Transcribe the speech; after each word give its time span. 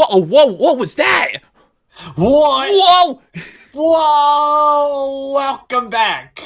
Whoa, 0.00 0.22
whoa, 0.22 0.46
what 0.46 0.78
was 0.78 0.94
that? 0.94 1.42
What? 2.16 2.70
Whoa! 2.72 3.20
Whoa! 3.74 5.32
Welcome 5.34 5.90
back 5.90 6.40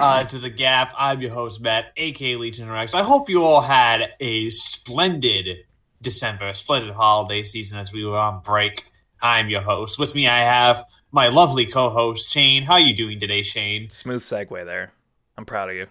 uh, 0.00 0.24
to 0.24 0.36
the 0.36 0.50
Gap. 0.50 0.92
I'm 0.98 1.20
your 1.20 1.30
host 1.30 1.60
Matt, 1.60 1.92
aka 1.96 2.34
Legion 2.34 2.68
Rex. 2.68 2.94
I 2.94 3.04
hope 3.04 3.30
you 3.30 3.44
all 3.44 3.60
had 3.60 4.14
a 4.18 4.50
splendid 4.50 5.58
December, 6.02 6.52
splendid 6.54 6.92
holiday 6.92 7.44
season 7.44 7.78
as 7.78 7.92
we 7.92 8.04
were 8.04 8.18
on 8.18 8.40
break. 8.40 8.90
I'm 9.22 9.48
your 9.48 9.62
host. 9.62 10.00
With 10.00 10.16
me, 10.16 10.26
I 10.26 10.40
have 10.40 10.82
my 11.12 11.28
lovely 11.28 11.66
co-host 11.66 12.32
Shane. 12.32 12.64
How 12.64 12.74
are 12.74 12.80
you 12.80 12.96
doing 12.96 13.20
today, 13.20 13.44
Shane? 13.44 13.90
Smooth 13.90 14.22
segue 14.22 14.64
there. 14.64 14.90
I'm 15.36 15.44
proud 15.44 15.70
of 15.70 15.76
you. 15.76 15.86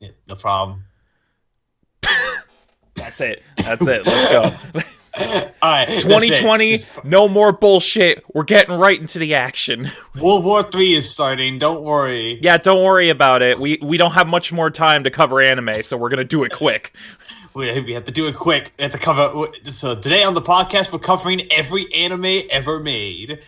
Yeah, 0.00 0.10
no 0.28 0.34
problem. 0.34 0.86
That's 2.96 3.20
it. 3.20 3.44
That's 3.58 3.86
it. 3.86 4.04
Let's 4.04 4.72
go. 4.72 4.80
All 5.62 5.70
right, 5.70 5.88
2020, 5.88 6.80
no 7.04 7.26
more 7.26 7.50
bullshit. 7.50 8.22
We're 8.34 8.44
getting 8.44 8.78
right 8.78 9.00
into 9.00 9.18
the 9.18 9.34
action. 9.34 9.90
World 10.20 10.44
War 10.44 10.62
Three 10.62 10.94
is 10.94 11.08
starting. 11.08 11.58
Don't 11.58 11.82
worry. 11.82 12.38
Yeah, 12.42 12.58
don't 12.58 12.84
worry 12.84 13.08
about 13.08 13.40
it. 13.40 13.58
We 13.58 13.78
we 13.80 13.96
don't 13.96 14.12
have 14.12 14.26
much 14.26 14.52
more 14.52 14.70
time 14.70 15.04
to 15.04 15.10
cover 15.10 15.40
anime, 15.40 15.82
so 15.82 15.96
we're 15.96 16.10
gonna 16.10 16.24
do 16.24 16.44
it 16.44 16.52
quick. 16.52 16.94
We, 17.54 17.80
we 17.80 17.92
have 17.94 18.04
to 18.04 18.12
do 18.12 18.28
it 18.28 18.36
quick. 18.36 18.74
We 18.76 18.82
have 18.82 18.92
to 18.92 18.98
cover. 18.98 19.46
So 19.70 19.94
today 19.94 20.22
on 20.24 20.34
the 20.34 20.42
podcast, 20.42 20.92
we're 20.92 20.98
covering 20.98 21.50
every 21.50 21.90
anime 21.94 22.42
ever 22.50 22.80
made. 22.80 23.38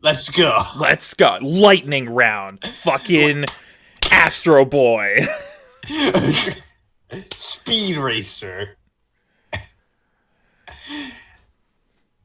Let's 0.00 0.30
go. 0.30 0.56
Let's 0.80 1.12
go. 1.12 1.36
Lightning 1.42 2.08
round. 2.08 2.64
Fucking 2.64 3.44
Astro 4.10 4.64
Boy. 4.64 5.26
Speed 7.30 7.98
Racer. 7.98 8.78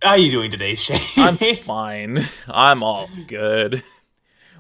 How 0.02 0.12
are 0.12 0.18
you 0.18 0.30
doing 0.32 0.52
today, 0.52 0.76
Shane? 0.76 1.00
I'm 1.26 1.36
fine. 1.56 2.26
I'm 2.48 2.84
all 2.84 3.10
good. 3.28 3.84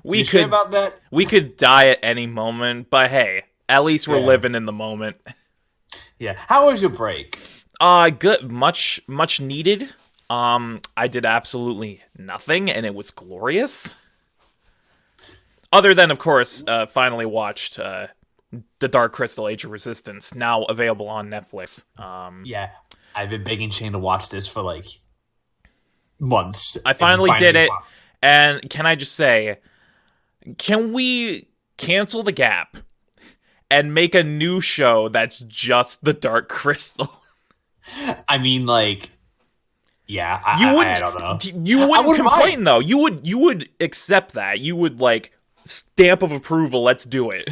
We 0.04 0.20
you 0.20 0.24
could 0.24 0.30
sure 0.30 0.46
about 0.46 0.72
that? 0.72 1.00
we 1.12 1.26
could 1.26 1.58
die 1.58 1.88
at 1.88 2.00
any 2.04 2.28
moment, 2.28 2.90
but 2.90 3.10
hey, 3.10 3.44
at 3.68 3.84
least 3.84 4.08
we're 4.08 4.20
Yeah. 4.20 4.26
living 4.26 4.56
in 4.56 4.66
the 4.66 4.72
moment. 4.72 5.18
Yeah. 6.20 6.36
How 6.38 6.66
was 6.68 6.82
your 6.82 6.92
break? 6.92 7.40
Uh 7.80 8.10
good 8.10 8.52
much 8.52 9.02
much 9.08 9.40
needed. 9.42 9.94
Um 10.30 10.82
I 10.96 11.08
did 11.08 11.26
absolutely 11.26 12.02
nothing 12.18 12.70
and 12.72 12.86
it 12.86 12.96
was 12.96 13.12
glorious. 13.12 13.96
Other 15.74 15.94
than 15.94 16.10
of 16.12 16.20
course, 16.20 16.64
uh 16.68 16.86
finally 16.86 17.26
watched 17.26 17.78
uh 17.80 18.08
The 18.80 18.88
Dark 18.88 19.12
Crystal 19.14 19.48
Age 19.48 19.66
of 19.66 19.72
Resistance, 19.72 20.34
now 20.34 20.64
available 20.64 21.08
on 21.10 21.30
Netflix. 21.30 21.84
Um 22.00 22.44
Yeah, 22.46 22.70
I've 23.16 23.30
been 23.30 23.44
begging 23.44 23.70
Shane 23.70 23.94
to 23.94 24.00
watch 24.00 24.30
this 24.30 24.48
for 24.48 24.62
like 24.62 24.88
months. 26.20 26.78
I 26.86 26.92
and 26.92 26.98
finally 26.98 27.32
did 27.40 27.56
it. 27.56 27.70
wa- 27.70 27.82
And 28.22 28.70
can 28.70 28.86
I 28.86 28.96
just 28.96 29.16
say, 29.16 29.60
can 30.58 30.94
we 30.94 31.48
cancel 31.78 32.24
the 32.24 32.32
gap 32.32 32.78
and 33.70 33.94
make 33.94 34.14
a 34.16 34.24
new 34.24 34.62
show 34.62 35.10
that's 35.10 35.40
just 35.40 36.04
the 36.04 36.14
Dark 36.14 36.50
Crystal? 36.50 37.22
I 38.28 38.38
mean, 38.38 38.66
like, 38.66 39.12
yeah. 40.08 40.42
I, 40.44 40.60
You 40.60 40.78
wouldn't. 40.78 40.96
I, 40.96 41.00
don't 41.00 41.20
know. 41.20 41.38
You 41.64 41.78
wouldn't, 41.88 42.08
wouldn't 42.08 42.28
complain 42.30 42.64
though. 42.64 42.80
You 42.80 42.98
would. 43.00 43.26
You 43.28 43.40
would 43.40 43.70
accept 43.80 44.34
that. 44.34 44.60
You 44.60 44.76
would 44.76 45.00
like 45.00 45.32
stamp 45.66 46.22
of 46.22 46.32
approval. 46.32 46.84
Let's 46.84 47.06
do 47.06 47.32
it. 47.32 47.50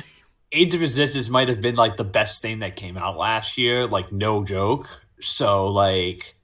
Age 0.52 0.73
of 0.75 0.81
Resistance 0.81 1.29
might 1.29 1.50
have 1.50 1.62
been 1.62 1.75
like 1.75 1.97
the 1.97 2.03
best 2.03 2.41
thing 2.41 2.59
that 2.59 2.75
came 2.75 2.96
out 2.97 3.18
last 3.18 3.57
year. 3.57 3.88
Like, 3.88 4.12
no 4.12 4.44
joke. 4.44 5.03
So, 5.23 5.67
like, 5.67 6.35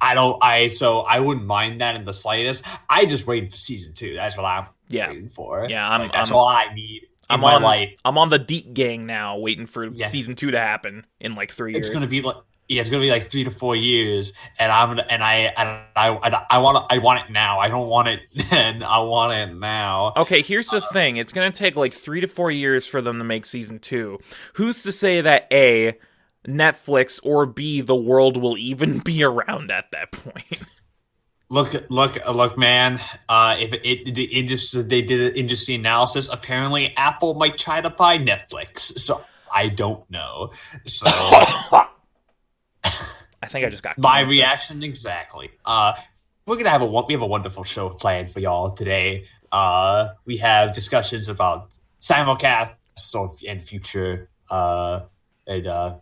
I 0.00 0.14
don't. 0.14 0.42
I 0.42 0.68
so 0.68 1.00
I 1.00 1.20
wouldn't 1.20 1.46
mind 1.46 1.80
that 1.80 1.94
in 1.96 2.04
the 2.04 2.14
slightest. 2.14 2.64
I 2.88 3.04
just 3.04 3.26
waiting 3.26 3.48
for 3.50 3.56
season 3.56 3.92
two. 3.92 4.14
That's 4.14 4.36
what 4.36 4.44
I'm 4.46 4.66
Yeah. 4.88 5.08
waiting 5.08 5.28
for. 5.28 5.66
Yeah, 5.68 5.88
I'm- 5.88 6.02
Like, 6.02 6.12
that's 6.12 6.30
I'm- 6.30 6.38
all 6.38 6.48
I 6.48 6.72
need 6.74 7.02
I'm 7.28 7.44
on. 7.44 7.62
life. 7.62 7.94
I'm 8.04 8.18
on 8.18 8.28
the 8.30 8.38
Deep 8.38 8.72
Gang 8.74 9.06
now, 9.06 9.36
waiting 9.38 9.66
for 9.66 9.86
Yeah. 9.86 10.08
season 10.08 10.34
two 10.36 10.50
to 10.50 10.58
happen 10.58 11.06
in 11.20 11.34
like 11.36 11.52
three 11.52 11.72
years. 11.72 11.86
It's 11.86 11.94
gonna 11.94 12.06
be 12.08 12.22
like 12.22 12.36
yeah, 12.68 12.80
it's 12.80 12.88
gonna 12.88 13.02
be 13.02 13.10
like 13.10 13.24
three 13.28 13.42
to 13.44 13.50
four 13.50 13.74
years, 13.76 14.32
and 14.58 14.70
I'm 14.72 14.98
and 14.98 15.22
I 15.22 15.52
and 15.56 15.68
I 15.96 16.08
I, 16.22 16.46
I 16.50 16.58
want 16.58 16.86
I 16.90 16.98
want 16.98 17.20
it 17.24 17.30
now. 17.32 17.58
I 17.58 17.68
don't 17.68 17.88
want 17.88 18.08
it 18.08 18.20
then. 18.50 18.82
I 18.82 19.00
want 19.00 19.32
it 19.32 19.54
now. 19.54 20.12
Okay, 20.16 20.40
here's 20.40 20.68
the 20.68 20.80
thing. 20.80 21.18
It's 21.18 21.32
going 21.32 21.50
to 21.52 21.56
take 21.58 21.76
like 21.76 21.92
three 21.92 22.20
to 22.20 22.26
four 22.26 22.50
years 22.50 22.86
for 22.86 23.02
them 23.02 23.18
to 23.18 23.24
make 23.24 23.44
season 23.44 23.80
two. 23.80 24.18
Who's 24.54 24.82
to 24.84 24.92
say 24.92 25.20
that 25.20 25.46
A, 25.52 25.98
Netflix, 26.46 27.20
or 27.22 27.46
B, 27.46 27.80
the 27.80 27.96
world 27.96 28.36
will 28.36 28.56
even 28.56 28.98
be 29.04 29.22
around 29.22 29.70
at 29.70 29.90
that 29.92 30.12
point? 30.12 30.60
Look, 31.48 31.74
look, 31.90 32.16
look, 32.26 32.56
man. 32.56 33.00
Uh, 33.28 33.56
if 33.58 33.72
it 33.72 34.14
the 34.14 34.24
industry 34.24 34.82
they 34.82 35.02
did 35.02 35.32
an 35.32 35.36
industry 35.36 35.74
analysis, 35.74 36.28
apparently 36.32 36.94
Apple 36.96 37.34
might 37.34 37.58
try 37.58 37.80
to 37.80 37.90
buy 37.90 38.18
Netflix. 38.18 38.78
So 39.00 39.24
I 39.52 39.68
don't 39.68 40.08
know. 40.12 40.50
So 40.86 41.06
I 43.42 43.46
think 43.46 43.66
I 43.66 43.68
just 43.68 43.82
got 43.82 43.98
my 43.98 44.18
cancer. 44.18 44.30
reaction 44.30 44.82
exactly. 44.84 45.50
Uh, 45.64 45.94
we're 46.46 46.56
gonna 46.56 46.70
have 46.70 46.82
a 46.82 46.86
we 46.86 47.14
have 47.14 47.22
a 47.22 47.26
wonderful 47.26 47.64
show 47.64 47.90
planned 47.90 48.30
for 48.30 48.38
y'all 48.38 48.70
today. 48.70 49.24
Uh, 49.50 50.10
we 50.26 50.36
have 50.36 50.72
discussions 50.72 51.28
about 51.28 51.70
simulcast 52.00 52.74
and 53.48 53.60
future 53.60 54.28
uh, 54.50 55.02
and 55.46 55.66
uh, 55.66 55.96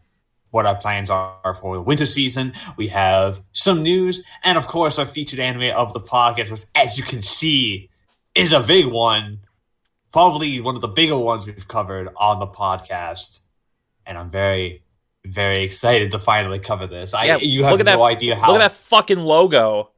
what 0.51 0.67
our 0.67 0.77
plans 0.77 1.11
are 1.11 1.55
for 1.61 1.77
the 1.77 1.83
winter 1.83 2.07
season. 2.07 2.53
We 2.77 2.89
have 2.89 3.41
some 3.53 3.83
news, 3.83 4.25
and 4.45 4.57
of 4.57 4.67
course, 4.67 4.99
our 4.99 5.07
featured 5.07 5.41
anime 5.41 5.75
of 5.77 5.93
the 5.93 6.01
podcast, 6.01 6.51
which, 6.51 6.65
as 6.75 6.99
you 6.99 7.05
can 7.05 7.23
see, 7.23 7.91
is 8.35 8.53
a 8.53 8.61
big 8.61 8.87
one. 8.87 9.41
Probably 10.13 10.61
one 10.61 10.75
of 10.75 10.81
the 10.81 10.89
bigger 10.89 11.19
ones 11.19 11.47
we've 11.47 11.69
covered 11.69 12.09
on 12.17 12.39
the 12.41 12.47
podcast, 12.47 13.41
and 14.07 14.17
I'm 14.17 14.31
very, 14.31 14.83
very 15.25 15.63
excited 15.65 16.11
to 16.13 16.19
finally 16.19 16.59
cover 16.59 16.87
this. 16.87 17.13
I 17.13 17.25
Yeah, 17.25 17.37
you 17.37 17.65
have 17.65 17.73
look 17.73 17.81
at 17.81 17.87
no 17.87 17.99
that, 17.99 18.05
idea 18.17 18.37
how. 18.37 18.53
Look 18.53 18.63
at 18.63 18.71
that 18.71 18.77
fucking 18.77 19.19
logo. 19.19 19.91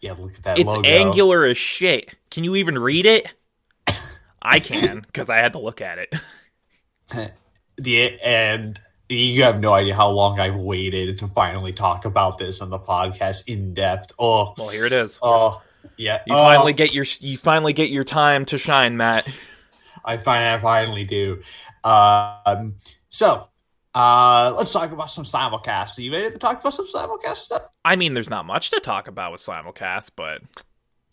Yeah, 0.00 0.12
look 0.12 0.34
at 0.34 0.42
that. 0.42 0.58
It's 0.58 0.68
logo. 0.68 0.86
angular 0.86 1.44
as 1.44 1.56
shit. 1.56 2.14
Can 2.30 2.44
you 2.44 2.56
even 2.56 2.78
read 2.78 3.06
it? 3.06 3.32
I 4.42 4.60
can, 4.60 5.00
because 5.00 5.28
I 5.28 5.38
had 5.38 5.54
to 5.54 5.58
look 5.58 5.80
at 5.80 5.98
it. 5.98 6.14
the 7.76 8.20
and 8.20 8.78
you 9.08 9.42
have 9.42 9.60
no 9.60 9.72
idea 9.72 9.94
how 9.94 10.10
long 10.10 10.40
I've 10.40 10.56
waited 10.56 11.18
to 11.18 11.28
finally 11.28 11.72
talk 11.72 12.04
about 12.04 12.38
this 12.38 12.60
on 12.60 12.70
the 12.70 12.78
podcast 12.78 13.48
in 13.48 13.74
depth. 13.74 14.12
Oh, 14.18 14.54
Well, 14.56 14.68
here 14.68 14.86
it 14.86 14.92
is. 14.92 15.18
oh, 15.22 15.62
yeah. 15.96 16.20
You 16.26 16.34
oh, 16.34 16.42
finally 16.42 16.72
get 16.72 16.92
your 16.92 17.06
you 17.20 17.38
finally 17.38 17.72
get 17.72 17.90
your 17.90 18.04
time 18.04 18.44
to 18.46 18.58
shine, 18.58 18.96
Matt. 18.96 19.28
I 20.04 20.16
finally, 20.16 20.54
I 20.54 20.58
finally 20.58 21.04
do. 21.04 21.40
Um, 21.84 22.76
so, 23.08 23.48
uh, 23.94 24.54
let's 24.56 24.72
talk 24.72 24.92
about 24.92 25.10
some 25.10 25.24
simulcasts. 25.24 25.98
Are 25.98 26.02
you 26.02 26.12
ready 26.12 26.30
to 26.30 26.38
talk 26.38 26.60
about 26.60 26.74
some 26.74 26.86
simulcast 26.86 27.36
stuff? 27.38 27.62
I 27.84 27.96
mean, 27.96 28.14
there's 28.14 28.30
not 28.30 28.46
much 28.46 28.70
to 28.70 28.80
talk 28.80 29.08
about 29.08 29.32
with 29.32 29.40
simulcast, 29.40 30.12
but 30.16 30.42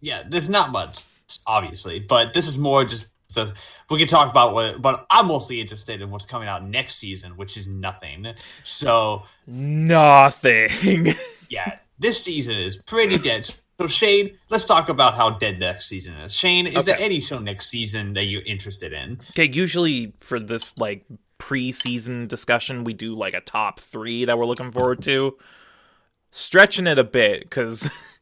Yeah, 0.01 0.23
there's 0.27 0.49
not 0.49 0.71
much, 0.71 1.03
obviously, 1.47 1.99
but 1.99 2.33
this 2.33 2.47
is 2.47 2.57
more 2.57 2.83
just. 2.83 3.07
The, 3.33 3.53
we 3.89 3.99
can 3.99 4.07
talk 4.07 4.29
about 4.29 4.53
what, 4.53 4.81
but 4.81 5.05
I'm 5.09 5.27
mostly 5.27 5.61
interested 5.61 6.01
in 6.01 6.09
what's 6.09 6.25
coming 6.25 6.47
out 6.47 6.65
next 6.65 6.95
season, 6.95 7.37
which 7.37 7.57
is 7.57 7.67
nothing. 7.67 8.33
So, 8.63 9.23
nothing. 9.47 11.13
yeah, 11.49 11.77
this 11.99 12.23
season 12.23 12.55
is 12.55 12.77
pretty 12.77 13.17
dead. 13.17 13.49
So 13.79 13.87
Shane, 13.87 14.37
let's 14.49 14.65
talk 14.65 14.89
about 14.89 15.15
how 15.15 15.31
dead 15.31 15.59
next 15.59 15.87
season 15.87 16.13
is. 16.13 16.33
Shane, 16.33 16.67
is 16.67 16.85
there 16.85 16.97
any 16.99 17.19
show 17.19 17.39
next 17.39 17.69
season 17.69 18.13
that 18.13 18.25
you're 18.25 18.43
interested 18.43 18.93
in? 18.93 19.19
Okay, 19.31 19.49
usually 19.51 20.13
for 20.19 20.39
this 20.39 20.77
like 20.77 21.05
pre-season 21.37 22.27
discussion, 22.27 22.83
we 22.83 22.93
do 22.93 23.15
like 23.15 23.33
a 23.33 23.41
top 23.41 23.79
three 23.79 24.25
that 24.25 24.37
we're 24.37 24.45
looking 24.45 24.71
forward 24.71 25.01
to. 25.01 25.37
Stretching 26.31 26.87
it 26.87 26.97
a 26.97 27.03
bit 27.03 27.41
because 27.41 27.89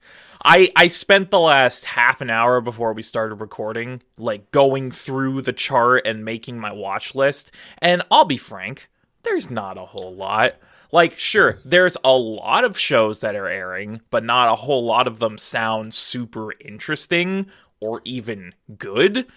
I 0.43 0.69
I 0.75 0.87
spent 0.87 1.31
the 1.31 1.39
last 1.39 1.85
half 1.85 2.21
an 2.21 2.29
hour 2.29 2.61
before 2.61 2.93
we 2.93 3.01
started 3.03 3.35
recording 3.35 4.01
like 4.17 4.51
going 4.51 4.91
through 4.91 5.41
the 5.41 5.53
chart 5.53 6.05
and 6.05 6.25
making 6.25 6.59
my 6.59 6.71
watch 6.71 7.15
list, 7.15 7.51
and 7.79 8.01
I'll 8.11 8.25
be 8.25 8.37
frank, 8.37 8.89
there's 9.23 9.49
not 9.49 9.77
a 9.77 9.85
whole 9.85 10.15
lot. 10.15 10.55
Like, 10.91 11.17
sure, 11.17 11.57
there's 11.63 11.95
a 12.03 12.11
lot 12.11 12.65
of 12.65 12.77
shows 12.77 13.21
that 13.21 13.35
are 13.35 13.47
airing, 13.47 14.01
but 14.09 14.23
not 14.25 14.51
a 14.51 14.55
whole 14.57 14.83
lot 14.83 15.07
of 15.07 15.19
them 15.19 15.37
sound 15.37 15.93
super 15.93 16.51
interesting 16.59 17.47
or 17.79 18.01
even 18.03 18.53
good. 18.77 19.27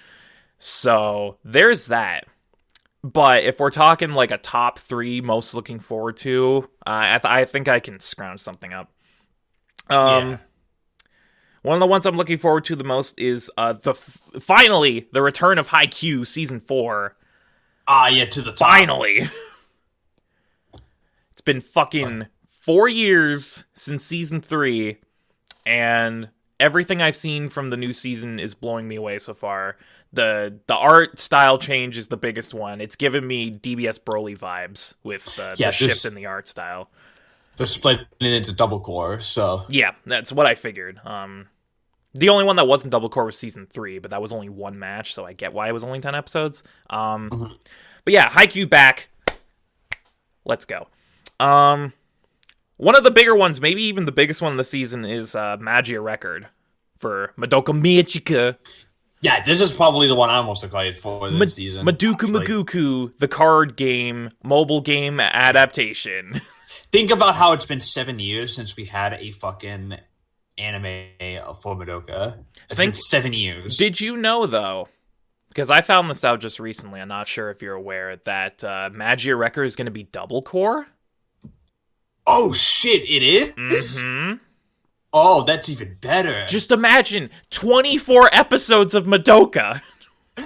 So 0.58 1.38
there's 1.44 1.86
that. 1.86 2.26
But 3.04 3.44
if 3.44 3.60
we're 3.60 3.70
talking 3.70 4.14
like 4.14 4.30
a 4.30 4.38
top 4.38 4.78
three 4.78 5.20
most 5.20 5.54
looking 5.54 5.78
forward 5.78 6.16
to, 6.18 6.68
uh, 6.86 6.90
I, 6.90 7.18
th- 7.18 7.32
I 7.32 7.44
think 7.44 7.68
I 7.68 7.78
can 7.78 8.00
scrounge 8.00 8.40
something 8.40 8.72
up. 8.72 8.90
Um, 9.90 10.30
Yeah. 10.30 10.36
One 11.64 11.74
of 11.74 11.80
the 11.80 11.86
ones 11.86 12.04
I'm 12.04 12.16
looking 12.16 12.36
forward 12.36 12.64
to 12.64 12.76
the 12.76 12.84
most 12.84 13.18
is 13.18 13.50
uh 13.56 13.72
the 13.72 13.92
f- 13.92 14.20
finally 14.38 15.08
the 15.12 15.22
return 15.22 15.58
of 15.58 15.68
Haikyuu 15.68 16.26
season 16.26 16.60
four. 16.60 17.16
Ah, 17.88 18.08
yeah, 18.08 18.26
to 18.26 18.42
the 18.42 18.52
top. 18.52 18.68
Finally, 18.68 19.28
it's 21.32 21.40
been 21.42 21.60
fucking 21.60 22.26
four 22.48 22.88
years 22.88 23.64
since 23.74 24.04
season 24.04 24.40
three, 24.40 24.98
and 25.66 26.28
everything 26.60 27.00
I've 27.02 27.16
seen 27.16 27.48
from 27.48 27.70
the 27.70 27.76
new 27.76 27.92
season 27.92 28.38
is 28.38 28.54
blowing 28.54 28.86
me 28.86 28.96
away 28.96 29.18
so 29.18 29.34
far. 29.34 29.76
the 30.12 30.58
The 30.66 30.76
art 30.76 31.18
style 31.18 31.58
change 31.58 31.96
is 31.96 32.08
the 32.08 32.16
biggest 32.16 32.54
one. 32.54 32.80
It's 32.80 32.96
given 32.96 33.26
me 33.26 33.50
DBS 33.50 33.98
Broly 34.00 34.36
vibes 34.38 34.94
with 35.02 35.38
uh, 35.38 35.54
Yeah, 35.56 35.68
the 35.68 35.72
shift 35.72 36.04
in 36.04 36.14
the 36.14 36.26
art 36.26 36.46
style. 36.46 36.90
They're 37.56 37.66
splitting 37.66 38.06
it 38.20 38.32
into 38.32 38.52
double 38.52 38.80
cour, 38.80 39.20
so 39.20 39.62
Yeah, 39.68 39.92
that's 40.06 40.32
what 40.32 40.44
I 40.46 40.54
figured. 40.54 41.00
Um, 41.04 41.48
the 42.14 42.28
only 42.28 42.44
one 42.44 42.56
that 42.56 42.66
wasn't 42.66 42.90
double 42.92 43.08
cour 43.08 43.24
was 43.26 43.38
season 43.38 43.66
three, 43.70 43.98
but 43.98 44.10
that 44.12 44.22
was 44.22 44.32
only 44.32 44.48
one 44.48 44.78
match, 44.78 45.14
so 45.14 45.24
I 45.26 45.32
get 45.32 45.52
why 45.52 45.68
it 45.68 45.72
was 45.72 45.84
only 45.84 46.00
ten 46.00 46.14
episodes. 46.14 46.62
Um, 46.90 47.30
Mm-hmm. 47.30 47.52
but 48.04 48.12
yeah, 48.14 48.28
Haikyuu 48.28 48.68
back. 48.70 49.08
Let's 50.44 50.64
go. 50.64 50.88
Um, 51.40 51.92
one 52.76 52.96
of 52.96 53.04
the 53.04 53.10
bigger 53.10 53.34
ones, 53.34 53.60
maybe 53.60 53.82
even 53.84 54.04
the 54.04 54.12
biggest 54.12 54.42
one 54.42 54.52
of 54.52 54.58
the 54.58 54.64
season, 54.64 55.04
is 55.04 55.34
uh, 55.34 55.56
Magia 55.58 56.00
Record 56.00 56.48
for 56.98 57.32
Madoka 57.38 57.72
Magica, 57.78 58.56
yeah, 59.20 59.42
this 59.42 59.62
is 59.62 59.72
probably 59.72 60.06
the 60.06 60.14
one 60.14 60.28
I'm 60.28 60.44
most 60.44 60.62
excited 60.64 60.98
for 60.98 61.30
this 61.30 61.38
Ma- 61.38 61.46
season. 61.46 61.86
Madoka. 61.86 62.26
Maguku, 62.30 63.16
the 63.18 63.28
card 63.28 63.74
game, 63.74 64.28
mobile 64.42 64.82
game 64.82 65.18
adaptation. 65.18 66.40
Think 66.92 67.10
about 67.10 67.34
how 67.34 67.52
it's 67.52 67.64
been 67.64 67.80
seven 67.80 68.18
years 68.18 68.54
since 68.54 68.76
we 68.76 68.84
had 68.84 69.14
a 69.14 69.30
fucking 69.30 69.96
anime 70.58 71.08
for 71.62 71.76
Madoka. 71.76 72.38
It's 72.68 72.78
Think- 72.78 72.94
seven 72.94 73.32
years. 73.32 73.76
Did 73.76 74.00
you 74.00 74.16
know 74.16 74.46
though? 74.46 74.88
Because 75.48 75.70
I 75.70 75.82
found 75.82 76.10
this 76.10 76.24
out 76.24 76.40
just 76.40 76.58
recently. 76.58 77.00
I'm 77.00 77.06
not 77.08 77.28
sure 77.28 77.48
if 77.50 77.62
you're 77.62 77.74
aware 77.74 78.16
that 78.24 78.64
uh, 78.64 78.90
Magia 78.92 79.36
Record 79.36 79.64
is 79.64 79.76
going 79.76 79.86
to 79.86 79.92
be 79.92 80.02
double 80.02 80.42
cour. 80.42 80.88
oh 82.26 82.52
shit, 82.52 83.02
it 83.08 83.22
is? 83.22 84.00
hmm 84.00 84.34
Oh, 85.16 85.44
that's 85.44 85.68
even 85.68 85.96
better. 86.00 86.44
Just 86.46 86.72
imagine 86.72 87.30
24 87.50 88.30
episodes 88.32 88.96
of 88.96 89.04
Madoka. 89.04 89.80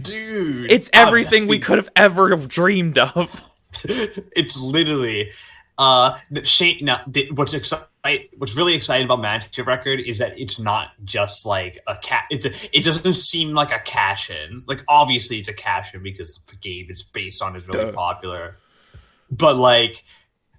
Dude. 0.00 0.70
It's 0.70 0.90
oh, 0.94 1.06
everything 1.06 1.44
that's 1.44 1.50
we 1.50 1.58
could 1.58 1.78
have 1.78 1.88
ever 1.96 2.36
dreamed 2.36 2.98
of. 2.98 3.42
it's 3.84 4.58
literally 4.58 5.30
uh 5.78 6.18
Shane 6.44 6.84
now 6.84 6.98
th- 7.12 7.32
what's 7.32 7.54
exciting 7.54 7.86
what's 8.38 8.56
really 8.56 8.74
exciting 8.74 9.04
about 9.04 9.20
Magic 9.20 9.66
Record 9.66 10.00
is 10.00 10.18
that 10.18 10.38
it's 10.38 10.58
not 10.58 10.90
just 11.04 11.46
like 11.46 11.78
a 11.86 11.96
cat 11.96 12.24
it's 12.30 12.44
a, 12.46 12.50
it 12.76 12.82
doesn't 12.84 13.14
seem 13.14 13.52
like 13.52 13.72
a 13.72 13.78
cash 13.80 14.30
in 14.30 14.62
like 14.66 14.82
obviously 14.88 15.38
it's 15.38 15.48
a 15.48 15.52
cash 15.52 15.94
in 15.94 16.02
because 16.02 16.40
the 16.48 16.56
game 16.56 16.86
it's 16.88 17.02
based 17.02 17.42
on 17.42 17.54
is 17.56 17.66
really 17.68 17.86
Duh. 17.86 17.92
popular 17.92 18.56
but 19.30 19.56
like 19.56 20.04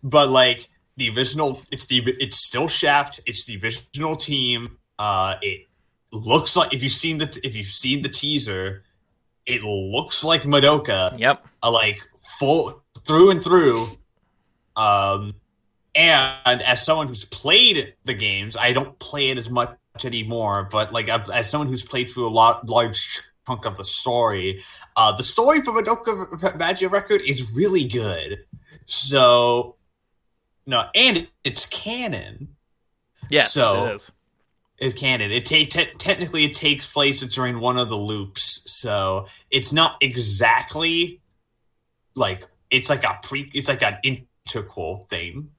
but 0.03 0.29
like 0.29 0.67
the 0.97 1.09
original 1.09 1.61
it's 1.71 1.85
the 1.87 2.03
it's 2.19 2.37
still 2.45 2.67
Shaft 2.67 3.19
it's 3.25 3.45
the 3.45 3.59
original 3.63 4.15
team 4.15 4.77
uh 4.99 5.35
it 5.41 5.67
looks 6.11 6.55
like 6.55 6.73
if 6.73 6.81
you've 6.83 6.91
seen 6.91 7.17
the 7.17 7.39
if 7.43 7.55
you've 7.55 7.67
seen 7.67 8.01
the 8.01 8.09
teaser 8.09 8.83
it 9.45 9.63
looks 9.63 10.23
like 10.23 10.43
Madoka 10.43 11.17
Yep. 11.17 11.45
uh, 11.63 11.71
like 11.71 12.07
full 12.37 12.83
through 13.05 13.31
and 13.31 13.43
through. 13.43 13.87
Um, 14.79 15.35
and 15.93 16.61
as 16.61 16.85
someone 16.85 17.07
who's 17.07 17.25
played 17.25 17.93
the 18.05 18.13
games, 18.13 18.55
I 18.55 18.71
don't 18.71 18.97
play 18.99 19.27
it 19.27 19.37
as 19.37 19.49
much 19.49 19.75
anymore. 20.05 20.69
But 20.71 20.93
like 20.93 21.09
as 21.09 21.49
someone 21.49 21.67
who's 21.67 21.83
played 21.83 22.09
through 22.09 22.27
a 22.27 22.29
lot 22.29 22.69
large 22.69 23.21
chunk 23.45 23.65
of 23.65 23.75
the 23.75 23.83
story, 23.85 24.61
uh, 24.95 25.11
the 25.11 25.23
story 25.23 25.61
for 25.61 25.73
Madoka 25.73 26.57
Magia 26.57 26.87
Record 26.89 27.21
is 27.21 27.53
really 27.55 27.83
good. 27.83 28.45
So 28.85 29.75
no, 30.65 30.85
and 30.95 31.27
it's 31.43 31.65
canon. 31.65 32.55
Yes, 33.29 33.53
So- 33.53 33.87
it 33.87 33.95
is. 33.95 34.11
It's 34.77 34.97
canon. 34.97 35.29
It 35.29 35.45
ta- 35.45 35.65
te- 35.69 35.91
technically 35.97 36.45
it 36.45 36.55
takes 36.55 36.87
place 36.87 37.19
during 37.19 37.59
one 37.59 37.77
of 37.77 37.89
the 37.89 37.97
loops, 37.97 38.61
so 38.65 39.27
it's 39.51 39.73
not 39.73 39.97
exactly 39.99 41.19
like 42.15 42.47
it's 42.71 42.89
like 42.89 43.03
a 43.03 43.19
pre. 43.21 43.49
It's 43.53 43.67
like 43.67 43.81
an 43.83 43.97
integral 44.55 45.07
thing. 45.09 45.51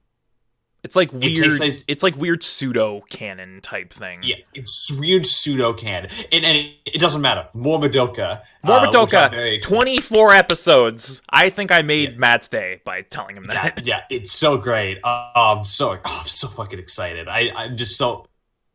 It's 0.82 0.96
like 0.96 1.12
weird. 1.12 1.58
place- 1.58 1.84
It's 1.88 2.02
like 2.02 2.16
weird 2.16 2.42
pseudo 2.42 3.02
canon 3.10 3.60
type 3.60 3.92
thing. 3.92 4.20
Yeah, 4.22 4.36
it's 4.54 4.90
weird 4.98 5.26
pseudo 5.26 5.74
canon, 5.74 6.10
and, 6.32 6.42
and 6.42 6.56
it, 6.56 6.72
it 6.86 6.98
doesn't 6.98 7.20
matter. 7.20 7.46
More 7.52 7.78
Madoka. 7.78 8.40
More 8.64 8.76
uh, 8.78 8.86
Madoka, 8.90 9.30
very 9.30 9.56
excited- 9.56 9.62
24 9.76 10.32
episodes. 10.32 11.20
I 11.28 11.50
think 11.50 11.70
I 11.70 11.82
made 11.82 12.12
Yeah. 12.12 12.16
Matt's 12.18 12.48
day 12.48 12.80
by 12.86 13.02
telling 13.02 13.36
him 13.36 13.46
that. 13.48 13.84
yeah, 13.84 14.04
it's 14.08 14.32
so 14.32 14.56
great. 14.56 15.00
Uh, 15.04 15.30
I'm 15.36 15.66
so 15.66 15.90
oh, 16.02 16.18
I'm 16.22 16.26
so 16.26 16.48
fucking 16.48 16.78
excited. 16.78 17.28
I 17.28 17.50
I'm 17.54 17.76
just 17.76 17.96
so. 17.98 18.24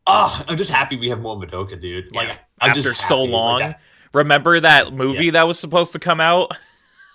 Oh, 0.06 0.44
I'm 0.48 0.58
just 0.58 0.70
happy 0.70 0.98
we 0.98 1.10
have 1.10 1.20
more 1.20 1.36
Madoka, 1.38 1.82
dude. 1.82 2.14
Like 2.14 2.28
Yeah. 2.28 2.38
I'm 2.62 2.70
After 2.70 2.84
just 2.84 3.08
so 3.08 3.24
long. 3.24 3.62
Like, 3.62 3.80
Remember 4.14 4.60
that 4.60 4.94
movie 4.94 5.26
Yeah. 5.26 5.32
that 5.32 5.48
was 5.48 5.58
supposed 5.60 5.94
to 5.94 6.00
come 6.00 6.22
out? 6.22 6.56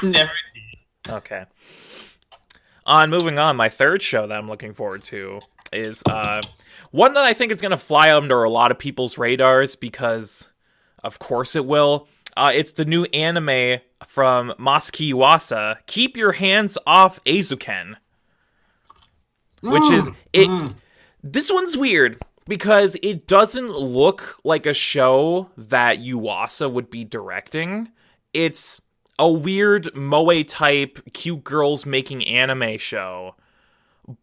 Never 0.04 0.32
Okay. 1.10 1.46
On 2.86 3.10
moving 3.10 3.40
on, 3.40 3.56
my 3.56 3.70
third 3.70 4.02
show 4.02 4.28
that 4.28 4.38
I'm 4.38 4.48
looking 4.48 4.74
forward 4.74 5.04
to 5.06 5.40
is 5.72 6.02
uh, 6.08 6.42
one 6.92 7.14
that 7.14 7.24
I 7.24 7.34
think 7.34 7.52
is 7.52 7.62
going 7.62 7.72
to 7.72 7.78
fly 7.78 8.16
under 8.16 8.44
a 8.44 8.50
lot 8.50 8.72
of 8.72 8.80
people's 8.80 9.18
radars 9.18 9.76
because, 9.76 10.50
of 11.04 11.20
course, 11.20 11.56
it 11.56 11.66
will. 11.66 12.08
Uh, 12.38 12.52
it's 12.54 12.74
the 12.74 12.86
new 12.86 13.04
anime 13.06 13.80
from 14.06 14.54
Masaki 14.60 15.14
Yuasa, 15.14 15.78
Keep 15.88 16.18
Your 16.18 16.34
Hands 16.34 16.78
Off 16.86 17.24
Eizouken. 17.24 17.96
Which 19.62 19.92
is 19.92 20.08
it. 20.34 20.48
Mm. 20.48 20.76
This 21.24 21.52
one's 21.52 21.76
weird 21.76 22.22
because 22.48 22.98
it 23.02 23.26
doesn't 23.26 23.72
look 23.72 24.40
like 24.44 24.68
a 24.68 24.74
show 24.74 25.50
that 25.58 26.00
Yuasa 26.00 26.72
would 26.72 26.92
be 26.92 27.04
directing. 27.04 27.90
It's 28.32 28.80
a 29.18 29.30
weird 29.30 29.96
moe 29.96 30.44
type 30.44 31.00
cute 31.14 31.44
girls 31.44 31.86
making 31.86 32.26
anime 32.28 32.78
show. 32.78 33.36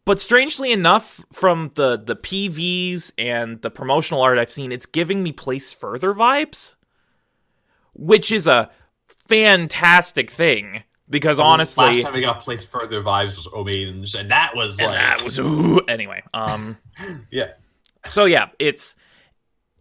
But 0.05 0.21
strangely 0.21 0.71
enough, 0.71 1.25
from 1.33 1.73
the 1.75 1.97
the 1.97 2.15
PVs 2.15 3.13
and 3.19 3.61
the 3.63 3.71
promotional 3.71 4.23
art 4.23 4.39
I've 4.39 4.53
seen, 4.53 4.71
it's 4.71 4.87
giving 4.87 5.23
me 5.23 5.33
Place 5.33 5.73
Further 5.73 6.15
vibes, 6.15 6.77
which 7.95 8.31
is 8.31 8.47
a 8.47 8.71
fantastic 9.29 10.31
thing. 10.31 10.85
Because 11.11 11.39
honestly, 11.39 11.85
last 11.85 12.03
time 12.03 12.15
we 12.15 12.21
got 12.23 12.41
place 12.41 12.65
further 12.65 13.03
vibes 13.03 13.37
was 13.37 13.49
O 13.53 13.65
Maidens, 13.65 14.15
and 14.15 14.31
that 14.31 14.53
was 14.55 14.79
and 14.79 14.87
like 14.87 14.99
that 14.99 15.23
was 15.23 15.39
ooh, 15.39 15.81
anyway. 15.89 16.23
Um, 16.33 16.79
yeah. 17.31 17.49
so 18.07 18.25
yeah, 18.25 18.49
it's 18.59 18.97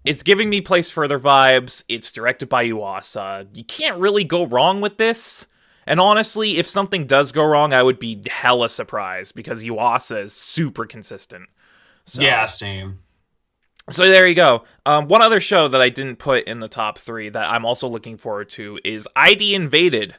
it's 0.03 0.23
giving 0.23 0.49
me 0.49 0.61
place 0.61 0.89
further 0.89 1.19
vibes. 1.19 1.83
It's 1.87 2.11
directed 2.11 2.49
by 2.49 2.65
Yuasa. 2.65 3.47
You 3.55 3.63
can't 3.63 3.99
really 3.99 4.23
go 4.23 4.45
wrong 4.45 4.81
with 4.81 4.97
this. 4.97 5.47
And 5.85 5.99
honestly, 5.99 6.57
if 6.57 6.67
something 6.67 7.05
does 7.05 7.31
go 7.31 7.43
wrong, 7.43 7.73
I 7.73 7.83
would 7.83 7.99
be 7.99 8.21
hella 8.27 8.69
surprised 8.69 9.35
because 9.35 9.63
Yuasa 9.63 10.23
is 10.23 10.33
super 10.33 10.85
consistent. 10.85 11.49
So, 12.05 12.21
Yeah, 12.21 12.45
same. 12.45 12.99
So 13.89 14.07
there 14.07 14.27
you 14.27 14.35
go. 14.35 14.63
Um, 14.85 15.07
one 15.07 15.21
other 15.21 15.39
show 15.39 15.67
that 15.67 15.81
I 15.81 15.89
didn't 15.89 16.17
put 16.17 16.45
in 16.45 16.59
the 16.59 16.67
top 16.67 16.99
three 16.99 17.29
that 17.29 17.49
I'm 17.51 17.65
also 17.65 17.87
looking 17.87 18.15
forward 18.17 18.49
to 18.49 18.79
is 18.83 19.07
ID 19.15 19.55
Invaded, 19.55 20.15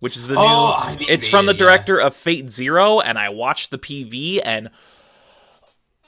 which 0.00 0.16
is 0.16 0.28
the 0.28 0.34
new. 0.34 0.40
Oh, 0.42 0.74
ID 0.76 1.04
it's 1.08 1.28
from 1.28 1.46
the 1.46 1.52
Invaded, 1.52 1.60
yeah. 1.60 1.66
director 1.66 2.00
of 2.00 2.14
Fate 2.14 2.50
Zero, 2.50 3.00
and 3.00 3.16
I 3.18 3.28
watched 3.30 3.70
the 3.70 3.78
PV 3.78 4.40
and. 4.44 4.70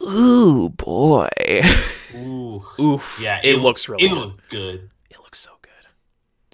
Ooh 0.03 0.71
boy! 0.71 1.29
Ooh. 2.17 2.63
Oof! 2.79 3.19
Yeah, 3.23 3.41
it, 3.43 3.57
looks 3.59 3.89
really. 3.89 4.05
It 4.05 4.09
good. 4.09 4.19
looked 4.19 4.49
good. 4.51 4.91
It 5.11 5.19
looks 5.19 5.39
so 5.39 5.53
good. 5.63 5.71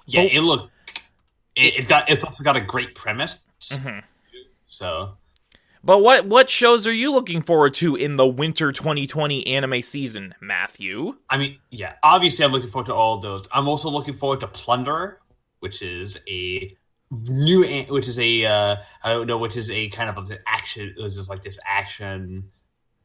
Yeah, 0.06 0.22
Oh. 0.22 0.28
it 0.32 0.40
looked. 0.40 0.70
It, 1.54 1.74
it's 1.78 1.86
got. 1.86 2.10
It's 2.10 2.24
also 2.24 2.44
got 2.44 2.56
a 2.56 2.60
great 2.60 2.94
premise. 2.94 3.44
Mhm. 3.60 4.02
So 4.66 5.16
But 5.82 6.02
what 6.02 6.26
what 6.26 6.50
shows 6.50 6.86
are 6.86 6.92
you 6.92 7.12
looking 7.12 7.40
forward 7.42 7.72
to 7.74 7.96
in 7.96 8.16
the 8.16 8.26
winter 8.26 8.72
2020 8.72 9.46
anime 9.46 9.80
season, 9.82 10.34
Matthew? 10.40 11.16
I 11.30 11.38
mean, 11.38 11.58
yeah. 11.70 11.94
Obviously, 12.02 12.44
I'm 12.44 12.52
looking 12.52 12.68
forward 12.68 12.86
to 12.86 12.94
all 12.94 13.18
those. 13.18 13.48
I'm 13.52 13.68
also 13.68 13.88
looking 13.88 14.14
forward 14.14 14.40
to 14.40 14.48
Plunder, 14.48 15.20
which 15.60 15.80
is 15.82 16.18
a 16.28 16.76
new, 17.10 17.64
which 17.88 18.08
is 18.08 18.18
a 18.18 18.44
uh, 18.44 18.76
I 19.04 19.12
don't 19.12 19.26
know, 19.26 19.38
which 19.38 19.56
is 19.56 19.70
a 19.70 19.88
kind 19.90 20.10
of 20.10 20.18
an 20.30 20.36
action. 20.46 20.92
It 20.96 21.00
was 21.00 21.14
just 21.16 21.30
like 21.30 21.42
this 21.42 21.58
action, 21.66 22.50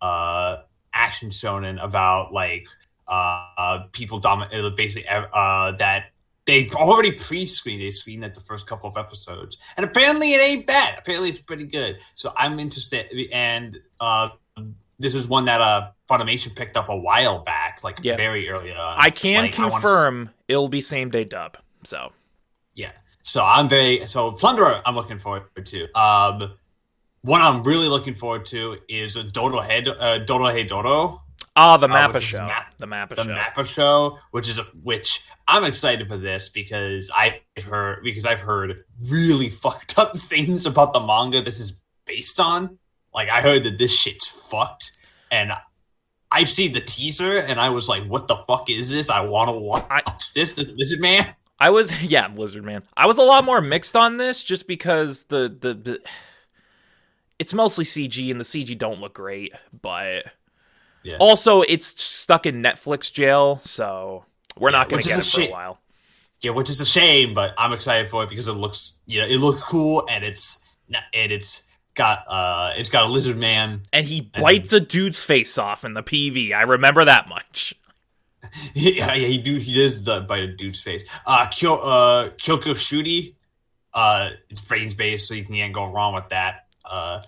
uh, 0.02 0.58
action 0.94 1.30
shonen 1.30 1.82
about 1.84 2.34
like 2.34 2.68
uh, 3.08 3.46
uh 3.58 3.80
people 3.92 4.20
dominate 4.20 4.76
basically 4.76 5.08
uh 5.10 5.72
that 5.74 6.06
they've 6.46 6.74
already 6.76 7.12
pre-screened. 7.12 7.82
They 7.82 7.92
screened 7.92 8.24
at 8.26 8.34
the 8.36 8.42
first 8.42 8.68
couple 8.68 8.90
of 8.90 8.98
episodes, 8.98 9.58
and 9.78 9.86
apparently 9.86 10.34
it 10.34 10.42
ain't 10.42 10.68
bad. 10.68 10.98
Apparently 11.00 11.30
it's 11.30 11.40
pretty 11.40 11.66
good. 11.66 12.00
So 12.16 12.34
I'm 12.36 12.60
interested, 12.60 13.10
and 13.32 13.78
uh, 14.00 14.30
this 15.00 15.14
is 15.16 15.28
one 15.28 15.46
that 15.46 15.62
uh 15.62 15.92
Funimation 16.10 16.54
picked 16.56 16.76
up 16.76 16.90
a 16.90 16.98
while 16.98 17.40
back, 17.40 17.84
like 17.84 18.00
Yeah. 18.02 18.18
very 18.18 18.50
early 18.50 18.72
on. 18.74 18.96
I 18.98 19.10
can 19.12 19.44
Like, 19.44 19.58
I 19.58 19.62
wanna- 19.64 19.72
confirm 19.72 20.30
it'll 20.50 20.68
be 20.68 20.82
same 20.82 21.10
day 21.10 21.24
dub. 21.24 21.58
So 21.84 22.12
yeah. 22.76 22.92
So 23.24 23.44
I'm 23.46 23.70
very 23.70 24.06
so 24.06 24.32
Plunderer. 24.34 24.82
I'm 24.86 24.96
looking 24.96 25.20
forward 25.20 25.44
to. 25.64 26.00
Um, 26.00 26.54
what 27.22 27.42
I'm 27.42 27.64
really 27.64 27.88
looking 27.88 28.14
forward 28.14 28.46
to 28.48 28.78
is 28.90 29.16
a 29.16 29.24
Dodo 29.24 29.60
Head, 29.60 29.88
uh, 29.88 30.20
Dodo 30.20 30.46
Hey 30.48 30.64
Dodo, 30.64 31.22
Ah, 31.56 31.76
the 31.76 31.88
Uh, 31.88 31.90
Mappa 32.10 32.16
is 32.16 32.24
show. 32.24 32.46
Map- 32.46 32.74
the 32.78 32.86
Mappa 32.88 33.16
the 33.16 33.24
show. 33.26 33.36
Mappa 33.36 33.68
show, 33.68 34.18
which 34.32 34.48
is 34.48 34.58
a, 34.58 34.64
which 34.84 35.22
I'm 35.50 35.66
excited 35.66 36.08
for 36.08 36.16
this 36.18 36.48
because 36.48 37.12
I've 37.16 37.34
heard 37.64 38.00
because 38.04 38.26
I've 38.26 38.40
heard 38.40 38.86
really 39.10 39.50
fucked 39.50 39.98
up 40.00 40.16
things 40.18 40.66
about 40.66 40.94
the 40.94 41.02
manga 41.02 41.42
this 41.42 41.60
is 41.60 41.82
based 42.06 42.40
on. 42.40 42.78
Like 43.14 43.30
I 43.30 43.42
heard 43.42 43.64
that 43.66 43.78
this 43.78 43.92
shit's 43.94 44.28
fucked, 44.30 44.94
and 45.30 45.52
I've 46.32 46.50
seen 46.50 46.72
the 46.72 46.80
teaser 46.80 47.40
and 47.40 47.60
I 47.60 47.70
was 47.70 47.90
like, 47.90 48.06
"What 48.06 48.30
the 48.30 48.38
fuck 48.48 48.70
is 48.70 48.90
this? 48.90 49.10
I 49.10 49.20
want 49.20 49.50
to 49.50 49.54
watch 49.60 49.86
I- 49.92 50.04
this." 50.34 50.54
The 50.54 50.64
Lizard 50.78 51.02
Man. 51.02 51.36
I 51.60 51.70
was 51.72 52.02
yeah, 52.10 52.32
Lizard 52.34 52.64
Man. 52.64 52.84
I 52.96 53.08
was 53.08 53.18
a 53.18 53.24
lot 53.24 53.44
more 53.44 53.60
mixed 53.60 53.98
on 53.98 54.16
this 54.16 54.42
just 54.42 54.68
because 54.68 55.24
the 55.24 55.50
the, 55.60 55.74
the 55.74 56.02
it's 57.42 57.56
mostly 57.56 57.86
CG 57.86 58.30
and 58.30 58.40
the 58.40 58.46
CG 58.46 58.78
don't 58.78 59.02
look 59.02 59.16
great, 59.16 59.52
but 59.82 60.26
Yeah. 61.04 61.18
also 61.20 61.64
it's 61.64 61.88
stuck 62.00 62.46
in 62.46 62.62
Netflix 62.62 63.12
jail, 63.12 63.60
so 63.64 64.26
we're 64.58 64.70
Yeah, 64.70 64.78
not 64.78 64.90
going 64.90 65.02
to 65.02 65.10
get 65.10 65.20
it 65.20 65.26
for 65.26 65.42
a 65.42 65.50
while. 65.50 65.80
Yeah, 66.42 66.52
which 66.52 66.70
is 66.70 66.80
a 66.82 66.86
shame, 66.86 67.34
but 67.34 67.56
I'm 67.58 67.74
excited 67.74 68.12
for 68.12 68.24
it 68.24 68.30
because 68.30 68.48
it 68.48 68.54
looks, 68.54 68.94
you 69.08 69.22
know, 69.22 69.28
it 69.28 69.38
looks 69.38 69.64
cool 69.64 70.08
and 70.08 70.24
it's 70.24 70.62
and 71.14 71.32
it's 71.32 71.64
got 71.96 72.24
uh 72.28 72.74
it's 72.78 72.90
got 72.90 73.06
a 73.06 73.10
lizard 73.10 73.38
man. 73.38 73.82
And 73.92 74.06
he 74.06 74.22
bites 74.22 74.72
a 74.72 74.80
dude's 74.80 75.24
face 75.24 75.58
off 75.58 75.84
in 75.84 75.96
the 75.96 76.04
PV. 76.04 76.54
I 76.54 76.62
remember 76.62 77.04
that 77.06 77.28
much. 77.28 77.74
yeah, 78.76 79.14
yeah, 79.16 79.28
he 79.28 79.38
do 79.40 79.56
he 79.56 79.74
does 79.74 80.04
the 80.04 80.22
bite 80.22 80.44
a 80.44 80.56
dude's 80.56 80.82
face. 80.82 81.04
Uh, 81.26 81.48
Kyo, 81.48 81.76
uh 81.78 82.30
Kyoko 82.32 82.76
Shuri, 82.76 83.36
uh, 83.94 84.30
it's 84.50 84.62
brains 84.62 84.94
based, 84.94 85.28
so 85.28 85.34
you 85.34 85.46
can't 85.46 85.74
go 85.74 85.86
wrong 85.92 86.14
with 86.16 86.30
that. 86.30 86.61
Uh, 86.86 87.22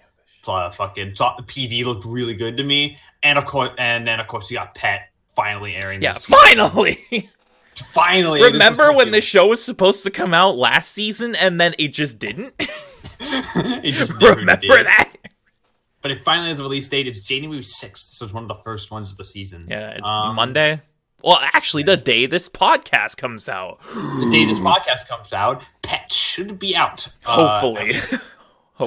uh 0.48 0.70
fucking 0.70 1.16
so, 1.16 1.32
the 1.38 1.44
PV 1.44 1.86
looked 1.86 2.06
really 2.06 2.34
good 2.34 2.58
to 2.58 2.64
me, 2.64 2.98
and 3.22 3.38
of 3.38 3.46
course, 3.46 3.72
and 3.78 4.08
then 4.08 4.20
of 4.20 4.28
course 4.28 4.50
you 4.52 4.58
got 4.58 4.76
Pet 4.76 5.10
finally 5.36 5.76
airing. 5.76 6.02
Yeah, 6.02 6.14
this 6.14 6.26
finally. 6.26 7.00
finally. 7.76 8.42
remember 8.44 8.76
supposed 8.76 8.98
when 8.98 9.06
to 9.08 9.12
this 9.14 9.24
show 9.24 9.48
was 9.48 9.64
supposed 9.64 10.04
to 10.04 10.12
come 10.12 10.34
out 10.34 10.58
last 10.58 10.92
season 10.92 11.36
and 11.36 11.60
then 11.60 11.74
it 11.80 11.90
just 11.90 12.20
didn't? 12.20 12.56
be- 12.58 12.68
it 13.20 13.94
just 13.94 14.14
never 14.22 14.36
remember 14.40 14.62
did. 14.78 14.86
that? 14.86 15.12
But 16.02 16.12
it 16.12 16.24
finally 16.26 16.50
has 16.50 16.60
a 16.60 16.64
release 16.64 16.88
date. 16.90 17.08
It's 17.08 17.22
January 17.22 17.62
6th, 17.62 17.98
so 17.98 18.26
it's 18.26 18.34
one 18.34 18.44
of 18.44 18.50
the 18.50 18.62
first 18.64 18.92
ones 18.92 19.12
of 19.12 19.18
the 19.18 19.24
season. 19.24 19.68
Yeah, 19.70 19.98
Um, 20.04 20.36
Monday. 20.36 20.82
Well, 21.24 21.40
actually, 21.42 21.84
the 21.84 21.96
day 21.96 22.26
this 22.26 22.50
podcast 22.50 23.16
comes 23.16 23.48
out. 23.48 23.80
The 23.84 24.30
day 24.30 24.44
this 24.46 24.60
podcast 24.60 25.08
comes 25.08 25.32
out, 25.32 25.64
Pet 25.82 26.12
should 26.12 26.60
be 26.60 26.76
out. 26.76 27.08
Uh, 27.26 27.62
Hopefully. 27.62 27.96
uh, 27.96 28.18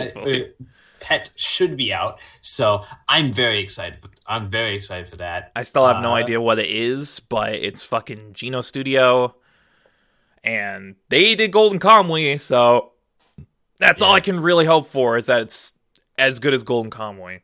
Hopefully. 0.01 0.47
uh, 0.47 0.65
Pet 1.01 1.31
should 1.37 1.77
be 1.77 1.93
out. 1.93 2.19
So 2.41 2.83
I'm 3.09 3.33
very 3.33 3.61
excited. 3.61 4.01
For, 4.01 4.09
I'm 4.27 4.49
very 4.51 4.75
excited 4.75 5.09
for 5.09 5.17
that. 5.17 5.53
I 5.55 5.63
still 5.63 5.87
have 5.87 6.03
no 6.03 6.13
uh, 6.13 6.15
idea 6.17 6.41
what 6.41 6.59
it 6.59 6.71
is, 6.71 7.21
but 7.21 7.55
it's 7.55 7.85
fucking 7.85 8.33
Geno 8.33 8.61
Studio. 8.61 9.37
And 10.43 10.97
they 11.09 11.35
did 11.35 11.53
Golden 11.53 11.79
Kamuy, 11.79 12.41
so 12.41 12.93
that's 13.79 14.01
all 14.01 14.15
I 14.15 14.21
can 14.21 14.41
really 14.41 14.65
hope 14.65 14.87
for 14.87 15.17
is 15.17 15.27
that 15.27 15.43
it's 15.43 15.75
as 16.17 16.39
good 16.39 16.55
as 16.55 16.65
Golden 16.65 16.91
Kamuy. 16.91 17.41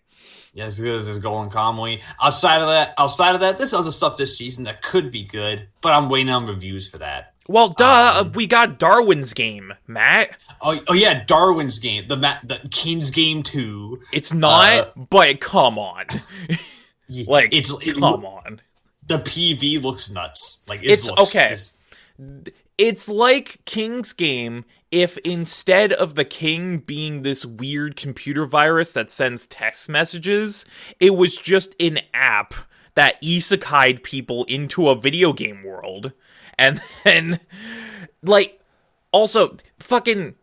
Yeah, 0.55 0.67
as 0.67 0.79
good 0.79 0.95
as 0.97 1.07
this 1.07 1.19
Golden 1.19 1.51
Kamuy. 1.51 2.01
Outside 2.23 2.61
of 2.61 2.69
that, 2.69 2.95
outside 2.99 3.35
of 3.35 3.41
that, 3.41 3.59
there's 3.59 3.73
other 3.73 3.91
stuff 3.91 4.17
this 4.17 4.37
season 4.37 4.65
that 4.65 4.83
could 4.83 5.11
be 5.11 5.25
good, 5.25 5.69
but 5.81 5.93
I'm 5.93 6.09
waiting 6.09 6.31
on 6.31 6.47
reviews 6.47 6.91
for 6.91 6.99
that. 6.99 7.32
Well, 7.53 7.69
duh, 7.69 8.15
Um, 8.21 8.33
we 8.33 8.47
got 8.47 8.79
Darwin's 8.79 9.35
game, 9.35 9.75
Matt. 9.87 10.37
Oh, 10.61 10.81
oh 10.89 10.95
yeah, 10.95 11.23
Darwin's 11.25 11.79
game, 11.79 12.09
the 12.09 12.17
the 12.17 12.61
King's 12.71 13.11
Game 13.11 13.43
too. 13.43 14.01
It's 14.13 14.33
not, 14.33 14.75
Uh, 14.75 14.91
but 15.11 15.41
come 15.41 15.79
on. 15.79 16.07
Like, 17.27 17.51
it's 17.53 17.71
it, 17.83 17.95
come 17.99 18.25
on. 18.25 18.63
the 19.07 19.19
PV 19.19 19.83
looks 19.83 20.09
nuts. 20.11 20.65
Like 20.67 20.81
it's, 20.83 21.03
It's- 21.05 21.19
looks, 21.19 21.37
okay. 21.37 21.45
it's- 21.53 21.77
It's 22.79 23.09
like 23.09 23.63
King's 23.67 24.15
Game 24.15 24.65
if 24.91 25.19
instead 25.19 25.93
of 25.93 26.15
the 26.15 26.25
king 26.25 26.79
being 26.79 27.21
this 27.23 27.45
weird 27.45 27.97
computer 27.97 28.47
virus 28.47 28.93
that 28.95 29.11
sends 29.11 29.47
text 29.47 29.89
messages, 29.91 30.65
it 31.01 31.15
was 31.17 31.37
just 31.37 31.75
an 31.81 31.99
app 32.15 32.55
that 32.95 33.21
isekai'd 33.23 34.03
people 34.03 34.45
into 34.45 34.89
a 34.89 34.95
video 34.97 35.33
game 35.35 35.63
world. 35.65 36.13
And 36.59 36.81
then, 37.05 37.41
like, 38.23 38.61
also, 39.13 39.57
fucking 39.79 40.35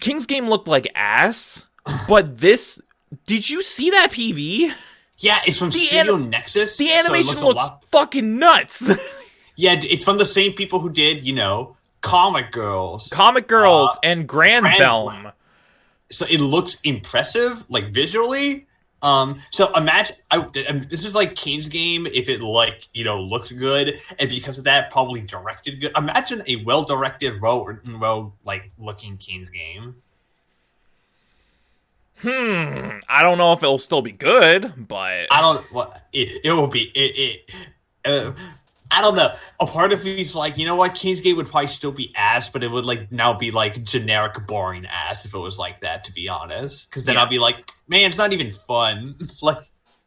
King's 0.00 0.26
Game 0.26 0.48
looked 0.48 0.68
like 0.68 0.88
ass, 0.94 1.66
but 2.08 2.38
this. 2.38 2.80
Did 3.26 3.48
you 3.48 3.62
see 3.62 3.90
that 3.90 4.10
PV? 4.10 4.72
yeah, 5.18 5.38
it's 5.46 5.58
from 5.58 5.70
The 5.70 5.78
Studio 5.78 6.14
anim- 6.16 6.30
Nexus. 6.30 6.76
The 6.76 6.88
so 6.88 6.94
animation 7.14 7.38
a 7.38 7.46
looks 7.46 7.62
lot- 7.62 7.84
fucking 7.86 8.38
nuts. 8.38 8.90
Yeah, 9.58 9.80
it's 9.82 10.04
from 10.04 10.18
the 10.18 10.26
same 10.26 10.52
people 10.52 10.80
who 10.80 10.90
did, 10.90 11.22
you 11.22 11.32
know, 11.32 11.78
Comic 12.02 12.52
Girls. 12.52 13.08
Comic 13.10 13.48
Girls 13.48 13.88
Uh, 13.88 13.98
and 14.02 14.28
Grand 14.28 14.60
Grand- 14.64 14.78
Belm. 14.82 15.32
so 16.10 16.26
it 16.28 16.40
looks 16.42 16.78
impressive, 16.82 17.64
like 17.70 17.86
visually. 17.88 18.66
Um, 19.02 19.40
so 19.50 19.72
imagine 19.74 20.16
I, 20.30 20.38
this 20.88 21.04
is 21.04 21.14
like 21.14 21.34
Kane's 21.34 21.68
game 21.68 22.06
if 22.06 22.28
it 22.28 22.40
like 22.40 22.88
you 22.94 23.04
know 23.04 23.20
looked 23.20 23.56
good, 23.56 23.98
and 24.18 24.28
because 24.28 24.58
of 24.58 24.64
that, 24.64 24.90
probably 24.90 25.20
directed 25.20 25.80
good. 25.80 25.92
Imagine 25.96 26.42
a 26.46 26.56
well 26.64 26.84
directed, 26.84 27.40
well 27.40 27.78
well 28.00 28.34
like 28.44 28.70
looking 28.78 29.16
Kane's 29.18 29.50
game. 29.50 29.96
Hmm. 32.18 32.98
I 33.08 33.22
don't 33.22 33.36
know 33.36 33.52
if 33.52 33.62
it'll 33.62 33.78
still 33.78 34.00
be 34.00 34.12
good, 34.12 34.88
but 34.88 35.26
I 35.30 35.40
don't 35.42 35.62
what 35.72 36.06
it, 36.12 36.40
it 36.42 36.52
will 36.52 36.68
be 36.68 36.84
it. 36.94 37.50
it 37.54 37.54
uh, 38.06 38.32
I 38.90 39.00
don't 39.00 39.16
know. 39.16 39.34
A 39.60 39.66
part 39.66 39.92
of 39.92 40.04
me's 40.04 40.34
like, 40.36 40.56
you 40.58 40.64
know 40.64 40.76
what, 40.76 40.94
King's 40.94 41.20
Gate 41.20 41.34
would 41.34 41.46
probably 41.48 41.66
still 41.66 41.92
be 41.92 42.12
ass, 42.16 42.48
but 42.48 42.62
it 42.62 42.70
would 42.70 42.84
like 42.84 43.10
now 43.10 43.32
be 43.34 43.50
like 43.50 43.82
generic, 43.82 44.46
boring 44.46 44.86
ass 44.86 45.24
if 45.24 45.34
it 45.34 45.38
was 45.38 45.58
like 45.58 45.80
that. 45.80 46.04
To 46.04 46.12
be 46.12 46.28
honest, 46.28 46.88
because 46.90 47.04
then 47.04 47.14
Yeah. 47.16 47.22
I'll 47.22 47.28
be 47.28 47.38
like, 47.38 47.68
man, 47.88 48.08
it's 48.08 48.18
not 48.18 48.32
even 48.32 48.50
fun. 48.50 49.14
like, 49.42 49.58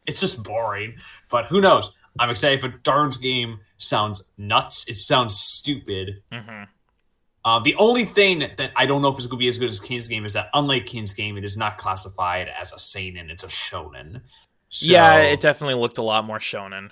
it's 0.05 0.21
just 0.21 0.43
boring. 0.43 0.95
But 1.29 1.45
who 1.47 1.61
knows? 1.61 1.91
I'm 2.19 2.29
excited 2.29 2.61
for 2.61 2.69
Darn's 2.69 3.17
game. 3.17 3.59
Sounds 3.77 4.23
nuts. 4.37 4.85
It 4.87 4.95
sounds 4.95 5.37
stupid. 5.37 6.21
Mhm. 6.31 6.67
Uh, 7.45 7.59
the 7.59 7.75
only 7.75 8.03
thing 8.03 8.39
that 8.39 8.71
I 8.75 8.85
don't 8.85 9.01
know 9.01 9.07
if 9.07 9.15
it's 9.15 9.25
going 9.25 9.37
to 9.39 9.43
be 9.43 9.47
as 9.47 9.57
good 9.57 9.69
as 9.69 9.79
King's 9.79 10.07
Game 10.07 10.25
is 10.25 10.33
that, 10.33 10.49
unlike 10.53 10.85
King's 10.85 11.13
Game, 11.13 11.37
it 11.37 11.45
is 11.45 11.55
not 11.55 11.77
classified 11.77 12.49
as 12.49 12.73
a 12.73 12.79
seinen; 12.79 13.29
it's 13.29 13.43
a 13.43 13.47
shonen. 13.47 14.21
So, 14.67 14.91
yeah, 14.91 15.19
it 15.21 15.39
definitely 15.39 15.75
looked 15.75 15.97
a 15.97 16.01
lot 16.03 16.25
more 16.25 16.39
shonen. 16.39 16.91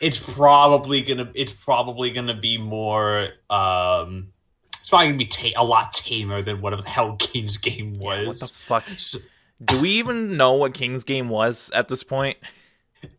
It's 0.00 0.18
probably 0.34 1.02
gonna 1.02 1.30
it's 1.34 1.52
probably 1.52 2.10
gonna 2.10 2.34
be 2.34 2.58
more 2.58 3.28
um 3.50 4.28
it's 4.74 4.88
probably 4.90 5.06
gonna 5.08 5.18
be 5.18 5.26
ta- 5.26 5.60
a 5.60 5.64
lot 5.64 5.92
tamer 5.92 6.40
than 6.42 6.60
whatever 6.60 6.82
the 6.82 6.88
hell 6.90 7.16
King's 7.16 7.56
game 7.56 7.94
Yeah, 7.94 8.26
was. 8.26 8.26
what 8.26 8.38
the 8.38 8.54
fuck? 8.54 8.98
So- 8.98 9.18
Do 9.64 9.80
we 9.80 9.90
even 9.92 10.36
know 10.36 10.52
what 10.54 10.72
King's 10.74 11.04
Game 11.04 11.28
was 11.28 11.70
at 11.74 11.88
this 11.88 12.02
point? 12.02 12.38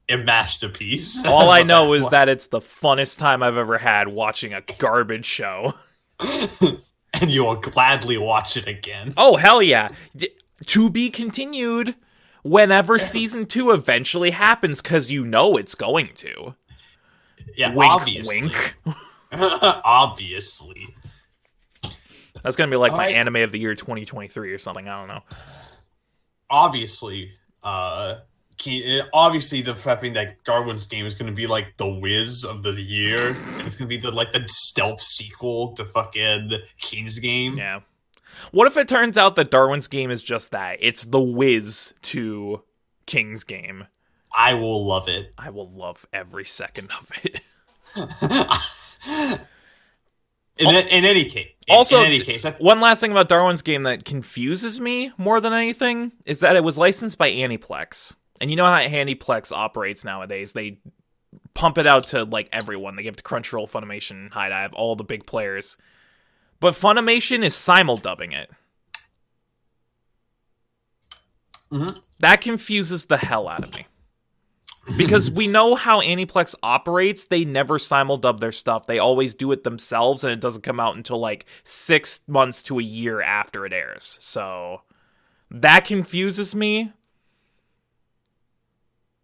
a 0.10 0.18
masterpiece. 0.18 1.24
All 1.26 1.50
I 1.50 1.62
know 1.64 1.94
is 2.00 2.10
that 2.10 2.28
it's 2.30 2.48
the 2.48 2.60
funnest 2.60 3.20
time 3.20 3.44
I've 3.44 3.58
ever 3.58 3.78
had 3.78 4.08
watching 4.08 4.54
a 4.54 4.62
garbage 4.78 5.26
show. 5.26 5.74
and 6.20 7.30
you 7.30 7.44
will 7.44 7.56
gladly 7.56 8.18
watch 8.18 8.58
it 8.58 8.68
again. 8.68 9.14
Oh 9.18 9.36
hell 9.38 9.62
yeah! 9.62 9.90
D- 10.16 10.30
to 10.68 10.90
be 10.90 11.10
continued 11.10 11.96
whenever 12.44 12.98
season 13.00 13.46
two 13.46 13.72
eventually 13.72 14.32
happens, 14.32 14.82
because 14.82 15.12
you 15.12 15.26
know 15.26 15.58
it's 15.58 15.76
going 15.76 16.10
to. 16.16 16.56
Yeah, 17.56 17.74
Wink, 17.74 17.92
obviously. 17.92 18.42
wink. 18.42 18.76
obviously. 19.32 20.88
That's 22.44 22.56
gonna 22.56 22.72
be 22.72 22.78
like 22.78 22.92
my 22.92 22.98
Alright. 22.98 23.16
anime 23.16 23.38
of 23.38 23.52
the 23.52 23.60
year 23.60 23.76
2023 23.76 24.52
or 24.52 24.58
something. 24.58 24.88
I 24.88 25.00
don't 25.00 25.08
know. 25.08 25.22
Obviously, 26.50 27.34
uh 27.64 28.16
Ke- 28.62 29.08
obviously 29.14 29.62
the 29.62 29.72
prepping 29.72 30.14
that 30.16 30.44
Darwin's 30.44 30.86
game 30.86 31.06
is 31.06 31.16
going 31.16 31.32
to 31.32 31.36
be 31.36 31.48
like 31.48 31.78
the 31.78 31.88
whiz 31.88 32.44
of 32.44 32.62
the 32.62 32.74
year. 32.74 33.30
And 33.30 33.62
it's 33.66 33.78
going 33.78 33.88
to 33.88 33.96
be 33.96 33.98
the 33.98 34.12
like 34.12 34.34
the 34.34 34.44
stealth 34.48 35.00
sequel 35.00 35.72
to 35.76 35.86
fucking 35.86 36.52
King's 36.78 37.20
game. 37.20 37.54
Yeah. 37.54 37.80
What 38.52 38.68
if 38.68 38.76
it 38.76 38.90
turns 38.90 39.18
out 39.18 39.36
that 39.38 39.50
Darwin's 39.50 39.88
game 39.88 40.12
is 40.12 40.22
just 40.22 40.52
that? 40.52 40.78
It's 40.82 41.06
the 41.06 41.22
whiz 41.22 41.94
to 42.04 42.64
King's 43.06 43.46
game. 43.46 43.88
I 44.36 44.54
will 44.54 44.86
love 44.86 45.08
it. 45.08 45.34
I 45.38 45.50
will 45.50 45.70
love 45.72 46.06
every 46.14 46.46
second 46.46 46.92
of 46.92 47.12
it. 47.24 47.42
in, 50.58 50.70
in 50.76 51.06
any 51.06 51.26
case, 51.26 51.50
in, 51.68 51.76
Also, 51.76 52.00
in 52.02 52.06
any 52.08 52.20
case, 52.20 52.46
I, 52.46 52.52
One 52.54 52.80
last 52.82 53.00
thing 53.00 53.12
about 53.12 53.30
Darwin's 53.30 53.62
game 53.62 53.84
that 53.84 54.06
confuses 54.06 54.80
me 54.80 55.12
more 55.18 55.40
than 55.42 55.54
anything 55.54 56.12
is 56.26 56.42
that 56.42 56.56
it 56.56 56.64
was 56.64 56.78
licensed 56.78 57.18
by 57.18 57.32
Aniplex. 57.32 58.14
And 58.42 58.50
you 58.50 58.56
know 58.56 58.66
how 58.66 58.78
Aniplex 58.80 59.52
operates 59.52 60.04
nowadays. 60.06 60.54
They 60.54 60.80
pump 61.54 61.78
it 61.78 61.88
out 61.88 62.08
to 62.08 62.24
like 62.24 62.50
everyone. 62.52 62.96
They 62.96 63.04
give 63.04 63.14
it 63.16 63.18
to 63.18 63.24
Crunchyroll, 63.24 63.70
Funimation, 63.70 64.32
HIDIVE, 64.32 64.74
all 64.74 64.96
the 64.96 65.04
big 65.04 65.26
players. 65.26 65.76
But 66.60 66.74
Funimation 66.74 67.44
is 67.44 67.56
simul 67.56 67.98
dubbing 67.98 68.32
it. 68.34 68.50
Mhm. 71.72 72.00
That 72.20 72.42
confuses 72.42 73.06
the 73.06 73.18
hell 73.18 73.48
out 73.48 73.64
of 73.64 73.76
me. 73.76 73.86
Because 74.98 75.30
we 75.32 75.48
know 75.58 75.76
how 75.76 76.02
Aniplex 76.02 76.56
operates, 76.64 77.26
they 77.26 77.46
never 77.46 77.78
simuldub 77.78 78.40
their 78.40 78.52
stuff. 78.52 78.88
They 78.88 79.00
always 79.00 79.36
do 79.36 79.52
it 79.52 79.64
themselves, 79.64 80.24
and 80.24 80.34
it 80.34 80.40
doesn't 80.42 80.62
come 80.64 80.80
out 80.80 80.96
until 80.96 81.20
like 81.20 81.46
six 81.64 82.22
months 82.28 82.62
to 82.64 82.80
a 82.80 82.84
year 82.84 83.22
after 83.22 83.66
it 83.66 83.74
airs. 83.74 84.18
So 84.22 84.82
that 85.52 85.86
confuses 85.86 86.54
me. 86.56 86.92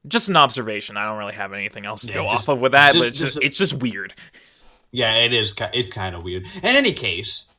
Just 0.07 0.29
an 0.29 0.37
observation. 0.37 0.97
I 0.97 1.05
don't 1.07 1.17
really 1.17 1.33
have 1.33 1.51
anything 1.53 1.85
else 1.85 2.01
to 2.03 2.07
Yeah, 2.09 2.13
go 2.15 2.29
just- 2.29 2.47
off 2.47 2.55
of 2.55 2.59
with 2.61 2.73
that, 2.73 2.93
just- 2.93 2.99
but 2.99 3.07
it's 3.07 3.17
just, 3.19 3.33
just- 3.35 3.43
it's 3.45 3.57
just 3.57 3.73
weird. 3.73 4.13
Yeah, 4.91 5.15
it 5.17 5.33
is. 5.33 5.53
It's 5.73 5.89
kind 5.89 6.15
of 6.15 6.23
weird. 6.23 6.45
In 6.57 6.63
any 6.75 6.93
case, 6.93 7.49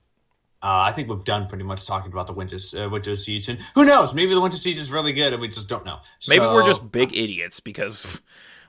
uh, 0.66 0.82
I 0.88 0.92
think 0.92 1.08
we've 1.08 1.25
done 1.25 1.46
pretty 1.46 1.64
much 1.64 1.87
talking 1.87 2.11
about 2.12 2.26
the 2.26 2.32
winter 2.32 2.56
uh, 2.76 2.88
winter 2.88 3.14
season. 3.16 3.58
Who 3.75 3.85
knows? 3.85 4.14
Maybe 4.14 4.35
the 4.35 4.40
winter 4.40 4.56
season 4.58 4.82
is 4.82 4.90
really 4.90 5.12
good, 5.12 5.32
and 5.32 5.40
we 5.40 5.49
just 5.49 5.68
don't 5.68 5.85
know. 5.85 5.99
Maybe 6.28 6.44
we're 6.44 6.66
just 6.66 6.90
big 6.90 7.16
idiots 7.16 7.61
because 7.61 8.20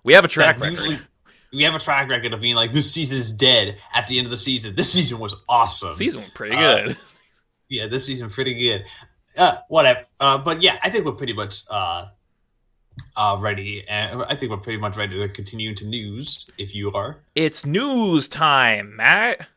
we 0.04 0.14
have 0.14 0.24
a 0.26 0.28
track 0.28 0.60
record. 0.60 0.72
usually- 0.72 1.00
we 1.54 1.64
have 1.64 1.74
a 1.76 1.80
track 1.80 2.10
record 2.12 2.34
of 2.34 2.42
being 2.42 2.56
like, 2.56 2.74
this 2.74 2.92
season's 2.94 3.32
dead 3.32 3.78
at 3.96 4.06
the 4.08 4.18
end 4.18 4.26
of 4.28 4.32
the 4.32 4.38
season. 4.38 4.76
This 4.76 4.92
season 4.92 5.18
was 5.18 5.34
awesome. 5.48 5.94
Season 5.96 6.20
was 6.20 6.30
pretty 6.32 6.56
Uh, 6.58 6.88
good. 6.88 6.98
Yeah, 7.70 7.88
this 7.88 8.06
season 8.06 8.30
pretty 8.30 8.54
good. 8.54 8.86
Uh, 9.38 9.58
whatever. 9.70 10.06
Uh, 10.20 10.38
but 10.38 10.62
yeah, 10.62 10.78
I 10.84 10.90
think 10.90 11.04
we're 11.06 11.12
pretty 11.14 11.34
much 11.34 11.64
uh, 11.70 12.06
uh, 13.16 13.38
ready, 13.40 13.86
and 13.88 14.24
I 14.24 14.36
think 14.36 14.52
we're 14.52 14.58
pretty 14.58 14.80
much 14.80 14.96
ready 14.98 15.18
to 15.18 15.28
continue 15.30 15.70
into 15.70 15.86
news. 15.86 16.50
If 16.58 16.74
you 16.76 16.92
are, 16.92 17.24
it's 17.36 17.66
news 17.66 18.28
time, 18.30 18.96
Matt. 18.96 19.48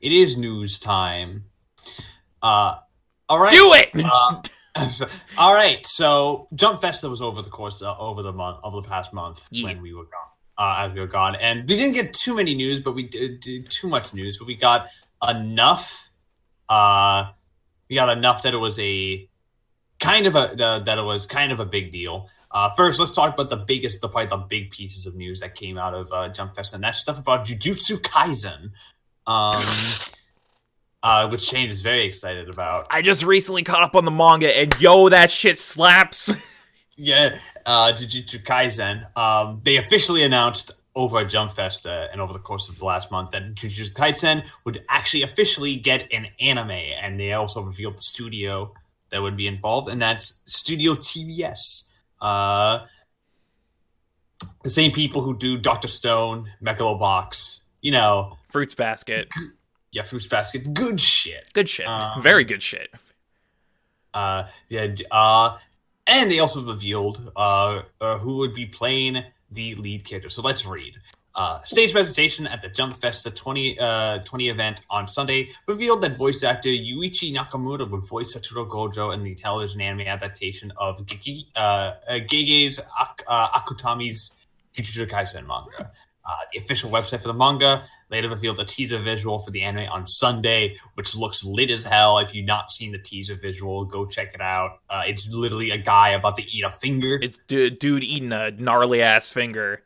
it 0.00 0.12
is 0.12 0.36
news 0.36 0.78
time. 0.78 1.40
Uh, 2.44 2.76
all 3.28 3.40
right. 3.40 3.52
Do 3.52 3.72
it. 3.74 3.90
Uh, 4.76 4.86
so- 4.88 5.08
all 5.38 5.54
right, 5.54 5.84
so 5.86 6.46
Jump 6.54 6.80
Festa 6.80 7.08
was 7.08 7.22
over 7.22 7.40
the 7.42 7.48
course 7.50 7.80
uh, 7.80 7.96
over 7.98 8.22
the 8.22 8.32
month 8.32 8.60
over 8.62 8.80
the 8.80 8.88
past 8.88 9.12
month 9.12 9.46
Yeah. 9.50 9.64
when 9.68 9.80
we 9.82 9.92
were 9.94 10.04
gone. 10.04 10.30
Uh, 10.56 10.86
as 10.86 10.94
we 10.94 11.00
were 11.00 11.08
gone, 11.08 11.34
and 11.34 11.68
we 11.68 11.76
didn't 11.76 11.94
get 11.94 12.12
too 12.12 12.36
many 12.36 12.54
news, 12.54 12.78
but 12.78 12.94
we 12.94 13.02
did, 13.08 13.40
did 13.40 13.68
too 13.70 13.88
much 13.88 14.14
news. 14.14 14.36
But 14.38 14.46
we 14.46 14.54
got 14.54 14.86
enough. 15.28 16.10
Uh, 16.68 17.32
we 17.90 17.96
got 17.96 18.08
enough 18.16 18.42
that 18.42 18.54
it 18.54 18.58
was 18.58 18.78
a 18.78 19.28
kind 19.98 20.26
of 20.26 20.36
a 20.36 20.64
uh, 20.64 20.78
that 20.80 20.98
it 20.98 21.02
was 21.02 21.26
kind 21.26 21.50
of 21.50 21.58
a 21.58 21.64
big 21.64 21.90
deal. 21.90 22.28
Uh, 22.52 22.70
first, 22.76 23.00
let's 23.00 23.10
talk 23.10 23.34
about 23.34 23.50
the 23.50 23.56
biggest, 23.56 24.00
the 24.00 24.08
probably 24.08 24.28
the 24.28 24.36
big 24.36 24.70
pieces 24.70 25.06
of 25.06 25.16
news 25.16 25.40
that 25.40 25.56
came 25.56 25.76
out 25.76 25.92
of 25.92 26.12
uh, 26.12 26.28
Jump 26.28 26.54
Fest, 26.54 26.72
and 26.72 26.84
that's 26.84 27.00
stuff 27.00 27.18
about 27.18 27.44
Jujutsu 27.46 27.98
Kaisen, 28.00 28.70
um, 29.26 29.60
uh, 31.04 31.28
which 31.28 31.42
Shane 31.42 31.68
is 31.68 31.82
very 31.82 32.04
excited 32.06 32.48
about. 32.48 32.86
I 32.90 33.02
just 33.02 33.22
recently 33.22 33.62
caught 33.62 33.82
up 33.82 33.94
on 33.94 34.06
the 34.06 34.10
manga, 34.10 34.56
and 34.58 34.74
yo, 34.80 35.10
that 35.10 35.30
shit 35.30 35.60
slaps. 35.60 36.32
Yeah, 36.96 37.36
uh, 37.66 37.92
Jujutsu 37.92 38.44
Kaisen. 38.44 39.04
Um, 39.18 39.60
they 39.64 39.78
officially 39.78 40.22
announced 40.22 40.70
over 40.94 41.18
at 41.18 41.28
Jump 41.28 41.50
Festa 41.50 42.08
and 42.12 42.20
over 42.20 42.32
the 42.32 42.38
course 42.38 42.68
of 42.68 42.78
the 42.78 42.84
last 42.84 43.10
month 43.10 43.32
that 43.32 43.56
Jujutsu 43.56 43.92
Kaisen 43.94 44.46
would 44.64 44.84
actually 44.88 45.24
officially 45.24 45.74
get 45.74 46.06
an 46.12 46.28
anime, 46.40 46.70
and 46.70 47.18
they 47.18 47.32
also 47.32 47.62
revealed 47.62 47.96
the 47.96 48.02
studio 48.02 48.72
that 49.10 49.20
would 49.20 49.36
be 49.36 49.48
involved, 49.48 49.88
and 49.88 50.00
that's 50.00 50.40
Studio 50.44 50.94
TBS. 50.94 51.82
Uh, 52.20 52.86
the 54.62 54.70
same 54.70 54.92
people 54.92 55.20
who 55.20 55.36
do 55.36 55.58
Doctor 55.58 55.88
Stone, 55.88 56.44
Megalobox, 56.62 57.70
you 57.80 57.90
know, 57.90 58.36
Fruits 58.52 58.76
basket, 58.76 59.26
yeah, 59.94 60.02
Fruits 60.02 60.26
Basket, 60.26 60.74
good 60.74 61.00
shit. 61.00 61.50
good 61.52 61.68
shit, 61.68 61.86
Um, 61.86 62.20
very 62.20 62.44
good 62.44 62.62
shit. 62.62 62.88
Uh, 64.12 64.46
yeah, 64.68 64.94
uh, 65.10 65.56
and 66.06 66.30
they 66.30 66.38
also 66.40 66.62
revealed 66.64 67.32
uh, 67.36 67.82
uh, 68.00 68.18
who 68.18 68.36
would 68.38 68.54
be 68.54 68.66
playing 68.66 69.22
the 69.50 69.74
lead 69.76 70.04
character. 70.04 70.28
So 70.28 70.42
let's 70.42 70.66
read. 70.66 70.94
Uh, 71.36 71.60
stage 71.62 71.90
presentation 71.92 72.46
at 72.46 72.62
the 72.62 72.68
Jump 72.68 72.94
Festa 73.00 73.28
20, 73.28 73.78
uh, 73.80 74.18
20 74.20 74.48
event 74.50 74.82
on 74.88 75.08
Sunday 75.08 75.48
revealed 75.66 76.00
that 76.02 76.16
voice 76.16 76.44
actor 76.44 76.68
Yuichi 76.68 77.34
Nakamura 77.34 77.90
would 77.90 78.06
voice 78.06 78.36
Satoru 78.36 78.68
Gojo 78.68 79.12
in 79.12 79.24
the 79.24 79.34
television 79.34 79.80
anime 79.80 80.06
adaptation 80.06 80.72
of 80.76 81.04
Gege, 81.06 81.46
uh, 81.56 81.58
uh, 81.58 82.12
Gege's 82.20 82.78
Ak- 83.00 83.24
uh, 83.26 83.48
Akutami's 83.48 84.36
Jujutsu 84.74 85.06
Kaisen 85.08 85.44
manga. 85.46 85.90
Uh, 86.26 86.30
the 86.52 86.58
official 86.60 86.88
website 86.90 87.20
for 87.20 87.28
the 87.28 87.34
manga 87.34 87.82
later 88.14 88.30
revealed 88.30 88.60
a 88.60 88.64
teaser 88.64 88.98
visual 88.98 89.38
for 89.38 89.50
the 89.50 89.62
anime 89.62 89.88
on 89.90 90.06
Sunday, 90.06 90.76
which 90.94 91.14
looks 91.16 91.44
lit 91.44 91.70
as 91.70 91.84
hell. 91.84 92.18
If 92.18 92.34
you've 92.34 92.46
not 92.46 92.70
seen 92.70 92.92
the 92.92 92.98
teaser 92.98 93.34
visual, 93.34 93.84
go 93.84 94.06
check 94.06 94.34
it 94.34 94.40
out. 94.40 94.78
Uh, 94.88 95.02
it's 95.06 95.28
literally 95.28 95.70
a 95.70 95.78
guy 95.78 96.10
about 96.10 96.36
to 96.36 96.42
eat 96.42 96.64
a 96.64 96.70
finger. 96.70 97.18
It's 97.20 97.38
du- 97.48 97.70
dude 97.70 98.04
eating 98.04 98.32
a 98.32 98.50
gnarly 98.52 99.02
ass 99.02 99.30
finger. 99.32 99.82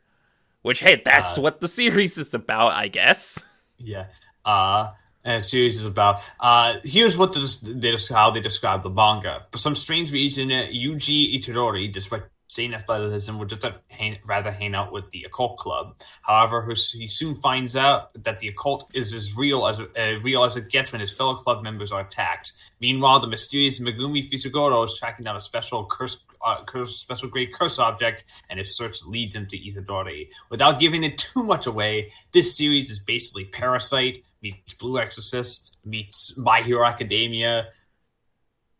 Which 0.61 0.81
hey, 0.81 1.01
that's 1.03 1.37
Uh, 1.37 1.41
what 1.41 1.61
the 1.61 1.67
series 1.67 2.17
is 2.17 2.33
about, 2.33 2.73
I 2.73 2.87
guess. 2.89 3.41
Yeah. 3.77 4.05
Uh, 4.45 4.89
and 5.25 5.41
the 5.41 5.45
series 5.45 5.77
is 5.77 5.85
about. 5.85 6.17
Uh, 6.39 6.79
here's 6.83 7.17
what 7.17 7.33
the, 7.33 7.39
they 7.75 7.95
how 8.13 8.29
they 8.31 8.39
describe 8.41 8.83
the 8.83 8.89
manga. 8.89 9.45
For 9.51 9.57
some 9.57 9.75
strange 9.75 10.11
reason, 10.11 10.49
Yuji 10.49 11.39
Itadori, 11.39 11.91
despite 11.91 12.23
saying 12.49 12.73
athleticism, 12.73 13.37
would 13.37 13.47
just 13.47 13.63
have 13.63 13.81
hang, 13.89 14.17
rather 14.27 14.51
hang 14.51 14.73
out 14.73 14.91
with 14.91 15.09
the 15.11 15.23
occult 15.23 15.57
club. 15.57 15.95
However, 16.23 16.67
he 16.67 17.07
soon 17.07 17.35
finds 17.35 17.75
out 17.75 18.11
that 18.23 18.39
the 18.39 18.47
occult 18.47 18.89
is 18.93 19.13
as 19.13 19.37
real 19.37 19.67
as 19.67 19.79
uh, 19.79 20.19
real 20.23 20.43
as 20.43 20.57
it 20.57 20.69
gets 20.69 20.91
when 20.91 20.99
his 20.99 21.13
fellow 21.13 21.35
club 21.35 21.63
members 21.63 21.91
are 21.91 22.01
attacked. 22.01 22.51
Meanwhile, 22.81 23.19
the 23.19 23.27
mysterious 23.27 23.79
Megumi 23.79 24.27
Fushiguro 24.27 24.83
is 24.83 24.97
tracking 24.97 25.25
down 25.25 25.35
a 25.35 25.41
special 25.41 25.85
curse, 25.85 26.25
uh, 26.45 26.63
curse 26.65 26.97
special 26.97 27.29
grade 27.29 27.53
curse 27.53 27.77
object, 27.77 28.25
and 28.49 28.57
his 28.57 28.75
search 28.75 29.05
leads 29.05 29.35
him 29.35 29.45
to 29.45 29.57
Itadori. 29.57 30.27
Without 30.49 30.79
giving 30.79 31.03
it 31.03 31.17
too 31.17 31.43
much 31.43 31.67
away, 31.67 32.09
this 32.33 32.57
series 32.57 32.89
is 32.89 32.99
basically 32.99 33.45
Parasyte 33.45 34.23
meets 34.41 34.73
Blue 34.73 34.99
Exorcist 34.99 35.77
meets 35.85 36.37
My 36.37 36.61
Hero 36.61 36.85
Academia. 36.85 37.67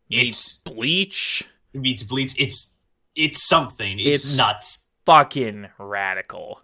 It's 0.10 0.62
Bleach, 0.62 1.48
meets 1.74 2.02
Bleach. 2.04 2.34
It's 2.40 2.74
it's 3.20 3.44
something. 3.48 4.00
It's, 4.00 4.26
It's- 4.26 4.38
nuts. 4.38 4.90
fucking 5.06 5.68
radical. 5.78 6.62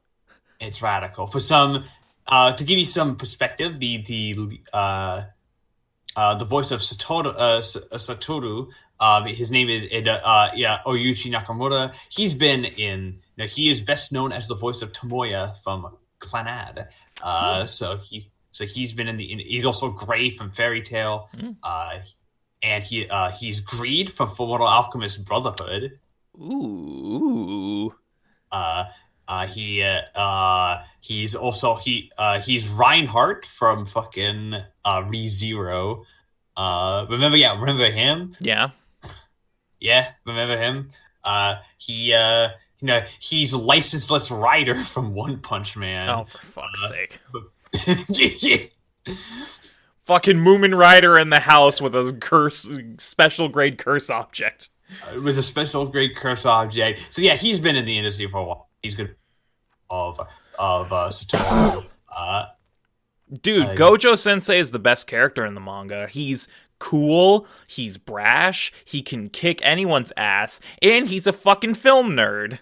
It's 0.60 0.82
radical. 0.82 1.28
For 1.28 1.40
some, 1.40 1.84
uh, 2.28 2.54
to 2.54 2.64
give 2.64 2.78
you 2.80 2.86
some 2.86 3.16
perspective, 3.18 3.80
the 3.80 4.02
the 4.04 4.62
uh, 4.74 5.24
uh, 6.16 6.36
the 6.36 6.46
voice 6.46 6.72
of 6.72 6.80
Satoru, 6.80 7.34
uh, 7.36 7.38
uh, 7.38 7.62
Satoru, 7.98 8.70
um, 9.00 9.26
his 9.26 9.52
name 9.52 9.68
is 9.70 9.84
uh, 9.92 10.10
uh, 10.12 10.50
yeah 10.56 10.80
Oyuchi 10.86 11.30
Nakamura. 11.32 11.94
He's 12.10 12.34
been 12.34 12.66
in. 12.66 13.20
You 13.38 13.44
know, 13.44 13.48
he 13.48 13.70
is 13.70 13.82
best 13.82 14.14
known 14.14 14.32
as 14.32 14.48
the 14.48 14.56
voice 14.56 14.82
of 14.82 14.94
Tomoya 14.94 15.58
from 15.64 15.98
Clannad. 16.20 16.88
Uh, 17.22 17.68
So 17.68 17.98
he 17.98 18.30
so 18.52 18.66
he's 18.66 18.94
been 18.94 19.08
in 19.10 19.18
the. 19.18 19.30
In, 19.34 19.40
he's 19.40 19.66
also 19.66 19.92
Gray 19.92 20.30
from 20.30 20.52
Fairy 20.52 20.82
Tail. 20.82 21.28
Mm. 21.36 21.58
Uh, 21.62 21.98
and 22.64 22.82
he 22.84 23.10
uh, 23.10 23.32
he's 23.32 23.60
Greed 23.60 24.10
from 24.12 24.30
Fullmetal 24.30 24.68
Alchemist 24.68 25.26
Brotherhood. 25.26 26.00
Ooh. 26.40 27.94
Uh, 28.52 28.86
uh, 29.28 29.48
he 29.48 29.82
uh, 29.82 30.02
uh, 30.18 30.84
he's 31.02 31.36
also 31.36 31.76
he 31.76 32.12
uh, 32.18 32.40
he's 32.42 32.68
Reinhardt 32.70 33.46
from 33.46 33.86
fucking 33.86 34.54
uh, 34.86 35.02
ReZero. 35.04 36.04
Uh, 36.56 37.06
remember, 37.10 37.38
yeah, 37.38 37.60
remember 37.60 37.90
him? 37.90 38.34
Yeah. 38.40 38.70
Yeah, 39.80 40.12
remember 40.26 40.58
him? 40.58 40.90
Uh, 41.24 41.56
he 41.78 42.14
uh, 42.14 42.50
you 42.80 42.88
know, 42.88 43.02
he's 43.20 43.54
licenseless 43.54 44.30
rider 44.32 44.76
from 44.84 45.14
One 45.14 45.40
Punch 45.40 45.76
Man. 45.76 46.10
Oh, 46.10 46.24
for 46.26 46.38
fuck's 46.38 46.84
Uh, 46.84 46.88
sake. 46.90 47.20
yeah. 48.40 49.14
Fucking 50.06 50.38
Mumen 50.38 50.78
Rider 50.78 51.18
in 51.18 51.30
the 51.32 51.40
house 51.40 51.82
with 51.82 51.96
a 51.96 52.14
curse, 52.14 52.70
special 53.00 53.50
grade 53.50 53.78
curse 53.80 54.10
object. 54.10 54.70
It 55.14 55.22
was 55.22 55.38
a 55.38 55.44
special 55.44 55.86
great 55.88 56.16
curse 56.16 56.46
object. 56.46 57.08
So 57.14 57.22
yeah, 57.22 57.36
he's 57.36 57.60
been 57.60 57.76
in 57.76 57.86
the 57.86 57.98
industry 57.98 58.28
for 58.28 58.38
a 58.40 58.44
while. 58.44 58.70
He's 58.82 58.96
good 58.96 59.16
of 59.90 60.20
of 60.60 60.94
uh, 60.94 61.10
Satoru. 61.10 61.86
Uh, 62.16 62.46
Dude, 63.42 63.66
I- 63.66 63.76
Gojo 63.76 64.18
Sensei 64.18 64.58
is 64.60 64.72
the 64.72 64.80
best 64.80 65.08
character 65.08 65.46
in 65.46 65.56
the 65.56 65.62
manga. 65.62 66.08
He's 66.08 66.48
cool, 66.80 67.48
he's 67.68 67.98
brash, 67.98 68.72
he 68.86 69.02
can 69.02 69.30
kick 69.30 69.60
anyone's 69.64 70.14
ass, 70.18 70.60
and 70.82 71.08
he's 71.08 71.26
a 71.26 71.34
fucking 71.34 71.74
film 71.76 72.12
nerd. 72.12 72.60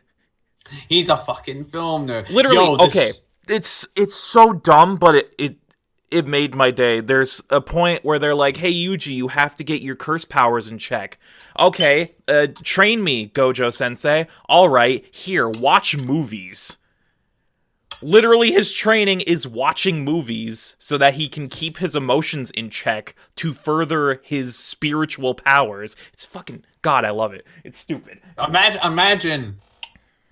he's 0.88 1.10
a 1.10 1.18
fucking 1.18 1.66
film 1.66 2.08
nerd. 2.08 2.30
Literally, 2.30 2.58
Yo, 2.58 2.78
this- 2.78 2.88
okay. 2.96 3.12
It's 3.50 3.86
it's 3.98 4.16
so 4.16 4.54
dumb, 4.54 4.96
but 4.96 5.16
it, 5.16 5.36
it 5.38 5.58
it 6.14 6.28
made 6.28 6.56
my 6.56 6.72
day. 6.72 7.00
There's 7.00 7.42
a 7.50 7.60
point 7.60 8.06
where 8.06 8.20
they're 8.20 8.36
like, 8.36 8.58
"Hey 8.58 8.74
Yuji, 8.74 9.14
you 9.14 9.30
have 9.30 9.56
to 9.56 9.64
get 9.64 9.82
your 9.82 9.96
curse 9.96 10.26
powers 10.26 10.68
in 10.68 10.78
check." 10.78 11.18
Okay, 11.60 12.12
uh, 12.28 12.48
train 12.64 13.04
me, 13.04 13.28
Gojo 13.30 13.74
Sensei. 13.74 14.28
All 14.48 14.70
right, 14.70 15.04
here, 15.14 15.50
watch 15.50 16.00
movies. 16.00 16.78
Literally, 18.02 18.52
his 18.52 18.74
training 18.74 19.22
is 19.22 19.48
watching 19.48 20.04
movies 20.04 20.76
so 20.78 20.98
that 20.98 21.14
he 21.14 21.30
can 21.30 21.48
keep 21.48 21.78
his 21.78 21.96
emotions 21.96 22.52
in 22.52 22.70
check 22.70 23.16
to 23.38 23.54
further 23.54 24.22
his 24.24 24.58
spiritual 24.58 25.36
powers. 25.36 25.96
It's 26.12 26.26
fucking 26.26 26.66
God, 26.82 27.06
I 27.06 27.12
love 27.12 27.34
it. 27.34 27.46
It's 27.64 27.80
stupid. 27.80 28.20
Imagine, 28.38 28.82
imagine 28.84 29.62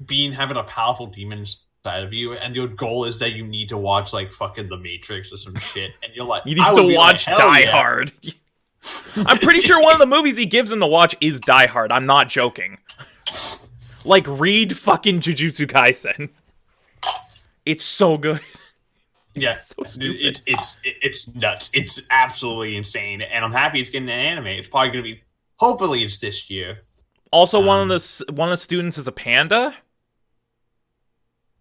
being 0.06 0.34
having 0.34 0.58
a 0.58 0.64
powerful 0.64 1.08
demon 1.08 1.46
inside 1.84 2.04
of 2.04 2.14
you, 2.14 2.34
and 2.34 2.56
your 2.56 2.68
goal 2.68 3.06
is 3.06 3.20
that 3.20 3.32
you 3.34 3.46
need 3.46 3.70
to 3.70 3.78
watch 3.78 4.14
like 4.14 4.32
fucking 4.32 4.70
The 4.70 4.78
Matrix 4.78 5.32
or 5.34 5.38
some 5.38 5.56
shit, 5.56 5.92
and 6.04 6.14
you're 6.14 6.26
like, 6.26 6.44
You 6.46 6.56
need 6.56 6.76
to 6.76 6.96
watch 6.96 7.28
like, 7.28 7.38
Die 7.38 7.60
yeah. 7.62 7.72
Hard. 7.72 8.12
I'm 9.28 9.38
pretty 9.38 9.62
sure 9.62 9.82
one 9.82 9.94
of 9.94 10.00
the 10.00 10.06
movies 10.08 10.38
he 10.38 10.46
gives 10.46 10.72
him 10.72 10.80
to 10.80 10.88
watch 10.88 11.16
is 11.22 11.40
Die 11.40 11.66
Hard. 11.68 11.92
I'm 11.92 12.06
not 12.06 12.30
joking. 12.30 12.78
Like, 14.04 14.26
read 14.28 14.76
fucking 14.78 15.20
Jujutsu 15.20 15.68
Kaisen. 15.68 16.30
It's 17.66 17.84
so 17.84 18.18
good. 18.18 18.42
Yeah, 19.34 19.60
So 19.60 19.76
dude, 19.78 19.88
stupid. 19.88 20.26
it, 20.26 20.42
it's 20.46 20.76
it, 20.84 20.96
it's 21.02 21.34
nuts. 21.34 21.70
It's 21.74 22.02
absolutely 22.10 22.76
insane, 22.76 23.22
and 23.22 23.46
I'm 23.46 23.54
happy 23.54 23.80
it's 23.80 23.90
getting 23.90 24.10
an 24.10 24.20
anime. 24.20 24.48
It's 24.48 24.68
probably 24.68 24.90
gonna 24.92 25.04
be. 25.04 25.22
Hopefully, 25.56 26.04
it's 26.04 26.20
this 26.20 26.50
year. 26.50 26.80
Also, 27.32 27.58
one 27.62 27.78
of 27.78 27.84
Um, 27.84 27.88
the 27.88 28.26
one 28.34 28.50
of 28.50 28.52
the 28.52 28.58
students 28.58 28.98
is 28.98 29.08
a 29.08 29.12
panda. 29.14 29.74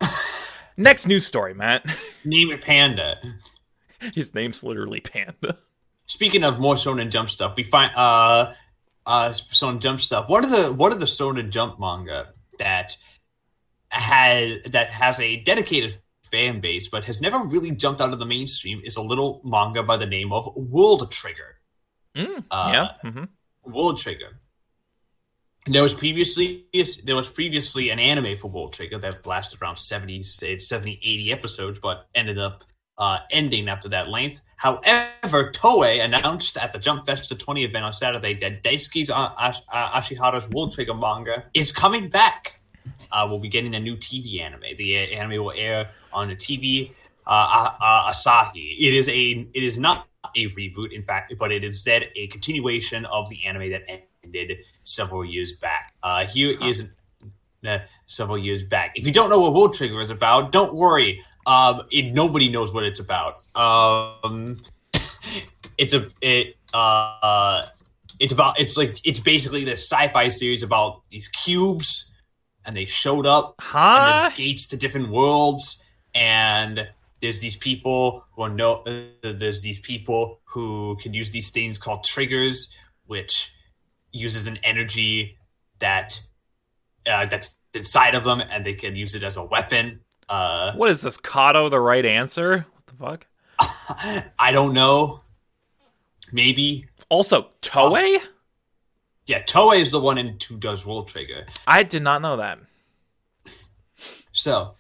Next 0.77 1.07
news 1.07 1.27
story, 1.27 1.55
Matt. 1.55 1.85
Name 2.25 2.51
it 2.53 2.63
Panda. 2.63 3.19
His 4.15 4.35
name's 4.35 4.63
literally 4.63 5.01
Panda. 5.01 5.59
Speaking 6.07 6.43
of 6.43 6.59
more 6.59 6.75
Shonen 6.75 7.11
Jump 7.11 7.29
stuff, 7.31 7.55
we 7.57 7.63
find 7.63 7.93
uh 7.95 8.53
uh 9.07 9.29
Shonen 9.31 9.81
Jump 9.81 10.01
stuff. 10.01 10.29
One 10.29 10.45
of 10.45 10.51
the 10.51 10.73
one 10.73 10.93
of 10.93 11.01
the 11.01 11.07
Shonen 11.07 11.51
Jump 11.51 11.79
manga 11.79 12.29
that 12.59 12.97
has 13.91 14.63
that 14.73 14.89
has 14.89 15.21
a 15.21 15.37
dedicated 15.43 15.97
fan 16.31 16.61
base 16.61 16.87
but 16.89 17.05
has 17.05 17.21
never 17.21 17.39
really 17.45 17.73
jumped 17.73 18.01
out 18.01 18.13
of 18.13 18.19
the 18.21 18.25
mainstream 18.27 18.81
is 18.85 18.97
a 18.97 19.03
little 19.03 19.41
manga 19.45 19.83
by 19.83 19.97
the 19.97 20.07
name 20.07 20.33
of 20.33 20.49
World 20.57 21.11
Trigger. 21.11 21.57
Mm, 22.17 22.45
Uh, 22.51 22.71
yeah. 23.03 23.11
hmm 23.11 23.25
World 23.65 23.99
Trigger. 23.99 24.39
There 25.67 25.83
was 25.83 25.93
previously 25.93 26.65
there 27.05 27.17
was 27.17 27.29
previously 27.29 27.91
an 27.91 27.99
anime 27.99 28.37
for 28.37 28.51
World 28.51 28.73
Trigger 28.73 28.99
that 28.99 29.27
lasted 29.27 29.61
around 29.61 29.77
70, 29.77 30.23
70 30.23 30.93
80 30.93 31.33
episodes, 31.33 31.79
but 31.79 32.07
ended 32.15 32.39
up 32.39 32.65
uh, 32.97 33.19
ending 33.31 33.69
after 33.69 33.89
that 33.91 34.09
length. 34.09 34.41
However, 34.57 35.51
Toei 35.51 36.05
announced 36.05 36.57
at 36.57 36.73
the 36.73 36.79
Jump 36.79 37.05
Festa 37.07 37.37
20 37.37 37.65
event 37.65 37.85
on 37.85 37.93
Saturday 37.93 38.35
that 38.35 38.63
Daisuke 38.63 39.11
uh, 39.11 39.31
Ash- 39.39 39.63
uh, 39.73 40.01
Ashihara's 40.01 40.49
World 40.49 40.73
Trigger 40.73 40.95
manga 40.95 41.45
is 41.55 41.73
coming 41.73 42.09
back. 42.09 42.61
Uh, 43.13 43.27
we'll 43.29 43.39
be 43.39 43.49
getting 43.49 43.75
a 43.75 43.81
new 43.81 43.97
TV 43.97 44.41
anime. 44.41 44.63
The 44.79 45.15
anime 45.15 45.45
will 45.45 45.53
air 45.55 45.91
on 46.13 46.29
the 46.29 46.37
TV 46.37 46.93
Asahi. 47.27 48.77
It 48.79 48.95
is 48.95 49.09
a 49.09 49.49
it 49.53 49.63
is 49.63 49.79
not 49.79 50.07
a 50.37 50.47
reboot, 50.49 50.93
in 50.93 51.03
fact, 51.03 51.33
but 51.39 51.53
it 51.53 51.65
is 51.65 51.83
said 51.83 52.11
a 52.17 52.27
continuation 52.29 53.05
of 53.07 53.29
the 53.29 53.45
anime 53.45 53.71
that 53.71 53.83
ended 53.89 54.07
several 54.85 55.25
years 55.25 55.55
back. 55.55 55.95
Uh, 56.03 56.27
here 56.27 56.57
is 56.63 56.89
uh, 57.67 57.79
several 58.07 58.39
years 58.39 58.63
back. 58.63 58.93
If 58.97 59.07
you 59.07 59.13
don't 59.13 59.31
know 59.31 59.41
what 59.41 59.55
World 59.55 59.75
Trigger 59.75 60.01
is 60.01 60.11
about, 60.11 60.53
don't 60.53 60.75
worry. 60.75 61.23
Um, 61.47 61.83
it, 61.91 62.13
nobody 62.15 62.49
knows 62.49 62.73
what 62.73 62.85
it's 62.85 63.01
about. 63.01 63.39
Um, 63.57 64.61
it's 65.79 65.95
a 65.95 66.09
it 66.21 66.57
uh, 66.75 67.67
it's 68.19 68.33
about 68.33 68.61
it's 68.61 68.77
like 68.77 68.95
it's 69.05 69.21
basically 69.21 69.65
this 69.65 69.89
sci-fi 69.91 70.29
series 70.29 70.63
about 70.63 71.03
these 71.11 71.29
cubes, 71.29 72.13
and 72.65 72.77
they 72.77 72.85
showed 72.85 73.27
up 73.27 73.55
and 73.59 73.67
Huh? 73.67 74.21
there's 74.23 74.35
gates 74.35 74.67
to 74.69 74.77
different 74.77 75.11
worlds 75.11 75.83
and 76.15 76.89
there's 77.23 77.41
these 77.41 77.57
people 77.57 78.25
who 78.35 78.49
no 78.49 78.77
uh, 78.87 79.03
there's 79.23 79.63
these 79.63 79.81
people 79.81 80.41
who 80.45 80.97
can 80.97 81.15
use 81.15 81.31
these 81.31 81.51
things 81.51 81.79
called 81.79 82.03
triggers 82.05 82.75
which 83.07 83.53
uses 84.13 84.47
an 84.47 84.59
energy 84.65 85.39
that 85.79 86.21
uh, 87.07 87.27
that's 87.27 87.61
inside 87.75 88.15
of 88.15 88.25
them 88.25 88.41
and 88.41 88.65
they 88.67 88.75
can 88.75 88.95
use 88.97 89.15
it 89.15 89.23
as 89.23 89.37
a 89.37 89.45
weapon 89.45 90.01
uh 90.29 90.73
What 90.75 90.91
is 90.91 91.01
this? 91.03 91.17
Kato 91.17 91.69
the 91.69 91.81
right 91.81 92.05
answer? 92.05 92.67
What 92.75 92.87
the 92.87 92.95
fuck? 92.95 93.27
i 94.39 94.51
don't 94.53 94.73
know 94.73 95.19
maybe 96.33 96.87
Also, 97.09 97.49
Toei? 97.63 98.19
yeah 99.27 99.43
toei 99.43 99.81
is 99.81 99.91
the 99.91 100.01
one 100.01 100.19
in 100.19 100.39
who 100.49 100.57
does 100.57 100.85
world 100.87 101.09
trigger 101.09 101.47
I 101.67 101.83
did 101.83 102.03
not 102.03 102.23
know 102.23 102.37
that. 102.39 102.59
So, 104.33 104.75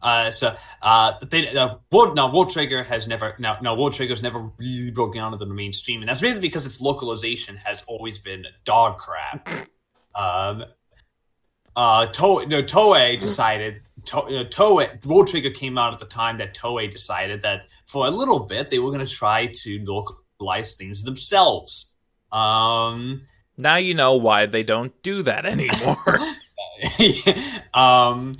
uh, 0.00 0.30
so 0.30 0.54
uh, 0.82 1.14
they, 1.30 1.48
uh, 1.56 1.76
World, 1.90 2.14
now 2.14 2.32
World 2.32 2.50
Trigger 2.50 2.82
has 2.82 3.08
never 3.08 3.34
now 3.38 3.58
now 3.60 3.74
World 3.74 3.94
Trigger's 3.94 4.22
never 4.22 4.50
really 4.58 4.90
broken 4.90 5.20
out 5.20 5.32
into 5.32 5.44
the 5.44 5.54
mainstream, 5.54 6.00
and 6.00 6.08
that's 6.08 6.22
mainly 6.22 6.40
because 6.40 6.66
its 6.66 6.80
localization 6.80 7.56
has 7.56 7.84
always 7.88 8.18
been 8.18 8.44
dog 8.64 8.98
crap. 8.98 9.48
um, 10.14 10.64
uh, 11.74 12.06
Toei, 12.08 12.48
no, 12.48 12.60
Toei 12.62 13.20
decided 13.20 13.82
to, 14.06 14.18
uh, 14.18 14.44
Toei 14.44 15.06
World 15.06 15.28
Trigger 15.28 15.50
came 15.50 15.78
out 15.78 15.94
at 15.94 16.00
the 16.00 16.06
time 16.06 16.38
that 16.38 16.54
Toei 16.54 16.90
decided 16.90 17.42
that 17.42 17.66
for 17.86 18.06
a 18.06 18.10
little 18.10 18.46
bit 18.46 18.70
they 18.70 18.78
were 18.78 18.90
going 18.90 19.04
to 19.04 19.12
try 19.12 19.46
to 19.46 19.84
localize 19.84 20.74
things 20.74 21.04
themselves. 21.04 21.94
Um, 22.32 23.22
Now 23.56 23.76
you 23.76 23.94
know 23.94 24.16
why 24.16 24.46
they 24.46 24.62
don't 24.62 25.00
do 25.02 25.22
that 25.22 25.46
anymore. 25.46 26.18
um, 27.74 28.36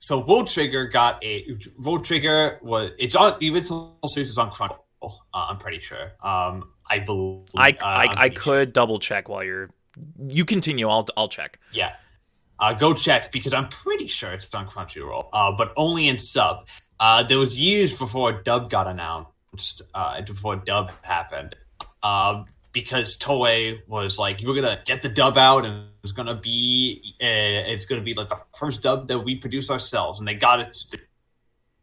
so 0.00 0.18
World 0.18 0.48
Trigger 0.48 0.88
got 0.88 1.22
a 1.22 1.56
World 1.78 2.04
Trigger 2.04 2.58
was 2.62 2.90
it's 2.98 3.14
on 3.14 3.38
the 3.38 3.50
original 3.52 3.96
series 4.06 4.30
is 4.30 4.38
on 4.38 4.50
Crunchyroll. 4.50 4.78
Uh, 5.02 5.12
I'm 5.32 5.58
pretty 5.58 5.78
sure. 5.78 6.12
Um, 6.22 6.64
I 6.88 6.98
believe 6.98 7.46
I 7.54 7.70
uh, 7.70 7.74
I, 7.84 8.02
I 8.02 8.06
pretty 8.06 8.34
sure. 8.34 8.42
could 8.42 8.72
double 8.72 8.98
check 8.98 9.28
while 9.28 9.44
you're. 9.44 9.70
You 10.26 10.44
continue. 10.46 10.88
I'll 10.88 11.06
I'll 11.16 11.28
check. 11.28 11.58
Yeah. 11.72 11.92
Uh, 12.58 12.72
go 12.74 12.92
check 12.92 13.30
because 13.30 13.52
I'm 13.54 13.68
pretty 13.68 14.06
sure 14.06 14.32
it's 14.32 14.52
on 14.54 14.66
Crunchyroll, 14.66 15.28
uh, 15.32 15.52
but 15.56 15.72
only 15.76 16.08
in 16.08 16.18
sub. 16.18 16.66
Uh, 16.98 17.22
there 17.22 17.38
was 17.38 17.58
years 17.58 17.98
before 17.98 18.32
dub 18.32 18.68
got 18.68 18.86
announced, 18.86 19.82
uh, 19.94 20.20
before 20.20 20.56
dub 20.56 20.90
happened, 21.02 21.54
uh, 22.02 22.44
because 22.72 23.18
Toei 23.18 23.80
was 23.86 24.18
like, 24.18 24.40
"We're 24.44 24.54
gonna 24.54 24.80
get 24.84 25.02
the 25.02 25.08
dub 25.08 25.36
out, 25.36 25.64
and 25.64 25.88
it's 26.02 26.12
gonna 26.12 26.36
be, 26.36 27.00
uh, 27.20 27.70
it's 27.72 27.84
gonna 27.84 28.02
be 28.02 28.14
like 28.14 28.28
the 28.28 28.40
first 28.56 28.82
dub 28.82 29.08
that 29.08 29.18
we 29.18 29.36
produce 29.36 29.70
ourselves." 29.70 30.18
And 30.18 30.28
they 30.28 30.34
got 30.34 30.60
it 30.60 30.72
to, 30.90 30.98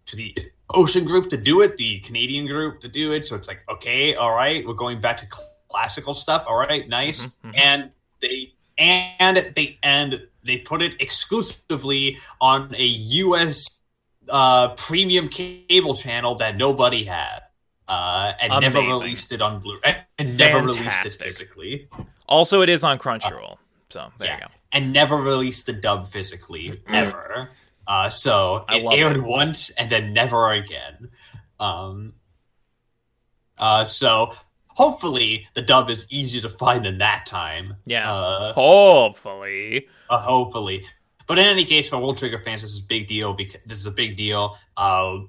to 0.08 0.16
the 0.16 0.36
Ocean 0.74 1.06
Group 1.06 1.30
to 1.30 1.38
do 1.38 1.62
it, 1.62 1.78
the 1.78 2.00
Canadian 2.00 2.46
group 2.46 2.82
to 2.82 2.88
do 2.88 3.12
it. 3.12 3.26
So 3.26 3.36
it's 3.36 3.48
like, 3.48 3.64
okay, 3.70 4.16
all 4.16 4.34
right, 4.34 4.66
we're 4.66 4.74
going 4.74 5.00
back 5.00 5.18
to 5.18 5.28
cl- 5.32 5.48
classical 5.70 6.14
stuff. 6.14 6.46
All 6.48 6.58
right, 6.58 6.88
nice. 6.88 7.26
Mhm, 7.26 7.32
mhm. 7.44 7.58
And 7.58 7.92
they 8.20 8.54
and 8.78 9.38
they 9.56 9.78
and 9.84 10.28
they 10.44 10.58
put 10.58 10.82
it 10.82 11.00
exclusively 11.02 12.18
on 12.40 12.74
a 12.76 12.86
U.S. 12.86 13.82
Uh, 14.30 14.70
premium 14.76 15.30
cable 15.30 15.96
channel 15.96 16.36
that 16.36 16.58
nobody 16.58 17.04
had, 17.06 17.42
uh, 17.88 18.34
and 18.42 18.62
never 18.62 18.80
released 18.80 19.32
it 19.32 19.42
on 19.42 19.60
Blu-ray, 19.60 19.96
and 20.18 20.38
never 20.38 20.62
released 20.66 21.06
it 21.06 21.12
physically, 21.14 21.88
Also, 22.28 22.62
it 22.62 22.70
is 22.70 22.84
on 22.84 22.98
Crunchyroll. 23.00 23.58
So 23.90 24.12
there 24.18 24.34
you 24.34 24.40
go. 24.42 24.48
and 24.74 24.92
never 24.92 25.16
released 25.16 25.66
the 25.66 25.74
dub 25.74 26.08
physically 26.10 26.82
ever. 26.90 27.50
Uh, 27.88 28.10
so 28.10 28.66
I 28.68 28.80
it 28.80 28.86
aired 29.00 29.18
it. 29.18 29.24
once 29.24 29.70
and 29.72 29.90
then 29.90 30.12
never 30.14 30.52
again. 30.52 31.08
Um, 31.60 32.14
uh, 33.58 33.86
so 33.86 34.34
hopefully 34.68 35.48
the 35.54 35.62
dub 35.62 35.90
is 35.90 36.06
easier 36.12 36.42
to 36.42 36.50
find 36.50 36.84
than 36.86 36.98
that 36.98 37.26
time. 37.26 37.76
Yeah. 37.86 38.14
Uh, 38.14 38.54
Hopefully. 38.54 39.88
uh, 40.10 40.20
hopefully. 40.20 40.86
But 41.28 41.40
in 41.40 41.46
any 41.46 41.66
case, 41.66 41.90
for 41.90 41.98
World 41.98 42.18
Trigger 42.18 42.38
fans, 42.38 42.62
this 42.62 42.72
is 42.72 42.84
a 42.84 42.88
big 42.88 43.08
deal 43.08 43.34
because 43.34 43.64
this 43.64 43.80
is 43.80 43.86
a 43.86 43.92
big 43.92 44.16
deal. 44.18 44.58
Uh, 44.76 45.20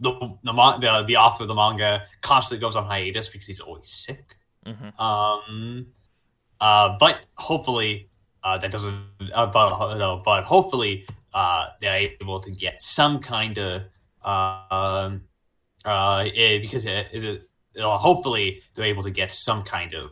the 0.00 0.12
the, 0.42 0.52
the 0.52 1.04
the 1.06 1.16
author 1.16 1.44
of 1.44 1.48
the 1.48 1.54
manga 1.54 2.06
constantly 2.20 2.60
goes 2.60 2.76
on 2.76 2.84
hiatus 2.86 3.28
because 3.28 3.46
he's 3.46 3.60
always 3.60 3.88
sick. 3.88 4.20
Mhm. 4.66 4.98
Um, 5.00 5.86
uh, 6.60 6.96
but 6.98 7.20
hopefully 7.36 8.06
uh, 8.44 8.58
that 8.58 8.70
doesn't. 8.70 8.94
Uh, 9.34 9.46
but 9.46 9.96
no, 9.96 10.20
but 10.24 10.44
hopefully 10.44 11.06
uh, 11.34 11.66
they're 11.80 12.10
able 12.20 12.40
to 12.40 12.50
get 12.50 12.80
some 12.82 13.18
kind 13.18 13.58
of 13.58 13.82
uh, 14.24 14.62
um, 14.70 15.22
uh, 15.84 16.28
eh, 16.34 16.58
because 16.58 16.84
it, 16.86 17.08
it, 17.12 17.42
uh, 17.80 17.96
hopefully 17.96 18.62
they're 18.74 18.86
able 18.86 19.02
to 19.02 19.10
get 19.10 19.32
some 19.32 19.62
kind 19.62 19.94
of 19.94 20.10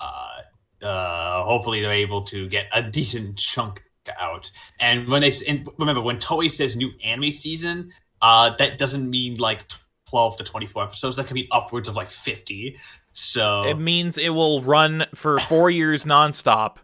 uh, 0.00 0.84
uh, 0.84 1.44
hopefully 1.44 1.80
they're 1.80 1.92
able 1.92 2.22
to 2.22 2.48
get 2.48 2.68
a 2.72 2.82
decent 2.82 3.36
chunk 3.38 3.82
out. 4.18 4.50
And 4.80 5.08
when 5.08 5.22
they 5.22 5.32
and 5.48 5.66
remember 5.78 6.02
when 6.02 6.18
Toei 6.18 6.50
says 6.50 6.76
new 6.76 6.92
anime 7.02 7.32
season, 7.32 7.90
uh, 8.24 8.56
that 8.56 8.78
doesn't 8.78 9.08
mean 9.08 9.34
like 9.34 9.62
twelve 10.08 10.36
to 10.38 10.44
twenty 10.44 10.66
four 10.66 10.82
episodes. 10.82 11.16
That 11.16 11.26
could 11.26 11.34
be 11.34 11.46
upwards 11.50 11.88
of 11.88 11.94
like 11.96 12.08
fifty. 12.10 12.76
So 13.12 13.64
It 13.64 13.78
means 13.78 14.18
it 14.18 14.30
will 14.30 14.60
run 14.62 15.06
for 15.14 15.38
four 15.38 15.70
years 15.70 16.04
nonstop 16.04 16.78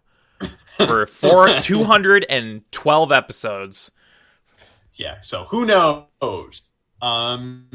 for 0.76 1.06
four 1.06 1.48
two 1.62 1.82
hundred 1.84 2.24
and 2.28 2.62
twelve 2.70 3.10
episodes. 3.10 3.90
yeah. 4.94 5.16
So 5.22 5.44
who 5.44 5.64
knows? 5.66 6.62
Um, 7.02 7.66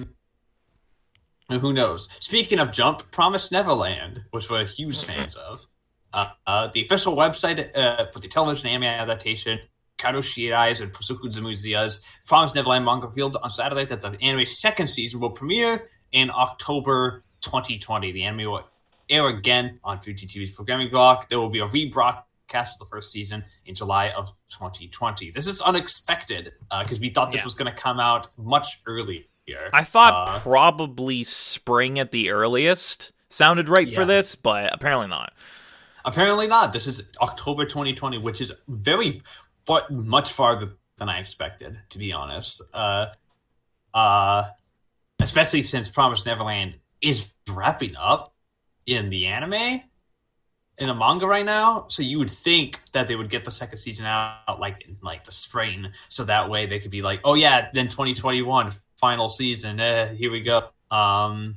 who 1.49 1.73
knows? 1.73 2.07
Speaking 2.19 2.59
of 2.59 2.71
Jump, 2.71 3.09
Promise 3.11 3.51
Neverland, 3.51 4.23
which 4.31 4.49
we're 4.49 4.65
huge 4.65 5.03
fans 5.03 5.35
of. 5.35 5.65
Uh, 6.13 6.27
uh, 6.47 6.67
the 6.73 6.81
official 6.85 7.15
website 7.15 7.75
uh, 7.75 8.05
for 8.07 8.19
the 8.19 8.27
television 8.27 8.67
anime 8.67 8.83
adaptation, 8.85 9.59
Kato 9.97 10.19
Shirais 10.19 10.81
and 10.81 10.91
Prosoku 10.91 11.25
Zumuzia's 11.31 12.01
Promise 12.27 12.55
Neverland 12.55 12.85
manga 12.85 13.07
revealed 13.07 13.37
on 13.41 13.49
Saturday 13.49 13.85
that 13.85 14.01
the 14.01 14.17
anime's 14.21 14.59
second 14.59 14.87
season 14.87 15.19
will 15.19 15.29
premiere 15.29 15.85
in 16.11 16.29
October 16.31 17.23
2020. 17.41 18.11
The 18.11 18.23
anime 18.23 18.51
will 18.51 18.67
air 19.09 19.27
again 19.27 19.79
on 19.83 19.99
Fuji 19.99 20.27
TV's 20.27 20.51
programming 20.51 20.89
block. 20.89 21.29
There 21.29 21.39
will 21.39 21.49
be 21.49 21.59
a 21.59 21.65
rebroadcast 21.67 22.73
of 22.73 22.77
the 22.79 22.85
first 22.89 23.11
season 23.11 23.43
in 23.67 23.75
July 23.75 24.09
of 24.09 24.27
2020. 24.49 25.31
This 25.31 25.47
is 25.47 25.61
unexpected 25.61 26.53
because 26.81 26.99
we 26.99 27.09
thought 27.09 27.31
this 27.31 27.39
Yeah. 27.41 27.45
was 27.45 27.55
going 27.55 27.73
to 27.73 27.77
come 27.81 27.99
out 27.99 28.27
much 28.37 28.79
earlier. 28.87 29.23
I 29.71 29.83
thought 29.83 30.27
Uh, 30.27 30.39
probably 30.39 31.23
spring 31.23 31.99
at 31.99 32.11
the 32.11 32.31
earliest 32.31 33.11
sounded 33.29 33.69
right 33.69 33.93
for 33.93 34.03
this, 34.03 34.35
but 34.35 34.73
apparently 34.73 35.07
not. 35.07 35.33
Apparently 36.03 36.47
not. 36.47 36.73
This 36.73 36.87
is 36.87 37.09
October 37.21 37.65
2020, 37.65 38.17
which 38.19 38.41
is 38.41 38.51
very, 38.67 39.21
but 39.65 39.91
much 39.91 40.31
farther 40.31 40.73
than 40.97 41.09
I 41.09 41.19
expected, 41.19 41.77
to 41.89 41.97
be 41.97 42.13
honest. 42.13 42.61
Uh, 42.73 43.07
uh, 43.93 44.45
especially 45.19 45.63
since 45.63 45.89
Promise 45.89 46.25
Neverland 46.25 46.77
is 47.01 47.33
wrapping 47.49 47.95
up 47.95 48.33
in 48.85 49.09
the 49.09 49.27
anime, 49.27 49.81
in 50.77 50.87
the 50.87 50.93
manga 50.93 51.25
right 51.25 51.45
now. 51.45 51.85
So 51.89 52.03
you 52.03 52.19
would 52.19 52.29
think 52.29 52.79
that 52.91 53.07
they 53.07 53.15
would 53.15 53.29
get 53.29 53.43
the 53.43 53.51
second 53.51 53.79
season 53.79 54.05
out 54.05 54.59
like 54.59 54.87
in 54.87 54.95
like 55.01 55.23
the 55.23 55.31
spring, 55.31 55.87
so 56.09 56.23
that 56.25 56.49
way 56.49 56.65
they 56.65 56.79
could 56.79 56.91
be 56.91 57.01
like, 57.01 57.21
oh 57.23 57.33
yeah, 57.33 57.69
then 57.73 57.87
2021 57.87 58.71
final 58.97 59.29
season. 59.29 59.79
Eh, 59.79 60.13
here 60.13 60.31
we 60.31 60.41
go. 60.41 60.69
Um, 60.91 61.55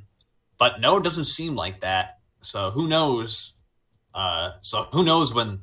but 0.57 0.81
no, 0.81 0.97
it 0.97 1.03
doesn't 1.03 1.25
seem 1.25 1.55
like 1.55 1.81
that. 1.81 2.19
So 2.41 2.69
who 2.69 2.87
knows? 2.87 3.53
Uh, 4.13 4.51
so 4.61 4.87
who 4.91 5.03
knows 5.03 5.33
when 5.33 5.59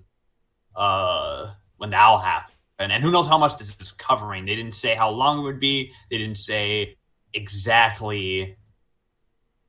uh, 0.75 1.51
when 1.79 1.91
that'll 1.91 2.19
happen, 2.19 2.53
and 2.79 3.03
who 3.03 3.11
knows 3.11 3.29
how 3.29 3.39
much 3.39 3.59
this 3.59 3.77
is 3.81 3.93
covering? 3.93 4.45
They 4.45 4.57
didn't 4.57 4.75
say 4.75 4.95
how 4.95 5.11
long 5.11 5.41
it 5.41 5.43
would 5.43 5.61
be. 5.61 5.93
They 6.11 6.19
didn't 6.19 6.39
say 6.39 6.97
exactly 7.33 8.57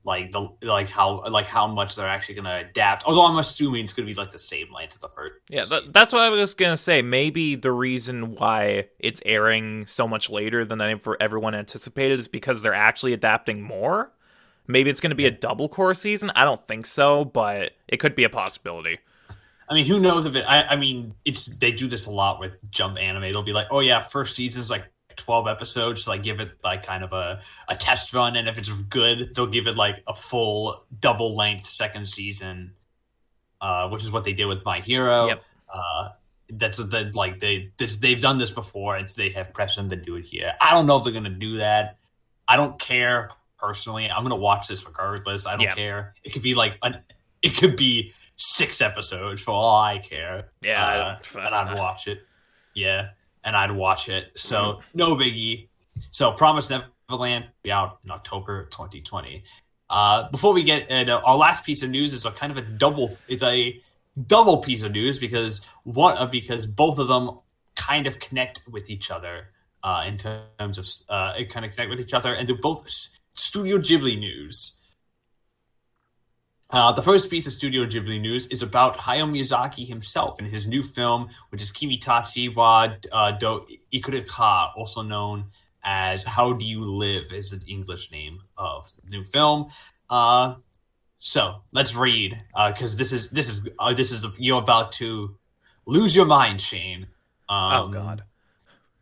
like 0.07 0.31
the 0.31 0.49
like 0.63 0.89
how 0.89 1.21
like 1.29 1.45
how 1.45 1.67
much 1.67 1.95
they're 1.95 2.07
actually 2.07 2.35
going 2.35 2.45
to 2.45 2.69
adapt. 2.69 3.05
Although 3.05 3.25
I'm 3.25 3.37
assuming 3.37 3.83
it's 3.83 3.93
going 3.93 4.07
to 4.07 4.13
be 4.13 4.17
like 4.17 4.31
the 4.31 4.39
same 4.39 4.71
length 4.73 4.93
as 4.93 4.99
the 4.99 5.09
first. 5.09 5.35
Yeah, 5.49 5.65
that, 5.65 5.93
that's 5.93 6.13
what 6.13 6.21
I 6.21 6.29
was 6.29 6.53
gonna 6.53 6.77
say. 6.77 7.01
Maybe 7.01 7.55
the 7.55 7.71
reason 7.71 8.35
why 8.35 8.87
it's 8.99 9.21
airing 9.25 9.85
so 9.85 10.07
much 10.07 10.29
later 10.29 10.63
than 10.63 10.79
ever- 10.79 11.17
everyone 11.19 11.53
anticipated 11.53 12.19
is 12.19 12.27
because 12.29 12.63
they're 12.63 12.73
actually 12.73 13.13
adapting 13.13 13.61
more. 13.61 14.11
Maybe 14.65 14.89
it's 14.89 15.01
gonna 15.01 15.15
be 15.15 15.25
a 15.25 15.31
double 15.31 15.67
cour 15.67 15.93
season. 15.93 16.31
I 16.35 16.45
don't 16.45 16.65
think 16.67 16.85
so, 16.85 17.25
but 17.25 17.73
it 17.87 17.97
could 17.97 18.15
be 18.15 18.23
a 18.23 18.29
possibility. 18.29 18.99
I 19.69 19.73
mean, 19.73 19.85
who 19.85 19.99
knows 19.99 20.25
if 20.25 20.35
it? 20.35 20.45
I, 20.47 20.63
I 20.63 20.75
mean, 20.77 21.13
it's 21.25 21.45
they 21.57 21.71
do 21.71 21.87
this 21.87 22.05
a 22.05 22.11
lot 22.11 22.39
with 22.39 22.55
Jump 22.69 22.97
Anime. 22.97 23.23
They'll 23.33 23.43
be 23.43 23.51
like, 23.53 23.67
"Oh 23.69 23.81
yeah, 23.81 23.99
first 23.99 24.33
season's 24.35 24.69
like 24.69 24.85
twelve 25.17 25.47
episodes." 25.47 26.03
So, 26.03 26.11
like, 26.11 26.23
give 26.23 26.39
it 26.39 26.51
like 26.63 26.85
kind 26.85 27.03
of 27.03 27.11
a 27.11 27.41
a 27.67 27.75
test 27.75 28.13
run, 28.13 28.35
and 28.37 28.47
if 28.47 28.57
it's 28.57 28.69
good, 28.83 29.35
they'll 29.35 29.47
give 29.47 29.67
it 29.67 29.75
like 29.75 30.03
a 30.07 30.13
full 30.13 30.85
double 30.99 31.35
length 31.35 31.65
second 31.65 32.07
season, 32.07 32.73
uh, 33.61 33.89
which 33.89 34.03
is 34.03 34.11
what 34.11 34.23
they 34.23 34.33
did 34.33 34.45
with 34.45 34.63
My 34.63 34.79
Hero. 34.79 35.27
Yep. 35.27 35.43
Uh, 35.73 36.09
that's 36.49 36.77
the 36.77 37.11
like 37.13 37.39
they 37.39 37.71
this, 37.77 37.97
they've 37.97 38.21
done 38.21 38.37
this 38.37 38.51
before. 38.51 38.95
and 38.95 39.09
they 39.09 39.29
have 39.29 39.51
precedent 39.53 39.89
to 39.89 39.97
do 39.97 40.15
it 40.15 40.25
here. 40.25 40.53
I 40.61 40.71
don't 40.73 40.85
know 40.87 40.95
if 40.97 41.03
they're 41.03 41.11
gonna 41.11 41.29
do 41.29 41.57
that. 41.57 41.97
I 42.47 42.55
don't 42.55 42.79
care 42.79 43.31
personally. 43.59 44.09
I'm 44.09 44.23
gonna 44.23 44.37
watch 44.37 44.69
this 44.69 44.85
regardless. 44.85 45.45
I 45.45 45.51
don't 45.57 45.61
Yeah. 45.63 45.75
care. 45.75 46.15
It 46.23 46.31
could 46.31 46.41
be 46.43 46.55
like 46.55 46.77
an 46.83 47.01
it 47.41 47.57
could 47.57 47.75
be 47.75 48.13
six 48.37 48.81
episodes 48.81 49.41
for 49.41 49.51
all 49.51 49.75
I 49.81 49.97
care. 49.99 50.49
Yeah, 50.63 50.85
Uh, 51.35 51.39
and 51.39 51.53
I'd 51.55 51.77
watch 51.77 52.07
it. 52.07 52.19
Yeah, 52.73 53.09
and 53.43 53.55
I'd 53.55 53.71
watch 53.71 54.09
it. 54.09 54.31
So 54.35 54.55
Mm-hmm. 54.57 54.97
no 54.97 55.15
biggie. 55.15 55.67
So 56.11 56.31
Promise 56.31 56.69
Neverland 57.09 57.49
be 57.63 57.71
out 57.71 57.99
in 58.05 58.11
October 58.11 58.65
2020. 58.71 59.43
Uh, 59.89 60.29
before 60.29 60.53
we 60.53 60.63
get 60.63 60.91
uh, 60.91 61.21
our 61.25 61.37
last 61.37 61.65
piece 61.65 61.81
of 61.81 61.89
news 61.89 62.13
is 62.13 62.25
a 62.25 62.31
kind 62.31 62.51
of 62.51 62.57
a 62.57 62.61
double. 62.61 63.09
It's 63.27 63.43
a 63.43 63.81
double 64.27 64.57
piece 64.57 64.83
of 64.83 64.91
news 64.91 65.17
because 65.19 65.61
one 65.85 66.17
uh, 66.17 66.25
because 66.27 66.65
both 66.65 66.99
of 66.99 67.07
them 67.07 67.31
kind 67.75 68.05
of 68.07 68.19
connect 68.19 68.61
with 68.71 68.89
each 68.89 69.09
other 69.11 69.47
uh, 69.83 70.03
in 70.05 70.17
terms 70.17 70.77
of 70.77 70.85
uh, 71.09 71.33
it 71.37 71.49
kind 71.49 71.65
of 71.65 71.71
connect 71.71 71.89
with 71.89 71.99
each 72.01 72.13
other, 72.13 72.33
and 72.33 72.47
they're 72.47 72.57
both 72.57 72.85
Studio 73.35 73.77
Ghibli 73.77 74.19
news. 74.19 74.79
Uh, 76.69 76.91
the 76.91 77.01
first 77.01 77.29
piece 77.31 77.47
of 77.47 77.53
Studio 77.53 77.85
Ghibli 77.85 78.19
news 78.19 78.47
is 78.47 78.61
about 78.61 78.97
Hayao 78.97 79.29
Miyazaki 79.29 79.87
himself 79.87 80.37
and 80.39 80.47
his 80.47 80.67
new 80.67 80.83
film, 80.83 81.29
which 81.49 81.61
is 81.61 81.71
Kimitachi 81.71 82.53
wa 82.53 82.89
uh, 83.11 83.31
do 83.31 83.65
Ikurika, 83.93 84.71
also 84.75 85.01
known 85.01 85.45
as 85.83 86.25
How 86.25 86.51
Do 86.51 86.65
You 86.65 86.83
Live, 86.83 87.31
is 87.31 87.51
the 87.51 87.71
English 87.71 88.11
name 88.11 88.37
of 88.57 88.85
the 89.01 89.09
new 89.09 89.23
film. 89.23 89.67
Uh, 90.09 90.55
so 91.19 91.53
let's 91.71 91.95
read 91.95 92.39
because 92.67 92.97
this 92.97 93.13
is 93.13 93.29
this 93.29 93.47
is 93.47 93.67
uh, 93.79 93.93
this 93.93 94.11
is 94.11 94.25
you're 94.37 94.61
about 94.61 94.91
to 94.93 95.37
lose 95.85 96.13
your 96.13 96.25
mind, 96.25 96.59
Shane. 96.59 97.07
Um, 97.47 97.71
oh 97.73 97.87
god. 97.87 98.23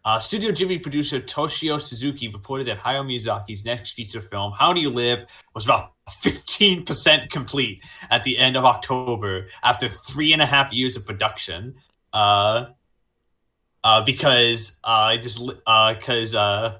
Uh, 0.05 0.19
Studio 0.19 0.51
Ghibli 0.51 0.81
producer 0.81 1.19
Toshio 1.19 1.81
Suzuki 1.81 2.27
reported 2.27 2.67
that 2.67 2.77
Hayao 2.77 3.03
Miyazaki's 3.03 3.65
next 3.65 3.93
feature 3.93 4.21
film, 4.21 4.51
How 4.51 4.71
Do 4.71 4.79
You 4.79 4.91
Live, 4.91 5.25
was 5.55 5.65
about 5.65 5.93
15% 6.07 7.31
complete 7.31 7.83
at 8.11 8.23
the 8.23 8.37
end 8.37 8.55
of 8.55 8.65
October 8.65 9.47
after 9.63 9.87
three 9.87 10.31
and 10.31 10.43
a 10.43 10.45
half 10.45 10.71
years 10.71 10.95
of 10.95 11.07
production. 11.07 11.73
Uh, 12.13 12.67
uh, 13.83 14.03
because 14.03 14.79
uh, 14.83 14.87
I 14.87 15.17
just 15.17 15.39
because 15.39 16.35
uh, 16.35 16.77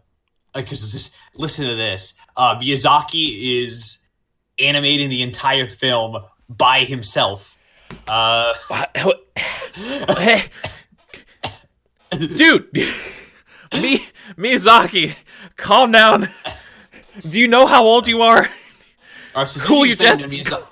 because 0.54 0.92
just 0.92 1.16
listen 1.36 1.68
to 1.68 1.76
this. 1.76 2.20
Uh, 2.38 2.60
Miyazaki 2.60 3.66
is 3.66 4.06
animating 4.60 5.10
the 5.10 5.24
entire 5.24 5.68
film 5.68 6.18
by 6.48 6.80
himself. 6.80 7.58
Dude, 12.19 12.67
Mi- 13.73 14.06
Miyazaki, 14.38 15.15
calm 15.56 15.91
down. 15.91 16.30
Do 17.19 17.39
you 17.39 17.47
know 17.47 17.65
how 17.65 17.84
old 17.84 18.08
you 18.08 18.21
are? 18.21 18.49
Our 19.36 19.45
Suzuki 19.45 19.67
Cool 19.67 19.86
your 19.86 19.93
explained 19.93 20.19
that 20.21 20.30
jets. 20.30 20.49
Miyaza- 20.49 20.67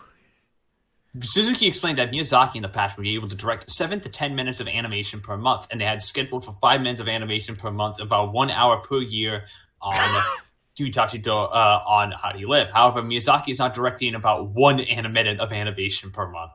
Suzuki 1.22 1.68
explained 1.68 1.98
that 2.00 2.12
Miyazaki 2.12 2.56
in 2.56 2.64
the 2.64 2.70
past 2.70 2.98
would 2.98 3.04
be 3.04 3.14
able 3.16 3.28
to 3.28 3.36
direct 3.36 3.70
seven 3.70 4.00
to 4.00 4.10
ten 4.10 4.36
minutes 4.36 4.60
of 4.60 4.68
animation 4.68 5.22
per 5.22 5.38
month, 5.38 5.68
and 5.70 5.80
they 5.80 5.86
had 5.86 6.02
scheduled 6.02 6.44
for 6.46 6.54
five 6.62 6.82
minutes 6.82 7.00
of 7.00 7.08
animation 7.08 7.56
per 7.56 7.72
month, 7.72 8.00
about 8.00 8.34
one 8.34 8.50
hour 8.50 8.78
per 8.78 9.00
year 9.00 9.46
on 9.82 10.24
Kimitachi 10.78 11.22
Do 11.22 11.32
uh, 11.32 11.84
on 11.86 12.12
How 12.14 12.32
Do 12.32 12.40
You 12.40 12.48
Live. 12.48 12.70
However, 12.70 13.02
Miyazaki 13.04 13.50
is 13.50 13.60
not 13.60 13.74
directing 13.76 14.16
about 14.16 14.50
one 14.50 14.80
animated 14.80 15.40
of 15.40 15.54
animation 15.54 16.10
per 16.10 16.28
month. 16.28 16.52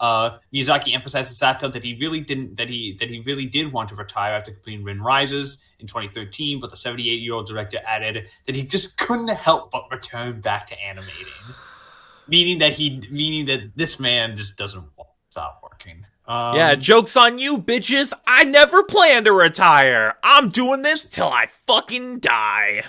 Uh, 0.00 0.38
Miyazaki 0.52 0.94
emphasized 0.94 1.30
to 1.30 1.36
Sato 1.36 1.68
that 1.68 1.84
he 1.84 1.94
really 2.00 2.20
didn't 2.20 2.56
that 2.56 2.70
he 2.70 2.96
that 2.98 3.10
he 3.10 3.20
really 3.20 3.44
did 3.44 3.70
want 3.70 3.90
to 3.90 3.94
retire 3.94 4.32
after 4.32 4.50
completing 4.50 4.82
Wind 4.82 5.04
Rises 5.04 5.62
in 5.78 5.86
2013, 5.86 6.58
but 6.58 6.70
the 6.70 6.76
78 6.76 7.20
year 7.20 7.34
old 7.34 7.46
director 7.46 7.78
added 7.86 8.26
that 8.46 8.56
he 8.56 8.62
just 8.62 8.96
couldn't 8.96 9.28
help 9.28 9.70
but 9.70 9.84
return 9.90 10.40
back 10.40 10.64
to 10.66 10.82
animating, 10.82 11.26
meaning 12.26 12.58
that 12.60 12.72
he 12.72 13.02
meaning 13.10 13.44
that 13.44 13.76
this 13.76 14.00
man 14.00 14.38
just 14.38 14.56
doesn't 14.56 14.84
want 14.96 15.10
to 15.10 15.30
stop 15.32 15.60
working. 15.62 16.06
Um, 16.26 16.56
yeah, 16.56 16.74
joke's 16.76 17.16
on 17.16 17.38
you, 17.38 17.58
bitches. 17.58 18.14
I 18.26 18.44
never 18.44 18.82
plan 18.82 19.24
to 19.24 19.32
retire. 19.32 20.14
I'm 20.22 20.48
doing 20.48 20.80
this 20.80 21.04
till 21.04 21.28
I 21.28 21.44
fucking 21.44 22.20
die. 22.20 22.84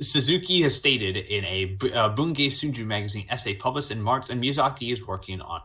Suzuki 0.00 0.62
has 0.62 0.74
stated 0.74 1.16
in 1.16 1.44
a 1.44 1.64
uh, 1.92 2.14
Bungei 2.14 2.46
Shunju 2.46 2.86
magazine 2.86 3.26
essay 3.28 3.54
published 3.54 3.90
in 3.90 4.00
March, 4.00 4.30
and 4.30 4.42
Miyazaki 4.42 4.90
is 4.90 5.06
working 5.06 5.42
on 5.42 5.60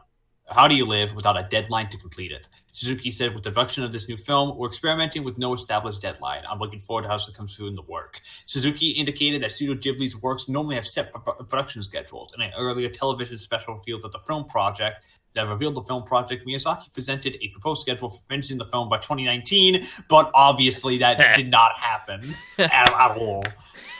How 0.52 0.68
Do 0.68 0.76
You 0.76 0.86
Live 0.86 1.16
without 1.16 1.38
a 1.38 1.48
deadline 1.50 1.90
to 1.90 1.98
complete 1.98 2.32
it. 2.32 2.48
Suzuki 2.72 3.12
said, 3.12 3.34
with 3.34 3.44
the 3.44 3.50
production 3.50 3.84
of 3.84 3.92
this 3.92 4.08
new 4.08 4.18
film, 4.18 4.58
we're 4.58 4.68
experimenting 4.68 5.24
with 5.24 5.38
no 5.38 5.54
established 5.54 6.02
deadline. 6.02 6.42
I'm 6.50 6.60
looking 6.60 6.80
forward 6.80 7.04
to 7.04 7.10
how 7.10 7.16
it 7.16 7.24
comes 7.36 7.56
through 7.56 7.68
in 7.68 7.76
the 7.76 7.82
work. 7.84 8.20
Suzuki 8.46 8.92
indicated 8.92 9.42
that 9.44 9.52
Studio 9.52 9.76
Ghibli's 9.76 10.22
works 10.22 10.48
normally 10.48 10.76
have 10.76 10.88
set 10.88 11.14
production 11.14 11.84
schedules. 11.84 12.34
In 12.36 12.42
an 12.42 12.52
earlier 12.58 12.90
television 12.90 13.38
special 13.38 13.76
revealed 13.76 14.02
that 14.04 14.12
the 14.12 14.20
film 14.20 14.46
project 14.46 15.04
that 15.36 15.48
revealed 15.48 15.76
the 15.76 15.84
film 15.84 16.04
project, 16.04 16.46
Miyazaki 16.46 16.92
presented 16.94 17.38
a 17.42 17.48
proposed 17.50 17.82
schedule 17.82 18.10
for 18.10 18.22
finishing 18.28 18.58
the 18.58 18.66
film 18.66 18.90
by 18.90 18.98
2019, 18.98 19.86
but 20.10 20.30
obviously 20.34 20.98
that 20.98 21.36
did 21.36 21.50
not 21.50 21.74
happen 21.74 22.36
at, 22.58 22.72
at 22.94 23.18
all. 23.18 23.44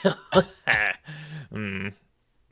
Hmm. 1.52 1.88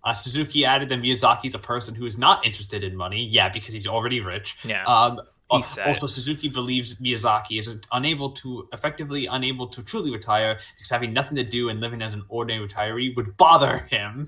Uh, 0.03 0.15
Suzuki 0.15 0.65
added 0.65 0.89
that 0.89 1.01
Miyazaki 1.01 1.47
is 1.47 1.55
a 1.55 1.59
person 1.59 1.95
who 1.95 2.07
is 2.07 2.17
not 2.17 2.45
interested 2.47 2.83
in 2.83 2.97
money. 2.97 3.27
Yeah, 3.27 3.49
because 3.49 3.75
he's 3.75 3.87
already 3.87 4.21
rich. 4.21 4.57
Yeah. 4.65 4.83
Um, 4.85 5.19
uh, 5.51 5.63
also, 5.85 6.07
Suzuki 6.07 6.49
believes 6.49 6.95
Miyazaki 6.95 7.59
is 7.59 7.81
unable 7.93 8.31
to 8.31 8.67
effectively 8.73 9.27
unable 9.27 9.67
to 9.67 9.83
truly 9.85 10.11
retire 10.11 10.59
because 10.75 10.89
having 10.89 11.13
nothing 11.13 11.37
to 11.37 11.45
do 11.45 11.69
and 11.69 11.81
living 11.81 12.03
as 12.03 12.15
an 12.15 12.23
ordinary 12.29 12.67
retiree 12.67 13.15
would 13.17 13.37
bother 13.37 13.79
him. 13.91 14.27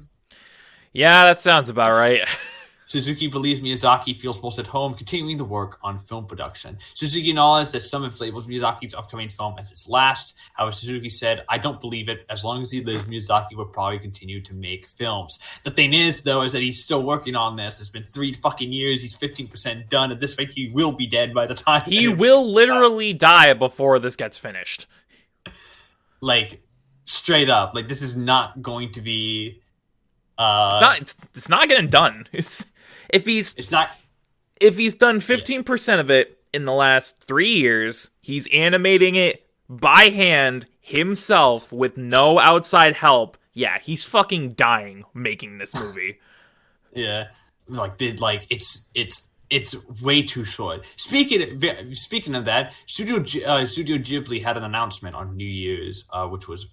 Yeah, 0.92 1.24
that 1.24 1.40
sounds 1.40 1.70
about 1.70 1.92
right. 1.92 2.22
Suzuki 2.92 3.26
believes 3.26 3.62
Miyazaki 3.62 4.14
feels 4.14 4.42
most 4.42 4.58
at 4.58 4.66
home 4.66 4.92
continuing 4.92 5.38
the 5.38 5.46
work 5.46 5.78
on 5.82 5.96
film 5.96 6.26
production. 6.26 6.76
Suzuki 6.92 7.30
acknowledged 7.30 7.72
that 7.72 7.80
some 7.80 8.02
have 8.04 8.20
labeled 8.20 8.46
Miyazaki's 8.46 8.92
upcoming 8.92 9.30
film 9.30 9.54
as 9.58 9.72
its 9.72 9.88
last. 9.88 10.38
However, 10.52 10.72
Suzuki 10.72 11.08
said, 11.08 11.42
I 11.48 11.56
don't 11.56 11.80
believe 11.80 12.10
it. 12.10 12.26
As 12.28 12.44
long 12.44 12.60
as 12.60 12.70
he 12.70 12.84
lives, 12.84 13.04
Miyazaki 13.04 13.56
will 13.56 13.64
probably 13.64 13.98
continue 13.98 14.42
to 14.42 14.52
make 14.52 14.86
films. 14.86 15.38
The 15.64 15.70
thing 15.70 15.94
is, 15.94 16.22
though, 16.22 16.42
is 16.42 16.52
that 16.52 16.60
he's 16.60 16.84
still 16.84 17.02
working 17.02 17.34
on 17.34 17.56
this. 17.56 17.80
It's 17.80 17.88
been 17.88 18.04
three 18.04 18.34
fucking 18.34 18.70
years. 18.70 19.00
He's 19.00 19.18
15% 19.18 19.88
done. 19.88 20.12
At 20.12 20.20
this 20.20 20.36
rate, 20.38 20.50
he 20.50 20.70
will 20.74 20.92
be 20.92 21.06
dead 21.06 21.32
by 21.32 21.46
the 21.46 21.54
time. 21.54 21.84
He 21.86 22.08
will 22.08 22.46
literally 22.46 23.14
die 23.14 23.54
before 23.54 24.00
this 24.00 24.16
gets 24.16 24.36
finished. 24.36 24.86
Like, 26.20 26.60
straight 27.06 27.48
up. 27.48 27.74
Like, 27.74 27.88
this 27.88 28.00
is 28.02 28.18
not 28.18 28.60
going 28.62 28.92
to 28.92 29.00
be. 29.00 29.62
Uh, 30.38 30.74
It's 30.74 30.82
not. 30.82 31.00
It's, 31.00 31.16
it's 31.34 31.48
not 31.48 31.68
getting 31.68 31.88
done. 31.88 32.28
It's 32.32 32.66
if 33.12 33.26
he's 33.26 33.54
it's 33.56 33.70
not 33.70 33.98
if 34.60 34.76
he's 34.76 34.94
done 34.94 35.20
fifteen 35.20 35.62
percent 35.64 36.00
of 36.00 36.10
it 36.10 36.38
in 36.52 36.64
the 36.64 36.72
last 36.72 37.20
three 37.20 37.52
years, 37.52 38.10
he's 38.20 38.48
animating 38.52 39.14
it 39.14 39.46
by 39.68 40.04
hand 40.04 40.66
himself 40.80 41.72
with 41.72 41.96
no 41.96 42.38
outside 42.38 42.94
help. 42.94 43.38
Yeah, 43.54 43.78
he's 43.80 44.04
fucking 44.04 44.54
dying 44.54 45.04
making 45.14 45.58
this 45.58 45.74
movie. 45.74 46.18
Yeah, 46.94 47.28
like 47.68 47.96
did 47.96 48.20
like 48.20 48.46
it's 48.50 48.86
it's 48.94 49.26
it's 49.48 49.74
way 50.02 50.22
too 50.22 50.44
short. 50.44 50.84
Speaking 50.98 51.40
of, 51.42 51.96
speaking 51.96 52.34
of 52.34 52.44
that, 52.44 52.74
Studio 52.84 53.20
G- 53.20 53.44
uh, 53.44 53.64
Studio 53.64 53.96
Ghibli 53.96 54.42
had 54.42 54.58
an 54.58 54.64
announcement 54.64 55.14
on 55.14 55.34
New 55.34 55.48
Year's, 55.48 56.04
uh, 56.12 56.26
which 56.26 56.48
was 56.48 56.66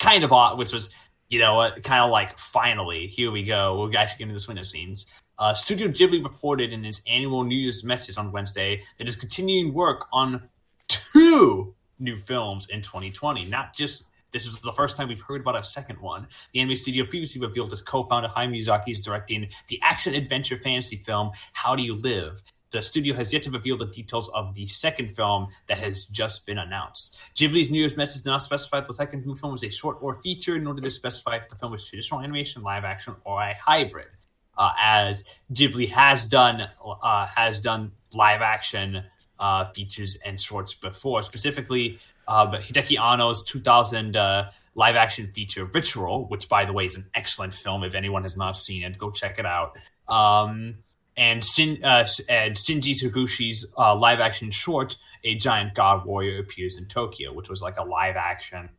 kind 0.00 0.24
of 0.24 0.32
odd, 0.32 0.58
which 0.58 0.72
was 0.72 0.90
you 1.28 1.38
know 1.38 1.54
what, 1.54 1.84
kind 1.84 2.02
of 2.02 2.10
like 2.10 2.36
finally 2.36 3.06
here 3.06 3.30
we 3.30 3.44
go. 3.44 3.78
We're 3.80 3.96
actually 3.96 4.24
getting 4.24 4.34
to 4.34 4.40
the 4.40 4.44
winter 4.48 4.64
scenes. 4.64 5.06
Uh, 5.40 5.54
Studio 5.54 5.88
Ghibli 5.88 6.22
reported 6.22 6.70
in 6.70 6.84
its 6.84 7.00
annual 7.08 7.44
New 7.44 7.56
Year's 7.56 7.82
message 7.82 8.18
on 8.18 8.30
Wednesday 8.30 8.82
that 8.98 9.06
it's 9.06 9.16
continuing 9.16 9.72
work 9.72 10.06
on 10.12 10.44
two 10.86 11.74
new 11.98 12.14
films 12.14 12.68
in 12.68 12.82
2020, 12.82 13.46
not 13.46 13.74
just 13.74 14.04
this 14.32 14.44
is 14.44 14.60
the 14.60 14.72
first 14.72 14.98
time 14.98 15.08
we've 15.08 15.22
heard 15.22 15.40
about 15.40 15.56
a 15.56 15.62
second 15.62 15.98
one. 15.98 16.26
The 16.52 16.60
anime 16.60 16.76
studio 16.76 17.06
previously 17.06 17.40
revealed 17.40 17.72
its 17.72 17.80
co-founder 17.80 18.28
Hayao 18.28 18.54
Miyazaki 18.54 18.90
is 18.90 19.00
directing 19.00 19.48
the 19.68 19.80
action-adventure 19.82 20.58
fantasy 20.58 20.96
film 20.96 21.30
How 21.54 21.74
Do 21.74 21.82
You 21.82 21.96
Live? 21.96 22.42
The 22.70 22.82
studio 22.82 23.14
has 23.14 23.32
yet 23.32 23.42
to 23.44 23.50
reveal 23.50 23.78
the 23.78 23.86
details 23.86 24.28
of 24.28 24.54
the 24.54 24.66
second 24.66 25.10
film 25.10 25.48
that 25.68 25.78
has 25.78 26.04
just 26.04 26.44
been 26.44 26.58
announced. 26.58 27.18
Ghibli's 27.34 27.70
New 27.70 27.78
Year's 27.78 27.96
message 27.96 28.22
did 28.24 28.28
not 28.28 28.42
specify 28.42 28.80
if 28.80 28.86
the 28.86 28.94
second 28.94 29.24
new 29.24 29.34
film 29.34 29.52
was 29.52 29.64
a 29.64 29.70
short 29.70 29.96
or 30.02 30.20
feature, 30.20 30.58
nor 30.58 30.74
did 30.74 30.84
it 30.84 30.90
specify 30.90 31.36
if 31.36 31.48
the 31.48 31.56
film 31.56 31.72
was 31.72 31.88
traditional 31.88 32.20
animation, 32.20 32.62
live 32.62 32.84
action, 32.84 33.16
or 33.24 33.40
a 33.40 33.54
hybrid. 33.54 34.08
Uh, 34.56 34.72
as 34.78 35.24
Ghibli 35.52 35.88
has 35.88 36.26
done 36.26 36.68
uh, 36.84 37.26
has 37.26 37.60
done 37.60 37.92
live 38.14 38.42
action 38.42 39.04
uh, 39.38 39.64
features 39.64 40.18
and 40.24 40.40
shorts 40.40 40.74
before, 40.74 41.22
specifically 41.22 41.98
uh, 42.30 42.46
but 42.46 42.60
Hideaki 42.60 42.96
Anno's 42.96 43.42
2000 43.44 44.16
uh, 44.16 44.50
live 44.76 44.94
action 44.94 45.26
feature 45.32 45.64
Ritual, 45.64 46.28
which 46.28 46.48
by 46.48 46.64
the 46.64 46.72
way 46.72 46.84
is 46.84 46.94
an 46.94 47.06
excellent 47.14 47.52
film. 47.52 47.82
If 47.82 47.94
anyone 47.96 48.22
has 48.22 48.36
not 48.36 48.56
seen 48.56 48.84
it, 48.84 48.96
go 48.98 49.10
check 49.10 49.38
it 49.38 49.46
out. 49.46 49.76
Um, 50.08 50.76
and 51.16 51.44
Shin, 51.44 51.84
uh, 51.84 52.06
and 52.28 52.54
Shinji 52.54 53.64
uh, 53.76 53.96
live 53.96 54.20
action 54.20 54.52
short, 54.52 54.96
A 55.24 55.34
Giant 55.34 55.74
God 55.74 56.06
Warrior 56.06 56.38
Appears 56.38 56.78
in 56.78 56.86
Tokyo, 56.86 57.32
which 57.32 57.50
was 57.50 57.60
like 57.60 57.78
a 57.78 57.84
live 57.84 58.16
action, 58.16 58.70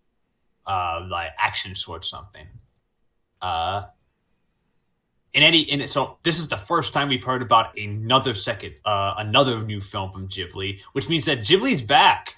uh, 0.66 1.06
like 1.10 1.32
action 1.38 1.74
short 1.74 2.06
something. 2.06 2.48
Uh, 3.42 3.84
in 5.34 5.44
any 5.44 5.62
in 5.62 5.82
it, 5.82 5.90
so 5.90 6.18
this 6.24 6.40
is 6.40 6.50
the 6.50 6.58
first 6.58 6.94
time 6.94 7.08
we've 7.10 7.24
heard 7.24 7.42
about 7.42 7.78
another 7.78 8.34
second, 8.34 8.76
uh, 8.86 9.14
another 9.18 9.62
new 9.64 9.80
film 9.82 10.12
from 10.12 10.28
Ghibli, 10.28 10.82
which 10.94 11.08
means 11.10 11.26
that 11.26 11.40
Ghibli's 11.40 11.82
back. 11.82 12.36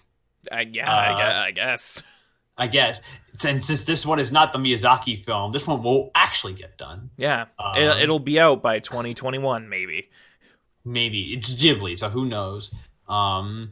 I, 0.52 0.62
yeah, 0.62 0.92
I, 0.92 1.12
Uh, 1.14 1.18
guess, 1.18 1.36
I 1.36 1.52
guess. 1.52 2.04
I 2.56 2.68
guess. 2.68 3.02
And 3.46 3.64
since 3.64 3.84
this 3.86 4.06
one 4.06 4.20
is 4.20 4.32
not 4.32 4.54
the 4.54 4.60
Miyazaki 4.60 5.18
film, 5.20 5.52
this 5.52 5.66
one 5.66 5.82
will 5.82 6.12
actually 6.14 6.54
get 6.54 6.78
done. 6.78 7.10
Yeah, 7.18 7.46
Um, 7.58 7.76
it, 7.76 8.04
it'll 8.04 8.20
be 8.20 8.40
out 8.40 8.62
by 8.62 8.78
2021, 8.80 9.68
maybe. 9.70 10.10
Maybe 10.86 11.34
it's 11.34 11.56
Ghibli, 11.56 11.98
so 11.98 12.10
who 12.10 12.26
knows? 12.26 12.74
Um, 13.08 13.72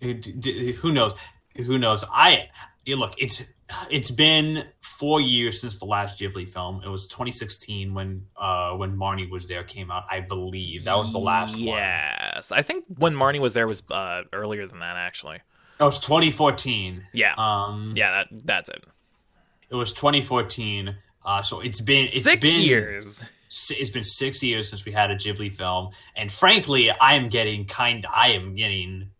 who 0.00 0.92
knows? 0.92 1.14
Who 1.56 1.78
knows? 1.78 2.04
I 2.12 2.46
look. 2.86 3.14
It's 3.18 3.46
it's 3.90 4.10
been 4.10 4.64
four 4.98 5.20
years 5.20 5.60
since 5.60 5.78
the 5.78 5.84
last 5.84 6.20
Ghibli 6.20 6.48
film. 6.48 6.80
It 6.84 6.88
was 6.88 7.06
2016 7.06 7.92
when 7.94 8.18
uh 8.36 8.72
when 8.76 8.96
Marnie 8.96 9.28
was 9.30 9.46
there 9.46 9.64
came 9.64 9.90
out. 9.90 10.04
I 10.10 10.20
believe 10.20 10.84
that 10.84 10.96
was 10.96 11.12
the 11.12 11.18
last 11.18 11.56
one. 11.56 11.66
Yes, 11.78 12.52
I 12.52 12.62
think 12.62 12.84
when 12.98 13.14
Marnie 13.14 13.40
was 13.40 13.54
there 13.54 13.66
was 13.66 13.82
uh, 13.90 14.22
earlier 14.32 14.66
than 14.66 14.78
that, 14.80 14.96
actually. 14.96 15.36
It 15.80 15.84
was 15.84 15.98
2014. 16.00 17.02
Yeah, 17.12 17.34
Um, 17.36 17.92
yeah, 17.96 18.10
that 18.12 18.26
that's 18.44 18.68
it. 18.68 18.84
it 19.70 19.74
was 19.74 19.92
2014. 19.92 20.96
Uh, 21.24 21.42
so 21.42 21.60
it's 21.60 21.80
been 21.80 22.08
it's 22.12 22.24
Six 22.24 22.40
been 22.40 22.60
years. 22.62 23.24
it's 23.70 23.90
been 23.90 24.04
six 24.04 24.42
years 24.42 24.68
since 24.68 24.84
we 24.84 24.92
had 24.92 25.10
a 25.10 25.16
Ghibli 25.16 25.54
film, 25.54 25.88
and 26.16 26.30
frankly, 26.32 26.90
I 26.90 27.14
am 27.14 27.26
getting 27.28 27.64
kind. 27.66 28.04
I 28.12 28.30
am 28.32 28.54
getting 28.54 29.10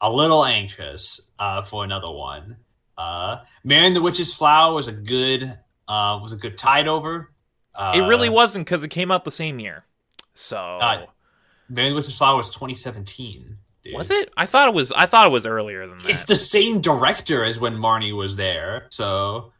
a 0.00 0.10
little 0.10 0.44
anxious 0.44 1.20
uh, 1.38 1.62
for 1.62 1.82
another 1.84 2.10
one. 2.10 2.56
Uh, 2.98 3.38
Mary 3.64 3.86
and 3.86 3.96
the 3.96 4.02
Witch's 4.02 4.32
Flower 4.34 4.74
was 4.74 4.88
a 4.88 4.92
good 4.92 5.42
uh, 5.88 6.18
was 6.22 6.32
a 6.32 6.36
good 6.36 6.56
tide 6.56 6.88
over. 6.88 7.30
Uh, 7.74 7.92
it 7.94 8.00
really 8.00 8.28
wasn't 8.28 8.64
because 8.64 8.82
it 8.84 8.88
came 8.88 9.10
out 9.10 9.24
the 9.24 9.30
same 9.30 9.58
year. 9.58 9.84
So 10.34 10.56
Uh, 10.58 11.06
the 11.68 11.92
Witch's 11.92 12.16
Flower 12.16 12.36
was 12.36 12.48
2017. 12.50 13.54
dude. 13.84 13.94
was 13.94 14.10
it? 14.10 14.32
I 14.36 14.46
thought 14.46 14.68
it 14.68 14.74
was. 14.74 14.92
I 14.92 15.06
thought 15.06 15.26
it 15.26 15.30
was 15.30 15.46
earlier 15.46 15.86
than 15.86 15.98
that. 15.98 16.08
It's 16.08 16.24
the 16.24 16.36
same 16.36 16.80
director 16.80 17.44
as 17.44 17.60
when 17.60 17.74
Marnie 17.76 18.16
was 18.16 18.36
there. 18.36 18.86
So 18.90 19.52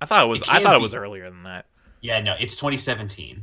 I 0.00 0.06
thought 0.06 0.24
it 0.24 0.28
was. 0.28 0.42
it 0.42 0.48
I 0.50 0.60
thought 0.62 0.74
it 0.74 0.82
was 0.82 0.94
earlier 0.94 1.28
than 1.30 1.42
that. 1.44 1.66
Yeah, 2.00 2.20
no, 2.20 2.34
it's 2.40 2.56
2017. 2.56 3.42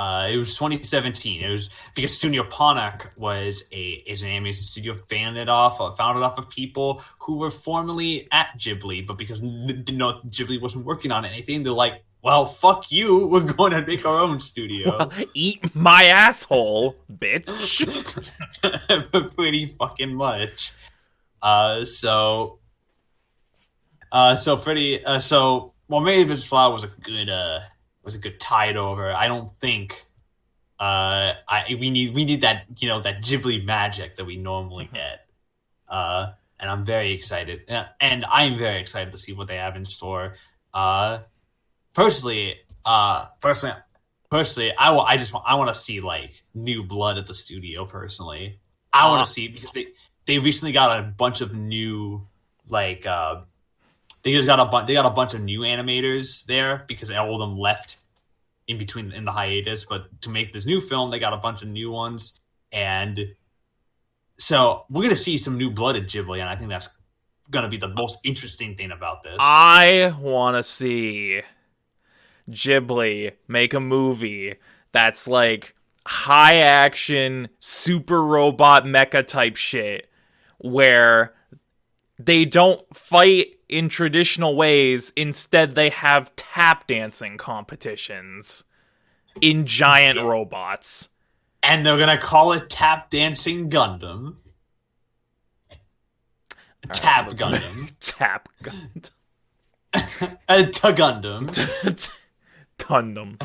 Uh, 0.00 0.28
it 0.28 0.36
was 0.38 0.54
2017. 0.54 1.42
It 1.42 1.50
was 1.50 1.68
because 1.94 2.16
Studio 2.16 2.42
Ponoc 2.44 3.18
was 3.18 3.64
a 3.70 4.02
is 4.06 4.22
an 4.22 4.28
animation 4.28 4.62
studio 4.62 4.94
founded 5.10 5.50
off 5.50 5.78
uh, 5.78 5.90
founded 5.90 6.22
off 6.22 6.38
of 6.38 6.48
people 6.48 7.02
who 7.20 7.36
were 7.36 7.50
formerly 7.50 8.26
at 8.32 8.48
Ghibli, 8.58 9.06
but 9.06 9.18
because 9.18 9.42
no 9.42 10.14
Ghibli 10.24 10.58
wasn't 10.58 10.86
working 10.86 11.12
on 11.12 11.26
anything, 11.26 11.62
they're 11.62 11.74
like, 11.74 12.02
"Well, 12.22 12.46
fuck 12.46 12.90
you. 12.90 13.28
We're 13.30 13.40
going 13.40 13.72
to 13.72 13.84
make 13.86 14.06
our 14.06 14.18
own 14.20 14.40
studio." 14.40 15.10
Eat 15.34 15.74
my 15.74 16.04
asshole, 16.04 16.96
bitch. 17.12 17.84
pretty 19.36 19.66
fucking 19.66 20.14
much. 20.14 20.72
Uh, 21.42 21.84
so, 21.84 22.58
uh, 24.12 24.34
so 24.34 24.56
pretty, 24.56 25.04
uh, 25.04 25.18
so 25.18 25.74
well, 25.88 26.00
maybe 26.00 26.26
this 26.30 26.48
flower 26.48 26.72
was 26.72 26.84
a 26.84 26.88
good, 27.02 27.28
uh, 27.28 27.60
was 28.04 28.14
a 28.14 28.18
good 28.18 28.38
tide 28.40 28.76
over. 28.76 29.12
I 29.12 29.28
don't 29.28 29.52
think, 29.60 30.04
uh, 30.78 31.34
I 31.48 31.76
we 31.78 31.90
need 31.90 32.14
we 32.14 32.24
need 32.24 32.40
that 32.42 32.64
you 32.78 32.88
know 32.88 33.00
that 33.00 33.22
Ghibli 33.22 33.64
magic 33.64 34.16
that 34.16 34.24
we 34.24 34.36
normally 34.36 34.86
Mhm. 34.86 34.94
get. 34.94 35.26
Uh, 35.88 36.32
and 36.58 36.70
I'm 36.70 36.84
very 36.84 37.12
excited, 37.12 37.62
and, 37.68 37.88
and 38.00 38.24
I'm 38.26 38.56
very 38.56 38.78
excited 38.80 39.10
to 39.12 39.18
see 39.18 39.32
what 39.32 39.48
they 39.48 39.56
have 39.56 39.76
in 39.76 39.84
store. 39.84 40.36
Uh, 40.72 41.18
personally, 41.94 42.60
uh, 42.84 43.26
personally, 43.40 43.76
personally, 44.30 44.72
I 44.78 44.94
I 44.96 45.16
just 45.16 45.32
want 45.32 45.44
I 45.48 45.54
want 45.56 45.68
to 45.70 45.74
see 45.74 46.00
like 46.00 46.42
new 46.54 46.82
blood 46.84 47.18
at 47.18 47.26
the 47.26 47.34
studio. 47.34 47.84
Personally, 47.84 48.58
I 48.92 49.08
want 49.08 49.26
to 49.26 49.32
see 49.32 49.48
because 49.48 49.72
they 49.72 49.88
they 50.26 50.38
recently 50.38 50.72
got 50.72 50.98
a 50.98 51.02
bunch 51.02 51.40
of 51.40 51.54
new 51.54 52.26
like 52.68 53.04
uh 53.06 53.42
they 54.22 54.32
just 54.32 54.46
got 54.46 54.60
a 54.60 54.66
bunch 54.66 54.86
they 54.86 54.94
got 54.94 55.06
a 55.06 55.10
bunch 55.10 55.34
of 55.34 55.42
new 55.42 55.60
animators 55.60 56.44
there 56.46 56.84
because 56.86 57.10
all 57.10 57.34
of 57.34 57.40
them 57.40 57.58
left 57.58 57.96
in 58.68 58.78
between 58.78 59.12
in 59.12 59.24
the 59.24 59.32
hiatus. 59.32 59.84
But 59.84 60.22
to 60.22 60.30
make 60.30 60.52
this 60.52 60.66
new 60.66 60.80
film, 60.80 61.10
they 61.10 61.18
got 61.18 61.32
a 61.32 61.38
bunch 61.38 61.62
of 61.62 61.68
new 61.68 61.90
ones, 61.90 62.40
and 62.72 63.18
so 64.38 64.84
we're 64.90 65.02
gonna 65.02 65.16
see 65.16 65.36
some 65.36 65.56
new 65.56 65.70
blood 65.70 65.96
at 65.96 66.04
Ghibli, 66.04 66.40
and 66.40 66.48
I 66.48 66.54
think 66.54 66.70
that's 66.70 66.88
gonna 67.50 67.68
be 67.68 67.78
the 67.78 67.88
most 67.88 68.20
interesting 68.24 68.76
thing 68.76 68.92
about 68.92 69.22
this. 69.22 69.36
I 69.40 70.14
want 70.18 70.56
to 70.56 70.62
see 70.62 71.42
Ghibli 72.48 73.32
make 73.48 73.74
a 73.74 73.80
movie 73.80 74.56
that's 74.92 75.26
like 75.26 75.74
high 76.06 76.56
action, 76.56 77.48
super 77.58 78.22
robot 78.22 78.84
mecha 78.84 79.26
type 79.26 79.56
shit 79.56 80.08
where 80.58 81.32
they 82.18 82.44
don't 82.44 82.84
fight 82.94 83.59
in 83.70 83.88
traditional 83.88 84.54
ways. 84.56 85.12
Instead, 85.16 85.74
they 85.74 85.88
have 85.88 86.34
tap 86.36 86.86
dancing 86.86 87.38
competitions 87.38 88.64
in 89.40 89.64
giant 89.66 90.16
Yeah. 90.16 90.24
robots. 90.24 91.08
and 91.62 91.84
they're 91.84 91.98
gonna 91.98 92.16
call 92.18 92.52
it 92.52 92.70
Tap 92.70 93.10
Dancing 93.10 93.68
Gundam. 93.68 94.36
Tap 96.92 97.28
let's- 97.28 97.34
Gundam. 97.42 97.92
Tap 98.00 98.48
gun. 98.62 99.02
uh, 100.48 100.66
Ta 100.72 100.92
Gundam. 100.92 102.10
Tundum. 102.78 103.38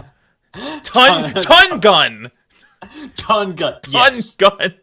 Ton 0.83 1.33
ton 1.33 1.79
gun. 1.81 2.31
Ton 3.17 3.53
Gun. 3.55 3.81
Ton 3.81 3.91
Yes. 3.91 4.35
gun. 4.35 4.73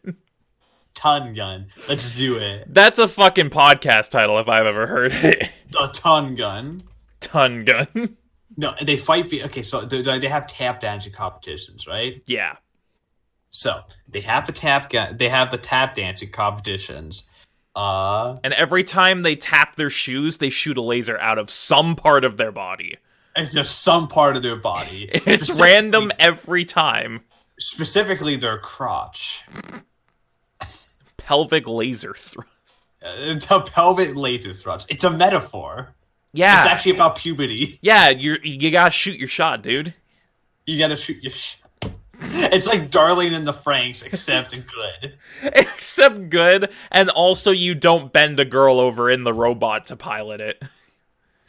Ton 1.02 1.34
Gun. 1.34 1.66
Let's 1.88 2.14
do 2.14 2.36
it. 2.36 2.72
That's 2.72 3.00
a 3.00 3.08
fucking 3.08 3.50
podcast 3.50 4.10
title 4.10 4.38
if 4.38 4.48
I've 4.48 4.66
ever 4.66 4.86
heard 4.86 5.10
it. 5.12 5.50
The 5.70 5.88
Ton 5.92 6.36
Gun. 6.36 6.84
Ton 7.20 7.64
gun. 7.64 8.16
No, 8.56 8.72
they 8.82 8.96
fight. 8.96 9.28
Be- 9.28 9.42
okay, 9.44 9.62
so 9.62 9.80
they, 9.80 10.02
they 10.18 10.28
have 10.28 10.46
tap 10.46 10.78
dancing 10.80 11.12
competitions, 11.12 11.86
right? 11.88 12.22
yeah. 12.26 12.56
So 13.50 13.80
they 14.08 14.20
have 14.20 14.46
the 14.46 14.52
tap. 14.52 14.90
Gun- 14.90 15.16
they 15.16 15.28
have 15.28 15.50
the 15.50 15.58
tap 15.58 15.94
dancing 15.94 16.30
competitions. 16.30 17.28
Uh, 17.74 18.36
And 18.44 18.52
every 18.54 18.84
time 18.84 19.22
they 19.22 19.34
tap 19.36 19.76
their 19.76 19.90
shoes, 19.90 20.36
they 20.38 20.50
shoot 20.50 20.76
a 20.78 20.82
laser 20.82 21.18
out 21.18 21.38
of 21.38 21.50
some 21.50 21.96
part 21.96 22.24
of 22.24 22.36
their 22.36 22.52
body. 22.52 22.96
it's 23.34 23.52
just 23.54 23.82
some 23.82 24.06
part 24.08 24.36
of 24.36 24.42
their 24.42 24.56
body. 24.56 25.08
It's 25.26 25.60
random 25.60 26.12
every 26.18 26.64
time. 26.64 27.22
Specifically, 27.58 28.36
their 28.36 28.58
crotch. 28.58 29.44
Pelvic 31.26 31.66
laser 31.66 32.14
thrust. 32.14 32.48
Uh, 33.04 33.34
the 33.34 33.70
pelvic 33.72 34.14
laser 34.14 34.52
thrust. 34.52 34.90
It's 34.90 35.04
a 35.04 35.10
metaphor. 35.10 35.94
Yeah. 36.32 36.58
It's 36.58 36.66
actually 36.66 36.92
about 36.92 37.16
puberty. 37.16 37.78
yeah, 37.82 38.10
you 38.10 38.38
you 38.42 38.70
gotta 38.70 38.90
shoot 38.90 39.18
your 39.18 39.28
shot, 39.28 39.62
dude. 39.62 39.94
You 40.66 40.78
gotta 40.78 40.96
shoot 40.96 41.22
your. 41.22 41.32
Sh- 41.32 41.56
it's 42.24 42.68
like 42.68 42.90
Darling 42.90 43.32
in 43.32 43.44
the 43.44 43.52
Franxx, 43.52 44.06
except 44.06 44.50
good. 44.52 45.14
Except 45.42 46.30
good, 46.30 46.70
and 46.92 47.10
also 47.10 47.50
you 47.50 47.74
don't 47.74 48.12
bend 48.12 48.38
a 48.38 48.44
girl 48.44 48.78
over 48.78 49.10
in 49.10 49.24
the 49.24 49.32
robot 49.32 49.86
to 49.86 49.96
pilot 49.96 50.40
it. 50.40 50.62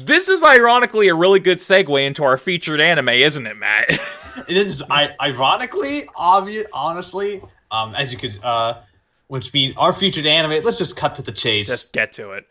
this 0.00 0.28
is 0.28 0.42
ironically 0.42 1.08
a 1.08 1.14
really 1.14 1.40
good 1.40 1.58
segue 1.58 2.06
into 2.06 2.24
our 2.24 2.38
featured 2.38 2.80
anime, 2.80 3.10
isn't 3.10 3.46
it, 3.46 3.56
Matt? 3.56 4.00
It 4.48 4.56
is 4.56 4.84
I, 4.88 5.10
ironically 5.20 6.02
obvious. 6.14 6.64
Honestly, 6.72 7.42
um, 7.72 7.94
as 7.96 8.12
you 8.12 8.18
could, 8.18 8.38
uh, 8.40 8.80
which 9.28 9.52
means 9.54 9.74
our 9.76 9.92
featured 9.92 10.26
anime. 10.26 10.62
Let's 10.64 10.78
just 10.78 10.96
cut 10.96 11.14
to 11.16 11.22
the 11.22 11.32
chase. 11.32 11.68
Just 11.68 11.92
get 11.92 12.12
to 12.12 12.32
it. 12.32 12.46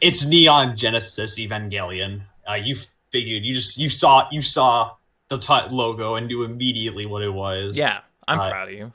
It's 0.00 0.24
Neon 0.24 0.76
Genesis 0.76 1.38
Evangelion. 1.38 2.22
Uh, 2.48 2.54
you 2.54 2.76
figured 3.10 3.44
you 3.44 3.52
just 3.54 3.76
you 3.78 3.88
saw 3.88 4.28
you 4.30 4.40
saw 4.40 4.92
the 5.28 5.38
t- 5.38 5.68
logo 5.70 6.14
and 6.14 6.26
knew 6.28 6.44
immediately 6.44 7.06
what 7.06 7.22
it 7.22 7.32
was. 7.32 7.76
Yeah, 7.76 8.00
I'm 8.28 8.38
Uh, 8.38 8.48
proud 8.50 8.68
of 8.68 8.74
you. 8.74 8.92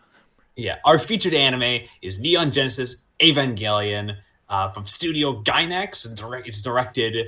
yeah. 0.56 0.78
Our 0.86 0.98
featured 1.00 1.34
anime 1.34 1.82
is 2.02 2.20
Neon 2.20 2.52
Genesis 2.52 2.98
Evangelion 3.20 4.16
uh, 4.50 4.70
from 4.70 4.86
Studio 4.86 5.42
Gainax, 5.44 6.06
and 6.08 6.16
direct, 6.16 6.48
it's 6.48 6.62
directed 6.62 7.28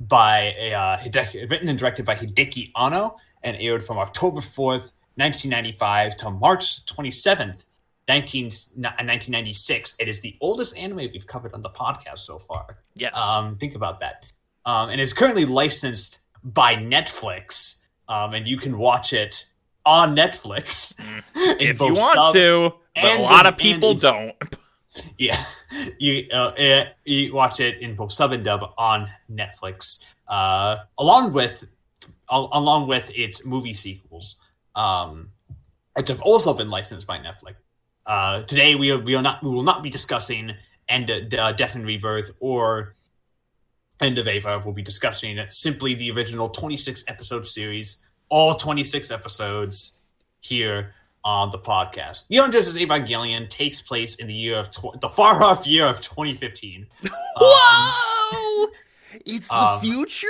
by 0.00 0.54
a 0.58 0.74
uh, 0.74 0.96
Hideaki, 0.98 1.48
written 1.50 1.68
and 1.68 1.78
directed 1.78 2.04
by 2.04 2.14
Hideaki 2.14 2.70
Anno, 2.76 3.16
and 3.42 3.56
aired 3.58 3.82
from 3.82 3.98
October 3.98 4.40
fourth, 4.40 4.92
nineteen 5.16 5.50
ninety 5.50 5.72
five, 5.72 6.14
to 6.16 6.30
March 6.30 6.84
twenty 6.86 7.10
seventh. 7.10 7.64
19, 8.08 8.44
1996. 8.44 9.96
It 10.00 10.08
is 10.08 10.20
the 10.20 10.36
oldest 10.40 10.76
anime 10.78 10.96
we've 11.12 11.26
covered 11.26 11.52
on 11.54 11.62
the 11.62 11.70
podcast 11.70 12.20
so 12.20 12.38
far. 12.38 12.78
Yes. 12.94 13.16
Um, 13.16 13.56
think 13.56 13.74
about 13.74 14.00
that. 14.00 14.24
Um, 14.64 14.90
and 14.90 15.00
it's 15.00 15.12
currently 15.12 15.44
licensed 15.44 16.20
by 16.42 16.74
Netflix, 16.74 17.80
um, 18.08 18.34
and 18.34 18.46
you 18.48 18.56
can 18.56 18.78
watch 18.78 19.12
it 19.12 19.44
on 19.84 20.16
Netflix. 20.16 20.98
if 21.34 21.80
you 21.80 21.94
want 21.94 22.32
to, 22.34 22.74
but 22.94 23.18
a 23.18 23.22
lot 23.22 23.46
in- 23.46 23.52
of 23.52 23.58
people 23.58 23.94
don't. 23.94 24.34
Yeah, 25.16 25.40
you 26.00 26.26
uh, 26.32 26.54
uh, 26.58 26.86
you 27.04 27.32
watch 27.32 27.60
it 27.60 27.78
in 27.80 27.94
both 27.94 28.10
sub 28.10 28.32
and 28.32 28.42
dub 28.42 28.72
on 28.76 29.08
Netflix, 29.30 30.04
uh, 30.26 30.78
along 30.96 31.34
with 31.34 31.70
al- 32.32 32.48
along 32.52 32.88
with 32.88 33.10
its 33.16 33.46
movie 33.46 33.74
sequels, 33.74 34.36
um, 34.74 35.28
which 35.94 36.08
have 36.08 36.20
also 36.22 36.52
been 36.52 36.68
licensed 36.70 37.06
by 37.06 37.18
Netflix. 37.18 37.56
Uh, 38.08 38.40
today 38.44 38.74
we 38.74 38.90
are, 38.90 38.98
we 38.98 39.14
are 39.14 39.20
not 39.20 39.42
we 39.42 39.50
will 39.50 39.62
not 39.62 39.82
be 39.82 39.90
discussing 39.90 40.54
End 40.88 41.10
uh, 41.10 41.52
Death 41.52 41.74
and 41.74 41.86
Rebirth 41.86 42.30
or 42.40 42.94
End 44.00 44.16
of 44.16 44.26
Eva. 44.26 44.62
We'll 44.64 44.72
be 44.72 44.82
discussing 44.82 45.38
simply 45.50 45.92
the 45.92 46.10
original 46.10 46.48
twenty 46.48 46.78
six 46.78 47.04
episode 47.06 47.46
series, 47.46 48.02
all 48.30 48.54
twenty 48.54 48.82
six 48.82 49.10
episodes 49.10 49.98
here 50.40 50.94
on 51.22 51.50
the 51.50 51.58
podcast. 51.58 52.30
Neon 52.30 52.50
Genesis 52.50 52.78
Evangelion 52.78 53.50
takes 53.50 53.82
place 53.82 54.14
in 54.14 54.26
the 54.26 54.32
year 54.32 54.56
of 54.56 54.70
tw- 54.70 54.98
the 55.02 55.10
far 55.10 55.42
off 55.42 55.66
year 55.66 55.86
of 55.86 56.00
2015. 56.00 56.86
Um, 57.04 57.12
Whoa! 57.40 58.68
It's 59.26 59.48
the 59.48 59.54
um, 59.54 59.80
future? 59.80 60.26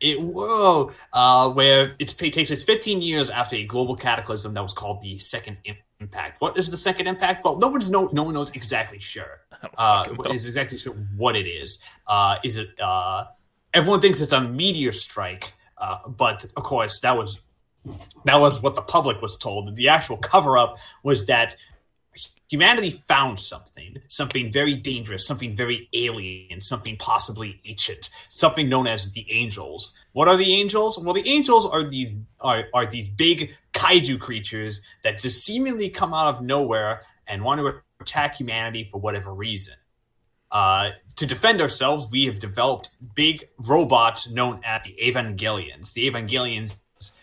It 0.00 0.18
whoa, 0.20 0.92
uh, 1.12 1.50
where 1.50 1.94
it's, 1.98 2.12
it 2.22 2.32
takes 2.32 2.48
place 2.48 2.64
15 2.64 3.02
years 3.02 3.28
after 3.28 3.56
a 3.56 3.64
global 3.64 3.96
cataclysm 3.96 4.54
that 4.54 4.62
was 4.62 4.72
called 4.72 5.02
the 5.02 5.18
Second 5.18 5.58
Im- 5.64 5.76
Impact. 6.00 6.40
What 6.40 6.56
is 6.56 6.70
the 6.70 6.76
Second 6.76 7.06
Impact? 7.06 7.44
Well, 7.44 7.58
no 7.58 7.68
one's 7.68 7.90
no 7.90 8.08
no 8.12 8.22
one 8.22 8.34
knows 8.34 8.50
exactly 8.50 8.98
sure. 8.98 9.40
Uh, 9.76 10.06
is 10.32 10.46
exactly 10.46 10.78
sure 10.78 10.94
what 11.18 11.36
it 11.36 11.46
is. 11.46 11.84
Uh, 12.06 12.36
is 12.42 12.56
it? 12.56 12.70
Uh, 12.80 13.26
everyone 13.74 14.00
thinks 14.00 14.22
it's 14.22 14.32
a 14.32 14.40
meteor 14.40 14.90
strike, 14.90 15.52
uh, 15.76 15.98
but 16.08 16.46
of 16.56 16.62
course 16.62 17.00
that 17.00 17.14
was 17.14 17.42
that 18.24 18.40
was 18.40 18.62
what 18.62 18.74
the 18.74 18.80
public 18.80 19.20
was 19.20 19.36
told. 19.36 19.74
The 19.76 19.88
actual 19.88 20.16
cover 20.16 20.56
up 20.56 20.76
was 21.02 21.26
that 21.26 21.56
humanity 22.50 22.90
found 22.90 23.38
something, 23.38 23.96
something 24.08 24.50
very 24.52 24.74
dangerous, 24.74 25.24
something 25.24 25.54
very 25.54 25.88
alien, 25.92 26.60
something 26.60 26.96
possibly 26.96 27.60
ancient, 27.64 28.10
something 28.28 28.68
known 28.68 28.88
as 28.88 29.12
the 29.12 29.24
angels. 29.30 29.96
What 30.12 30.26
are 30.26 30.36
the 30.36 30.52
angels? 30.52 31.02
Well, 31.02 31.14
the 31.14 31.28
angels 31.28 31.64
are 31.64 31.88
these 31.88 32.12
are, 32.40 32.64
are 32.74 32.86
these 32.86 33.08
big 33.08 33.56
kaiju 33.72 34.18
creatures 34.18 34.80
that 35.04 35.18
just 35.18 35.44
seemingly 35.44 35.88
come 35.88 36.12
out 36.12 36.34
of 36.34 36.42
nowhere 36.42 37.02
and 37.28 37.44
want 37.44 37.60
to 37.60 37.80
attack 38.00 38.34
humanity 38.34 38.82
for 38.82 39.00
whatever 39.00 39.32
reason. 39.32 39.74
Uh, 40.50 40.90
to 41.14 41.26
defend 41.26 41.60
ourselves, 41.60 42.08
we 42.10 42.26
have 42.26 42.40
developed 42.40 42.88
big 43.14 43.48
robots 43.68 44.32
known 44.32 44.60
as 44.64 44.82
the 44.82 44.96
Evangelions. 45.00 45.92
The 45.92 46.10
Evangelions 46.10 46.76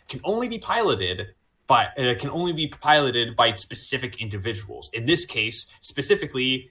can 0.08 0.22
only 0.24 0.48
be 0.48 0.58
piloted 0.58 1.34
by 1.68 1.90
it 1.98 2.20
can 2.20 2.30
only 2.30 2.54
be 2.54 2.68
piloted 2.68 3.36
by 3.36 3.54
specific 3.54 4.22
individuals. 4.22 4.90
In 4.94 5.06
this 5.06 5.26
case, 5.26 5.72
specifically 5.82 6.70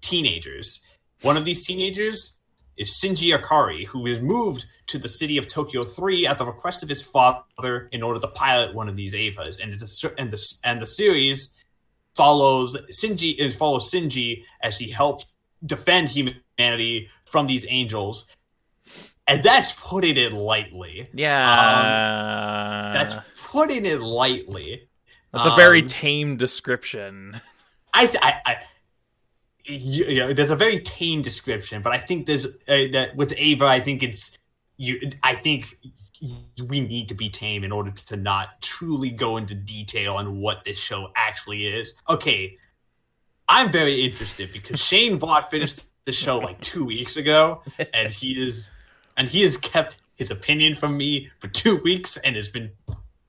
teenagers. 0.00 0.80
One 1.22 1.36
of 1.36 1.44
these 1.44 1.66
teenagers 1.66 2.38
is 2.76 2.90
Shinji 2.90 3.36
Ikari, 3.36 3.86
who 3.86 4.06
is 4.06 4.20
moved 4.20 4.64
to 4.86 4.98
the 4.98 5.08
city 5.08 5.36
of 5.36 5.48
Tokyo 5.48 5.82
3 5.82 6.26
at 6.26 6.38
the 6.38 6.44
request 6.44 6.82
of 6.82 6.88
his 6.88 7.02
father 7.02 7.88
in 7.92 8.02
order 8.02 8.20
to 8.20 8.28
pilot 8.28 8.74
one 8.74 8.88
of 8.88 8.96
these 8.96 9.14
Evas. 9.14 9.60
And 9.60 9.74
a, 9.74 10.20
and 10.20 10.30
the 10.30 10.54
and 10.64 10.80
the 10.80 10.86
series 10.86 11.54
follows 12.14 12.76
Shinji 12.90 13.52
follows 13.54 13.90
Shinji 13.90 14.44
as 14.62 14.78
he 14.78 14.90
helps 14.90 15.36
defend 15.66 16.08
humanity 16.08 17.08
from 17.26 17.46
these 17.46 17.66
angels. 17.68 18.26
And 19.28 19.42
that's 19.42 19.72
putting 19.72 20.16
it 20.16 20.32
lightly. 20.32 21.08
Yeah. 21.12 22.90
That's 22.94 23.14
putting 23.50 23.84
it 23.84 24.00
lightly. 24.00 24.88
That's 25.32 25.46
a 25.46 25.54
very 25.54 25.82
um, 25.82 25.86
tame 25.86 26.36
description. 26.38 27.38
I, 27.92 28.06
th- 28.06 28.18
I, 28.22 28.40
I 28.46 28.56
you, 29.64 30.04
you 30.06 30.18
know, 30.20 30.32
there's 30.32 30.50
a 30.50 30.56
very 30.56 30.80
tame 30.80 31.22
description, 31.22 31.82
but 31.82 31.92
I 31.92 31.98
think 31.98 32.26
there's 32.26 32.46
uh, 32.46 32.88
that 32.92 33.14
with 33.14 33.32
Eva. 33.34 33.66
I 33.66 33.80
think 33.80 34.02
it's 34.02 34.38
you. 34.78 35.10
I 35.22 35.34
think 35.34 35.76
we 36.66 36.80
need 36.80 37.08
to 37.08 37.14
be 37.14 37.28
tame 37.28 37.64
in 37.64 37.72
order 37.72 37.90
to 37.90 38.16
not 38.16 38.60
truly 38.62 39.10
go 39.10 39.36
into 39.36 39.54
detail 39.54 40.14
on 40.14 40.40
what 40.40 40.64
this 40.64 40.78
show 40.78 41.10
actually 41.14 41.66
is. 41.66 41.94
Okay, 42.08 42.56
I'm 43.48 43.70
very 43.70 44.04
interested 44.04 44.52
because 44.52 44.80
Shane 44.84 45.18
Watt 45.18 45.50
finished 45.50 45.84
the 46.06 46.12
show 46.12 46.38
like 46.38 46.60
two 46.60 46.84
weeks 46.84 47.16
ago, 47.16 47.62
and 47.92 48.10
he 48.10 48.42
is 48.42 48.70
and 49.18 49.28
he 49.28 49.42
has 49.42 49.56
kept 49.58 49.98
his 50.16 50.30
opinion 50.30 50.74
from 50.74 50.96
me 50.96 51.28
for 51.40 51.48
two 51.48 51.76
weeks, 51.84 52.16
and 52.16 52.36
it's 52.36 52.48
been 52.50 52.70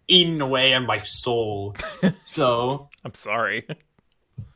eating 0.08 0.40
away 0.42 0.74
on 0.74 0.86
my 0.86 1.02
soul. 1.02 1.76
So. 2.24 2.90
I'm 3.04 3.14
sorry. 3.14 3.68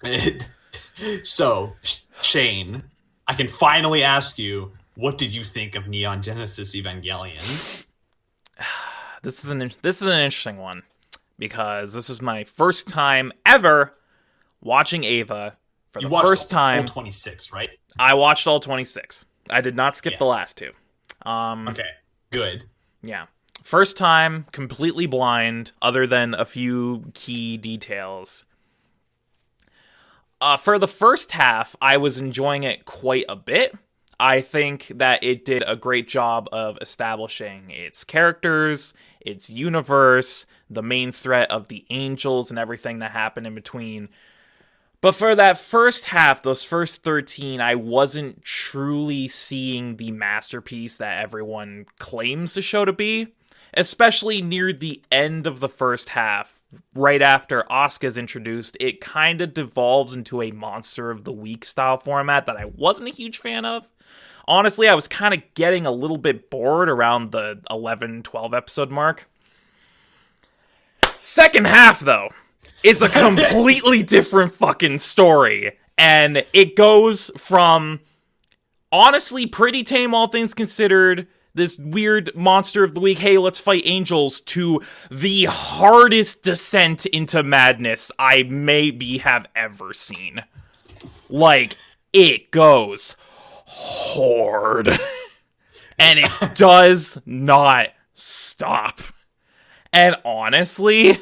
so, 1.23 1.73
Shane, 2.21 2.83
I 3.27 3.33
can 3.33 3.47
finally 3.47 4.03
ask 4.03 4.37
you, 4.37 4.71
what 4.95 5.17
did 5.17 5.33
you 5.33 5.43
think 5.43 5.75
of 5.75 5.87
Neon 5.87 6.21
Genesis 6.21 6.75
Evangelion? 6.75 7.85
This 9.23 9.45
is 9.45 9.49
an 9.49 9.71
this 9.81 10.01
is 10.01 10.07
an 10.09 10.19
interesting 10.19 10.57
one 10.57 10.83
because 11.39 11.93
this 11.93 12.09
is 12.09 12.21
my 12.21 12.43
first 12.43 12.89
time 12.89 13.31
ever 13.45 13.93
watching 14.59 15.05
Eva 15.05 15.55
for 15.93 16.01
You 16.01 16.09
the 16.09 16.13
watched 16.13 16.27
first 16.27 16.53
all 16.53 16.59
time. 16.59 16.85
26, 16.85 17.53
right? 17.53 17.69
I 17.97 18.15
watched 18.15 18.47
all 18.47 18.59
26. 18.59 19.23
I 19.49 19.61
did 19.61 19.77
not 19.77 19.95
skip 19.95 20.11
Yeah. 20.11 20.19
the 20.19 20.25
last 20.25 20.57
two. 20.57 20.71
Um, 21.23 21.67
Okay, 21.67 21.89
good. 22.31 22.65
Yeah. 23.01 23.25
First 23.61 23.97
time, 23.97 24.45
completely 24.51 25.05
blind, 25.05 25.71
other 25.81 26.05
than 26.05 26.33
a 26.33 26.45
few 26.45 27.11
key 27.13 27.57
details. 27.57 28.45
Uh, 30.41 30.57
for 30.57 30.77
the 30.77 30.87
first 30.87 31.31
half, 31.31 31.75
I 31.81 31.95
was 31.95 32.19
enjoying 32.19 32.63
it 32.63 32.83
quite 32.83 33.23
a 33.29 33.35
bit. 33.37 33.73
I 34.19 34.41
think 34.41 34.87
that 34.95 35.23
it 35.23 35.45
did 35.45 35.63
a 35.65 35.75
great 35.77 36.07
job 36.07 36.49
of 36.51 36.77
establishing 36.81 37.69
its 37.69 38.03
characters, 38.03 38.93
its 39.21 39.49
universe, 39.49 40.45
the 40.69 40.83
main 40.83 41.11
threat 41.11 41.49
of 41.49 41.69
the 41.69 41.85
angels, 41.89 42.49
and 42.49 42.59
everything 42.59 42.99
that 42.99 43.11
happened 43.11 43.47
in 43.47 43.55
between. 43.55 44.09
But 45.03 45.15
for 45.15 45.35
that 45.35 45.57
first 45.57 46.05
half, 46.05 46.43
those 46.43 46.63
first 46.63 47.03
13, 47.03 47.59
I 47.59 47.75
wasn't 47.75 48.41
truly 48.41 49.27
seeing 49.27 49.97
the 49.97 50.13
masterpiece 50.13 50.95
that 50.95 51.21
everyone 51.21 51.87
claims 51.99 52.53
the 52.53 52.61
show 52.61 52.85
to 52.85 52.93
be. 52.93 53.33
Especially 53.73 54.41
near 54.41 54.71
the 54.71 55.01
end 55.11 55.45
of 55.45 55.59
the 55.59 55.67
first 55.67 56.07
half, 56.07 56.61
right 56.95 57.21
after 57.21 57.63
Asuka's 57.69 58.17
introduced, 58.17 58.77
it 58.79 59.01
kind 59.01 59.41
of 59.41 59.53
devolves 59.53 60.13
into 60.13 60.41
a 60.41 60.51
Monster 60.51 61.11
of 61.11 61.25
the 61.25 61.33
Week 61.33 61.65
style 61.65 61.97
format 61.97 62.45
that 62.45 62.55
I 62.55 62.63
wasn't 62.63 63.09
a 63.09 63.13
huge 63.13 63.39
fan 63.39 63.65
of. 63.65 63.91
Honestly, 64.47 64.87
I 64.87 64.95
was 64.95 65.09
kind 65.09 65.33
of 65.33 65.43
getting 65.53 65.85
a 65.85 65.91
little 65.91 66.15
bit 66.17 66.49
bored 66.49 66.87
around 66.87 67.33
the 67.33 67.59
11, 67.69 68.23
12 68.23 68.53
episode 68.53 68.89
mark. 68.89 69.29
Second 71.17 71.67
half, 71.67 71.99
though, 71.99 72.29
is 72.83 73.01
a 73.01 73.09
completely 73.09 74.03
different 74.03 74.53
fucking 74.53 74.99
story. 74.99 75.77
And 75.97 76.45
it 76.53 76.75
goes 76.75 77.31
from 77.37 77.99
honestly 78.91 79.45
pretty 79.45 79.83
tame, 79.83 80.13
all 80.13 80.27
things 80.27 80.53
considered, 80.53 81.27
this 81.55 81.77
weird 81.77 82.35
monster 82.35 82.83
of 82.83 82.93
the 82.93 82.99
week, 82.99 83.19
hey, 83.19 83.37
let's 83.37 83.59
fight 83.59 83.83
angels, 83.85 84.41
to 84.41 84.81
the 85.11 85.45
hardest 85.45 86.43
descent 86.43 87.05
into 87.05 87.43
madness 87.43 88.11
I 88.17 88.43
maybe 88.43 89.19
have 89.19 89.45
ever 89.55 89.93
seen. 89.93 90.43
Like, 91.29 91.77
it 92.11 92.49
goes 92.51 93.15
hard. 93.65 94.87
and 95.99 96.19
it 96.19 96.31
does 96.55 97.19
not 97.25 97.89
stop. 98.13 98.99
And 99.91 100.15
honestly, 100.25 101.19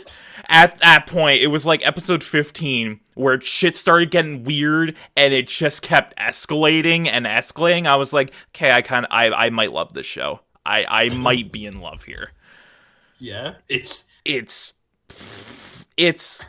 at 0.47 0.77
that 0.79 1.07
point, 1.07 1.41
it 1.41 1.47
was 1.47 1.65
like 1.65 1.85
episode 1.85 2.23
15 2.23 2.99
where 3.13 3.39
shit 3.41 3.75
started 3.75 4.11
getting 4.11 4.43
weird 4.43 4.95
and 5.15 5.33
it 5.33 5.47
just 5.47 5.81
kept 5.81 6.15
escalating 6.17 7.07
and 7.07 7.25
escalating. 7.25 7.85
I 7.85 7.95
was 7.95 8.13
like, 8.13 8.33
okay, 8.49 8.71
I 8.71 8.81
kind 8.81 9.05
of, 9.05 9.11
I, 9.11 9.29
I 9.31 9.49
might 9.49 9.71
love 9.71 9.93
this 9.93 10.05
show. 10.05 10.41
I, 10.65 10.85
I 10.87 11.09
might 11.15 11.51
be 11.51 11.65
in 11.65 11.79
love 11.79 12.03
here. 12.03 12.31
Yeah, 13.19 13.55
it's 13.69 14.05
It's, 14.25 14.73
it's 15.97 16.43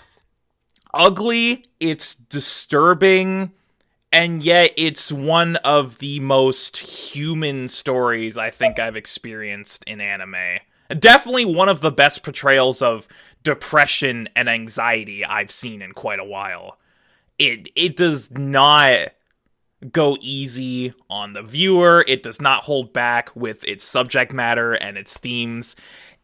ugly. 0.94 1.66
It's 1.80 2.14
disturbing. 2.14 3.52
And 4.14 4.42
yet, 4.42 4.72
it's 4.76 5.10
one 5.10 5.56
of 5.56 5.98
the 5.98 6.20
most 6.20 6.76
human 6.76 7.68
stories 7.68 8.36
I 8.36 8.50
think 8.50 8.78
I've 8.78 8.96
experienced 8.96 9.84
in 9.86 10.02
anime. 10.02 10.58
Definitely 10.98 11.46
one 11.46 11.70
of 11.70 11.80
the 11.80 11.90
best 11.90 12.22
portrayals 12.22 12.82
of 12.82 13.08
depression 13.42 14.28
and 14.36 14.48
anxiety 14.48 15.24
I've 15.24 15.50
seen 15.50 15.82
in 15.82 15.92
quite 15.92 16.20
a 16.20 16.24
while. 16.24 16.78
It 17.38 17.68
it 17.74 17.96
does 17.96 18.30
not 18.30 19.12
go 19.90 20.16
easy 20.20 20.94
on 21.10 21.32
the 21.32 21.42
viewer. 21.42 22.04
It 22.06 22.22
does 22.22 22.40
not 22.40 22.64
hold 22.64 22.92
back 22.92 23.34
with 23.34 23.64
its 23.64 23.84
subject 23.84 24.32
matter 24.32 24.72
and 24.72 24.96
its 24.96 25.18
themes. 25.18 25.74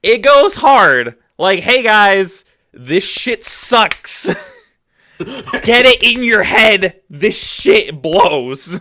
It 0.03 0.23
goes 0.23 0.55
hard. 0.57 1.17
Like, 1.39 1.61
hey 1.61 1.83
guys, 1.83 2.45
this 2.73 3.09
shit 3.09 3.45
sucks. 3.45 4.27
Get 5.19 5.87
it 5.87 6.03
in 6.03 6.23
your 6.23 6.45
head. 6.45 7.01
This 7.11 7.37
shit 7.37 8.01
blows. 8.01 8.81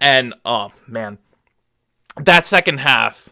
and 0.00 0.34
oh 0.44 0.72
man, 0.86 1.18
that 2.16 2.46
second 2.46 2.78
half 2.80 3.30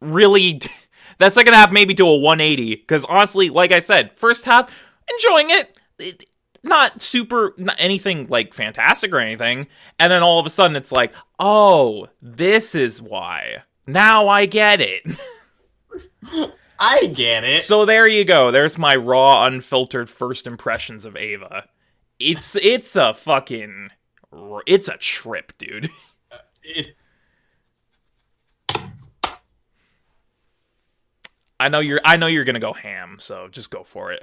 really 0.00 0.60
that 1.18 1.32
second 1.32 1.54
half 1.54 1.70
maybe 1.72 1.94
to 1.94 2.06
a 2.06 2.16
180 2.18 2.76
because 2.76 3.04
honestly 3.04 3.50
like 3.50 3.72
i 3.72 3.78
said 3.78 4.12
first 4.16 4.44
half 4.44 4.70
enjoying 5.12 5.50
it, 5.50 5.78
it 5.98 6.24
not 6.62 7.00
super 7.00 7.54
not 7.56 7.76
anything 7.78 8.26
like 8.28 8.52
fantastic 8.52 9.12
or 9.12 9.20
anything. 9.20 9.68
And 9.98 10.10
then 10.10 10.22
all 10.22 10.38
of 10.40 10.46
a 10.46 10.50
sudden 10.50 10.76
it's 10.76 10.92
like 10.92 11.14
oh 11.38 12.08
this 12.20 12.74
is 12.74 13.00
why. 13.00 13.62
Now 13.86 14.28
i 14.28 14.46
get 14.46 14.80
it. 14.80 15.02
I 16.80 17.06
get 17.12 17.42
it. 17.44 17.62
so 17.62 17.84
there 17.84 18.06
you 18.06 18.24
go. 18.24 18.50
There's 18.50 18.78
my 18.78 18.94
raw 18.94 19.44
unfiltered 19.46 20.08
first 20.10 20.46
impressions 20.46 21.04
of 21.04 21.16
eva. 21.16 21.68
It's 22.18 22.54
it's 22.56 22.96
a 22.96 23.14
fucking 23.14 23.90
it's 24.66 24.88
a 24.88 24.96
trip 24.96 25.52
dude. 25.58 25.90
It- 26.64 26.96
i 31.60 31.68
know 31.68 31.80
you're 31.80 32.00
i 32.04 32.16
know 32.16 32.26
you're 32.26 32.44
gonna 32.44 32.58
go 32.58 32.72
ham 32.72 33.16
so 33.18 33.48
just 33.48 33.70
go 33.70 33.82
for 33.82 34.12
it 34.12 34.22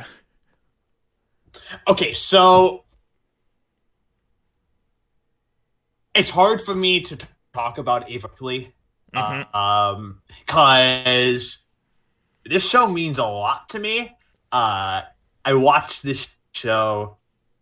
okay, 1.87 2.13
so 2.13 2.85
it's 6.13 6.29
hard 6.29 6.61
for 6.61 6.75
me 6.75 7.01
to 7.01 7.17
t- 7.17 7.27
talk 7.53 7.77
about 7.77 8.09
Eva 8.09 8.29
uh, 9.13 9.43
um, 9.53 10.21
because 10.45 11.65
this 12.45 12.67
show 12.67 12.87
means 12.87 13.17
a 13.17 13.23
lot 13.23 13.69
to 13.69 13.79
me. 13.79 14.15
Uh, 14.51 15.01
I 15.43 15.53
watched 15.53 16.03
this 16.03 16.27
show 16.53 17.17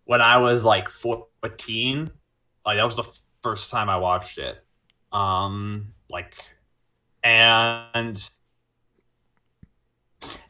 when 0.05 0.21
I 0.21 0.37
was 0.37 0.63
like 0.63 0.89
fourteen. 0.89 2.11
Like 2.65 2.77
that 2.77 2.85
was 2.85 2.95
the 2.95 3.09
first 3.41 3.71
time 3.71 3.89
I 3.89 3.97
watched 3.97 4.37
it. 4.37 4.63
Um, 5.11 5.93
like, 6.09 6.35
and 7.23 8.29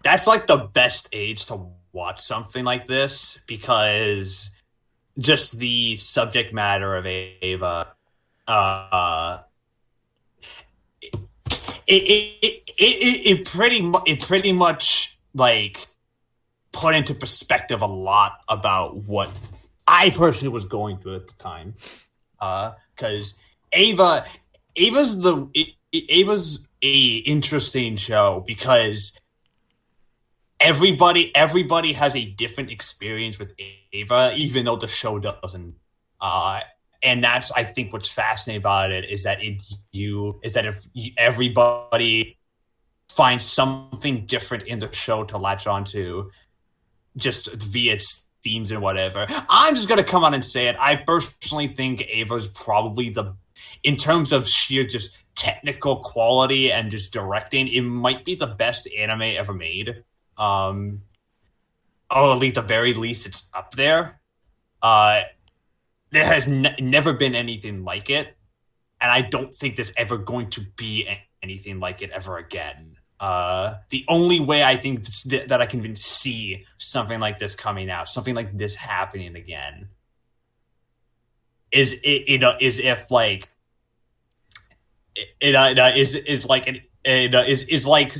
that's 0.03 0.27
like 0.27 0.47
the 0.47 0.69
best 0.73 1.09
age 1.13 1.45
to 1.47 1.67
watch 1.91 2.21
something 2.21 2.63
like 2.63 2.87
this 2.87 3.39
because 3.47 4.49
just 5.19 5.57
the 5.59 5.95
subject 5.95 6.53
matter 6.53 6.95
of 6.95 7.05
Eva, 7.05 7.87
uh, 8.47 9.39
it 11.87 12.03
it 12.03 12.63
it, 12.77 13.39
it, 13.39 13.45
pretty 13.45 13.91
it 14.05 14.21
pretty 14.21 14.51
much 14.51 15.17
like 15.33 15.85
put 16.71 16.95
into 16.95 17.13
perspective 17.13 17.81
a 17.81 17.87
lot 17.87 18.39
about 18.49 18.95
what 19.03 19.31
I 19.87 20.09
personally 20.09 20.53
was 20.53 20.65
going 20.65 20.97
through 20.97 21.15
at 21.17 21.27
the 21.27 21.33
time, 21.33 21.75
because 22.95 23.39
Eva 23.73 24.25
Eva's 24.75 25.21
the 25.21 25.47
Eva's 25.91 26.67
a 26.81 27.15
interesting 27.17 27.95
show 27.95 28.43
because 28.45 29.19
everybody 30.63 31.35
everybody 31.35 31.93
has 31.93 32.15
a 32.15 32.25
different 32.25 32.71
experience 32.71 33.37
with 33.37 33.51
Eva, 33.91 34.33
even 34.35 34.65
though 34.65 34.77
the 34.77 34.87
show 34.87 35.19
doesn't. 35.19 35.75
Uh, 36.19 36.61
and 37.03 37.23
that's 37.23 37.51
I 37.51 37.63
think 37.63 37.91
what's 37.91 38.07
fascinating 38.07 38.61
about 38.61 38.91
it 38.91 39.09
is 39.09 39.23
that 39.23 39.43
if 39.43 39.61
you 39.91 40.39
is 40.43 40.53
that 40.53 40.65
if 40.65 40.87
everybody 41.17 42.37
finds 43.09 43.45
something 43.45 44.25
different 44.25 44.63
in 44.63 44.79
the 44.79 44.91
show 44.91 45.23
to 45.25 45.37
latch 45.37 45.67
onto, 45.67 46.31
just 47.17 47.51
via 47.53 47.93
its 47.93 48.27
themes 48.43 48.71
and 48.71 48.81
whatever. 48.81 49.27
I'm 49.49 49.75
just 49.75 49.89
gonna 49.89 50.03
come 50.03 50.23
on 50.23 50.33
and 50.33 50.43
say 50.43 50.67
it. 50.67 50.77
I 50.79 50.95
personally 50.95 51.67
think 51.67 52.01
Eva's 52.01 52.47
probably 52.47 53.09
the, 53.09 53.35
in 53.83 53.97
terms 53.97 54.31
of 54.31 54.47
sheer 54.47 54.85
just 54.85 55.15
technical 55.35 55.97
quality 55.97 56.71
and 56.71 56.89
just 56.89 57.13
directing, 57.13 57.67
it 57.67 57.81
might 57.81 58.23
be 58.23 58.35
the 58.35 58.47
best 58.47 58.87
anime 58.97 59.21
ever 59.21 59.53
made 59.53 60.03
um 60.37 61.01
or 62.09 62.33
at 62.33 62.39
least 62.39 62.55
the 62.55 62.61
very 62.61 62.93
least 62.93 63.25
it's 63.25 63.49
up 63.53 63.71
there. 63.71 64.19
Uh 64.81 65.23
there 66.11 66.25
has 66.25 66.47
ne- 66.47 66.75
never 66.79 67.11
been 67.11 67.33
anything 67.35 67.83
like 67.83 68.09
it 68.09 68.37
and 69.01 69.11
i 69.11 69.21
don't 69.21 69.53
think 69.53 69.75
there's 69.75 69.91
ever 69.97 70.17
going 70.17 70.47
to 70.47 70.61
be 70.77 71.07
anything 71.41 71.79
like 71.79 72.01
it 72.01 72.09
ever 72.11 72.37
again. 72.37 72.95
Uh 73.19 73.75
the 73.89 74.05
only 74.07 74.39
way 74.39 74.63
i 74.63 74.75
think 74.75 75.05
this, 75.05 75.23
that, 75.23 75.61
i 75.61 75.65
can 75.65 75.79
even 75.79 75.95
see 75.95 76.65
something 76.77 77.19
like 77.19 77.37
this 77.37 77.55
coming 77.55 77.89
out 77.89 78.07
something 78.07 78.35
like 78.35 78.57
this 78.57 78.75
happening 78.75 79.35
again 79.35 79.89
is 81.71 81.99
it 82.03 82.27
you 82.27 82.37
know 82.37 82.55
is 82.59 82.79
if 82.79 83.09
like 83.11 83.47
it, 85.15 85.27
it 85.39 85.55
uh, 85.55 85.91
is 85.95 86.15
is 86.15 86.45
like 86.45 86.67
an 86.67 86.81
it 87.05 87.33
uh, 87.33 87.43
is 87.43 87.63
is 87.63 87.85
like 87.85 88.13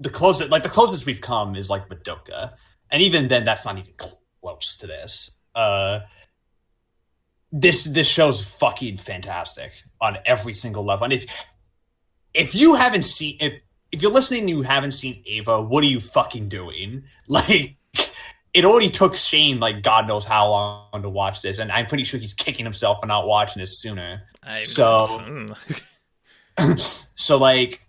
the 0.00 0.10
closest 0.10 0.50
like 0.50 0.62
the 0.62 0.68
closest 0.68 1.06
we've 1.06 1.20
come 1.20 1.56
is 1.56 1.70
like 1.70 1.88
Madoka, 1.88 2.54
and 2.90 3.02
even 3.02 3.28
then 3.28 3.44
that's 3.44 3.64
not 3.64 3.78
even 3.78 3.92
close 3.96 4.76
to 4.78 4.86
this. 4.86 5.38
Uh, 5.54 6.00
this 7.52 7.84
this 7.84 8.08
show's 8.08 8.44
fucking 8.58 8.96
fantastic 8.96 9.72
on 10.00 10.18
every 10.26 10.54
single 10.54 10.84
level. 10.84 11.04
And 11.04 11.12
if 11.12 11.46
if 12.34 12.54
you 12.54 12.74
haven't 12.74 13.04
seen 13.04 13.36
if 13.40 13.62
if 13.92 14.02
you're 14.02 14.10
listening 14.10 14.40
and 14.40 14.50
you 14.50 14.62
haven't 14.62 14.92
seen 14.92 15.22
Eva, 15.24 15.62
what 15.62 15.84
are 15.84 15.88
you 15.88 16.00
fucking 16.00 16.48
doing? 16.48 17.04
Like 17.28 17.76
it 18.52 18.64
already 18.64 18.88
took 18.90 19.16
Shane 19.16 19.58
like 19.58 19.82
God 19.82 20.06
knows 20.06 20.24
how 20.24 20.48
long 20.50 21.02
to 21.02 21.08
watch 21.08 21.42
this, 21.42 21.58
and 21.58 21.72
I'm 21.72 21.86
pretty 21.86 22.04
sure 22.04 22.20
he's 22.20 22.34
kicking 22.34 22.64
himself 22.64 22.98
for 23.00 23.06
not 23.06 23.26
watching 23.26 23.60
this 23.60 23.80
sooner. 23.80 24.22
I, 24.44 24.62
So- 24.62 25.54
so 26.76 27.36
like 27.36 27.83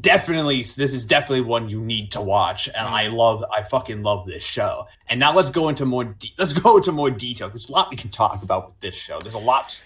definitely 0.00 0.58
this 0.58 0.92
is 0.92 1.06
definitely 1.06 1.40
one 1.40 1.68
you 1.68 1.80
need 1.80 2.10
to 2.10 2.20
watch 2.20 2.68
and 2.68 2.86
i 2.86 3.04
mm-hmm. 3.04 3.14
love 3.16 3.42
i 3.56 3.62
fucking 3.62 4.02
love 4.02 4.26
this 4.26 4.42
show. 4.44 4.86
And 5.08 5.18
now 5.18 5.34
let's 5.34 5.50
go 5.50 5.68
into 5.70 5.86
more 5.86 6.04
de- 6.04 6.34
let's 6.38 6.52
go 6.52 6.76
into 6.76 6.92
more 6.92 7.10
detail 7.10 7.48
there's 7.48 7.68
a 7.68 7.72
lot 7.72 7.90
we 7.90 7.96
can 7.96 8.10
talk 8.10 8.42
about 8.42 8.66
with 8.66 8.80
this 8.80 8.94
show. 8.94 9.18
There's 9.20 9.34
a 9.34 9.38
lot 9.38 9.82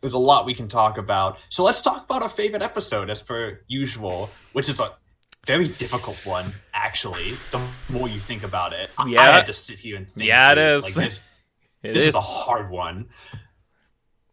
there's 0.00 0.12
a 0.14 0.18
lot 0.18 0.46
we 0.46 0.54
can 0.54 0.68
talk 0.68 0.96
about. 0.98 1.38
So 1.50 1.62
let's 1.62 1.82
talk 1.82 2.04
about 2.04 2.22
our 2.22 2.28
favorite 2.28 2.62
episode 2.62 3.08
as 3.08 3.22
per 3.22 3.60
usual 3.66 4.28
which 4.52 4.68
is 4.68 4.78
a 4.80 4.92
very 5.46 5.68
difficult 5.68 6.26
one 6.26 6.44
actually 6.74 7.34
the 7.50 7.60
more 7.88 8.08
you 8.08 8.20
think 8.20 8.42
about 8.42 8.74
it. 8.74 8.90
I- 8.98 9.04
i 9.04 9.08
Yeah. 9.08 9.32
had 9.36 9.46
to 9.46 9.54
sit 9.54 9.78
here 9.78 9.96
and 9.96 10.06
think 10.08 10.28
Yeah, 10.28 10.52
it 10.52 10.58
is. 10.58 10.84
like 10.84 10.94
this 10.94 11.22
It 11.82 11.94
this 11.94 12.02
is 12.02 12.08
is. 12.10 12.14
a 12.14 12.20
hard 12.20 12.68
one. 12.70 13.08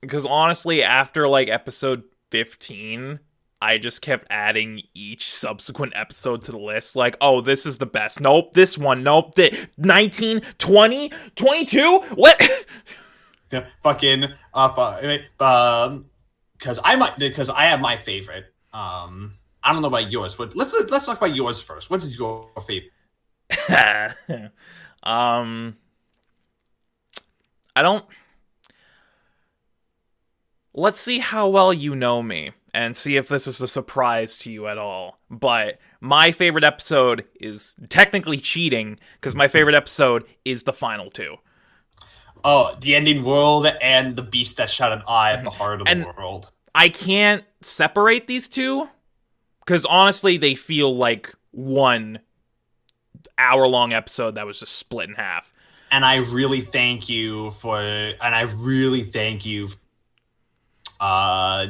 Because 0.01 0.25
honestly, 0.25 0.83
after 0.83 1.29
like 1.29 1.47
episode 1.47 2.03
15, 2.31 3.19
I 3.61 3.77
just 3.77 4.01
kept 4.01 4.25
adding 4.29 4.81
each 4.93 5.29
subsequent 5.29 5.93
episode 5.95 6.43
to 6.43 6.51
the 6.51 6.59
list. 6.59 6.95
Like, 6.95 7.17
oh, 7.21 7.41
this 7.41 7.65
is 7.65 7.77
the 7.77 7.85
best. 7.85 8.19
Nope, 8.19 8.53
this 8.53 8.77
one. 8.77 9.03
Nope, 9.03 9.35
the 9.35 9.67
19, 9.77 10.41
20, 10.57 11.11
22. 11.35 11.99
What? 12.15 12.49
Yeah, 13.49 13.65
fucking 13.81 14.25
uh, 14.53 15.17
um 15.39 16.03
because 16.57 16.81
I 16.83 16.97
might 16.97 17.17
because 17.17 17.49
I 17.49 17.61
have 17.61 17.79
my 17.79 17.95
favorite. 17.95 18.43
Um 18.73 19.31
I 19.63 19.73
don't 19.73 19.81
know 19.81 19.87
about 19.89 20.11
yours, 20.11 20.35
but 20.35 20.55
let's 20.55 20.73
let's 20.91 21.05
talk 21.05 21.17
about 21.17 21.35
yours 21.35 21.61
first. 21.61 21.89
What 21.89 22.03
is 22.03 22.17
your 22.17 22.49
favorite? 22.65 22.91
um, 25.03 25.75
I 27.75 27.81
don't. 27.81 28.05
Let's 30.73 30.99
see 30.99 31.19
how 31.19 31.49
well 31.49 31.73
you 31.73 31.95
know 31.95 32.21
me 32.21 32.51
and 32.77 32.95
see 32.95 33.17
if 33.17 33.27
this 33.27 33.47
is 33.47 33.59
a 33.59 33.67
surprise 33.67 34.37
to 34.37 34.51
you 34.51 34.67
at 34.67 34.77
all. 34.77 35.17
But 35.31 35.79
my 35.99 36.31
favorite 36.31 36.63
episode 36.63 37.25
is 37.41 37.75
technically 37.89 38.37
cheating 38.37 38.99
because 39.15 39.33
my 39.33 39.47
favorite 39.47 39.73
episode 39.73 40.25
is 40.45 40.61
the 40.61 40.73
final 40.73 41.09
two. 41.09 41.37
Oh, 42.43 42.75
the 42.79 42.93
ending 42.93 43.23
world 43.23 43.65
and 43.81 44.15
the 44.15 44.21
beast 44.21 44.57
that 44.57 44.69
shot 44.69 44.91
an 44.93 45.01
eye 45.07 45.31
at 45.31 45.43
the 45.43 45.49
heart 45.49 45.81
of 45.81 45.87
And- 45.87 46.03
the 46.03 46.13
world. 46.15 46.51
I 46.75 46.89
can't 46.89 47.43
separate 47.61 48.27
these 48.27 48.47
two 48.47 48.87
because 49.61 49.83
honestly, 49.83 50.37
they 50.37 50.53
feel 50.53 50.95
like 50.95 51.33
one 51.49 52.19
hour 53.39 53.67
long 53.67 53.91
episode 53.91 54.35
that 54.35 54.45
was 54.45 54.59
just 54.59 54.73
split 54.73 55.09
in 55.09 55.15
half. 55.15 55.51
And 55.91 56.05
I 56.05 56.17
really 56.17 56.61
thank 56.61 57.09
you 57.09 57.49
for 57.51 57.79
and 57.79 58.15
I 58.35 58.41
really 58.59 59.01
thank 59.01 59.47
you 59.47 59.69
uh 60.99 61.67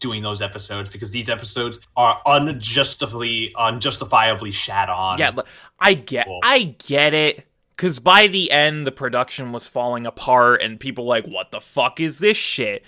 doing 0.00 0.22
those 0.22 0.42
episodes 0.42 0.90
because 0.90 1.10
these 1.10 1.28
episodes 1.28 1.78
are 1.96 2.20
unjustifiably 2.26 3.52
unjustifiably 3.56 4.50
shat 4.50 4.88
on. 4.88 5.18
Yeah, 5.18 5.30
but 5.30 5.46
I 5.78 5.94
get 5.94 6.26
Cool. 6.26 6.40
I 6.42 6.74
get 6.86 7.14
it 7.14 7.46
cuz 7.76 8.00
by 8.00 8.26
the 8.26 8.50
end 8.50 8.86
the 8.86 8.92
production 8.92 9.52
was 9.52 9.68
falling 9.68 10.06
apart 10.06 10.62
and 10.62 10.80
people 10.80 11.04
like 11.04 11.26
what 11.26 11.52
the 11.52 11.60
fuck 11.60 12.00
is 12.00 12.18
this 12.18 12.36
shit? 12.36 12.84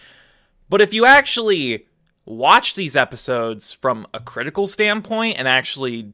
But 0.69 0.81
if 0.81 0.93
you 0.93 1.07
actually 1.07 1.87
watch 2.25 2.75
these 2.75 2.97
episodes 2.97 3.73
from 3.73 4.07
a 4.15 4.21
critical 4.21 4.67
standpoint 4.67 5.39
and 5.39 5.47
actually 5.47 6.13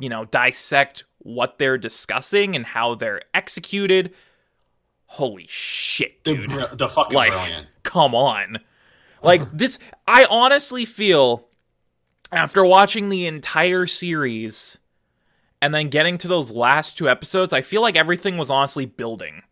you 0.00 0.08
know 0.08 0.24
dissect 0.26 1.04
what 1.18 1.58
they're 1.58 1.78
discussing 1.78 2.54
and 2.54 2.66
how 2.66 2.94
they're 2.94 3.22
executed, 3.32 4.12
holy 5.06 5.46
shit, 5.48 6.22
the 6.24 6.34
dude. 6.34 6.48
br- 6.48 6.74
the 6.74 6.88
fucking 6.88 7.14
like 7.14 7.32
brilliant. 7.32 7.68
come 7.82 8.14
on 8.14 8.58
like 9.24 9.50
this 9.52 9.78
i 10.06 10.26
honestly 10.30 10.84
feel 10.84 11.48
after 12.30 12.64
watching 12.64 13.08
the 13.08 13.26
entire 13.26 13.86
series 13.86 14.78
and 15.62 15.74
then 15.74 15.88
getting 15.88 16.18
to 16.18 16.28
those 16.28 16.50
last 16.50 16.98
two 16.98 17.08
episodes 17.08 17.52
i 17.52 17.60
feel 17.60 17.82
like 17.82 17.96
everything 17.96 18.36
was 18.36 18.50
honestly 18.50 18.86
building 18.86 19.42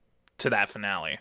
to 0.42 0.50
that 0.50 0.68
finale. 0.68 1.18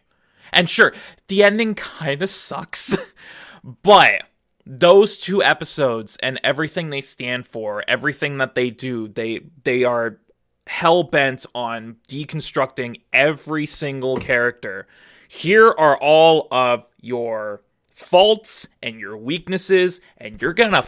And 0.52 0.70
sure 0.70 0.93
the 1.28 1.43
ending 1.43 1.76
kind 1.76 2.22
of 2.22 2.30
sucks 2.30 2.97
but 3.84 4.24
those 4.66 5.18
two 5.18 5.41
episodes 5.41 6.18
and 6.22 6.39
everything 6.43 6.89
they 6.89 7.02
stand 7.02 7.47
for 7.47 7.84
everything 7.88 8.38
that 8.38 8.54
they 8.54 8.70
do 8.70 9.08
they 9.08 9.41
they 9.64 9.84
are 9.84 10.20
hell 10.68 11.04
bent 11.04 11.45
on 11.56 11.95
deconstructing 12.08 13.02
every 13.14 13.66
single 13.66 14.18
character. 14.18 14.88
Here 15.28 15.70
are 15.70 15.97
all 15.97 16.47
of 16.52 16.86
your 16.99 17.62
faults 18.02 18.68
and 18.82 18.99
your 18.99 19.18
weaknesses, 19.18 20.02
and 20.18 20.41
you're 20.41 20.54
gonna 20.54 20.84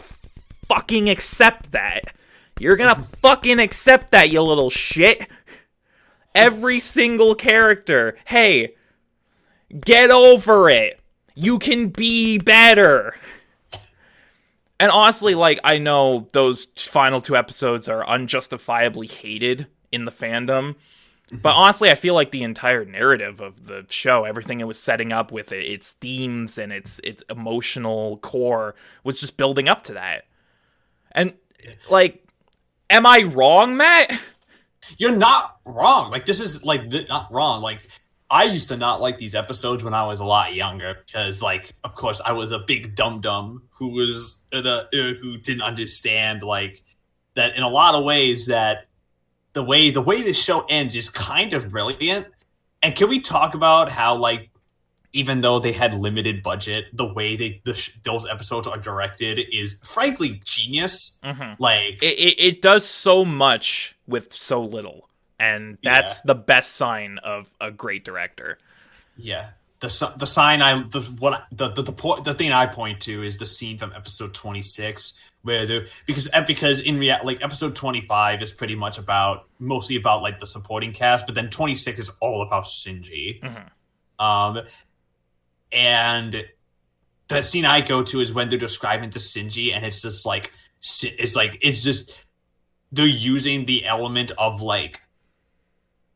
fucking 0.66 1.08
accept 1.08 1.72
that. 1.72 2.14
You're 2.58 2.76
gonna 2.76 2.94
fucking 3.22 3.58
accept 3.58 4.10
that, 4.10 4.30
you 4.30 4.40
little 4.42 4.70
shit. 4.70 5.28
Every 6.34 6.80
single 6.80 7.34
character, 7.34 8.16
hey, 8.24 8.74
get 9.80 10.10
over 10.10 10.68
it. 10.68 11.00
You 11.34 11.58
can 11.58 11.88
be 11.88 12.38
better. 12.38 13.14
And 14.80 14.90
honestly, 14.90 15.34
like, 15.34 15.60
I 15.62 15.78
know 15.78 16.26
those 16.32 16.64
final 16.76 17.20
two 17.20 17.36
episodes 17.36 17.88
are 17.88 18.08
unjustifiably 18.08 19.06
hated 19.06 19.66
in 19.92 20.04
the 20.04 20.10
fandom. 20.10 20.74
But 21.42 21.54
honestly, 21.54 21.90
I 21.90 21.94
feel 21.94 22.14
like 22.14 22.30
the 22.30 22.42
entire 22.42 22.84
narrative 22.84 23.40
of 23.40 23.66
the 23.66 23.84
show, 23.88 24.24
everything 24.24 24.60
it 24.60 24.66
was 24.66 24.78
setting 24.78 25.12
up 25.12 25.32
with 25.32 25.52
it, 25.52 25.64
its 25.64 25.92
themes 25.92 26.58
and 26.58 26.72
its 26.72 27.00
its 27.02 27.22
emotional 27.28 28.18
core 28.18 28.74
was 29.02 29.18
just 29.20 29.36
building 29.36 29.68
up 29.68 29.82
to 29.84 29.94
that. 29.94 30.24
And 31.12 31.34
like, 31.90 32.26
am 32.90 33.06
I 33.06 33.22
wrong, 33.22 33.76
Matt? 33.76 34.18
You're 34.98 35.16
not 35.16 35.58
wrong. 35.64 36.10
Like 36.10 36.26
this 36.26 36.40
is 36.40 36.64
like 36.64 36.90
th- 36.90 37.08
not 37.08 37.32
wrong. 37.32 37.62
Like 37.62 37.88
I 38.30 38.44
used 38.44 38.68
to 38.68 38.76
not 38.76 39.00
like 39.00 39.18
these 39.18 39.34
episodes 39.34 39.84
when 39.84 39.94
I 39.94 40.06
was 40.06 40.20
a 40.20 40.24
lot 40.24 40.54
younger 40.54 40.96
because, 41.06 41.42
like, 41.42 41.72
of 41.84 41.94
course, 41.94 42.20
I 42.24 42.32
was 42.32 42.50
a 42.50 42.58
big 42.58 42.94
dum 42.94 43.20
dum 43.20 43.62
who 43.70 43.88
was 43.88 44.40
a, 44.52 44.58
uh, 44.58 44.84
who 44.90 45.38
didn't 45.38 45.62
understand 45.62 46.42
like 46.42 46.82
that 47.34 47.56
in 47.56 47.62
a 47.62 47.68
lot 47.68 47.94
of 47.94 48.04
ways 48.04 48.46
that 48.46 48.86
the 49.54 49.64
way 49.64 49.90
the 49.90 50.02
way 50.02 50.22
this 50.22 50.36
show 50.36 50.66
ends 50.68 50.94
is 50.94 51.08
kind 51.08 51.54
of 51.54 51.70
brilliant. 51.70 52.26
And 52.82 52.94
can 52.94 53.08
we 53.08 53.20
talk 53.20 53.54
about 53.54 53.90
how 53.90 54.16
like 54.16 54.50
even 55.14 55.40
though 55.40 55.60
they 55.60 55.72
had 55.72 55.94
limited 55.94 56.42
budget, 56.42 56.86
the 56.92 57.10
way 57.10 57.36
they 57.36 57.62
the 57.64 57.74
sh- 57.74 57.96
those 58.02 58.26
episodes 58.26 58.66
are 58.66 58.76
directed 58.76 59.38
is 59.52 59.78
frankly 59.84 60.42
genius. 60.44 61.18
Mm-hmm. 61.24 61.62
Like 61.62 62.02
It, 62.02 62.18
it 62.18 62.34
it 62.38 62.62
does 62.62 62.84
so 62.84 63.24
much 63.24 63.96
with 64.06 64.34
so 64.34 64.60
little, 64.60 65.08
and 65.38 65.78
that's 65.82 66.20
the 66.22 66.34
best 66.34 66.72
sign 66.72 67.18
of 67.18 67.48
a 67.60 67.70
great 67.70 68.04
director. 68.04 68.58
Yeah. 69.16 69.50
The, 69.80 70.14
the 70.16 70.26
sign 70.26 70.62
I 70.62 70.82
the 70.82 71.02
what 71.18 71.46
the 71.52 71.68
the 71.68 71.82
the, 71.82 71.92
point, 71.92 72.24
the 72.24 72.32
thing 72.32 72.52
I 72.52 72.66
point 72.66 73.00
to 73.00 73.22
is 73.22 73.36
the 73.36 73.44
scene 73.44 73.76
from 73.76 73.92
episode 73.92 74.32
26 74.32 75.20
where 75.44 75.66
the 75.66 75.88
because 76.06 76.28
eh, 76.32 76.42
because 76.42 76.80
in 76.80 76.98
real 76.98 77.16
like 77.22 77.44
episode 77.44 77.76
25 77.76 78.42
is 78.42 78.52
pretty 78.52 78.74
much 78.74 78.98
about 78.98 79.46
mostly 79.58 79.94
about 79.94 80.22
like 80.22 80.38
the 80.38 80.46
supporting 80.46 80.92
cast 80.92 81.26
but 81.26 81.34
then 81.34 81.48
26 81.48 81.98
is 81.98 82.10
all 82.20 82.42
about 82.42 82.64
Shinji. 82.64 83.40
Mhm. 83.40 83.70
Um 84.24 84.62
and 85.70 86.44
the 87.28 87.42
scene 87.42 87.64
I 87.64 87.80
go 87.82 88.02
to 88.02 88.20
is 88.20 88.32
when 88.32 88.48
they're 88.48 88.58
describing 88.58 89.10
to 89.10 89.18
Shinji 89.18 89.74
and 89.74 89.84
it's 89.84 90.02
just 90.02 90.26
like 90.26 90.52
it's 90.80 91.36
like 91.36 91.58
it's 91.60 91.82
just 91.82 92.26
they're 92.90 93.06
using 93.06 93.66
the 93.66 93.84
element 93.84 94.32
of 94.38 94.62
like 94.62 95.02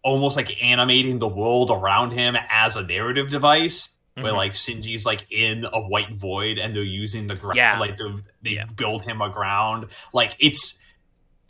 almost 0.03 0.37
like 0.37 0.63
animating 0.63 1.19
the 1.19 1.29
world 1.29 1.71
around 1.71 2.13
him 2.13 2.37
as 2.49 2.77
a 2.77 2.83
narrative 2.83 3.31
device 3.31 3.98
where 4.23 4.33
Mhm. 4.33 4.37
like 4.37 4.53
Shinji's 4.53 5.05
like 5.07 5.27
in 5.31 5.65
a 5.73 5.81
white 5.81 6.13
void 6.15 6.59
and 6.59 6.75
they're 6.75 6.83
using 6.83 7.27
the 7.27 7.35
ground 7.37 7.57
Yeah. 7.57 7.79
like 7.79 7.97
they 8.43 8.51
Yeah. 8.51 8.65
build 8.67 9.03
him 9.03 9.21
a 9.21 9.29
ground 9.31 9.85
like 10.13 10.37
it's 10.39 10.79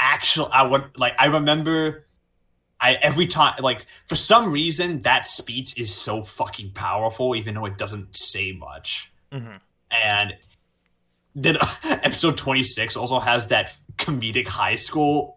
actual 0.00 0.48
I 0.52 0.62
would 0.62 0.98
like 0.98 1.14
I 1.18 1.26
remember 1.26 2.06
I 2.80 2.94
every 2.94 3.26
time 3.26 3.54
like 3.60 3.86
for 4.06 4.14
some 4.16 4.52
reason 4.52 5.02
that 5.02 5.26
speech 5.28 5.78
is 5.78 5.94
so 5.94 6.22
fucking 6.22 6.72
powerful 6.72 7.34
even 7.34 7.54
though 7.54 7.64
it 7.66 7.76
doesn't 7.78 8.14
say 8.16 8.52
much 8.52 9.10
Mhm. 9.32 9.60
and 9.90 10.36
then 11.34 11.56
episode 12.02 12.36
26 12.36 12.96
also 12.96 13.18
has 13.18 13.48
that 13.48 13.74
comedic 13.96 14.46
high 14.46 14.74
school 14.76 15.36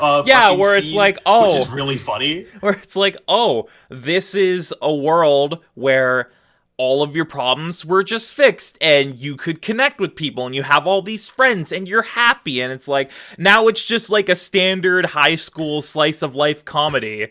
uh, 0.00 0.22
yeah, 0.24 0.50
where 0.52 0.78
it's 0.78 0.92
like, 0.94 1.18
oh, 1.26 1.42
which 1.48 1.56
is 1.56 1.68
really 1.70 1.96
funny. 1.96 2.44
Where 2.60 2.74
it's 2.74 2.94
like, 2.94 3.16
oh, 3.26 3.68
this 3.88 4.36
is 4.36 4.72
a 4.80 4.94
world 4.94 5.58
where 5.74 6.30
all 6.78 7.02
of 7.02 7.16
your 7.16 7.24
problems 7.24 7.84
were 7.84 8.04
just 8.04 8.32
fixed 8.32 8.76
and 8.80 9.18
you 9.18 9.36
could 9.36 9.62
connect 9.62 9.98
with 9.98 10.14
people 10.14 10.44
and 10.44 10.54
you 10.54 10.62
have 10.62 10.86
all 10.86 11.00
these 11.00 11.28
friends 11.28 11.72
and 11.72 11.88
you're 11.88 12.02
happy 12.02 12.60
and 12.60 12.72
it's 12.72 12.86
like 12.86 13.10
now 13.38 13.66
it's 13.66 13.82
just 13.82 14.10
like 14.10 14.28
a 14.28 14.36
standard 14.36 15.06
high 15.06 15.36
school 15.36 15.80
slice 15.80 16.20
of 16.20 16.34
life 16.34 16.64
comedy 16.64 17.28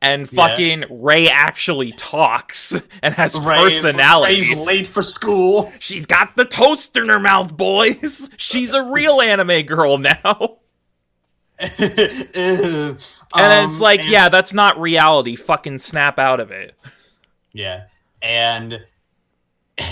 and 0.00 0.28
fucking 0.28 0.80
yeah. 0.80 0.86
Rei 0.90 1.28
actually 1.28 1.92
talks 1.92 2.80
and 3.02 3.14
has 3.14 3.38
Rei 3.38 3.56
personality. 3.56 4.40
Rei's 4.40 4.58
late 4.58 4.86
for 4.86 5.02
school. 5.02 5.70
She's 5.80 6.06
got 6.06 6.36
the 6.36 6.44
toast 6.44 6.96
in 6.96 7.08
her 7.08 7.18
mouth, 7.18 7.56
boys. 7.56 8.30
She's 8.36 8.74
a 8.74 8.82
real 8.82 9.20
anime 9.20 9.62
girl 9.62 9.98
now. 9.98 10.58
and 11.78 12.98
um, 13.32 13.66
it's 13.66 13.80
like, 13.80 14.00
and- 14.00 14.08
yeah, 14.10 14.28
that's 14.28 14.52
not 14.52 14.78
reality. 14.78 15.36
Fucking 15.36 15.78
snap 15.78 16.18
out 16.18 16.40
of 16.40 16.50
it. 16.50 16.74
Yeah. 17.52 17.84
And 18.26 18.84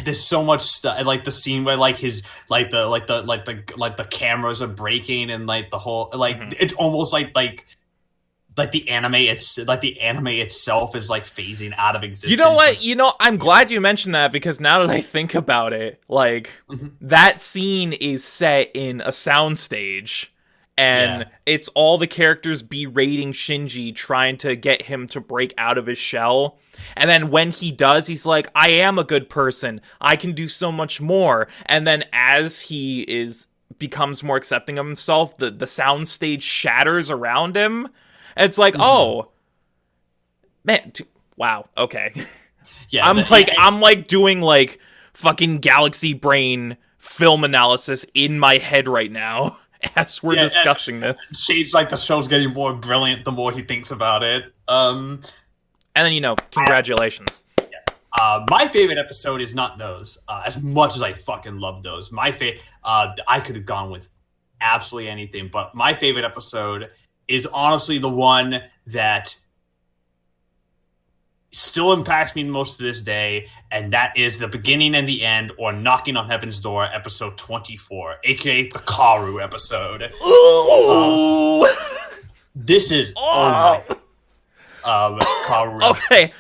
there's 0.05 0.25
so 0.25 0.43
much 0.43 0.63
stuff 0.63 1.05
like 1.05 1.25
the 1.25 1.33
scene 1.33 1.65
where 1.65 1.77
like 1.77 1.99
his 1.99 2.23
like 2.49 2.71
the 2.71 2.87
like 2.87 3.07
the 3.07 3.23
like 3.23 3.45
the 3.45 3.63
like 3.77 3.97
the 3.97 4.05
cameras 4.05 4.63
are 4.63 4.69
breaking 4.69 5.31
and 5.31 5.47
like 5.47 5.71
the 5.71 5.79
whole 5.79 6.11
like 6.15 6.39
mm-hmm. 6.41 6.53
it's 6.59 6.73
almost 6.75 7.13
like 7.13 7.33
like 7.35 7.67
like 8.57 8.71
the 8.71 8.89
anime 8.89 9.15
it's 9.15 9.59
like 9.59 9.81
the 9.83 10.01
anime 10.01 10.29
itself 10.29 10.97
is 10.97 11.11
like 11.11 11.25
phasing 11.25 11.75
out 11.77 11.97
of 11.97 12.03
existence. 12.03 12.31
You 12.31 12.37
know 12.39 12.55
what? 12.55 12.85
You 12.85 12.95
know, 12.95 13.13
I'm 13.21 13.37
glad 13.37 13.71
you 13.71 13.81
mentioned 13.81 14.15
that 14.15 14.33
because 14.33 14.61
now 14.61 14.81
that 14.81 14.91
I 14.91 15.01
think 15.01 15.35
about 15.35 15.73
it, 15.73 16.01
like 16.09 16.51
mm-hmm. 16.71 16.89
that 17.03 17.43
scene 17.43 17.93
is 17.93 18.25
set 18.25 18.71
in 18.75 19.01
a 19.01 19.09
soundstage 19.09 20.29
and 20.77 21.23
yeah. 21.23 21.29
it's 21.47 21.69
all 21.69 21.99
the 21.99 22.07
characters 22.07 22.63
berating 22.63 23.33
Shinji 23.33 23.95
trying 23.95 24.37
to 24.39 24.57
get 24.57 24.83
him 24.83 25.07
to 25.09 25.21
break 25.21 25.55
out 25.57 25.79
of 25.79 25.87
his 25.87 25.99
shell. 25.99 26.59
And 26.97 27.09
then 27.09 27.31
when 27.31 27.53
he 27.53 27.71
does, 27.71 28.07
he's 28.09 28.27
like, 28.27 28.49
I 28.55 28.71
am 28.71 28.99
a 28.99 29.05
good 29.05 29.29
person. 29.29 29.81
I 30.01 30.17
can 30.17 30.33
do 30.33 30.49
so 30.49 30.73
much 30.73 31.01
more. 31.01 31.47
And 31.67 31.87
then 31.87 32.05
as 32.13 32.63
he 32.63 33.03
is 33.03 33.47
becomes 33.79 34.23
more 34.23 34.37
accepting 34.37 34.79
of 34.79 34.87
himself, 34.87 35.37
the, 35.37 35.51
the 35.51 35.67
sound 35.67 36.09
stage 36.09 36.43
shatters 36.43 37.11
around 37.11 37.57
him. 37.57 37.89
And 38.37 38.47
it's 38.47 38.59
like, 38.59 38.75
mm-hmm. 38.75 38.83
oh 38.83 39.31
man, 40.65 40.91
t- 40.93 41.07
wow, 41.37 41.69
okay. 41.77 42.13
Yeah. 42.89 43.07
I'm 43.09 43.17
the, 43.17 43.27
like 43.31 43.49
yeah, 43.49 43.55
I'm 43.59 43.81
like 43.81 44.07
doing 44.07 44.41
like 44.41 44.79
fucking 45.13 45.59
galaxy 45.59 46.15
brain 46.15 46.77
film 46.99 47.45
analysis 47.45 48.07
in 48.15 48.39
my 48.39 48.59
head 48.59 48.89
right 48.89 49.11
now. 49.11 49.59
as 49.97 50.23
we're 50.23 50.35
yeah, 50.35 50.43
discussing 50.43 51.01
this. 51.01 51.19
Seems 51.31 51.73
like 51.73 51.89
the 51.89 51.97
show's 51.97 52.29
getting 52.29 52.53
more 52.53 52.75
brilliant 52.75 53.25
the 53.25 53.33
more 53.33 53.53
he 53.53 53.63
thinks 53.63 53.91
about 53.91 54.23
it. 54.23 54.53
Um, 54.69 55.21
and 55.95 56.07
then 56.07 56.13
you 56.13 56.21
know, 56.21 56.37
congratulations. 56.51 57.43
Yeah. 57.59 57.79
Uh, 58.19 58.45
my 58.51 58.69
favorite 58.69 58.99
episode 58.99 59.41
is 59.41 59.55
not 59.55 59.79
those. 59.79 60.19
Uh, 60.29 60.43
as 60.47 60.63
much 60.63 60.97
as 60.97 61.03
I 61.03 61.13
fucking 61.13 61.59
love 61.59 61.83
those, 61.83 62.13
my 62.13 62.33
favorite. 62.33 62.63
Uh, 62.83 63.15
I 63.29 63.41
could 63.41 63.57
have 63.57 63.67
gone 63.67 63.91
with 63.91 64.09
absolutely 64.61 65.11
anything, 65.11 65.49
but 65.53 65.75
my 65.75 65.95
favorite 65.95 66.25
episode 66.25 66.91
is 67.29 67.47
honestly 67.47 67.99
the 67.99 68.09
one 68.09 68.63
that 68.87 69.35
still 71.55 71.93
impacts 71.93 72.35
me 72.35 72.43
most 72.45 72.81
of 72.81 72.85
this 72.85 73.03
day, 73.03 73.49
and 73.71 73.93
that 73.93 74.17
is 74.17 74.39
the 74.39 74.49
beginning 74.49 74.95
and 74.95 75.09
the 75.09 75.25
end, 75.25 75.53
or 75.57 75.73
knocking 75.73 76.17
on 76.17 76.29
heaven's 76.29 76.61
door, 76.61 76.85
episode 76.93 77.39
twenty-four, 77.39 78.17
aka 78.25 78.63
the 78.69 78.79
Kaworu 78.81 79.43
episode. 79.43 80.13
Ooh. 80.27 81.67
Uh, 81.67 81.75
this 82.55 82.91
is 82.91 83.13
oh. 83.17 83.83
um, 84.85 85.19
Kaworu. 85.47 85.91
okay, 86.11 86.33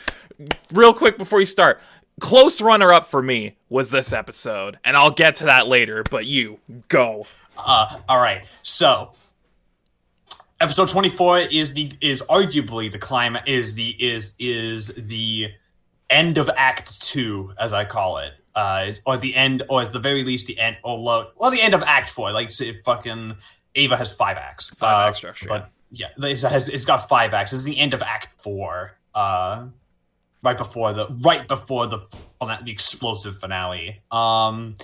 real 0.72 0.92
quick 0.92 1.16
before 1.16 1.40
you 1.40 1.46
start, 1.46 1.80
close 2.20 2.60
runner-up 2.60 3.06
for 3.06 3.22
me 3.22 3.56
was 3.68 3.90
this 3.90 4.12
episode, 4.12 4.78
and 4.84 4.96
I'll 4.96 5.12
get 5.12 5.36
to 5.36 5.44
that 5.44 5.68
later. 5.68 6.02
But 6.10 6.26
you 6.26 6.58
go. 6.88 7.26
Uh, 7.56 7.98
all 8.08 8.20
right, 8.20 8.44
so 8.62 9.12
episode 10.61 10.88
24 10.88 11.38
is 11.50 11.74
the 11.74 11.92
is 12.00 12.22
arguably 12.22 12.90
the 12.90 12.98
climax 12.98 13.48
is 13.48 13.74
the 13.74 13.90
is 13.98 14.34
is 14.38 14.88
the 15.09 15.48
end 16.11 16.38
of 16.38 16.48
act 16.57 17.02
2 17.02 17.52
as 17.59 17.72
i 17.72 17.84
call 17.84 18.18
it. 18.18 18.32
Uh 18.55 18.92
or 19.05 19.16
the 19.16 19.34
end 19.34 19.62
or 19.68 19.82
at 19.82 19.92
the 19.92 19.98
very 19.98 20.24
least 20.24 20.46
the 20.46 20.59
end 20.59 20.76
or 20.84 20.96
low 20.96 21.30
well 21.36 21.50
the 21.50 21.61
end 21.61 21.74
of 21.74 21.82
act 21.82 22.11
4 22.11 22.32
like 22.32 22.50
say 22.50 22.80
fucking 22.82 23.34
eva 23.74 23.96
has 23.96 24.14
five 24.14 24.36
acts. 24.36 24.70
Five 24.70 25.05
uh, 25.05 25.09
act 25.09 25.16
structure 25.16 25.48
but 25.48 25.70
yeah, 25.90 26.09
yeah 26.18 26.30
it 26.30 26.40
has 26.42 26.68
it's 26.68 26.84
got 26.84 27.09
five 27.09 27.34
acts. 27.34 27.52
It's 27.52 27.64
the 27.64 27.78
end 27.78 27.94
of 27.94 28.02
act 28.02 28.40
4 28.40 28.96
uh 29.14 29.66
right 30.42 30.57
before 30.57 30.92
the 30.92 31.09
right 31.24 31.46
before 31.48 31.86
the 31.86 32.07
the 32.40 32.70
explosive 32.70 33.36
finale. 33.38 34.02
Um 34.11 34.76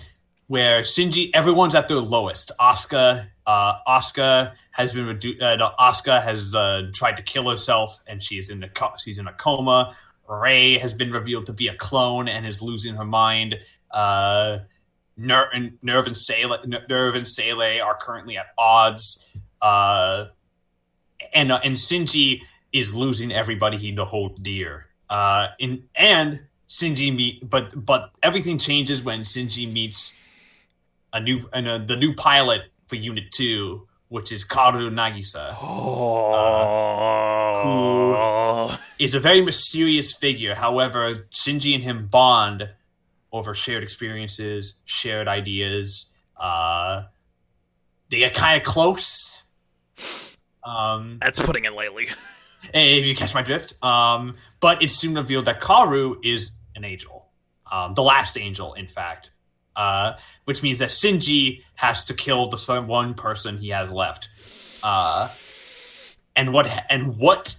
where 0.51 0.81
Shinji, 0.81 1.31
everyone's 1.33 1.77
at 1.77 1.87
their 1.87 1.99
lowest. 1.99 2.51
Asuka, 2.61 3.29
uh, 3.51 3.79
Asuka 3.89 4.55
has 4.71 4.95
been 4.95 5.07
reduced. 5.07 5.43
Uh, 5.43 5.73
Asuka 5.79 6.23
has 6.23 6.55
uh, 6.55 6.89
tried 6.95 7.17
to 7.17 7.23
kill 7.23 7.51
herself, 7.51 7.99
and 8.07 8.23
she 8.23 8.39
is 8.39 8.49
in 8.49 8.63
a 8.63 8.69
co- 8.69 8.93
she's 9.03 9.19
in 9.19 9.27
a 9.27 9.33
coma. 9.33 9.93
Rei 10.29 10.79
has 10.79 10.95
been 10.95 11.11
revealed 11.11 11.47
to 11.47 11.53
be 11.53 11.67
a 11.67 11.75
clone 11.75 12.29
and 12.29 12.47
is 12.47 12.63
losing 12.63 12.95
her 12.95 13.05
mind. 13.05 13.59
Uh, 13.91 14.59
and 15.19 15.79
NERV 15.85 16.07
and 16.07 16.17
SEELE, 16.17 16.59
NERV 16.89 17.17
and 17.17 17.27
SEELE 17.27 17.83
are 17.83 17.97
currently 17.97 18.37
at 18.37 18.47
odds. 18.57 19.27
Uh, 19.61 20.27
and 21.35 21.51
uh, 21.51 21.61
and 21.65 21.77
Shinji 21.77 22.43
is 22.73 22.95
losing 22.95 23.33
everybody 23.33 23.77
he 23.77 23.93
holds 23.97 24.41
dear. 24.41 24.87
Uh, 25.09 25.49
in 25.59 25.83
and 25.97 26.41
Shinji 26.69 27.15
meet, 27.15 27.51
but 27.51 27.85
but 27.85 28.13
everything 28.23 28.59
changes 28.59 29.03
when 29.03 29.23
Shinji 29.23 29.71
meets 29.71 30.17
a 31.13 31.21
new 31.21 31.41
and 31.53 31.67
uh, 31.67 31.79
the 31.79 31.97
new 31.97 32.15
pilot 32.15 32.71
for 32.91 32.97
Unit 32.97 33.33
Two, 33.33 33.87
which 34.09 34.33
is 34.33 34.45
Kaworu 34.45 34.91
Nagisa, 34.91 35.57
oh. 35.63 36.33
uh, 38.13 38.69
who 38.69 38.77
is 38.99 39.15
a 39.15 39.21
very 39.21 39.41
mysterious 39.41 40.15
figure. 40.15 40.55
However, 40.55 41.27
Shinji 41.31 41.75
and 41.75 41.83
him 41.83 42.09
bond 42.09 42.69
over 43.33 43.55
shared 43.55 43.83
experiences, 43.83 44.81
shared 44.85 45.29
ideas. 45.29 46.13
Uh, 46.37 47.05
they 48.11 48.19
get 48.19 48.35
kind 48.35 48.61
of 48.61 48.67
close. 48.67 49.43
Um, 50.65 51.19
That's 51.23 51.41
putting 51.41 51.65
it 51.65 51.73
lightly. 51.73 52.09
if 52.75 53.07
you 53.07 53.15
catch 53.15 53.35
my 53.35 53.43
drift. 53.43 53.75
Um, 53.83 54.37
but 54.61 54.83
it's 54.83 54.95
soon 54.95 55.15
revealed 55.15 55.47
that 55.47 55.61
Kaworu 55.61 56.17
is 56.25 56.51
an 56.75 56.85
angel, 56.85 57.29
um, 57.71 57.95
the 57.95 58.03
last 58.03 58.37
angel, 58.37 58.75
in 58.75 58.87
fact, 58.87 59.31
uh, 59.77 60.15
which 60.45 60.63
means 60.63 60.79
that 60.79 60.91
Shinji 60.91 61.63
has 61.75 62.05
to 62.05 62.15
kill 62.15 62.49
the 62.49 62.83
one 62.83 63.15
person 63.15 63.59
he 63.59 63.69
has 63.69 63.91
left. 63.91 64.29
Uh, 64.83 65.29
and 66.37 66.53
what 66.53 66.87
and 66.89 67.17
what 67.19 67.55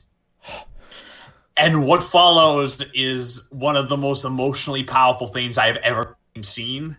and 1.57 1.86
what 1.86 2.03
follows 2.03 2.82
is 2.93 3.47
one 3.51 3.76
of 3.76 3.89
the 3.89 3.97
most 3.97 4.26
emotionally 4.26 4.84
powerful 4.84 5.28
things 5.28 5.57
I 5.57 5.68
have 5.68 5.78
ever 5.78 6.18
seen. 6.41 6.97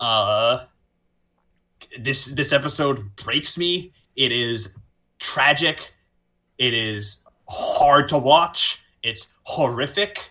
Uh, 0.00 0.64
this 1.98 2.26
this 2.26 2.52
episode 2.52 3.14
breaks 3.16 3.58
me. 3.58 3.92
It 4.16 4.32
is 4.32 4.74
tragic. 5.18 5.94
It 6.58 6.72
is 6.74 7.24
hard 7.48 8.08
to 8.10 8.18
watch. 8.18 8.84
It's 9.02 9.34
horrific. 9.42 10.30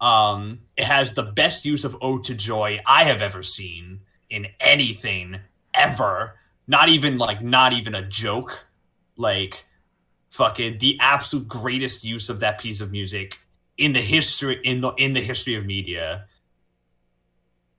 Um, 0.00 0.60
it 0.76 0.84
has 0.84 1.14
the 1.14 1.24
best 1.24 1.64
use 1.64 1.84
of 1.84 1.96
Ode 2.00 2.24
to 2.24 2.34
Joy 2.34 2.78
I 2.86 3.04
have 3.04 3.20
ever 3.20 3.42
seen 3.42 4.00
in 4.30 4.46
anything 4.58 5.38
ever. 5.74 6.36
Not 6.66 6.88
even 6.88 7.18
like 7.18 7.42
not 7.42 7.72
even 7.72 7.94
a 7.94 8.02
joke. 8.02 8.66
Like 9.16 9.64
fucking 10.30 10.78
the 10.78 10.96
absolute 11.00 11.48
greatest 11.48 12.04
use 12.04 12.28
of 12.28 12.40
that 12.40 12.60
piece 12.60 12.80
of 12.80 12.90
music 12.90 13.38
in 13.76 13.92
the 13.92 14.00
history 14.00 14.60
in 14.64 14.80
the 14.80 14.90
in 14.92 15.12
the 15.12 15.20
history 15.20 15.54
of 15.54 15.66
media. 15.66 16.26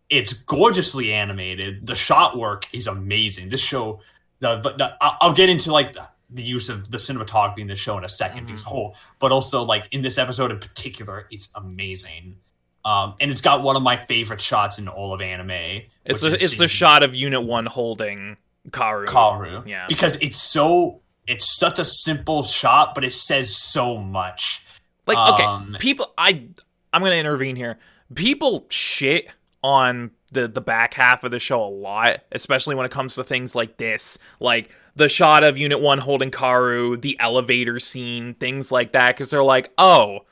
It's 0.10 0.34
gorgeously 0.34 1.14
animated. 1.14 1.88
The 1.88 1.96
shot 1.96 2.38
work 2.38 2.68
is 2.74 2.86
amazing. 2.86 3.48
This 3.48 3.62
show, 3.62 4.02
the, 4.40 4.60
the, 4.60 4.94
I'll 5.00 5.32
get 5.32 5.50
into 5.50 5.72
like 5.72 5.94
the, 5.94 6.06
the 6.32 6.44
use 6.44 6.70
of 6.70 6.90
the 6.90 6.98
cinematography 6.98 7.60
in 7.60 7.68
the 7.68 7.76
show 7.76 7.98
in 7.98 8.04
a 8.04 8.08
2nd 8.08 8.48
mm-hmm. 8.48 8.56
whole, 8.68 8.96
but 9.20 9.32
also 9.32 9.64
like 9.64 9.88
in 9.92 10.02
this 10.02 10.18
episode 10.18 10.52
in 10.52 10.60
particular, 10.60 11.28
it's 11.30 11.52
amazing. 11.56 12.38
Um, 12.84 13.16
and 13.20 13.30
it's 13.30 13.42
got 13.42 13.62
one 13.62 13.76
of 13.76 13.84
my 13.84 13.98
favorite 13.98 14.42
shots 14.42 14.80
in 14.80 14.88
all 14.88 15.14
of 15.14 15.22
anime. 15.22 15.84
It's 16.06 16.22
the, 16.22 16.32
it's 16.32 16.58
the 16.58 16.68
shot 16.68 17.04
of 17.04 17.14
Unit 17.14 17.44
One 17.44 17.66
holding 17.66 18.38
Kaworu. 18.70 19.06
Kaworu, 19.06 19.68
yeah, 19.68 19.86
because 19.88 20.16
it's 20.22 20.42
so 20.42 21.02
it's 21.28 21.58
such 21.58 21.80
a 21.80 21.86
simple 21.86 22.44
shot, 22.44 22.96
but 22.96 23.04
it 23.04 23.14
says 23.14 23.56
so 23.56 23.98
much. 23.98 24.66
Like, 25.06 25.34
okay, 25.34 25.44
um, 25.44 25.76
people, 25.80 26.12
I 26.18 26.48
I'm 26.92 27.02
gonna 27.02 27.16
intervene 27.16 27.56
here. 27.56 27.78
People 28.16 28.66
shit 28.70 29.28
on 29.64 30.12
the 30.32 30.48
the 30.48 30.62
back 30.62 30.94
half 30.94 31.24
of 31.24 31.32
the 31.32 31.40
show 31.40 31.64
a 31.64 31.70
lot, 31.70 32.22
especially 32.32 32.76
when 32.76 32.86
it 32.86 32.92
comes 32.92 33.16
to 33.16 33.24
things 33.24 33.56
like 33.56 33.78
this. 33.78 34.18
Like 34.40 34.70
the 34.96 35.10
shot 35.10 35.44
of 35.44 35.58
Unit 35.58 35.80
1 35.80 36.00
holding 36.00 36.32
Kaworu, 36.32 37.02
the 37.02 37.18
elevator 37.20 37.80
scene, 37.80 38.34
things 38.36 38.72
like 38.72 38.92
that, 38.92 39.16
because 39.16 39.30
they're 39.30 39.44
like, 39.44 39.72
oh, 39.78 40.26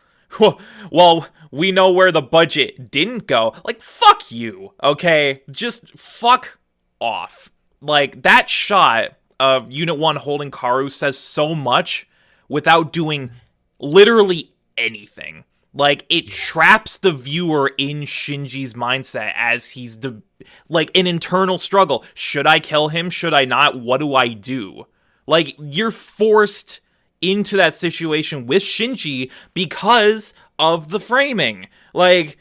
well, 0.91 1.28
we 1.51 1.72
know 1.72 1.91
where 1.91 2.12
the 2.12 2.22
budget 2.22 2.91
didn't 2.91 3.26
go. 3.26 3.53
Like, 3.64 3.82
fuck 3.82 4.32
you, 4.32 4.74
okay? 4.84 5.41
Just 5.49 5.97
fuck 5.97 6.60
off. 6.99 7.49
Like, 7.82 8.24
that 8.24 8.49
shot 8.49 9.16
of 9.39 9.72
Unit 9.72 9.97
1 9.97 10.18
holding 10.18 10.51
Kaworu 10.51 10.91
says 10.91 11.18
so 11.18 11.55
much 11.55 12.07
without 12.47 12.91
doing 12.93 13.32
literally 13.80 14.51
anything. 14.78 15.45
Like 15.74 16.05
it 16.09 16.28
traps 16.30 16.97
the 16.97 17.11
viewer 17.11 17.72
in 17.78 18.01
Shinji's 18.01 18.74
mindset 18.74 19.34
as 19.36 19.72
he's 19.72 19.95
de- 19.95 20.22
like 20.67 20.89
an 20.95 21.05
internal 21.05 21.59
struggle. 21.59 22.03
Should 22.15 22.47
I 22.47 22.59
kill 22.59 22.88
him? 22.88 23.09
Should 23.09 23.34
I 23.34 23.45
not? 23.45 23.80
What 23.80 23.99
do 23.99 24.15
I 24.15 24.30
do? 24.30 24.88
Like 25.28 25.55
you're 25.59 25.91
forced 25.91 26.82
into 27.22 27.57
that 27.57 27.76
situation 27.76 28.47
with 28.47 28.63
Shinji 28.63 29.32
because 29.53 30.34
of 30.57 30.89
the 30.89 30.99
framing. 30.99 31.67
Like 31.93 32.38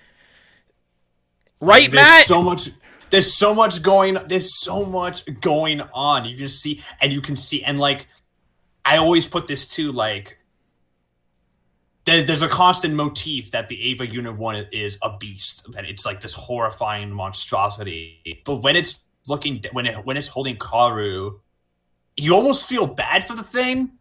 right, 1.60 1.90
there's 1.90 1.94
Matt? 1.94 2.26
so 2.26 2.42
much 2.42 2.70
there's 3.10 3.36
so 3.36 3.54
much 3.54 3.82
going 3.82 4.16
there's 4.26 4.58
so 4.58 4.86
much 4.86 5.24
going 5.40 5.82
on. 5.92 6.24
You 6.24 6.36
just 6.36 6.62
see 6.62 6.82
and 7.02 7.12
you 7.12 7.20
can 7.20 7.36
see 7.36 7.62
and 7.62 7.78
like 7.78 8.06
I 8.86 8.96
always 8.96 9.26
put 9.26 9.48
this 9.48 9.68
too 9.68 9.92
like 9.92 10.37
there's, 12.08 12.24
there's 12.24 12.42
a 12.42 12.48
constant 12.48 12.94
motif 12.94 13.50
that 13.50 13.68
the 13.68 13.76
Eva 13.90 14.06
Unit 14.06 14.36
1 14.36 14.66
is 14.72 14.98
a 15.02 15.16
beast, 15.18 15.70
that 15.72 15.84
it's 15.84 16.06
like 16.06 16.20
this 16.20 16.32
horrifying 16.32 17.10
monstrosity. 17.10 18.42
But 18.44 18.56
when 18.56 18.76
it's 18.76 19.06
looking, 19.28 19.62
when 19.72 19.86
it 19.86 20.04
when 20.04 20.16
it's 20.16 20.28
holding 20.28 20.56
Kaworu, 20.56 21.38
you 22.16 22.34
almost 22.34 22.68
feel 22.68 22.86
bad 22.86 23.24
for 23.26 23.34
the 23.34 23.42
thing. 23.42 23.92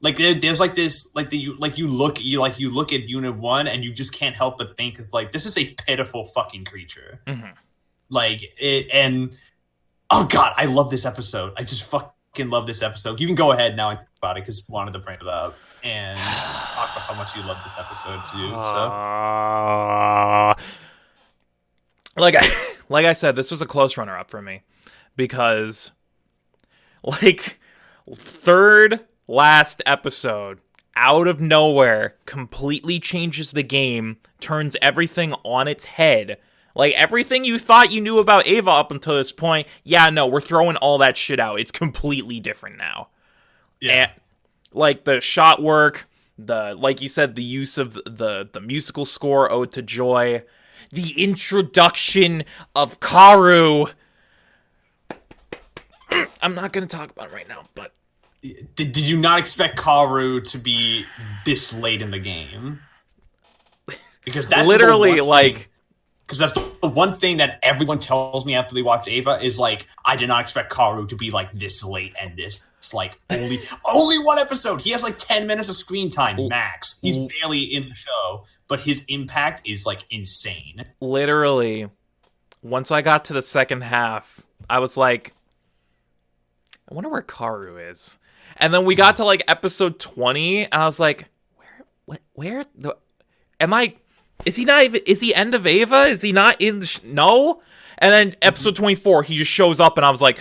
Like 0.00 0.16
there, 0.16 0.34
there's 0.34 0.60
like 0.60 0.74
this, 0.74 1.08
like 1.14 1.30
the 1.30 1.38
you 1.38 1.56
like 1.56 1.78
you 1.78 1.88
look, 1.88 2.22
you 2.22 2.40
like 2.40 2.58
you 2.58 2.70
look 2.70 2.92
at 2.92 3.08
Unit 3.08 3.36
One, 3.36 3.66
and 3.66 3.82
you 3.82 3.92
just 3.92 4.12
can't 4.12 4.36
help 4.36 4.58
but 4.58 4.76
think 4.76 4.98
it's 4.98 5.12
like 5.12 5.32
this 5.32 5.46
is 5.46 5.58
a 5.58 5.74
pitiful 5.86 6.24
fucking 6.26 6.64
creature. 6.64 7.20
Mhm. 7.26 7.52
Like 8.08 8.42
it, 8.60 8.86
and 8.92 9.36
oh 10.10 10.26
god, 10.26 10.54
I 10.56 10.66
love 10.66 10.90
this 10.90 11.04
episode. 11.04 11.52
I 11.56 11.64
just 11.64 11.90
fucking 11.90 12.50
love 12.50 12.66
this 12.66 12.82
episode. 12.82 13.20
You 13.20 13.26
can 13.26 13.34
go 13.34 13.52
ahead 13.52 13.74
now 13.76 13.90
and 13.90 13.98
talk 13.98 14.08
about 14.18 14.36
it 14.36 14.42
because 14.42 14.68
wanted 14.68 14.92
to 14.92 15.00
bring 15.00 15.18
it 15.20 15.26
up 15.26 15.56
and 15.86 16.18
talk 16.18 16.90
about 16.92 17.02
how 17.02 17.14
much 17.14 17.36
you 17.36 17.42
love 17.42 17.62
this 17.62 17.78
episode 17.78 18.20
too. 18.30 18.50
So 18.50 18.56
Uh, 18.56 20.54
like 22.16 22.34
I 22.36 22.74
like 22.88 23.06
I 23.06 23.12
said, 23.12 23.36
this 23.36 23.50
was 23.50 23.62
a 23.62 23.66
close 23.66 23.96
runner 23.96 24.16
up 24.16 24.30
for 24.30 24.42
me 24.42 24.62
because 25.16 25.92
like 27.02 27.58
third 28.14 29.00
last 29.28 29.82
episode 29.86 30.60
out 30.94 31.28
of 31.28 31.40
nowhere 31.40 32.16
completely 32.24 32.98
changes 32.98 33.52
the 33.52 33.62
game, 33.62 34.16
turns 34.40 34.76
everything 34.80 35.34
on 35.44 35.68
its 35.68 35.84
head. 35.84 36.38
Like 36.74 36.94
everything 36.94 37.44
you 37.44 37.58
thought 37.58 37.92
you 37.92 38.00
knew 38.00 38.18
about 38.18 38.46
Eva 38.46 38.70
up 38.70 38.90
until 38.90 39.14
this 39.16 39.32
point, 39.32 39.66
yeah, 39.84 40.10
no, 40.10 40.26
we're 40.26 40.40
throwing 40.40 40.76
all 40.76 40.98
that 40.98 41.16
shit 41.16 41.40
out. 41.40 41.60
It's 41.60 41.72
completely 41.72 42.40
different 42.40 42.76
now. 42.76 43.08
yeah, 43.80 43.92
And, 43.92 44.10
like 44.72 45.04
the 45.04 45.20
shot 45.20 45.62
work, 45.62 46.08
the 46.38 46.74
like 46.74 47.00
you 47.00 47.08
said, 47.08 47.34
the 47.34 47.42
use 47.42 47.78
of 47.78 47.94
the 47.94 48.48
the 48.50 48.60
musical 48.60 49.04
score 49.04 49.50
"Ode 49.50 49.72
to 49.72 49.82
Joy," 49.82 50.42
the 50.90 51.22
introduction 51.22 52.44
of 52.74 53.00
Kaworu. 53.00 53.92
I'm 56.42 56.54
not 56.54 56.72
gonna 56.72 56.86
talk 56.86 57.10
about 57.10 57.28
it 57.28 57.34
right 57.34 57.48
now, 57.48 57.64
but 57.74 57.92
did, 58.42 58.74
did 58.74 58.98
you 58.98 59.16
not 59.16 59.38
expect 59.38 59.78
Kaworu 59.78 60.44
to 60.50 60.58
be 60.58 61.04
this 61.44 61.72
late 61.72 62.02
in 62.02 62.10
the 62.10 62.18
game? 62.18 62.80
Because 64.24 64.48
that's 64.48 64.68
literally 64.68 65.20
like 65.20 65.70
because 66.26 66.38
that's 66.38 66.52
the 66.52 66.88
one 66.88 67.14
thing 67.14 67.36
that 67.36 67.60
everyone 67.62 67.98
tells 67.98 68.44
me 68.44 68.54
after 68.54 68.74
they 68.74 68.82
watch 68.82 69.06
Eva 69.06 69.38
is 69.42 69.58
like 69.58 69.86
I 70.04 70.16
did 70.16 70.26
not 70.26 70.40
expect 70.40 70.72
Kaworu 70.72 71.08
to 71.08 71.16
be 71.16 71.30
like 71.30 71.52
this 71.52 71.84
late 71.84 72.14
and 72.20 72.36
this 72.36 72.66
it's 72.78 72.92
like 72.92 73.20
only 73.30 73.60
only 73.94 74.18
one 74.18 74.38
episode. 74.38 74.80
He 74.80 74.90
has 74.90 75.02
like 75.02 75.18
ten 75.18 75.46
minutes 75.46 75.68
of 75.68 75.76
screen 75.76 76.10
time 76.10 76.36
max. 76.48 76.98
He's 77.00 77.18
barely 77.18 77.62
in 77.62 77.88
the 77.88 77.94
show, 77.94 78.44
but 78.68 78.80
his 78.80 79.04
impact 79.08 79.68
is 79.68 79.86
like 79.86 80.04
insane. 80.10 80.76
literally 81.00 81.88
once 82.62 82.90
I 82.90 83.02
got 83.02 83.26
to 83.26 83.32
the 83.32 83.42
second 83.42 83.82
half, 83.82 84.42
I 84.68 84.80
was 84.80 84.96
like, 84.96 85.34
I 86.90 86.94
wonder 86.94 87.08
where 87.08 87.22
Kaworu 87.22 87.90
is. 87.90 88.18
And 88.56 88.72
then 88.72 88.84
we 88.84 88.94
got 88.94 89.16
to 89.16 89.24
like 89.24 89.44
episode 89.48 89.98
20, 89.98 90.64
and 90.64 90.74
I 90.74 90.86
was 90.86 90.98
like, 90.98 91.28
where, 91.56 91.84
where, 92.06 92.18
where 92.32 92.64
the, 92.74 92.96
am 93.60 93.72
I? 93.72 93.94
Is 94.44 94.56
he 94.56 94.64
not 94.64 94.84
even, 94.84 95.00
is 95.06 95.20
he 95.20 95.34
end 95.34 95.54
of 95.54 95.66
Eva? 95.66 96.04
Is 96.04 96.22
he 96.22 96.32
not 96.32 96.60
in 96.60 96.80
the, 96.80 96.86
sh- 96.86 97.02
no? 97.04 97.62
And 97.98 98.12
then 98.12 98.36
episode 98.42 98.76
24, 98.76 99.24
he 99.24 99.36
just 99.36 99.50
shows 99.50 99.80
up, 99.80 99.96
and 99.96 100.04
I 100.04 100.10
was 100.10 100.20
like, 100.20 100.38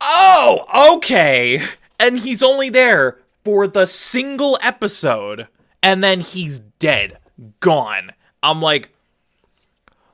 oh, 0.00 0.94
okay. 0.96 1.62
And 2.00 2.18
he's 2.18 2.42
only 2.42 2.68
there 2.68 3.18
for 3.44 3.66
the 3.66 3.86
single 3.86 4.58
episode, 4.60 5.48
and 5.82 6.02
then 6.02 6.20
he's 6.20 6.58
dead, 6.58 7.18
gone. 7.60 8.12
I'm 8.42 8.60
like, 8.60 8.90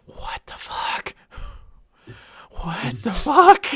what 0.06 0.42
the 0.46 0.54
fuck? 0.54 1.14
What 2.50 2.94
the 3.02 3.12
fuck? 3.12 3.66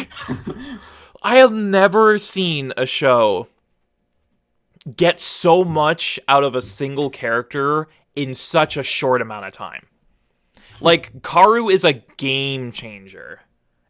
I 1.23 1.37
have 1.37 1.53
never 1.53 2.19
seen 2.19 2.73
a 2.77 2.87
show 2.87 3.49
get 4.97 5.21
so 5.21 5.65
much 5.65 6.19
out 6.29 6.45
of 6.45 6.55
a 6.55 6.63
single 6.63 7.11
character 7.11 7.89
in 8.19 8.35
such 8.35 8.77
a 8.77 8.83
short 8.83 9.23
amount 9.23 9.47
of 9.47 9.53
time. 9.53 9.87
Like, 10.81 11.12
Kaworu 11.23 11.71
is 11.71 11.85
a 11.85 11.95
game 12.16 12.73
changer. 12.73 13.43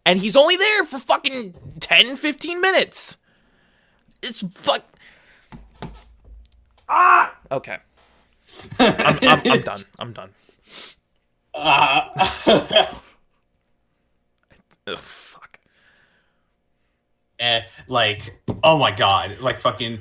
And 0.05 0.21
he's 0.21 0.37
only 0.37 0.57
there 0.57 0.85
for 0.85 0.99
fucking 0.99 1.55
10, 1.81 2.17
15 2.17 2.61
minutes. 2.61 3.17
It's 4.23 4.43
fuck. 4.43 4.83
Ah! 6.89 7.35
Okay. 7.51 7.79
I'm, 8.79 9.19
I'm, 9.23 9.41
I'm 9.45 9.61
done. 9.63 9.81
I'm 9.99 10.13
done. 10.13 10.31
Ugh, 11.59 12.05
fuck. 14.97 15.59
and 17.41 17.65
like 17.89 18.41
oh 18.63 18.79
my 18.79 18.93
god 18.93 19.41
like 19.41 19.61
fucking 19.61 19.99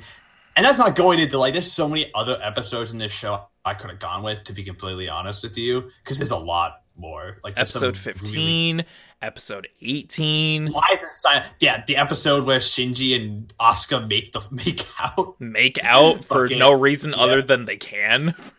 and 0.58 0.66
that's 0.66 0.78
not 0.78 0.96
going 0.96 1.20
into 1.20 1.38
like 1.38 1.52
there's 1.52 1.70
so 1.70 1.88
many 1.88 2.10
other 2.16 2.36
episodes 2.42 2.92
in 2.92 2.98
this 2.98 3.12
show 3.12 3.46
i 3.64 3.72
could 3.72 3.90
have 3.90 4.00
gone 4.00 4.24
with 4.24 4.42
to 4.42 4.52
be 4.52 4.64
completely 4.64 5.08
honest 5.08 5.42
with 5.42 5.56
you 5.56 5.88
because 6.02 6.18
there's 6.18 6.32
a 6.32 6.36
lot 6.36 6.82
more 6.98 7.36
like 7.44 7.54
Episode 7.56 7.96
15, 7.96 8.84
episode 9.22 9.68
18, 9.80 10.64
really, 10.64 10.74
lies 10.74 11.02
and 11.04 11.12
silence 11.12 11.54
yeah 11.60 11.84
the 11.86 11.96
episode 11.96 12.44
where 12.44 12.58
shinji 12.58 13.14
and 13.14 13.52
Asuka 13.60 14.06
make 14.08 14.32
the 14.32 14.44
make 14.50 14.84
out 14.98 15.40
make 15.40 15.78
out 15.84 16.24
for 16.24 16.48
no 16.48 16.72
reason 16.72 17.12
yeah. 17.12 17.22
other 17.22 17.40
than 17.40 17.64
they 17.64 17.76
can. 17.76 18.34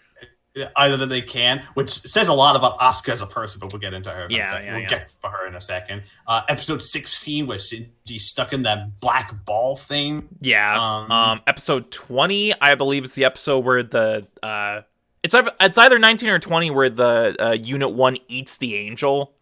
either 0.78 0.98
that 0.98 1.08
they 1.10 1.22
can 1.22 1.60
which 1.74 1.90
says 1.90 2.28
a 2.28 2.34
lot 2.34 2.56
about 2.56 2.78
Asuka 2.80 3.10
as 3.10 3.22
a 3.22 3.28
person 3.28 3.60
but 3.60 3.72
we'll 3.74 3.80
get 3.80 3.94
into 3.94 4.10
her 4.10 4.26
in 4.26 4.32
Yeah, 4.32 4.48
a 4.48 4.50
second. 4.52 4.66
yeah, 4.66 4.72
we'll 4.74 4.82
yeah. 4.84 4.90
get 4.90 5.12
for 5.20 5.30
her 5.30 5.48
in 5.48 5.56
a 5.56 5.62
second 5.62 6.04
uh 6.28 6.42
episode 6.50 6.82
16 6.84 7.48
where 7.48 7.58
shinji's 7.58 8.28
stuck 8.30 8.54
in 8.54 8.64
that 8.64 9.00
black 9.00 9.46
ball 9.46 9.76
thing 9.76 10.28
Yeah. 10.42 10.76
Um, 10.80 11.12
Um, 11.12 11.42
episode 11.48 11.92
20, 11.92 12.54
I 12.62 12.76
believe, 12.76 13.04
is 13.06 13.14
the 13.16 13.26
episode 13.26 13.60
where 13.66 13.84
the 13.84 14.28
uh 14.44 14.82
it's 15.22 15.34
either, 15.34 15.52
it's 15.60 15.78
either 15.78 16.00
19 16.00 16.30
or 16.30 16.40
20 16.40 16.72
where 16.72 16.90
the 16.90 17.36
uh, 17.40 17.52
unit 17.52 17.92
1 17.92 18.18
eats 18.30 18.58
the 18.58 18.76
angel. 18.78 19.34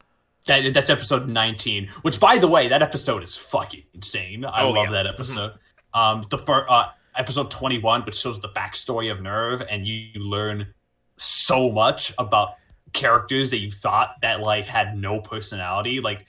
That, 0.48 0.74
that's 0.74 0.90
episode 0.90 1.30
19, 1.30 1.88
which, 2.02 2.20
by 2.20 2.40
the 2.40 2.48
way, 2.48 2.70
that 2.70 2.82
episode 2.82 3.22
is 3.22 3.38
fucking 3.38 3.84
insane. 3.94 4.44
I 4.44 4.64
Oh, 4.64 4.72
love 4.72 4.86
yeah. 4.86 4.92
that 5.04 5.08
episode. 5.08 5.54
Um, 5.94 6.26
the 6.32 6.38
uh, 6.40 6.90
episode 7.16 7.52
21, 7.52 8.04
which 8.04 8.16
shows 8.16 8.40
the 8.40 8.48
backstory 8.50 9.12
of 9.12 9.20
NERV, 9.20 9.68
and 9.70 9.88
you, 9.88 9.94
you 10.14 10.22
learn 10.22 10.74
so 11.18 11.70
much 11.72 12.14
about 12.18 12.56
characters 12.94 13.52
that 13.52 13.60
you 13.60 13.70
thought 13.70 14.16
that 14.22 14.40
like 14.42 14.66
had 14.66 14.98
no 14.98 15.20
personality. 15.20 16.00
Like, 16.00 16.26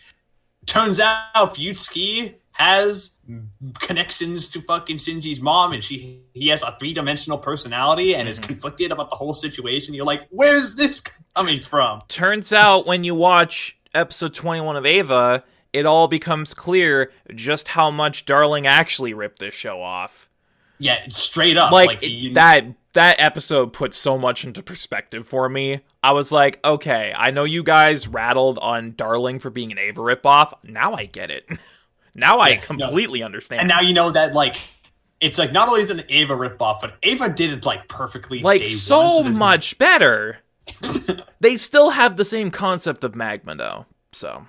turns 0.66 1.00
out 1.00 1.24
Fuyutsuki 1.54 2.34
has 2.54 3.16
connections 3.78 4.48
to 4.50 4.60
fucking 4.60 4.96
Shinji's 4.96 5.40
mom, 5.40 5.72
and 5.72 5.82
she 5.84 6.20
he 6.34 6.48
has 6.48 6.62
a 6.62 6.74
three 6.78 6.92
dimensional 6.92 7.38
personality 7.38 8.14
and 8.14 8.28
is 8.28 8.40
Mhm. 8.40 8.44
conflicted 8.48 8.90
about 8.92 9.10
the 9.10 9.16
whole 9.16 9.34
situation. 9.34 9.94
You're 9.94 10.04
like, 10.06 10.26
where's 10.30 10.74
this 10.74 11.02
coming 11.34 11.60
from? 11.60 12.02
Turns 12.08 12.52
out 12.52 12.86
when 12.86 13.04
you 13.04 13.14
watch 13.14 13.76
episode 13.94 14.34
21 14.34 14.76
of 14.76 14.84
Eva, 14.86 15.44
it 15.72 15.86
all 15.86 16.08
becomes 16.08 16.54
clear 16.54 17.12
just 17.34 17.68
how 17.68 17.90
much 17.90 18.24
Darling 18.26 18.66
actually 18.66 19.14
ripped 19.14 19.38
this 19.38 19.54
show 19.54 19.80
off. 19.82 20.28
Yeah, 20.80 20.98
straight 21.08 21.56
up. 21.56 21.72
like, 21.72 22.02
it- 22.02 22.10
you- 22.10 22.34
that 22.34 22.64
that 22.94 23.20
episode 23.20 23.72
put 23.72 23.94
so 23.94 24.16
much 24.18 24.44
into 24.44 24.62
perspective 24.62 25.26
for 25.26 25.48
me. 25.48 25.80
I 26.02 26.12
was 26.12 26.32
like, 26.32 26.58
okay, 26.64 27.12
I 27.16 27.30
know 27.30 27.44
you 27.44 27.62
guys 27.62 28.08
rattled 28.08 28.58
on 28.58 28.94
Darling 28.96 29.38
for 29.38 29.50
being 29.50 29.70
an 29.72 29.78
Eva 29.78 30.00
ripoff. 30.00 30.52
Now 30.62 30.94
I 30.94 31.04
get 31.04 31.30
it. 31.30 31.46
Now 32.14 32.40
I 32.40 32.48
Yeah, 32.48 32.54
no. 32.56 32.60
completely 32.62 33.22
understand. 33.22 33.60
And 33.60 33.68
now 33.68 33.80
you 33.80 33.94
know 33.94 34.10
that 34.10 34.34
like 34.34 34.56
it's 35.20 35.38
like 35.38 35.52
not 35.52 35.68
only 35.68 35.82
is 35.82 35.90
it 35.90 36.00
an 36.00 36.04
Eva 36.08 36.34
ripoff, 36.34 36.80
but 36.80 36.96
Eva 37.02 37.32
did 37.32 37.52
it 37.52 37.64
like 37.64 37.86
perfectly. 37.86 38.40
like 38.40 38.60
day 38.60 38.66
so 38.66 39.20
one, 39.20 39.38
much 39.38 39.78
better. 39.78 40.38
they 41.40 41.54
still 41.54 41.90
have 41.90 42.16
the 42.16 42.24
same 42.24 42.50
concept 42.50 43.04
of 43.04 43.14
magma 43.14 43.54
though. 43.54 43.86
So 44.12 44.46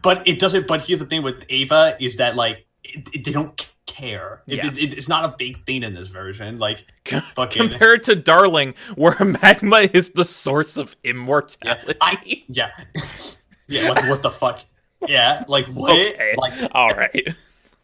But 0.00 0.26
it 0.28 0.38
doesn't. 0.38 0.68
But 0.68 0.82
here's 0.82 1.00
the 1.00 1.06
thing 1.06 1.22
with 1.22 1.44
Eva 1.48 1.96
is 1.98 2.18
that 2.18 2.36
like 2.36 2.66
it, 2.84 3.08
it- 3.14 3.24
they 3.24 3.32
don't 3.32 3.68
care. 3.86 4.42
It, 4.46 4.56
Yeah. 4.56 4.66
it- 4.68 4.96
it's 4.96 5.08
not 5.08 5.24
a 5.24 5.34
big 5.36 5.64
thing 5.66 5.82
in 5.82 5.94
this 5.94 6.08
version. 6.08 6.56
Like 6.56 6.84
fucking 7.06 7.70
compared 7.70 8.02
to 8.04 8.16
Darling, 8.16 8.74
where 8.96 9.16
magma 9.24 9.88
is 9.92 10.10
the 10.10 10.24
source 10.24 10.76
of 10.76 10.96
immortality. 11.04 11.94
I, 12.00 12.42
yeah, 12.48 12.70
yeah. 13.68 13.88
What, 13.90 14.04
what 14.08 14.22
the 14.22 14.30
fuck? 14.30 14.64
Yeah, 15.06 15.44
like 15.48 15.66
what? 15.68 15.90
okay, 15.92 16.34
Like 16.36 16.52
all 16.72 16.90
right. 16.90 17.28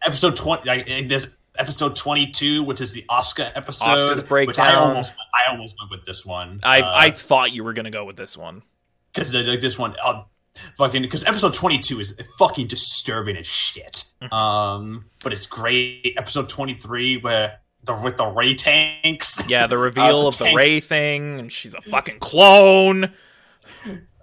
episode 0.05 0.37
twenty. 0.37 0.69
Like 0.69 1.09
there's 1.09 1.37
episode 1.59 1.97
twenty 1.97 2.27
two, 2.31 2.63
which 2.63 2.81
is 2.81 2.93
the 2.93 3.05
Asuka 3.11 3.51
episode. 3.57 3.87
Asuka's 3.87 4.17
Which 4.17 4.25
I 4.25 4.29
breakdown. 4.29 4.77
almost, 4.77 5.13
I 5.35 5.51
almost 5.51 5.75
went 5.81 5.91
with 5.91 6.05
this 6.05 6.25
one. 6.25 6.61
I 6.63 6.81
Uh, 6.81 6.93
I 6.97 7.11
thought 7.11 7.53
you 7.53 7.65
were 7.65 7.73
gonna 7.73 7.91
go 7.91 8.05
with 8.05 8.17
this 8.17 8.37
one. 8.37 8.63
because 9.13 9.35
like 9.35 9.61
this 9.61 9.77
one 9.79 9.95
uh, 10.05 10.23
fucking 10.77 11.03
because 11.03 11.25
episode 11.25 11.55
22 11.55 12.01
is 12.01 12.21
fucking 12.39 12.67
disturbing 12.67 13.37
as 13.37 13.47
shit 13.47 14.05
Mm-hmm. 14.23 14.35
um 14.35 15.05
but 15.23 15.33
it's 15.33 15.47
great 15.47 16.15
episode 16.17 16.49
23 16.49 17.19
where 17.19 17.59
the 17.85 17.95
with 18.03 18.17
the 18.17 18.27
Rei 18.27 18.55
tanks 18.55 19.49
Yeah, 19.49 19.67
the 19.69 19.79
reveal 19.79 20.21
Uh, 20.25 20.29
of 20.29 20.39
the 20.39 20.53
Rei 20.55 20.81
thing, 20.81 21.39
and 21.39 21.53
she's 21.53 21.75
a 21.75 21.81
fucking 21.81 22.19
clone. 22.19 23.05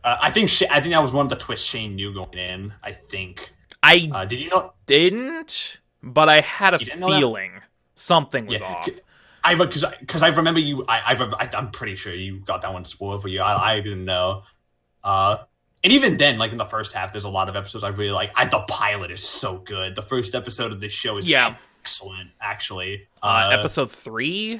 uh, 0.03 0.17
i 0.21 0.29
think 0.31 0.49
Sha- 0.49 0.65
i 0.71 0.81
think 0.81 0.93
that 0.93 1.01
was 1.01 1.13
one 1.13 1.25
of 1.25 1.29
the 1.29 1.35
twists 1.37 1.65
shane 1.67 1.95
knew 1.95 2.13
going 2.13 2.37
in 2.37 2.73
i 2.83 2.91
think 2.91 3.51
I 3.83 4.09
uh, 4.11 4.25
did 4.25 4.39
you 4.39 4.49
know 4.49 4.73
didn't, 4.87 5.77
but 6.01 6.27
I 6.27 6.41
had 6.41 6.73
a 6.73 6.79
You 6.79 6.85
didn't 6.85 7.01
know 7.01 7.11
that? 7.11 7.19
feeling 7.19 7.51
something 7.93 8.47
was 8.47 8.59
yeah 8.59 8.65
off. 8.67 8.89
I 9.43 9.53
because 9.53 9.85
because 9.99 10.23
I 10.23 10.29
remember 10.29 10.59
you. 10.59 10.83
I, 10.87 11.13
I 11.13 11.23
I 11.39 11.49
I'm 11.55 11.69
pretty 11.69 11.95
sure 11.95 12.11
you 12.11 12.39
got 12.39 12.61
that 12.63 12.73
one 12.73 12.83
spoiled 12.83 13.21
for 13.21 13.27
you. 13.27 13.41
I, 13.41 13.73
I 13.75 13.79
didn't 13.81 14.05
know. 14.05 14.41
Uh, 15.03 15.37
and 15.85 15.93
even 15.93 16.17
then, 16.17 16.37
like 16.37 16.51
in 16.51 16.57
the 16.57 16.65
first 16.65 16.93
half, 16.93 17.13
there's 17.13 17.23
a 17.23 17.29
lot 17.29 17.47
of 17.47 17.55
episodes 17.55 17.83
I 17.85 17.89
really 17.89 18.11
like. 18.11 18.31
I, 18.35 18.43
the 18.45 18.59
pilot 18.67 19.11
is 19.11 19.23
so 19.23 19.59
good. 19.59 19.95
The 19.95 20.01
first 20.01 20.35
episode 20.35 20.73
of 20.73 20.81
this 20.81 20.91
show 20.91 21.17
is 21.17 21.27
Yeah. 21.27 21.55
excellent. 21.79 22.31
Actually, 22.41 23.07
Uh, 23.21 23.51
episode 23.53 23.91
three, 23.91 24.59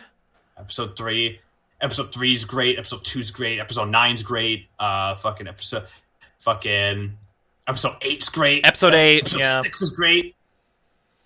episode 0.58 0.96
three. 0.96 1.40
Episode 1.82 2.14
three 2.14 2.34
is 2.34 2.46
great. 2.46 2.80
Episode 2.80 3.04
two 3.04 3.20
is 3.20 3.32
great. 3.32 3.60
Episode 3.60 3.90
nine's 3.90 4.24
great. 4.24 4.70
Uh, 4.80 5.16
fucking 5.16 5.46
episode, 5.48 5.84
fucking 6.40 7.18
episode 7.68 7.96
eight's 8.02 8.30
great. 8.30 8.66
episode 8.66 8.94
eight, 8.94 9.20
Episode 9.22 9.40
yeah. 9.40 9.62
six 9.62 9.82
is 9.82 9.90
great. 9.90 10.36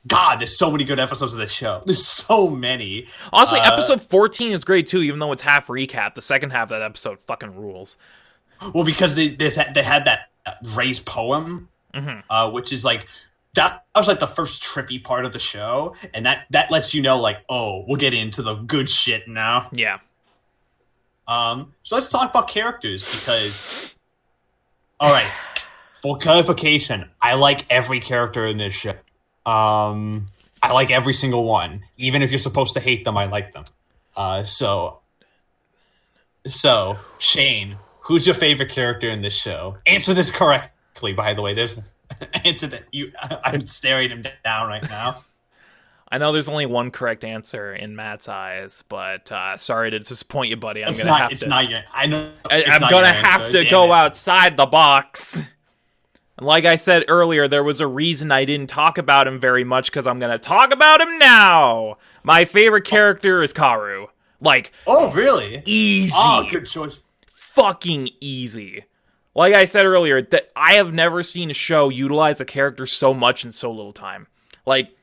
God, 0.07 0.39
there's 0.39 0.57
so 0.57 0.71
many 0.71 0.85
good 0.85 0.99
episodes 0.99 1.33
of 1.33 1.39
this 1.39 1.51
show. 1.51 1.83
There's 1.85 2.05
so 2.05 2.49
many. 2.49 3.05
Honestly, 3.33 3.59
uh, 3.59 3.73
episode 3.73 4.01
fourteen 4.01 4.53
is 4.53 4.63
great 4.63 4.87
too, 4.87 5.01
even 5.03 5.19
though 5.19 5.31
it's 5.33 5.41
half 5.41 5.67
recap. 5.67 6.15
The 6.15 6.21
second 6.21 6.49
half 6.51 6.63
of 6.63 6.69
that 6.69 6.81
episode 6.81 7.19
fucking 7.19 7.55
rules. 7.55 7.97
Well, 8.73 8.83
because 8.83 9.15
they 9.15 9.29
they 9.29 9.49
had, 9.49 9.73
they 9.73 9.83
had 9.83 10.05
that 10.05 10.29
uh, 10.45 10.53
Rei's 10.75 10.99
poem, 10.99 11.69
Mhm. 11.93 12.23
uh, 12.29 12.51
which 12.51 12.71
is 12.73 12.83
like 12.85 13.07
that 13.55 13.83
was 13.95 14.07
like 14.07 14.19
the 14.19 14.27
first 14.27 14.61
trippy 14.63 15.03
part 15.03 15.25
of 15.25 15.31
the 15.33 15.39
show, 15.39 15.95
and 16.13 16.25
that 16.25 16.45
that 16.51 16.69
lets 16.71 16.93
you 16.93 17.01
know 17.01 17.19
like, 17.19 17.37
oh, 17.49 17.83
we'll 17.87 17.97
get 17.97 18.13
into 18.13 18.41
the 18.41 18.55
good 18.55 18.89
shit 18.89 19.27
now. 19.27 19.69
Yeah, 19.73 19.97
Um, 21.27 21.73
so 21.83 21.95
let's 21.95 22.07
talk 22.09 22.29
about 22.29 22.47
characters 22.47 23.05
because, 23.05 23.95
all 24.99 25.11
right, 25.11 25.29
for 26.01 26.17
clarification, 26.17 27.09
I 27.21 27.35
like 27.35 27.65
every 27.69 27.99
character 27.99 28.45
in 28.45 28.57
this 28.57 28.73
show. 28.73 28.93
Um, 29.45 30.25
I 30.61 30.71
like 30.73 30.91
every 30.91 31.13
single 31.13 31.43
one, 31.45 31.83
even 31.97 32.21
if 32.21 32.31
you're 32.31 32.39
supposed 32.39 32.73
to 32.75 32.79
hate 32.79 33.03
them. 33.05 33.17
I 33.17 33.25
like 33.25 33.51
them. 33.53 33.63
Uh, 34.15 34.43
so, 34.43 34.99
so 36.47 36.97
Shane, 37.19 37.77
who's 38.09 38.25
your 38.25 38.33
favorite 38.35 38.69
character 38.69 39.07
in 39.07 39.21
this 39.21 39.33
show? 39.35 39.77
Answer 39.85 40.13
this 40.13 40.31
correctly, 40.31 41.13
by 41.13 41.33
the 41.33 41.41
way. 41.41 41.53
There's 41.53 41.79
answer 42.43 42.67
that 42.67 42.83
you. 42.91 43.13
I'm 43.45 43.65
staring 43.67 44.09
him 44.09 44.25
down 44.43 44.67
right 44.67 44.83
now. 44.89 45.19
I 46.11 46.17
know 46.17 46.31
there's 46.31 46.49
only 46.49 46.65
one 46.65 46.89
correct 46.89 47.23
answer 47.23 47.71
in 47.75 47.95
Matt's 47.95 48.27
eyes, 48.27 48.83
but 48.89 49.31
uh, 49.31 49.57
sorry 49.57 49.91
to 49.91 49.99
disappoint 49.99 50.49
you, 50.49 50.57
buddy. 50.57 50.83
I'm 50.83 50.89
It's 50.89 50.97
gonna 50.97 51.11
not. 51.11 51.21
have 51.21 51.31
It's 51.31 51.43
to. 51.43 51.49
not 51.49 51.69
your. 51.69 51.81
I 51.93 52.07
know. 52.07 52.31
I, 52.49 52.63
I'm 52.67 52.89
gonna 52.89 53.13
have 53.13 53.41
answer, 53.43 53.63
to 53.63 53.69
go 53.69 53.85
it. 53.85 53.91
outside 53.91 54.57
the 54.57 54.65
box. 54.65 55.39
And 56.37 56.47
like 56.47 56.65
I 56.65 56.77
said 56.77 57.03
earlier, 57.09 57.47
there 57.47 57.63
was 57.63 57.79
a 57.79 57.85
reason 57.85 58.31
I 58.31 58.45
didn't 58.45 58.71
talk 58.71 58.97
about 58.97 59.27
him 59.27 59.39
very 59.39 59.63
much 59.63 59.91
because 59.91 60.07
I'm 60.07 60.17
gonna 60.17 60.39
talk 60.39 60.73
about 60.73 60.99
him 60.99 61.19
now. 61.19 61.97
My 62.23 62.43
favorite 62.43 62.85
character 62.85 63.43
is 63.43 63.53
Kaworu. 63.53 64.07
Like 64.41 64.71
Oh, 64.87 65.11
really? 65.11 65.61
easy, 65.67 66.11
Oh, 66.17 66.47
good 66.49 66.65
choice. 66.65 67.03
Fucking 67.59 68.09
easy. 68.21 68.85
Like 69.35 69.53
I 69.53 69.65
said 69.65 69.85
earlier, 69.85 70.21
that 70.21 70.49
I 70.55 70.73
have 70.73 70.93
never 70.93 71.21
seen 71.23 71.51
a 71.51 71.53
show 71.53 71.89
utilize 71.89 72.39
a 72.39 72.45
character 72.45 72.85
so 72.85 73.13
much 73.13 73.43
in 73.43 73.51
so 73.51 73.69
little 73.69 73.91
time. 73.91 74.27
Like 74.65 74.95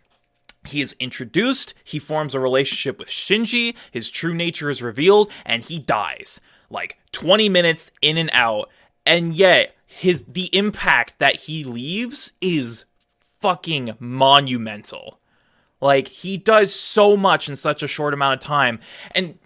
he 0.67 0.81
is 0.81 0.97
introduced, 0.99 1.75
he 1.85 1.99
forms 1.99 2.35
a 2.35 2.41
relationship 2.41 2.99
with 2.99 3.09
Shinji, 3.09 3.77
his 3.91 4.11
true 4.11 4.35
nature 4.35 4.71
is 4.71 4.83
revealed, 4.83 5.31
and 5.45 5.63
he 5.63 5.79
dies. 5.79 6.41
Like 6.71 6.99
20 7.13 7.49
minutes 7.49 7.91
in 8.01 8.17
and 8.17 8.31
out. 8.33 8.71
And 9.05 9.35
yet, 9.35 9.77
his 9.87 10.25
the 10.25 10.51
impact 10.57 11.19
that 11.19 11.37
he 11.43 11.63
leaves 11.63 12.33
is 12.41 12.87
fucking 13.19 13.97
monumental. 14.01 15.21
Like 15.81 16.09
he 16.09 16.37
does 16.39 16.75
so 16.75 17.17
much 17.17 17.49
in 17.49 17.57
such 17.57 17.83
a 17.83 17.89
short 17.89 18.15
amount 18.15 18.43
of 18.43 18.47
time. 18.47 18.81
And 19.15 19.39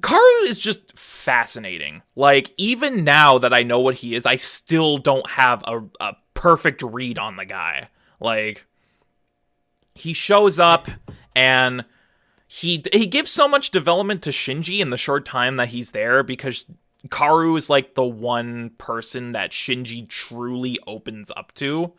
Kaworu 0.00 0.44
is 0.44 0.58
just 0.58 0.96
fascinating. 0.98 2.02
Like, 2.16 2.52
even 2.56 3.04
now 3.04 3.38
that 3.38 3.52
I 3.52 3.62
know 3.62 3.80
what 3.80 3.96
he 3.96 4.14
is, 4.14 4.26
I 4.26 4.36
still 4.36 4.98
don't 4.98 5.28
have 5.30 5.62
a, 5.66 5.82
a 6.00 6.16
perfect 6.34 6.82
read 6.82 7.18
on 7.18 7.36
the 7.36 7.44
guy. 7.44 7.88
Like, 8.20 8.66
he 9.94 10.12
shows 10.12 10.58
up 10.58 10.88
and 11.34 11.84
he 12.46 12.82
he 12.92 13.06
gives 13.06 13.30
so 13.30 13.46
much 13.46 13.70
development 13.70 14.22
to 14.22 14.30
Shinji 14.30 14.80
in 14.80 14.90
the 14.90 14.96
short 14.96 15.26
time 15.26 15.56
that 15.56 15.68
he's 15.68 15.92
there 15.92 16.22
because 16.22 16.64
Kaworu 17.08 17.56
is 17.58 17.68
like 17.68 17.94
the 17.94 18.04
one 18.04 18.70
person 18.78 19.32
that 19.32 19.50
Shinji 19.50 20.08
truly 20.08 20.78
opens 20.86 21.30
up 21.36 21.52
to. 21.54 21.92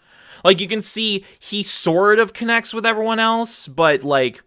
Like 0.44 0.60
you 0.60 0.68
can 0.68 0.82
see 0.82 1.24
he 1.38 1.62
sort 1.62 2.20
of 2.20 2.34
connects 2.34 2.74
with 2.74 2.86
everyone 2.86 3.20
else, 3.20 3.68
but 3.68 4.04
like 4.04 4.42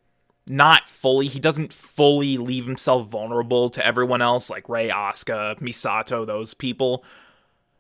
not 0.47 0.85
fully. 0.85 1.27
He 1.27 1.39
doesn't 1.39 1.73
fully 1.73 2.37
leave 2.37 2.67
himself 2.67 3.09
vulnerable 3.09 3.71
to 3.71 3.87
everyone 3.87 4.23
else, 4.23 4.51
like 4.51 4.69
Rei, 4.69 4.89
Asuka, 4.89 5.59
Misato, 5.61 6.27
those 6.27 6.55
people. 6.55 7.05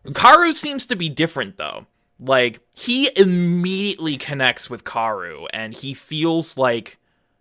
Kaworu 0.04 0.52
seems 0.52 0.86
to 0.86 0.96
be 0.96 1.08
different 1.08 1.56
though. 1.56 1.86
Like 2.18 2.60
he 2.74 3.10
immediately 3.16 4.16
connects 4.16 4.70
with 4.70 4.84
Kaworu, 4.84 5.46
and 5.52 5.74
he 5.74 5.94
feels 5.94 6.56
like 6.56 6.98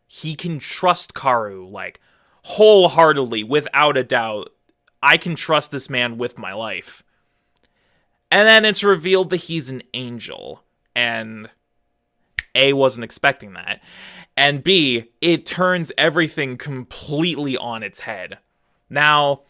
he 0.07 0.35
can 0.35 0.59
trust 0.59 1.13
Kaworu 1.13 1.71
like 1.71 1.99
wholeheartedly, 2.43 3.43
without 3.43 3.97
a 3.97 4.03
doubt. 4.03 4.49
I 5.03 5.17
can 5.17 5.35
trust 5.35 5.71
this 5.71 5.89
man 5.89 6.17
with 6.17 6.37
my 6.37 6.53
life. 6.53 7.03
And 8.29 8.47
then 8.47 8.65
it's 8.65 8.83
revealed 8.83 9.29
that 9.31 9.37
he's 9.37 9.69
an 9.69 9.83
angel, 9.93 10.63
and 10.95 11.49
A 12.55 12.73
wasn't 12.73 13.03
expecting 13.03 13.53
that. 13.53 13.81
And 14.41 14.63
B, 14.63 15.11
it 15.21 15.45
turns 15.45 15.91
everything 15.99 16.57
completely 16.57 17.55
on 17.55 17.83
its 17.83 17.99
head. 17.99 18.39
Now, 18.89 19.41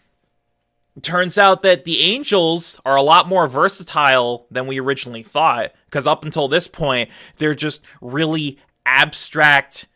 turns 1.02 1.38
out 1.38 1.62
that 1.62 1.86
the 1.86 2.02
angels 2.02 2.78
are 2.84 2.98
a 2.98 3.02
lot 3.02 3.30
more 3.30 3.48
versatile 3.48 4.48
than 4.52 4.68
we 4.68 4.82
originally 4.82 5.24
thought, 5.24 5.72
because 5.86 6.06
up 6.06 6.26
until 6.26 6.50
this 6.50 6.68
point, 6.68 7.10
they're 7.38 7.56
just 7.56 7.86
really 8.02 8.60
abstract 8.86 9.88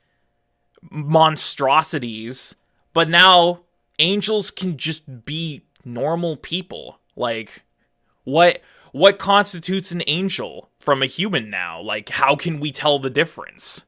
monstrosities. 0.90 2.56
But 2.94 3.10
now, 3.10 3.64
angels 4.00 4.50
can 4.50 4.78
just 4.78 5.26
be 5.26 5.64
normal 5.84 6.38
people. 6.38 7.00
Like, 7.18 7.64
what 8.24 8.62
what 8.94 9.20
constitutes 9.20 9.92
an 9.92 10.04
angel 10.08 10.70
from 10.80 11.04
a 11.04 11.06
human 11.06 11.50
now? 11.50 11.82
Like, 11.82 12.08
how 12.08 12.38
can 12.38 12.62
we 12.62 12.72
tell 12.72 12.98
the 12.98 13.10
difference? 13.10 13.85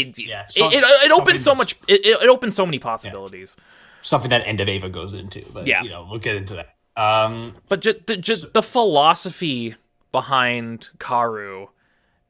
It 0.00 0.18
Yeah, 0.18 0.42
it, 0.44 0.50
some- 0.52 0.72
it, 0.72 0.82
it 1.06 1.12
opens 1.12 1.42
so 1.42 1.54
much. 1.54 1.72
It, 1.88 2.04
it, 2.06 2.22
it 2.22 2.28
opens 2.28 2.54
so 2.54 2.64
many 2.66 2.78
possibilities. 2.78 3.56
Something 4.02 4.30
that 4.30 4.46
End 4.46 4.60
of 4.60 4.68
Eva 4.68 4.88
goes 4.88 5.14
into, 5.14 5.42
but 5.52 5.66
Yeah. 5.66 5.82
you 5.82 5.90
know, 5.90 6.06
we'll 6.10 6.20
get 6.20 6.36
into 6.36 6.54
that. 6.54 6.74
Um, 6.96 7.56
But 7.68 7.80
just 7.80 8.06
the, 8.06 8.16
just 8.16 8.52
the 8.54 8.62
philosophy 8.62 9.74
behind 10.12 10.90
Kaworu 10.98 11.68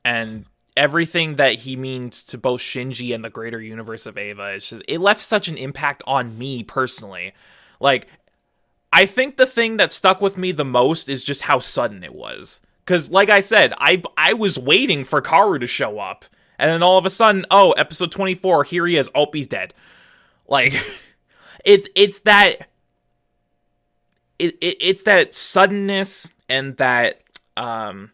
and 0.04 0.44
everything 0.76 1.36
that 1.36 1.54
he 1.60 1.76
means 1.76 2.24
to 2.24 2.38
both 2.38 2.60
Shinji 2.60 3.14
and 3.14 3.24
the 3.24 3.30
greater 3.30 3.60
universe 3.60 4.06
of 4.06 4.16
Eva 4.18 4.52
is 4.54 4.68
just 4.70 4.82
it 4.88 4.98
left 5.00 5.20
such 5.20 5.48
an 5.48 5.56
impact 5.56 6.02
on 6.06 6.38
me 6.38 6.62
personally. 6.62 7.32
Like 7.80 8.06
I 8.92 9.06
think 9.06 9.36
the 9.36 9.46
thing 9.46 9.76
that 9.76 9.92
stuck 9.92 10.20
with 10.20 10.38
me 10.38 10.52
the 10.52 10.64
most 10.64 11.08
is 11.08 11.22
just 11.24 11.42
how 11.42 11.58
sudden 11.58 12.02
it 12.04 12.14
was. 12.14 12.60
Because, 12.86 13.10
like 13.10 13.30
I 13.30 13.40
said, 13.40 13.72
I 13.78 14.02
I 14.16 14.34
was 14.34 14.58
waiting 14.58 15.04
for 15.04 15.20
Kaworu 15.22 15.58
to 15.60 15.66
show 15.66 15.98
up, 15.98 16.24
and 16.64 16.72
then 16.72 16.82
all 16.82 16.96
of 16.96 17.04
a 17.04 17.10
sudden, 17.10 17.44
oh, 17.50 17.72
episode 17.72 18.10
twenty 18.10 18.34
four, 18.34 18.64
here 18.64 18.86
he 18.86 18.96
is. 18.96 19.10
Oh, 19.14 19.26
he's 19.30 19.46
dead. 19.46 19.74
Like, 20.48 20.72
it's 21.66 21.90
it's 21.94 22.20
that 22.20 22.68
it, 24.38 24.56
it 24.62 24.76
it's 24.80 25.02
that 25.02 25.34
suddenness 25.34 26.30
and 26.48 26.74
that 26.78 27.22
um, 27.58 28.12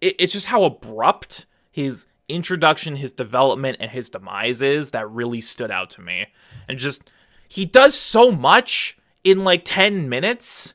it, 0.00 0.14
it's 0.20 0.32
just 0.32 0.46
how 0.46 0.62
abrupt 0.62 1.46
his 1.72 2.06
introduction, 2.28 2.94
his 2.94 3.10
development, 3.10 3.78
and 3.80 3.90
his 3.90 4.10
demise 4.10 4.62
is 4.62 4.92
that 4.92 5.10
really 5.10 5.40
stood 5.40 5.72
out 5.72 5.90
to 5.90 6.02
me, 6.02 6.28
and 6.68 6.78
just 6.78 7.10
he 7.48 7.66
does 7.66 7.96
so 7.96 8.30
much 8.30 8.96
in 9.24 9.42
like 9.42 9.62
ten 9.64 10.08
minutes 10.08 10.74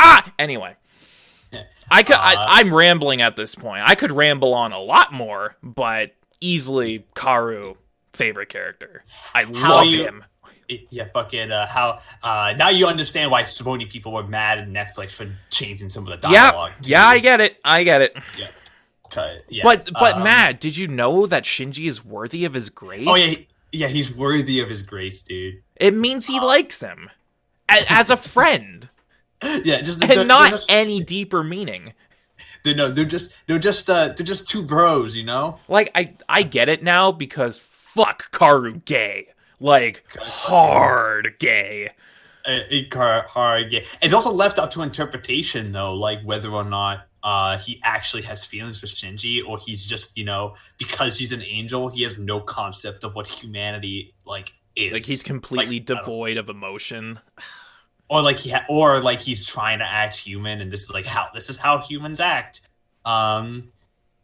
Ah, 0.00 0.32
anyway. 0.38 0.76
I 1.90 2.02
could. 2.02 2.16
Uh, 2.16 2.20
I, 2.20 2.46
I'm 2.60 2.74
rambling 2.74 3.20
at 3.22 3.36
this 3.36 3.54
point. 3.54 3.82
I 3.86 3.94
could 3.94 4.10
ramble 4.12 4.54
on 4.54 4.72
a 4.72 4.80
lot 4.80 5.12
more, 5.12 5.56
but 5.62 6.14
easily 6.40 7.06
Kaworu 7.14 7.76
favorite 8.12 8.48
character. 8.48 9.04
I 9.34 9.44
love 9.44 9.86
you- 9.86 10.04
him. 10.04 10.24
Yeah, 10.90 11.06
fucking 11.14 11.50
uh, 11.50 11.66
how 11.66 12.00
uh, 12.22 12.52
now 12.58 12.68
you 12.68 12.86
understand 12.86 13.30
why 13.30 13.44
so 13.44 13.70
many 13.72 13.86
people 13.86 14.12
were 14.12 14.24
mad 14.26 14.58
at 14.58 14.68
Netflix 14.68 15.12
for 15.12 15.26
changing 15.48 15.88
some 15.88 16.06
of 16.06 16.20
the 16.20 16.28
Yeah, 16.28 16.50
dialogue. 16.50 16.72
too. 16.82 16.90
yeah, 16.90 17.06
I 17.06 17.20
get 17.20 17.40
it. 17.40 17.56
I 17.64 17.84
get 17.84 18.02
it. 18.02 18.14
Cut- 19.10 19.44
yeah. 19.48 19.62
But 19.64 19.88
but 19.94 20.16
um, 20.16 20.24
Matt, 20.24 20.60
did 20.60 20.76
you 20.76 20.86
know 20.86 21.24
that 21.26 21.44
Shinji 21.44 21.88
is 21.88 22.04
worthy 22.04 22.44
of 22.44 22.52
his 22.52 22.68
grace? 22.68 23.06
Oh 23.08 23.14
yeah, 23.14 23.26
he- 23.28 23.48
yeah, 23.72 23.88
he's 23.88 24.14
worthy 24.14 24.60
of 24.60 24.68
his 24.68 24.82
grace, 24.82 25.22
dude. 25.22 25.62
It 25.76 25.94
means 25.94 26.28
Uh, 26.28 26.32
he 26.34 26.40
likes 26.40 26.82
him 26.82 27.08
as, 27.70 27.86
as 27.88 28.10
a 28.10 28.16
friend, 28.18 28.90
Yeah, 29.42 29.80
just 29.82 30.02
and 30.02 30.10
they're- 30.10 30.24
not 30.24 30.42
they're 30.42 30.50
just, 30.50 30.70
any 30.70 31.00
deeper 31.00 31.42
meaning. 31.42 31.92
they're, 32.64 32.74
no, 32.74 32.90
they're 32.90 33.04
just 33.04 33.34
they're 33.46 33.58
just 33.58 33.88
uh, 33.88 34.08
they're 34.16 34.26
just 34.26 34.48
two 34.48 34.62
bros, 34.64 35.16
you 35.16 35.24
know. 35.24 35.58
Like 35.68 35.90
I 35.94 36.14
I 36.28 36.42
get 36.42 36.68
it 36.68 36.82
now 36.82 37.12
because 37.12 37.58
fuck 37.58 38.30
Kaworu 38.32 38.84
gay. 38.84 39.28
Like 39.60 40.04
hard 40.20 41.34
gay. 41.38 41.90
Uh, 42.44 43.22
hard, 43.26 43.70
yeah. 43.72 43.80
It's 44.00 44.14
also 44.14 44.30
left 44.30 44.58
up 44.58 44.70
to 44.70 44.82
interpretation, 44.82 45.70
though, 45.72 45.94
like 45.94 46.22
whether 46.22 46.50
or 46.50 46.64
not 46.64 47.06
uh, 47.22 47.58
he 47.58 47.78
actually 47.84 48.22
has 48.22 48.44
feelings 48.46 48.80
for 48.80 48.86
Shinji, 48.86 49.46
or 49.46 49.58
he's 49.58 49.84
just, 49.84 50.16
you 50.16 50.24
know, 50.24 50.54
because 50.78 51.18
he's 51.18 51.32
an 51.32 51.42
angel, 51.42 51.90
he 51.90 52.04
has 52.04 52.16
no 52.16 52.40
concept 52.40 53.04
of 53.04 53.14
what 53.14 53.26
humanity 53.26 54.14
like 54.24 54.54
is. 54.76 54.92
Like 54.92 55.04
he's 55.04 55.22
completely 55.22 55.76
Like, 55.78 55.86
devoid 55.86 56.36
of 56.38 56.48
emotion. 56.48 57.18
Or 58.10 58.22
like 58.22 58.38
he, 58.38 58.50
ha- 58.50 58.64
or 58.70 59.00
like 59.00 59.20
he's 59.20 59.44
trying 59.46 59.80
to 59.80 59.84
act 59.84 60.16
human, 60.16 60.60
and 60.62 60.70
this 60.70 60.82
is 60.84 60.90
like 60.90 61.04
how 61.06 61.26
this 61.34 61.50
is 61.50 61.58
how 61.58 61.78
humans 61.78 62.20
act. 62.20 62.62
Um, 63.04 63.70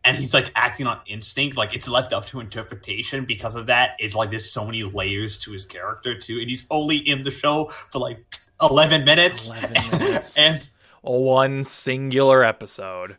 and 0.04 0.16
he's 0.16 0.32
like 0.34 0.50
acting 0.54 0.86
on 0.86 1.00
instinct. 1.06 1.56
Like 1.56 1.74
it's 1.74 1.88
left 1.88 2.12
up 2.12 2.24
to 2.26 2.40
interpretation 2.40 3.24
because 3.26 3.54
of 3.54 3.66
that. 3.66 3.96
It's 3.98 4.14
like 4.14 4.30
there's 4.30 4.50
so 4.50 4.64
many 4.64 4.82
layers 4.84 5.38
to 5.40 5.52
his 5.52 5.66
character 5.66 6.18
too, 6.18 6.38
and 6.40 6.48
he's 6.48 6.66
only 6.70 6.96
in 6.96 7.22
the 7.22 7.30
show 7.30 7.66
for 7.66 7.98
like 7.98 8.24
eleven 8.62 9.04
minutes. 9.04 9.48
11 9.50 9.98
minutes. 9.98 10.38
and 10.38 10.66
One 11.02 11.64
singular 11.64 12.42
episode. 12.42 13.16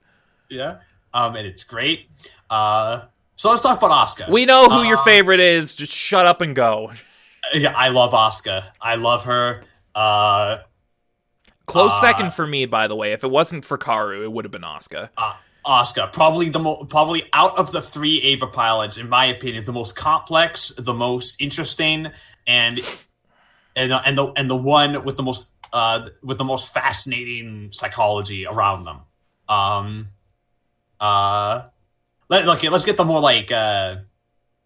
Yeah. 0.49 0.79
Um, 1.13 1.35
and 1.35 1.45
it's 1.47 1.63
great. 1.63 2.09
Uh, 2.49 3.03
so 3.35 3.49
let's 3.49 3.61
talk 3.61 3.77
about 3.77 3.91
Asuka. 3.91 4.29
We 4.31 4.45
know 4.45 4.67
who 4.69 4.83
your 4.83 4.97
Uh, 4.97 5.03
favorite 5.03 5.39
is. 5.39 5.75
Just 5.75 5.91
shut 5.93 6.25
up 6.25 6.41
and 6.41 6.55
go. 6.55 6.91
yeah, 7.53 7.73
I 7.75 7.89
love 7.89 8.11
Asuka. 8.13 8.63
I 8.81 8.95
love 8.95 9.23
her. 9.25 9.63
Uh, 9.95 10.57
Close 11.65 11.93
Uh, 11.93 12.01
second 12.01 12.33
for 12.33 12.45
me, 12.45 12.65
by 12.67 12.87
the 12.87 12.95
way. 12.95 13.13
If 13.13 13.23
it 13.23 13.31
wasn't 13.31 13.65
for 13.65 13.77
Kaworu, 13.77 14.23
it 14.23 14.31
would 14.31 14.45
have 14.45 14.51
been 14.51 14.61
Asuka. 14.61 15.09
Oscar, 15.65 16.07
probably 16.13 16.49
the 16.49 16.59
mo- 16.59 16.85
probably 16.85 17.23
out 17.33 17.57
of 17.57 17.71
the 17.71 17.81
three 17.81 18.17
Eva 18.17 18.45
pilots, 18.45 18.97
in 18.97 19.09
my 19.09 19.25
opinion, 19.25 19.65
the 19.65 19.73
most 19.73 19.95
complex, 19.95 20.71
the 20.77 20.93
most 20.93 21.41
interesting, 21.41 22.11
and 22.45 22.79
and 23.75 23.91
the- 23.91 24.01
and 24.07 24.15
the 24.15 24.25
and 24.35 24.47
the 24.47 24.55
one 24.55 25.03
with 25.03 25.17
the 25.17 25.23
most 25.23 25.49
uh 25.73 26.07
with 26.21 26.37
the 26.37 26.43
most 26.43 26.71
fascinating 26.71 27.69
psychology 27.71 28.45
around 28.45 28.83
them. 28.83 28.99
Um, 29.49 30.07
uh, 30.99 31.63
let 32.29 32.47
okay, 32.47 32.69
let's 32.69 32.85
get 32.85 32.95
the 32.97 33.05
more 33.05 33.19
like 33.19 33.51
uh 33.51 33.97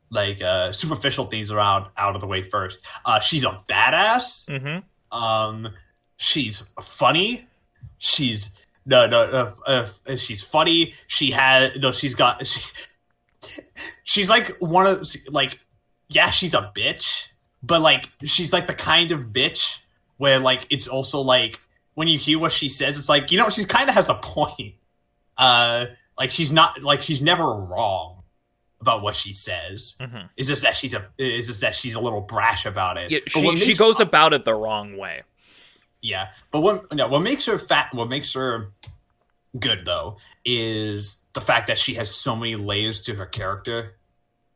like 0.10 0.42
uh 0.42 0.74
superficial 0.74 1.26
things 1.28 1.50
around 1.50 1.86
out 1.96 2.16
of 2.16 2.20
the 2.22 2.28
way 2.28 2.44
first. 2.44 2.86
Uh, 3.06 3.22
she's 3.22 3.46
a 3.46 3.62
badass. 3.70 4.50
Mm-hmm. 4.50 4.80
Um, 5.12 5.70
she's 6.18 6.70
funny. 6.82 7.48
She's 7.98 8.56
no 8.86 9.08
no. 9.08 9.22
Uh, 9.66 9.88
uh, 10.08 10.16
she's 10.16 10.44
funny. 10.44 10.94
She 11.08 11.32
has 11.32 11.76
no. 11.78 11.92
She's 11.92 12.14
got. 12.14 12.46
She, 13.42 13.62
she's 14.04 14.30
like 14.30 14.58
one 14.60 14.86
of 14.86 15.02
like 15.30 15.60
yeah. 16.10 16.30
She's 16.30 16.54
a 16.54 16.74
bitch, 16.76 17.28
but 17.64 17.82
like 17.82 18.10
she's 18.26 18.52
like 18.52 18.68
the 18.68 18.74
kind 18.74 19.14
of 19.14 19.28
bitch 19.28 19.80
where 20.18 20.40
like 20.40 20.68
it's 20.70 20.90
also 20.90 21.22
like 21.22 21.62
when 21.94 22.10
you 22.10 22.20
hear 22.20 22.38
what 22.38 22.52
she 22.52 22.68
says, 22.68 23.00
it's 23.00 23.08
like 23.08 23.32
you 23.32 23.38
know 23.38 23.48
she 23.50 23.64
kind 23.64 23.88
of 23.88 23.96
has 23.96 24.10
a 24.10 24.16
point. 24.16 24.76
Uh, 25.38 25.86
like 26.18 26.32
she's 26.32 26.52
not 26.52 26.84
like 26.84 27.02
she's 27.02 27.22
never 27.22 27.46
wrong 27.46 28.19
about 28.82 29.02
what 29.02 29.16
she 29.16 29.34
says. 29.34 29.96
Mm-hmm. 30.00 30.28
It's 30.38 30.48
just 30.48 30.64
that 30.64 30.76
she's 30.76 30.94
a. 30.94 31.06
It's 31.18 31.48
just 31.48 31.62
that 31.62 31.76
she's 31.76 31.96
a 31.96 32.00
little 32.00 32.22
brash 32.22 32.66
about 32.66 32.98
it. 32.98 33.12
Yeah, 33.12 33.20
she, 33.28 33.58
she 33.58 33.76
goes 33.76 34.00
about 34.00 34.34
it 34.34 34.46
the 34.46 34.54
wrong 34.56 34.98
way. 34.98 35.20
yeah, 36.02 36.30
but 36.52 36.62
what 36.62 36.94
no, 36.94 37.08
what 37.08 37.20
makes 37.22 37.46
her 37.46 37.58
fat? 37.58 37.94
What 37.94 38.10
makes 38.10 38.34
her 38.34 38.72
good 39.60 39.86
though 39.86 40.18
is 40.46 41.18
the 41.34 41.42
fact 41.42 41.68
that 41.68 41.78
she 41.78 41.96
has 41.96 42.14
so 42.14 42.36
many 42.36 42.56
layers 42.56 43.02
to 43.02 43.16
her 43.16 43.26
character, 43.26 43.96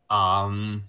um, 0.10 0.84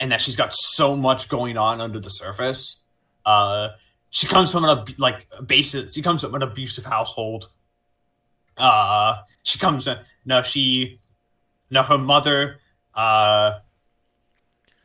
and 0.00 0.12
that 0.12 0.20
she's 0.20 0.36
got 0.36 0.54
so 0.54 0.96
much 0.96 1.28
going 1.28 1.58
on 1.58 1.80
under 1.80 2.00
the 2.00 2.10
surface. 2.10 2.84
Uh, 3.26 3.70
she 4.10 4.26
comes 4.26 4.50
from 4.50 4.64
an 4.64 4.78
ab- 4.78 4.98
like 4.98 5.26
basis. 5.46 5.92
She 5.92 6.00
comes 6.00 6.22
from 6.22 6.34
an 6.34 6.42
abusive 6.42 6.86
household. 6.86 7.50
Uh, 8.56 9.18
she 9.42 9.58
comes. 9.58 9.86
Uh, 9.86 10.02
no, 10.24 10.42
she. 10.42 10.98
No, 11.70 11.82
her 11.82 11.98
mother. 11.98 12.60
Uh, 12.94 13.54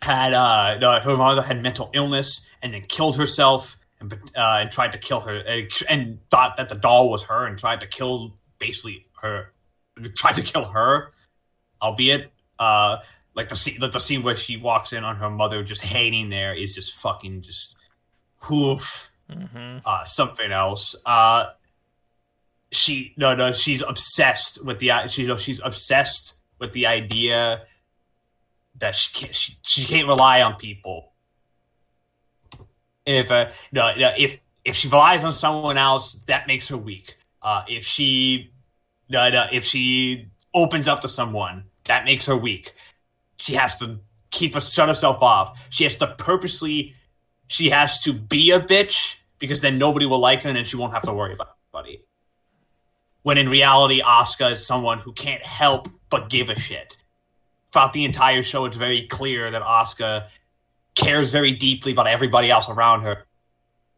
had 0.02 0.34
uh, 0.34 0.78
no, 0.80 1.00
her 1.00 1.16
mother 1.16 1.42
had 1.42 1.62
mental 1.62 1.90
illness 1.94 2.46
and 2.62 2.74
then 2.74 2.82
killed 2.82 3.16
herself 3.18 3.78
and 4.00 4.14
uh, 4.36 4.58
and 4.60 4.70
tried 4.72 4.92
to 4.92 4.98
kill 4.98 5.22
her 5.22 5.38
and, 5.38 5.70
and 5.90 6.20
thought 6.30 6.58
that 6.58 6.70
the 6.70 6.76
doll 6.76 7.10
was 7.10 7.24
her 7.24 7.46
and 7.46 7.58
tried 7.58 7.80
to 7.80 7.88
kill 7.88 8.34
basically 8.60 9.06
her 9.22 9.52
tried 10.16 10.34
to 10.34 10.42
kill 10.42 10.66
her 10.66 11.12
albeit 11.82 12.32
uh 12.60 12.98
like 13.36 13.48
the 13.50 13.56
scene 13.56 13.78
like 13.80 13.92
the 13.92 14.00
scene 14.00 14.24
where 14.24 14.36
she 14.36 14.58
walks 14.58 14.94
in 14.94 15.04
on 15.04 15.16
her 15.16 15.30
mother 15.30 15.64
just 15.64 15.84
hanging 15.84 16.30
there 16.30 16.54
is 16.54 16.76
just 16.76 16.96
fucking 16.96 17.42
just 17.42 17.78
hoof 18.38 19.10
Mm-hmm. 19.32 19.78
uh 19.86 20.04
something 20.04 20.52
else 20.52 21.02
uh 21.06 21.48
she 22.74 23.14
no 23.16 23.34
no 23.34 23.54
she's 23.54 23.82
obsessed 23.82 24.64
with 24.66 24.80
the 24.80 24.92
she's 25.08 25.42
she's 25.42 25.62
obsessed 25.64 26.36
with 26.60 26.74
the 26.74 26.86
idea 26.86 27.66
that 28.78 28.96
she 28.96 29.14
can't 29.14 29.36
she, 29.36 29.54
she 29.62 29.86
can't 29.86 30.08
rely 30.08 30.42
on 30.42 30.56
people. 30.56 31.12
If 33.06 33.32
uh, 33.32 33.50
no, 33.72 33.96
no 33.96 34.14
if 34.18 34.40
if 34.66 34.76
she 34.76 34.88
relies 34.88 35.24
on 35.24 35.34
someone 35.34 35.78
else 35.78 36.16
that 36.28 36.48
makes 36.48 36.68
her 36.70 36.78
weak. 36.78 37.18
Uh 37.42 37.64
if 37.68 37.84
she 37.84 38.52
no, 39.10 39.30
no 39.30 39.48
if 39.52 39.64
she 39.64 40.28
opens 40.54 40.88
up 40.88 41.02
to 41.02 41.08
someone 41.08 41.66
that 41.86 42.06
makes 42.06 42.26
her 42.26 42.38
weak. 42.38 42.72
She 43.38 43.56
has 43.56 43.78
to 43.80 44.00
keep 44.32 44.56
us 44.56 44.74
shut 44.74 44.88
herself 44.88 45.22
off. 45.22 45.68
She 45.70 45.84
has 45.84 45.98
to 45.98 46.08
purposely 46.18 46.94
she 47.48 47.70
has 47.70 48.02
to 48.04 48.14
be 48.14 48.52
a 48.52 48.60
bitch 48.60 49.18
because 49.38 49.62
then 49.62 49.78
nobody 49.78 50.06
will 50.06 50.20
like 50.20 50.44
her 50.44 50.50
and 50.50 50.66
she 50.66 50.78
won't 50.78 50.94
have 50.94 51.04
to 51.04 51.14
worry 51.14 51.34
about 51.34 51.56
anybody. 51.74 52.04
When 53.22 53.38
in 53.38 53.50
reality 53.50 54.02
Asuka 54.02 54.54
is 54.54 54.66
someone 54.66 55.00
who 55.00 55.14
can't 55.14 55.44
help 55.44 55.88
but 56.10 56.30
give 56.30 56.50
a 56.50 56.58
shit 56.58 56.98
throughout 57.74 57.92
the 57.92 58.06
entire 58.06 58.44
show 58.44 58.66
it's 58.66 58.78
very 58.78 59.08
clear 59.08 59.50
that 59.50 59.64
Asuka 59.64 60.30
cares 60.96 61.32
very 61.32 61.52
deeply 61.52 61.92
about 61.92 62.06
everybody 62.06 62.52
else 62.52 62.70
around 62.70 63.02
her, 63.02 63.26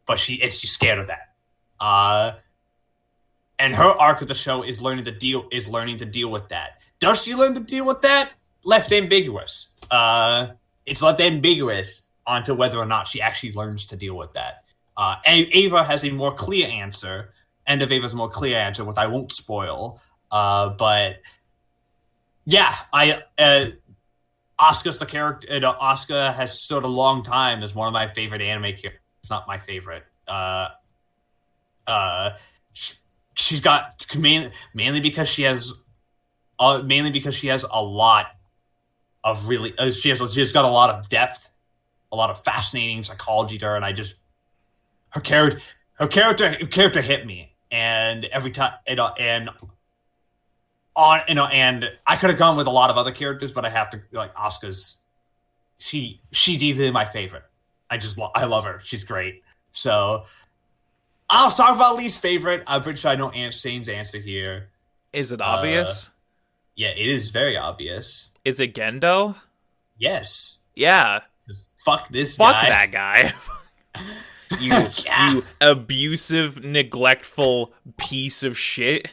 but 0.06 0.18
she 0.18 0.34
it's 0.36 0.58
she's 0.58 0.72
scared 0.72 0.98
of 0.98 1.08
that. 1.08 1.34
Uh, 1.78 2.32
and 3.58 3.74
her 3.74 3.84
arc 3.84 4.22
of 4.22 4.28
the 4.28 4.34
show 4.34 4.62
is 4.62 4.80
learning 4.80 5.04
to 5.04 5.12
deal 5.12 5.46
is 5.52 5.68
learning 5.68 5.98
to 5.98 6.06
deal 6.06 6.30
with 6.30 6.48
that. 6.48 6.80
Does 6.98 7.22
she 7.22 7.34
learn 7.34 7.54
to 7.54 7.62
deal 7.62 7.86
with 7.86 8.00
that? 8.00 8.32
Left 8.64 8.90
ambiguous. 8.92 9.74
Uh, 9.90 10.48
it's 10.86 11.02
left 11.02 11.20
ambiguous 11.20 12.02
onto 12.26 12.54
whether 12.54 12.78
or 12.78 12.86
not 12.86 13.06
she 13.06 13.20
actually 13.20 13.52
learns 13.52 13.86
to 13.88 13.96
deal 13.96 14.16
with 14.16 14.32
that. 14.32 14.62
Uh, 14.96 15.16
and 15.26 15.46
Eva 15.50 15.84
has 15.84 16.04
a 16.04 16.10
more 16.10 16.32
clear 16.32 16.66
answer. 16.66 17.34
End 17.66 17.82
of 17.82 17.92
Eva's 17.92 18.14
more 18.14 18.30
clear 18.30 18.58
answer, 18.58 18.84
which 18.84 18.96
I 18.96 19.06
won't 19.06 19.30
spoil. 19.30 20.00
Uh, 20.30 20.70
but 20.70 21.20
yeah, 22.46 22.72
I 22.92 23.22
uh, 23.38 23.66
the 24.56 25.06
character. 25.06 25.48
Uh, 25.50 25.74
Asuka 25.74 26.32
has 26.32 26.60
stood 26.60 26.84
a 26.84 26.88
long 26.88 27.22
time 27.22 27.62
as 27.62 27.74
one 27.74 27.88
of 27.88 27.92
my 27.92 28.06
favorite 28.06 28.40
anime 28.40 28.62
characters. 28.62 29.00
It's 29.20 29.30
not 29.30 29.48
my 29.48 29.58
favorite. 29.58 30.04
Uh, 30.28 30.68
uh, 31.86 32.30
she's 33.34 33.60
got 33.60 34.06
mainly, 34.16 34.50
mainly 34.74 35.00
because 35.00 35.28
she 35.28 35.42
has 35.42 35.72
uh, 36.60 36.82
mainly 36.84 37.10
because 37.10 37.34
she 37.34 37.48
has 37.48 37.64
a 37.70 37.82
lot 37.82 38.26
of 39.24 39.48
really 39.48 39.76
uh, 39.78 39.90
she 39.90 40.08
has 40.10 40.32
she's 40.32 40.52
got 40.52 40.64
a 40.64 40.68
lot 40.68 40.90
of 40.90 41.08
depth, 41.08 41.50
a 42.12 42.16
lot 42.16 42.30
of 42.30 42.42
fascinating 42.44 43.02
psychology 43.02 43.58
to 43.58 43.66
her, 43.66 43.76
and 43.76 43.84
I 43.84 43.92
just 43.92 44.16
her 45.10 45.20
character 45.20 45.60
her 45.94 46.06
character 46.06 46.48
her 46.48 46.66
character 46.66 47.00
hit 47.00 47.26
me, 47.26 47.54
and 47.72 48.24
every 48.26 48.52
time 48.52 48.74
you 48.86 48.94
know, 48.94 49.08
and 49.18 49.50
on 50.96 51.20
you 51.28 51.34
know, 51.34 51.46
and 51.46 51.88
I 52.06 52.16
could 52.16 52.30
have 52.30 52.38
gone 52.38 52.56
with 52.56 52.66
a 52.66 52.70
lot 52.70 52.90
of 52.90 52.96
other 52.96 53.12
characters, 53.12 53.52
but 53.52 53.64
I 53.64 53.70
have 53.70 53.90
to 53.90 54.00
like 54.12 54.34
Asuka's. 54.34 54.96
She 55.78 56.18
she's 56.32 56.62
easily 56.62 56.90
my 56.90 57.04
favorite. 57.04 57.44
I 57.90 57.98
just 57.98 58.18
lo- 58.18 58.32
I 58.34 58.46
love 58.46 58.64
her. 58.64 58.80
She's 58.82 59.04
great. 59.04 59.42
So 59.70 60.24
I'll 61.28 61.50
talk 61.50 61.76
about 61.76 61.96
least 61.96 62.20
favorite. 62.20 62.64
I'm 62.66 62.82
pretty 62.82 62.98
sure 62.98 63.10
I 63.10 63.16
know 63.16 63.30
Aunt 63.30 63.52
Shane's 63.54 63.88
answer 63.88 64.18
here. 64.18 64.70
Is 65.12 65.32
it 65.32 65.40
uh, 65.40 65.44
obvious? 65.44 66.10
Yeah, 66.74 66.88
it 66.88 67.06
is 67.06 67.30
very 67.30 67.56
obvious. 67.56 68.30
Is 68.44 68.58
it 68.60 68.74
Gendo? 68.74 69.36
Yes. 69.98 70.58
Yeah. 70.74 71.20
Fuck 71.76 72.08
this 72.08 72.36
Fuck 72.36 72.52
guy. 72.52 72.68
that 72.68 72.90
guy. 72.90 73.34
you 74.60 74.72
Yeah. 75.04 75.32
you 75.34 75.42
abusive, 75.60 76.64
neglectful 76.64 77.72
piece 77.96 78.42
of 78.42 78.58
shit. 78.58 79.08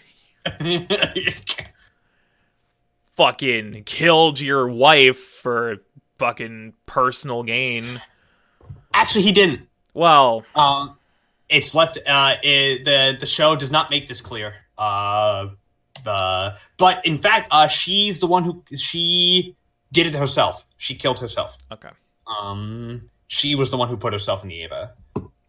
Fucking 3.15 3.83
killed 3.85 4.39
your 4.39 4.67
wife 4.69 5.17
for 5.19 5.77
fucking 6.17 6.73
personal 6.85 7.43
gain. 7.43 7.85
Actually, 8.93 9.23
he 9.23 9.31
didn't. 9.31 9.67
Well, 9.93 10.45
Um, 10.55 10.97
it's 11.49 11.75
left. 11.75 11.99
Uh, 12.07 12.35
it, 12.41 12.85
the 12.85 13.17
the 13.19 13.25
show 13.25 13.55
does 13.55 13.71
not 13.71 13.89
make 13.91 14.07
this 14.07 14.21
clear. 14.21 14.55
Uh, 14.77 15.49
the 16.03 16.57
but 16.77 17.05
in 17.05 17.17
fact, 17.17 17.47
uh, 17.51 17.67
she's 17.67 18.19
the 18.19 18.27
one 18.27 18.43
who 18.43 18.63
she 18.75 19.55
did 19.91 20.07
it 20.07 20.15
herself. 20.15 20.65
She 20.77 20.95
killed 20.95 21.19
herself. 21.19 21.57
okay. 21.71 21.89
Um, 22.25 23.01
she 23.27 23.53
was 23.55 23.69
the 23.69 23.77
one 23.77 23.89
who 23.89 23.97
put 23.97 24.13
herself 24.13 24.41
in 24.43 24.49
the 24.49 24.55
Eva. 24.63 24.93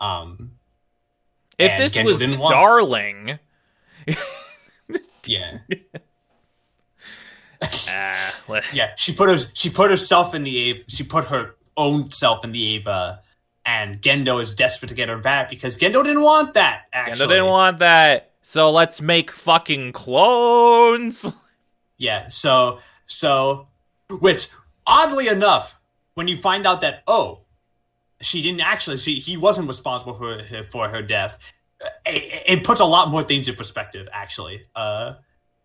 Um, 0.00 0.52
If 1.58 1.78
this 1.78 1.96
was 2.02 2.20
Darling, 2.50 3.38
yeah, 5.24 5.58
le- 8.48 8.62
yeah. 8.72 8.92
She 8.96 9.12
put 9.12 9.28
her 9.28 9.38
she 9.54 9.70
put 9.70 9.90
herself 9.90 10.34
in 10.34 10.44
the 10.44 10.50
Eva. 10.50 10.84
She 10.88 11.04
put 11.04 11.26
her 11.26 11.54
own 11.76 12.10
self 12.10 12.44
in 12.44 12.52
the 12.52 12.60
Eva. 12.60 13.20
And 13.66 14.00
Gendo 14.02 14.42
is 14.42 14.54
desperate 14.54 14.88
to 14.88 14.94
get 14.94 15.08
her 15.08 15.16
back 15.16 15.48
because 15.48 15.78
Gendo 15.78 16.04
didn't 16.04 16.22
want 16.22 16.52
that. 16.54 16.82
Actually, 16.92 17.26
Gendo 17.26 17.28
didn't 17.30 17.46
want 17.46 17.78
that, 17.78 18.32
so 18.42 18.70
let's 18.70 19.00
make 19.00 19.30
fucking 19.30 19.92
clones. 19.92 21.30
Yeah, 21.96 22.26
so 22.26 22.80
so 23.06 23.68
which 24.20 24.48
oddly 24.84 25.28
enough, 25.28 25.80
when 26.14 26.28
you 26.28 26.36
find 26.36 26.66
out 26.66 26.80
that 26.80 27.04
oh, 27.06 27.42
she 28.20 28.42
didn't 28.42 28.60
actually 28.60 28.96
she 28.98 29.20
he 29.20 29.36
wasn't 29.36 29.68
responsible 29.68 30.14
for 30.14 30.42
her, 30.42 30.62
for 30.64 30.88
her 30.88 31.02
death, 31.02 31.52
it, 32.04 32.42
it 32.46 32.64
puts 32.64 32.80
a 32.80 32.84
lot 32.84 33.10
more 33.10 33.22
things 33.22 33.48
in 33.48 33.54
perspective 33.54 34.08
actually. 34.12 34.64
Uh 34.74 35.14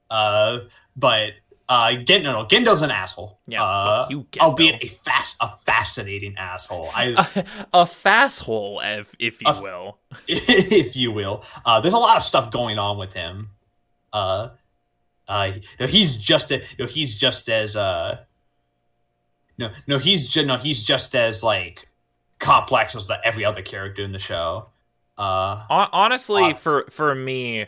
uh 0.09 0.59
but 0.95 1.33
uh 1.69 1.89
Gendo 1.91 2.23
no, 2.23 2.45
Gendo's 2.45 2.81
an 2.81 2.91
asshole. 2.91 3.39
Yeah, 3.47 3.63
uh, 3.63 4.03
fuck 4.03 4.11
you, 4.11 4.23
Gendo. 4.31 4.41
albeit 4.41 4.83
a 4.83 4.87
fast 4.89 5.37
a 5.39 5.49
fascinating 5.65 6.35
asshole. 6.37 6.89
I 6.93 7.09
a 7.73 7.85
fasshole, 7.85 8.81
if 8.99 9.15
if 9.19 9.41
you 9.41 9.47
A 9.47 9.61
will. 9.61 9.99
if 10.27 10.95
you 10.95 11.11
will. 11.11 11.43
Uh, 11.65 11.79
there's 11.79 11.93
a 11.93 11.97
lot 11.97 12.17
of 12.17 12.23
stuff 12.23 12.51
going 12.51 12.77
on 12.79 12.97
with 12.97 13.13
him. 13.13 13.51
Uh, 14.11 14.49
uh, 15.27 15.51
he's 15.87 16.17
just 16.17 16.49
a, 16.51 16.57
you 16.57 16.63
know, 16.79 16.85
he's 16.87 17.17
just 17.17 17.47
as 17.49 17.75
uh, 17.75 18.17
no, 19.59 19.69
no, 19.87 19.99
he's 19.99 20.27
just 20.27 20.47
no, 20.47 20.57
he's 20.57 20.83
just 20.83 21.13
as 21.15 21.43
like 21.43 21.87
complex 22.39 22.95
as 22.95 23.07
the, 23.07 23.19
every 23.23 23.45
other 23.45 23.61
character 23.61 24.01
in 24.03 24.11
the 24.11 24.19
show. 24.19 24.69
Uh, 25.17 25.63
Honestly, 25.69 26.51
Uh, 26.51 26.53
for 26.55 26.85
for 26.89 27.13
me, 27.13 27.67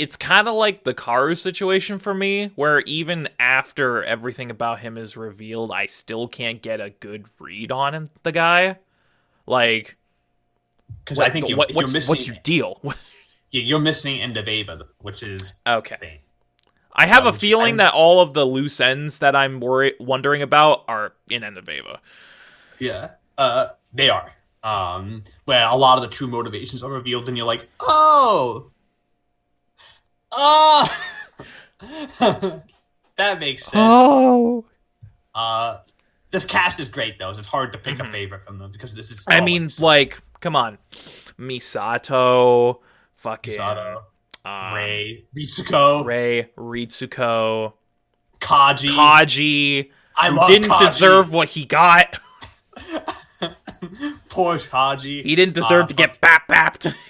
it's 0.00 0.16
kind 0.16 0.48
of 0.48 0.54
like 0.54 0.84
the 0.84 0.94
Kaworu 0.94 1.36
situation 1.36 1.98
for 1.98 2.14
me, 2.14 2.50
where 2.56 2.80
even 2.80 3.28
after 3.38 4.02
everything 4.02 4.50
about 4.50 4.80
him 4.80 4.96
is 4.96 5.16
revealed, 5.16 5.70
I 5.70 5.86
still 5.86 6.26
can't 6.26 6.62
get 6.62 6.80
a 6.80 6.90
good 6.90 7.26
read 7.38 7.70
on 7.70 7.94
him, 7.94 8.10
the 8.22 8.32
guy. 8.32 8.78
Like, 9.46 9.96
because 11.04 11.18
I 11.18 11.28
think 11.30 11.48
you, 11.48 11.56
what, 11.56 11.70
you're 11.70 11.76
what's, 11.76 11.92
missing 11.92 12.08
what's 12.08 12.26
your 12.26 12.36
deal? 12.42 12.80
you- 13.50 13.60
you're 13.60 13.80
missing 13.80 14.20
end 14.20 14.36
of 14.36 14.48
Eva, 14.48 14.86
which 14.98 15.22
is 15.22 15.54
okay, 15.66 15.96
thing. 15.96 16.18
I 16.92 17.06
have 17.06 17.24
a 17.26 17.28
Um, 17.28 17.34
feeling 17.34 17.66
I'm- 17.72 17.76
that 17.78 17.92
all 17.94 18.20
of 18.20 18.32
the 18.34 18.44
loose 18.44 18.80
ends 18.80 19.18
that 19.20 19.36
I'm 19.36 19.60
worry- 19.60 19.94
wondering 20.00 20.42
about 20.42 20.84
are 20.88 21.14
in 21.28 21.44
End 21.44 21.58
of 21.58 21.68
Eva. 21.68 22.00
Yeah, 22.78 23.10
uh, 23.38 23.68
they 23.92 24.08
are. 24.08 24.32
Um, 24.62 25.24
where 25.44 25.66
a 25.66 25.76
lot 25.76 25.96
of 25.98 26.02
the 26.02 26.08
true 26.08 26.26
motivations 26.26 26.82
are 26.82 26.90
revealed, 26.90 27.28
and 27.28 27.36
you're 27.36 27.46
like, 27.46 27.68
oh, 27.80 28.70
oh, 30.32 30.88
that 33.16 33.38
makes 33.40 33.62
sense. 33.64 33.74
Oh, 33.76 34.64
Uh, 35.34 35.78
this 36.30 36.44
cast 36.44 36.80
is 36.80 36.88
great 36.90 37.18
though. 37.18 37.32
so 37.32 37.38
It's 37.38 37.48
hard 37.48 37.72
to 37.72 37.78
pick 37.78 37.96
Mhm. 37.96 38.08
a 38.08 38.10
favorite 38.10 38.44
from 38.46 38.58
them 38.58 38.70
because 38.72 38.94
this 38.94 39.10
is. 39.10 39.24
I 39.28 39.40
mean, 39.40 39.68
like, 39.80 40.20
come 40.40 40.56
on, 40.56 40.78
Misato, 41.38 42.78
fucking 43.16 43.54
Misato, 43.54 44.02
uh, 44.44 44.70
Rei, 44.74 45.24
Ritsuko, 45.36 46.04
Rei, 46.04 46.50
Ritsuko, 46.56 47.72
Kaji. 48.40 48.88
Kaji, 48.90 49.90
I 50.16 50.28
love 50.30 50.48
didn't 50.48 50.70
Kaji. 50.70 50.80
deserve 50.86 51.32
what 51.32 51.48
he 51.50 51.64
got. 51.64 52.18
Poor 54.28 54.56
Kaji. 54.58 55.24
He 55.24 55.34
didn't 55.34 55.54
deserve 55.54 55.84
Uh, 55.84 55.88
to 55.88 55.94
get 55.94 56.20
bap 56.20 56.46
bapped. 56.48 56.94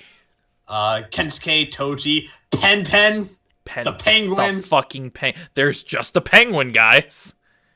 Uh, 0.71 1.03
Kensuke, 1.11 1.69
Toji, 1.71 2.29
Pen 2.53 2.85
Pen, 2.85 3.27
Pen, 3.65 3.85
the 3.85 3.93
Penguin. 3.93 4.57
the 4.59 4.63
fucking 4.63 5.11
pen. 5.11 5.35
There's 5.55 5.83
just 5.83 6.17
a 6.17 6.21
penguin, 6.21 6.71
guys. 6.73 7.35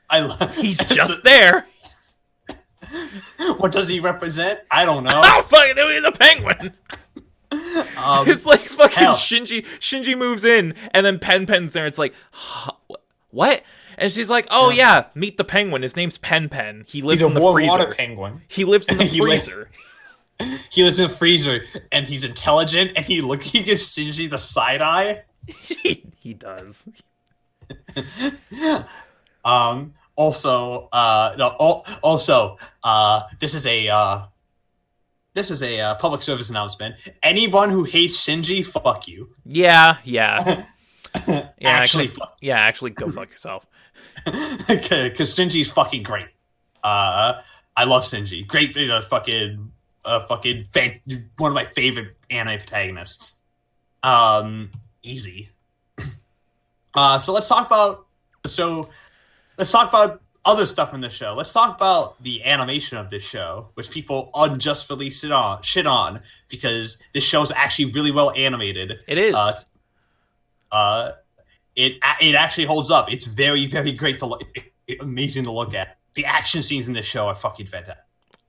I 0.09 0.21
love. 0.21 0.55
He's 0.55 0.77
just 0.89 1.21
there. 1.23 1.67
what 3.57 3.71
does 3.71 3.87
he 3.87 3.99
represent? 3.99 4.61
I 4.71 4.85
don't 4.85 5.03
know. 5.03 5.21
Oh 5.23 5.41
fucking, 5.43 5.75
he's 5.75 6.03
a 6.03 6.11
penguin. 6.11 6.73
Um, 7.51 8.27
It's 8.29 8.45
like 8.45 8.61
fucking 8.61 8.97
hell. 8.97 9.15
Shinji. 9.15 9.65
Shinji 9.79 10.17
moves 10.17 10.43
in, 10.43 10.73
and 10.91 11.05
then 11.05 11.19
Pen 11.19 11.45
Pen's 11.45 11.73
there. 11.73 11.85
It's 11.85 11.97
like, 11.97 12.13
huh, 12.31 12.71
what? 13.29 13.63
And 13.97 14.11
she's 14.11 14.29
like, 14.29 14.45
"Oh 14.51 14.69
yeah, 14.71 15.05
meet 15.15 15.37
the 15.37 15.43
penguin. 15.45 15.81
His 15.81 15.95
name's 15.95 16.17
Pen 16.17 16.49
Pen. 16.49 16.83
He 16.87 17.01
lives 17.01 17.21
he's 17.21 17.27
in 17.27 17.33
the 17.33 17.39
freezer. 17.51 17.69
water 17.69 17.93
penguin. 17.93 18.41
He 18.47 18.65
lives 18.65 18.87
in 18.87 18.97
the 18.99 19.07
freezer. 19.07 19.69
He 20.71 20.83
lives 20.83 20.99
in 20.99 21.05
a 21.05 21.09
freezer, 21.09 21.63
and 21.93 22.05
he's 22.05 22.23
intelligent, 22.25 22.91
and 22.97 23.05
he 23.05 23.21
look 23.21 23.41
he 23.41 23.63
gives 23.63 23.83
Shinji 23.95 24.29
the 24.29 24.37
side 24.37 24.81
eye. 24.81 25.23
he, 25.47 26.03
he 26.17 26.33
does. 26.33 26.87
Um. 29.43 29.93
Also, 30.17 30.87
uh, 30.91 31.35
no. 31.37 31.55
al- 31.59 31.85
Also, 32.01 32.57
uh, 32.83 33.23
this 33.39 33.53
is 33.53 33.65
a 33.67 33.87
uh, 33.89 34.25
this 35.33 35.51
is 35.51 35.61
a 35.61 35.79
uh, 35.79 35.95
public 35.95 36.21
service 36.23 36.49
announcement. 36.49 36.95
Anyone 37.21 37.69
who 37.69 37.83
hates 37.83 38.25
Shinji, 38.25 38.65
fuck 38.65 39.07
you. 39.07 39.35
Yeah, 39.45 39.97
yeah, 40.03 40.63
yeah. 41.27 41.49
Actually, 41.61 42.05
Actually, 42.05 42.09
yeah. 42.41 42.59
Actually, 42.59 42.91
go 42.91 43.11
fuck 43.11 43.29
yourself. 43.29 43.67
because 44.25 45.35
Shinji's 45.35 45.69
fucking 45.69 46.03
great. 46.03 46.27
Uh, 46.83 47.41
I 47.75 47.83
love 47.83 48.03
Shinji. 48.03 48.47
Great, 48.47 48.75
you 48.75 48.87
know, 48.87 49.01
fucking, 49.01 49.71
uh, 50.05 50.19
fucking, 50.21 50.65
fan- 50.73 50.99
one 51.37 51.51
of 51.51 51.55
my 51.55 51.65
favorite 51.65 52.13
anime 52.29 52.57
protagonists. 52.59 53.41
Um, 54.03 54.71
easy. 55.03 55.49
Uh, 56.97 57.19
so 57.19 57.33
let's 57.33 57.49
talk 57.49 57.67
about 57.67 58.07
so 58.45 58.87
let's 59.57 59.69
talk 59.69 59.89
about 59.89 60.21
other 60.45 60.65
stuff 60.65 60.93
in 60.93 61.01
the 61.01 61.09
show. 61.09 61.33
Let's 61.35 61.51
talk 61.51 61.75
about 61.75 62.21
the 62.23 62.43
animation 62.45 62.97
of 62.97 63.09
this 63.09 63.23
show, 63.23 63.69
which 63.73 63.89
people 63.89 64.29
unjustly 64.35 65.09
shit 65.09 65.31
on, 65.31 65.61
shit 65.63 65.87
on 65.87 66.19
because 66.47 67.01
this 67.13 67.23
show 67.23 67.41
is 67.41 67.51
actually 67.51 67.91
really 67.91 68.11
well 68.11 68.31
animated. 68.31 68.99
It 69.07 69.17
is. 69.17 69.33
Uh, 69.35 69.51
uh, 70.71 71.11
it 71.75 71.93
it 72.21 72.35
actually 72.35 72.65
holds 72.65 72.91
up. 72.91 73.11
It's 73.11 73.25
very 73.25 73.65
very 73.65 73.91
great 73.91 74.19
to 74.19 74.27
look, 74.27 74.43
amazing 75.01 75.43
to 75.45 75.51
look 75.51 75.73
at. 75.73 75.97
The 76.13 76.25
action 76.25 76.63
scenes 76.63 76.87
in 76.87 76.93
this 76.93 77.05
show 77.05 77.27
are 77.27 77.35
fucking 77.35 77.65
fantastic. 77.65 78.04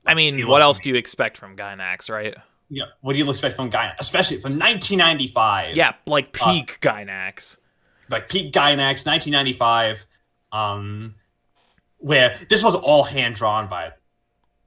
I 0.06 0.14
mean, 0.14 0.38
you 0.38 0.46
what 0.46 0.58
look- 0.58 0.62
else 0.62 0.80
do 0.80 0.88
you 0.90 0.94
expect 0.96 1.36
from 1.36 1.56
Gainax, 1.56 2.10
right? 2.10 2.34
Yeah, 2.68 2.86
what 3.00 3.12
do 3.12 3.18
you 3.20 3.30
expect 3.30 3.54
from 3.54 3.70
Gainax, 3.70 3.94
especially 4.00 4.38
from 4.40 4.58
1995? 4.58 5.76
Yeah, 5.76 5.92
like 6.06 6.36
Uh, 6.40 6.52
peak 6.52 6.78
Gainax. 6.80 7.58
like 8.10 8.28
Pete 8.28 8.52
Gainax, 8.52 9.06
1995. 9.06 10.04
Um, 10.52 11.14
where 11.98 12.36
this 12.50 12.62
was 12.62 12.74
all 12.74 13.04
hand 13.04 13.34
drawn 13.36 13.68
by. 13.68 13.92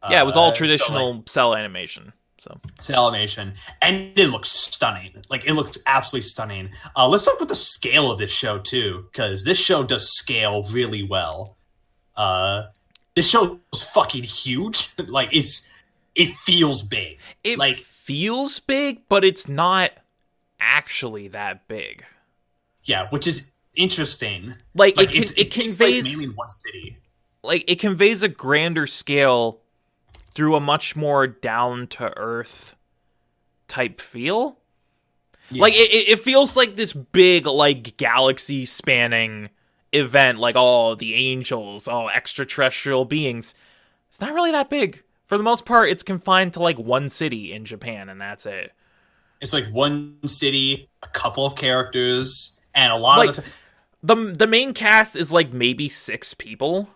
Yeah, 0.10 0.22
it 0.22 0.26
was 0.26 0.38
all 0.38 0.49
uh, 0.49 0.53
so, 0.53 0.57
traditional 0.57 1.16
like, 1.16 1.30
cell 1.30 1.56
animation. 1.56 2.14
So 2.40 2.57
cell 2.80 3.10
animation, 3.10 3.56
and 3.82 4.18
it 4.18 4.28
looks 4.28 4.49
stunning. 4.49 5.14
Like 5.30 5.45
it 5.45 5.53
looks 5.53 5.78
absolutely 5.86 6.28
stunning. 6.30 6.70
Uh, 6.95 7.07
let's 7.10 7.26
talk 7.26 7.36
about 7.36 7.49
the 7.49 7.56
scale 7.56 8.10
of 8.11 8.18
this 8.18 8.32
show 8.32 8.60
too, 8.60 9.06
because 9.11 9.44
this 9.44 9.60
show 9.60 9.84
does 9.84 10.10
scale 10.14 10.64
really 10.72 11.03
well. 11.03 11.57
Uh, 12.16 12.64
this 13.20 13.30
show 13.30 13.60
is 13.74 13.84
fucking 13.84 14.24
huge. 14.24 14.94
like 15.08 15.28
it's, 15.36 15.68
it 16.16 16.30
feels 16.36 16.84
big. 16.84 17.20
it 17.44 17.60
Like- 17.60 17.76
feels 17.78 18.60
big, 18.60 19.02
but 19.10 19.26
it's 19.26 19.50
not 19.50 19.91
actually 20.60 21.28
that 21.28 21.68
big. 21.68 22.06
Yeah, 22.86 23.08
which 23.10 23.28
is 23.28 23.52
interesting. 23.76 24.56
Like, 24.74 24.96
Like 24.96 25.10
it 25.10 25.16
it's- 25.24 25.32
it 25.38 25.52
conveys 25.52 26.06
mainly 26.06 26.24
in 26.24 26.32
one 26.32 26.50
city. 26.50 26.98
like 27.44 27.70
it 27.70 27.80
conveys 27.80 28.24
a 28.24 28.30
grander 28.30 28.88
scale 28.88 29.60
through 30.34 30.56
a 30.56 30.60
much 30.62 30.96
more 30.96 31.28
down 31.28 31.88
to 31.88 32.18
earth 32.18 32.76
type 33.68 34.00
feel. 34.00 34.58
Yeah. 35.52 35.62
Like 35.64 35.74
it, 35.74 35.91
it 35.91 36.10
it 36.14 36.20
feels 36.20 36.56
like 36.56 36.78
this 36.78 36.94
big 36.94 37.46
like 37.48 37.98
galaxy 37.98 38.64
spanning 38.66 39.50
event, 39.91 40.40
like 40.40 40.56
all 40.56 40.95
the 40.95 41.16
angels, 41.16 41.88
all 41.88 42.10
extraterrestrial 42.10 43.06
beings. 43.06 43.53
It's 44.07 44.22
not 44.22 44.34
really 44.34 44.52
that 44.52 44.70
big. 44.70 45.03
For 45.26 45.38
the 45.38 45.44
most 45.44 45.66
part, 45.66 45.90
it's 45.90 46.03
confined 46.03 46.53
to 46.53 46.60
like 46.60 46.78
one 46.80 47.10
city 47.10 47.53
in 47.53 47.66
Japan, 47.66 48.10
and 48.10 48.20
that's 48.20 48.45
it. 48.45 48.72
It's 49.41 49.53
like 49.53 49.68
one 49.72 50.18
city, 50.28 50.90
a 51.03 51.07
couple 51.07 51.45
of 51.45 51.56
characters, 51.56 52.57
and 52.74 52.91
a 52.91 52.95
lot 52.98 53.20
Like- 53.20 53.30
of 53.30 53.36
the 54.03 54.16
the 54.16 54.32
The 54.34 54.48
main 54.48 54.74
cast 54.74 55.16
is 55.16 55.32
like 55.32 55.52
maybe 55.53 55.90
six 55.90 56.34
people, 56.34 56.90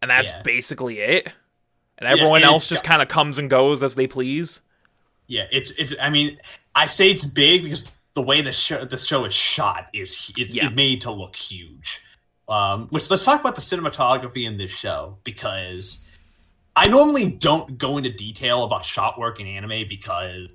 and 0.00 0.10
that's 0.10 0.30
Yeah. 0.30 0.42
basically 0.42 1.00
it. 1.00 1.28
And 1.98 2.08
everyone 2.08 2.42
and 2.42 2.46
else 2.46 2.68
just 2.68 2.82
kind 2.84 3.00
of 3.00 3.08
comes 3.08 3.38
and 3.38 3.48
goes 3.48 3.82
as 3.82 3.94
they 3.94 4.06
please. 4.08 4.62
yeah, 5.28 5.46
it's 5.52 5.70
it's. 5.72 5.94
I 6.00 6.10
mean, 6.10 6.36
I 6.74 6.86
say 6.88 7.10
it's 7.10 7.24
big 7.24 7.62
because 7.62 7.94
the 8.14 8.22
way 8.22 8.40
the 8.42 8.52
show 8.52 8.84
the 8.84 8.98
show 8.98 9.24
is 9.24 9.32
shot 9.34 9.88
is 9.94 10.30
it's 10.36 10.54
Yeah. 10.54 10.68
made 10.68 11.00
to 11.02 11.10
look 11.10 11.36
huge. 11.36 12.00
Um, 12.48 12.88
which 12.88 13.10
let's 13.10 13.24
talk 13.24 13.40
about 13.40 13.54
the 13.54 13.60
cinematography 13.62 14.46
in 14.46 14.58
this 14.58 14.70
show 14.70 15.16
because 15.24 16.04
I 16.76 16.88
normally 16.88 17.30
don't 17.30 17.78
go 17.78 17.96
into 17.96 18.12
detail 18.12 18.64
about 18.64 18.84
shot 18.84 19.18
work 19.18 19.40
in 19.40 19.46
anime 19.46 19.86
because 19.88 20.48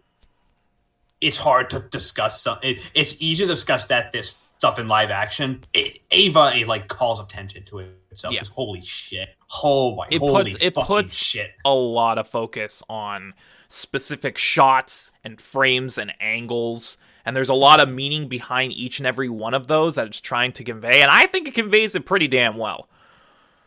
it's 1.22 1.38
hard 1.38 1.70
to 1.72 1.80
discuss 1.90 2.42
some. 2.44 2.60
It, 2.62 2.92
it's 2.94 3.22
easier 3.22 3.48
to 3.48 3.54
discuss 3.54 3.88
that 3.88 4.12
this 4.12 4.44
stuff 4.58 4.78
in 4.80 4.88
live 4.88 5.10
action. 5.10 5.62
It, 5.74 6.00
Eva 6.12 6.52
it 6.56 6.68
like 6.68 6.88
calls 6.88 7.20
attention 7.20 7.64
to 7.66 7.80
it 7.80 7.90
itself. 8.12 8.34
Yeah. 8.34 8.42
holy 8.54 8.82
shit! 8.82 9.30
Oh 9.64 9.96
my! 9.96 10.08
It 10.12 10.20
holy 10.20 10.52
puts- 10.52 10.64
it 10.64 10.74
puts- 10.76 11.14
shit. 11.16 11.52
a 11.66 11.74
lot 11.74 12.18
of 12.20 12.28
focus 12.28 12.84
on 12.90 13.34
specific 13.70 14.38
shots 14.38 15.12
and 15.24 15.42
frames 15.42 15.98
and 15.98 16.14
angles 16.20 16.98
and 17.28 17.36
there's 17.36 17.50
a 17.50 17.54
lot 17.54 17.82
of 17.82 17.90
meaning 17.90 18.30
behind 18.30 18.72
each 18.72 19.00
and 19.00 19.06
every 19.06 19.28
one 19.28 19.54
of 19.54 19.68
those 19.68 19.96
that 19.96 20.08
it's 20.08 20.22
trying 20.22 20.54
to 20.54 20.64
convey. 20.64 21.02
And 21.02 21.12
i 21.12 21.28
think 21.28 21.48
it 21.48 21.54
conveys 21.54 21.94
it 21.94 22.06
pretty 22.06 22.28
damn 22.28 22.58
well. 22.58 22.88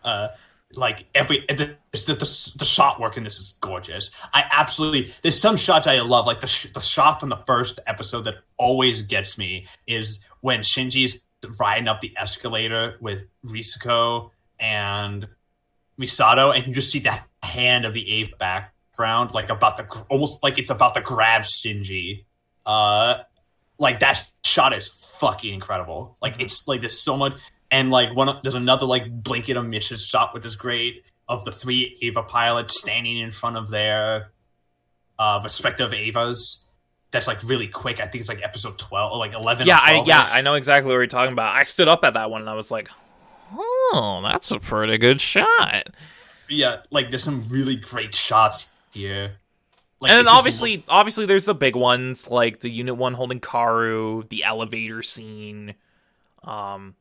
Uh 0.03 0.28
like 0.77 1.07
every 1.16 1.45
the, 1.49 1.77
the, 1.93 2.15
the, 2.15 2.53
the 2.59 2.65
shot 2.65 3.01
work 3.01 3.16
in 3.16 3.24
this 3.24 3.39
is 3.39 3.59
gorgeous. 3.61 4.11
I 4.32 4.45
absolutely 4.51 5.12
there's 5.23 5.39
some 5.39 5.57
shots 5.57 5.87
i 5.87 6.01
love 6.01 6.27
like 6.27 6.41
the, 6.41 6.70
the 6.73 6.81
shot 6.81 7.20
from 7.20 7.28
the 7.28 7.43
first 7.47 7.81
episode 7.87 8.23
that 8.23 8.37
always 8.57 9.03
gets 9.03 9.37
me 9.37 9.66
is 9.87 10.20
when 10.41 10.61
shinji's 10.61 11.27
riding 11.59 11.89
up 11.89 12.01
the 12.01 12.15
escalator 12.16 12.97
with 13.01 13.24
Ritsuko 13.45 14.31
and 14.59 15.28
misato 15.99 16.55
and 16.55 16.66
you 16.66 16.73
just 16.73 16.91
see 16.91 17.01
that 17.01 17.27
hand 17.43 17.85
of 17.85 17.93
the 17.93 18.15
Eva 18.15 18.37
background 18.39 19.35
like 19.35 19.51
about 19.51 19.77
gr- 19.89 20.05
almost 20.09 20.43
like 20.43 20.57
it's 20.57 20.70
about 20.70 20.95
to 20.95 21.01
grab 21.01 21.43
shinji. 21.43 22.24
Uh 22.65 23.19
like 23.81 23.98
that 23.98 24.24
shot 24.44 24.73
is 24.73 24.89
fucking 25.20 25.52
incredible 25.52 26.16
like 26.23 26.36
it's 26.39 26.69
like 26.69 26.81
there's 26.81 27.01
so 27.01 27.16
much 27.16 27.32
and 27.73 27.90
like 27.90 28.15
one 28.15 28.28
of- 28.28 28.43
there's 28.43 28.55
another 28.55 28.86
like 28.86 29.05
blanket 29.11 29.57
of 29.57 29.66
misses 29.66 30.05
shot 30.07 30.32
with 30.32 30.43
this 30.44 30.55
great 30.55 31.05
of 31.28 31.44
the 31.44 31.51
three 31.52 31.97
Eva 32.01 32.23
pilots 32.23 32.78
standing 32.81 33.16
in 33.19 33.31
front 33.32 33.57
of 33.57 33.69
their 33.69 34.31
uh 35.19 35.40
respective 35.43 35.90
Avas. 35.93 36.65
That's 37.12 37.27
like 37.27 37.43
really 37.43 37.66
quick. 37.66 37.98
I 38.01 38.05
think 38.05 38.20
it's 38.20 38.28
like 38.28 38.43
episode 38.43 38.78
twelve 38.78 39.12
or 39.12 39.19
like 39.19 39.35
eleven. 39.35 39.66
yeah 39.66 39.81
i 39.82 40.02
yeah 40.07 40.28
i 40.31 40.40
know 40.43 40.55
exactly 40.55 40.89
what 40.89 40.94
you're 40.97 41.07
talking 41.09 41.32
about 41.32 41.55
i 41.57 41.65
stood 41.65 41.89
up 41.89 42.05
at 42.05 42.15
that 42.15 42.31
one 42.31 42.40
and 42.43 42.48
i 42.48 42.55
was 42.55 42.70
like 42.70 42.89
oh 43.52 44.20
that's 44.23 44.51
a 44.52 44.59
pretty 44.61 44.97
good 44.98 45.20
shot 45.20 45.89
Yeah, 46.48 46.78
like 46.90 47.11
there's 47.11 47.23
some 47.24 47.43
really 47.48 47.77
great 47.77 48.15
shots 48.15 48.69
here. 48.93 49.36
Like, 50.01 50.10
and 50.12 50.18
then 50.18 50.28
obviously 50.28 50.77
looks- 50.77 50.89
obviously 50.89 51.27
there's 51.27 51.44
the 51.44 51.55
big 51.55 51.77
ones 51.77 52.28
like 52.28 52.60
the 52.60 52.70
unit 52.70 52.97
1 52.97 53.12
holding 53.14 53.39
Kaworu 53.40 54.28
the 54.31 54.44
elevator 54.44 55.02
scene 55.02 55.74
um 56.44 56.94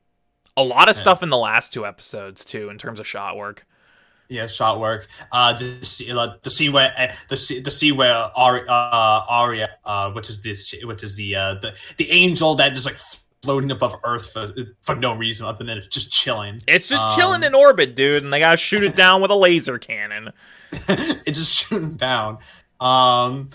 a 0.58 0.64
lot 0.64 0.90
of 0.90 0.96
Yeah. 0.96 1.02
stuff 1.02 1.24
in 1.24 1.30
the 1.30 1.38
last 1.38 1.72
two 1.72 1.86
episodes 1.86 2.44
too 2.44 2.70
in 2.70 2.78
terms 2.78 3.00
of 3.00 3.08
shot 3.08 3.38
work 3.38 3.66
yeah, 4.32 4.46
shot 4.46 4.80
work. 4.80 5.08
Uh, 5.32 5.54
the 5.54 6.12
uh, 6.16 6.36
the 6.44 6.52
scene 6.52 6.72
where 6.72 6.94
uh, 6.96 7.08
the 7.30 7.62
the 7.66 7.72
scene 7.72 7.98
where 7.98 8.14
Ari, 8.38 8.62
uh, 8.70 9.22
Arael, 9.26 9.68
uh, 9.86 10.12
which 10.12 10.30
is 10.30 10.44
this, 10.44 10.72
which 10.84 11.04
is 11.04 11.16
the 11.16 11.36
uh, 11.36 11.54
the 11.56 11.76
the 11.98 12.12
angel 12.12 12.54
that 12.54 12.74
is 12.74 12.86
like 12.86 13.00
floating 13.42 13.72
above 13.72 13.96
Earth 14.04 14.32
for 14.32 14.54
for 14.82 14.94
no 14.94 15.16
reason 15.16 15.48
other 15.48 15.66
than 15.66 15.80
it's 15.80 15.88
just 15.88 16.12
chilling. 16.12 16.62
It's 16.68 16.88
just 16.88 17.04
Um, 17.08 17.16
chilling 17.16 17.42
in 17.44 17.56
orbit, 17.56 17.96
dude, 17.96 18.22
and 18.24 18.32
they 18.32 18.38
gotta 18.40 18.58
shoot 18.58 18.84
it 18.84 18.96
down 18.96 19.20
with 19.24 19.32
a 19.32 19.36
laser 19.36 19.80
cannon. 19.80 20.32
it's 20.72 21.40
just 21.40 21.56
shooting 21.56 21.96
down. 21.96 22.38
Um, 22.80 23.50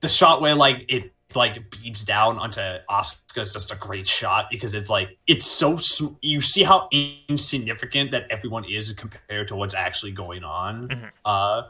the 0.00 0.08
shot 0.08 0.40
where 0.40 0.54
like 0.54 0.84
it 0.88 1.12
like 1.34 1.70
beams 1.70 2.04
down 2.04 2.38
onto 2.38 2.60
Asuka 2.60 3.42
is 3.42 3.52
just 3.52 3.72
a 3.72 3.76
great 3.76 4.06
shot 4.06 4.46
because 4.50 4.74
it's 4.74 4.88
like 4.88 5.18
it's 5.26 5.46
so 5.46 5.76
sm- 5.76 6.14
you 6.22 6.40
see 6.40 6.62
how 6.62 6.88
insignificant 7.28 8.10
that 8.12 8.26
everyone 8.30 8.64
is 8.64 8.92
compared 8.92 9.48
to 9.48 9.56
what's 9.56 9.74
actually 9.74 10.12
going 10.12 10.44
on. 10.44 10.88
Mhm. 10.88 11.10
Uh, 11.24 11.62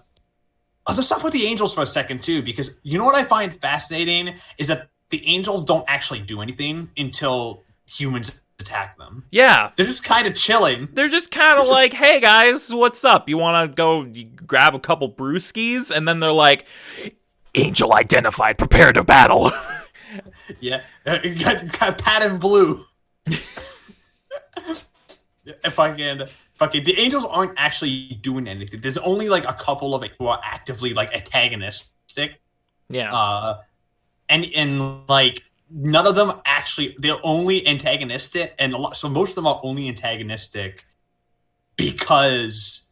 let's 0.88 1.08
talk 1.08 1.20
about 1.20 1.32
the 1.32 1.46
angels 1.46 1.74
for 1.74 1.82
a 1.82 1.86
second 1.86 2.22
too, 2.22 2.42
because 2.42 2.78
you 2.82 2.98
know 2.98 3.04
what 3.04 3.14
I 3.16 3.24
find 3.24 3.52
fascinating 3.52 4.34
is 4.58 4.68
that 4.68 4.88
the 5.10 5.26
angels 5.26 5.64
don't 5.64 5.84
actually 5.88 6.20
do 6.20 6.40
anything 6.42 6.90
until 6.96 7.62
humans 7.88 8.40
attack 8.58 8.96
them. 8.98 9.24
Yeah, 9.30 9.70
They're 9.76 9.86
just 9.86 10.04
kind 10.04 10.26
of 10.26 10.34
chilling. 10.34 10.86
they're 10.92 11.08
just 11.08 11.30
kind 11.30 11.58
of 11.58 11.66
like, 11.78 11.92
"Hey 11.92 12.20
guys, 12.20 12.72
what's 12.72 13.04
up? 13.04 13.28
You 13.28 13.38
want 13.38 13.70
to 13.70 13.74
go 13.74 14.10
grab 14.46 14.74
a 14.74 14.80
couple 14.80 15.10
brewskis?" 15.10 15.90
And 15.90 16.08
then 16.08 16.20
they're 16.20 16.32
like, 16.32 16.66
"Angel 17.54 17.92
identified, 17.94 18.58
prepare 18.58 18.92
to 18.92 19.04
battle." 19.04 19.52
Yeah, 20.60 20.80
got, 21.04 21.78
got 21.78 21.98
Pattern 21.98 22.38
Blue. 22.38 22.82
if 23.26 23.68
I 25.78 25.94
can, 25.94 26.22
fucking 26.54 26.84
the 26.84 26.98
angels 26.98 27.24
aren't 27.24 27.52
actually 27.56 28.18
doing 28.22 28.48
anything. 28.48 28.80
There's 28.80 28.98
only 28.98 29.28
like 29.28 29.46
a 29.46 29.52
couple 29.52 29.94
of 29.94 30.02
it 30.02 30.12
who 30.18 30.26
are 30.26 30.40
actively 30.42 30.94
like 30.94 31.14
antagonistic, 31.14 32.40
yeah, 32.88 33.14
uh, 33.14 33.58
and 34.28 34.46
and 34.56 35.08
like 35.08 35.42
none 35.70 36.06
of 36.06 36.14
them 36.14 36.32
actually. 36.44 36.94
They're 36.98 37.18
only 37.24 37.66
antagonistic, 37.66 38.54
and 38.58 38.72
a 38.74 38.78
lot. 38.78 38.96
So 38.96 39.08
most 39.08 39.30
of 39.30 39.36
them 39.36 39.46
are 39.46 39.60
only 39.62 39.88
antagonistic 39.88 40.84
because 41.76 42.86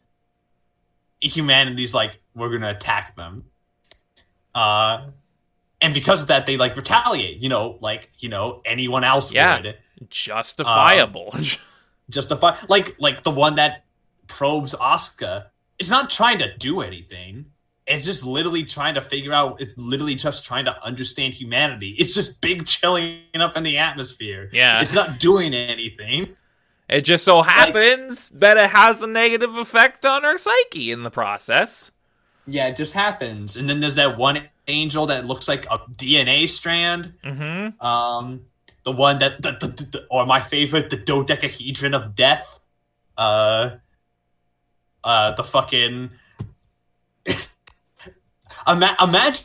humanity's 1.20 1.94
like 1.94 2.18
we're 2.34 2.50
gonna 2.50 2.70
attack 2.70 3.16
them. 3.16 3.44
Uh, 4.54 5.08
and 5.80 5.92
because 5.92 6.22
of 6.22 6.28
that, 6.28 6.46
they 6.46 6.56
like 6.56 6.76
retaliate. 6.76 7.38
You 7.42 7.48
know, 7.48 7.78
like 7.80 8.08
you 8.18 8.28
know 8.28 8.60
anyone 8.64 9.04
else 9.04 9.32
Yeah. 9.32 9.60
would 9.60 9.78
justifiable. 10.10 11.34
justify. 12.10 12.56
Like 12.68 12.96
like 12.98 13.22
the 13.22 13.30
one 13.30 13.56
that 13.56 13.84
probes 14.26 14.74
Asuka. 14.74 15.46
It's 15.78 15.90
not 15.90 16.08
trying 16.10 16.38
to 16.38 16.56
do 16.56 16.80
anything. 16.80 17.46
It's 17.86 18.06
just 18.06 18.24
literally 18.24 18.64
trying 18.64 18.94
to 18.94 19.02
figure 19.02 19.32
out. 19.32 19.60
It's 19.60 19.76
literally 19.76 20.14
just 20.14 20.44
trying 20.44 20.64
to 20.64 20.82
understand 20.84 21.34
humanity. 21.34 21.94
It's 21.98 22.14
just 22.14 22.40
big 22.40 22.64
chilling 22.66 23.18
up 23.34 23.56
in 23.58 23.62
the 23.62 23.76
atmosphere. 23.78 24.48
yeah, 24.52 24.80
It's 24.80 24.94
not 24.94 25.18
doing 25.18 25.54
anything. 25.54 26.34
it 26.88 27.02
just 27.02 27.24
so 27.24 27.42
happens 27.42 28.30
that 28.30 28.56
it 28.56 28.70
has 28.70 29.02
a 29.02 29.06
negative 29.06 29.54
effect 29.56 30.06
on 30.06 30.24
our 30.24 30.38
psyche 30.38 30.92
in 30.92 31.02
the 31.02 31.10
process. 31.10 31.90
Yeah, 32.46 32.68
it 32.68 32.76
just 32.76 32.94
happens. 32.94 33.56
And 33.56 33.68
then 33.68 33.80
there's 33.80 33.96
that 33.96 34.16
one 34.16 34.48
angel 34.66 35.06
that 35.06 35.26
looks 35.26 35.46
like 35.46 35.66
a 35.66 35.78
DNA 35.78 36.48
strand. 36.48 37.12
Mm-hmm. 37.22 37.84
Um, 37.84 38.46
the 38.84 38.92
one 38.92 39.18
that, 39.18 39.42
the, 39.42 39.52
the, 39.52 39.66
the- 39.66 40.06
or 40.10 40.24
my 40.26 40.40
favorite, 40.40 40.88
the 40.88 40.96
dodecahedron 40.96 41.92
of 41.94 42.14
death. 42.14 42.60
Uh, 43.16 43.76
uh, 45.02 45.32
the 45.32 45.44
fucking. 45.44 46.10
Ima- 48.66 48.96
imagine 49.02 49.44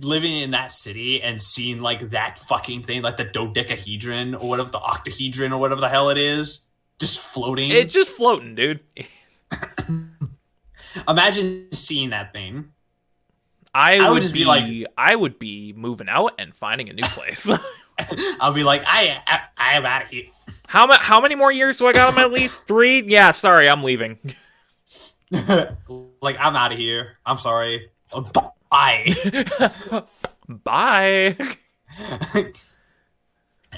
living 0.00 0.36
in 0.36 0.50
that 0.50 0.72
city 0.72 1.22
and 1.22 1.40
seeing 1.40 1.80
like 1.80 2.00
that 2.10 2.38
fucking 2.38 2.82
thing, 2.82 3.02
like 3.02 3.16
the 3.16 3.24
dodecahedron 3.24 4.34
or 4.34 4.48
whatever, 4.48 4.70
the 4.70 4.78
octahedron 4.80 5.52
or 5.52 5.58
whatever 5.58 5.80
the 5.80 5.88
hell 5.88 6.10
it 6.10 6.18
is, 6.18 6.60
just 6.98 7.20
floating. 7.20 7.70
It's 7.70 7.92
just 7.92 8.10
floating, 8.10 8.54
dude. 8.54 8.80
imagine 11.08 11.68
seeing 11.72 12.10
that 12.10 12.32
thing 12.32 12.72
I, 13.74 13.98
I 13.98 14.08
would 14.08 14.14
would, 14.14 14.22
just 14.22 14.32
be, 14.34 14.40
be 14.40 14.44
like- 14.46 14.86
I 14.96 15.14
would 15.14 15.38
be 15.38 15.72
moving 15.76 16.08
out 16.08 16.32
and 16.38 16.54
finding 16.54 16.88
a 16.88 16.92
new 16.92 17.04
place. 17.04 17.48
I'll 18.40 18.52
be 18.52 18.64
like, 18.64 18.82
I, 18.86 19.20
I, 19.26 19.40
I 19.56 19.72
am 19.74 19.84
out 19.84 20.02
of 20.02 20.08
here. 20.08 20.24
how 20.66 20.86
ma- 20.86 20.98
how 21.00 21.20
many 21.20 21.34
more 21.34 21.50
years 21.50 21.78
do 21.78 21.86
I 21.86 21.92
got 21.92 22.08
on 22.08 22.14
my 22.14 22.26
lease? 22.26 22.58
Three? 22.58 23.02
Yeah, 23.02 23.32
sorry, 23.32 23.68
I'm 23.68 23.82
leaving. 23.82 24.18
like, 25.32 26.36
I'm 26.40 26.54
out 26.56 26.72
of 26.72 26.78
here. 26.78 27.18
I'm 27.26 27.38
sorry. 27.38 27.90
Uh, 28.70 30.02
Bye. 30.48 31.36
Bye. 32.34 32.52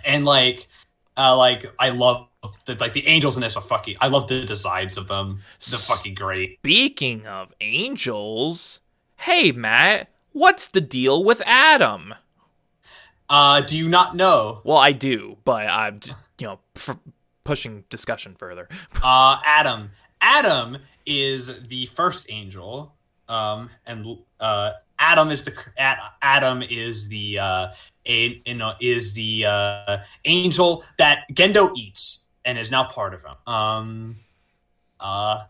and 0.04 0.24
like, 0.24 0.68
uh, 1.16 1.36
like 1.36 1.64
I 1.78 1.90
love 1.90 2.28
the, 2.64 2.74
like 2.76 2.92
the 2.92 3.06
angels 3.06 3.36
in 3.36 3.42
this 3.42 3.56
are 3.56 3.62
fucking. 3.62 3.96
I 4.00 4.08
love 4.08 4.28
the 4.28 4.44
designs 4.44 4.96
of 4.96 5.08
them. 5.08 5.40
They're 5.68 5.78
fucking 5.78 6.14
great. 6.14 6.58
Speaking 6.60 7.26
of 7.26 7.52
angels, 7.60 8.80
hey 9.16 9.52
Matt, 9.52 10.08
what's 10.32 10.68
the 10.68 10.80
deal 10.80 11.24
with 11.24 11.42
Adam? 11.44 12.14
Uh, 13.28 13.60
do 13.60 13.76
you 13.76 13.88
not 13.88 14.16
know? 14.16 14.60
Well, 14.64 14.78
I 14.78 14.92
do, 14.92 15.36
but 15.44 15.66
I'm 15.66 16.00
you 16.38 16.46
know 16.46 16.58
f- 16.76 16.98
pushing 17.44 17.84
discussion 17.90 18.34
further. 18.38 18.68
Uh, 19.02 19.40
Adam. 19.46 19.90
Adam 20.20 20.76
is 21.06 21.66
the 21.68 21.86
first 21.86 22.30
angel. 22.30 22.94
Um, 23.28 23.70
and 23.86 24.18
uh, 24.40 24.72
Adam 24.98 25.30
is 25.30 25.44
the 25.44 25.52
Adam 26.22 26.62
is 26.62 27.08
the 27.08 27.38
uh, 27.38 27.72
a, 28.06 28.42
you 28.44 28.54
know 28.54 28.74
is 28.80 29.14
the 29.14 29.46
uh, 29.46 29.98
angel 30.24 30.84
that 30.98 31.24
Gendo 31.32 31.74
eats 31.76 32.26
and 32.44 32.58
is 32.58 32.70
now 32.70 32.84
part 32.84 33.14
of 33.14 33.22
him. 33.22 33.34
Um, 33.46 34.16
uh, 34.98 35.44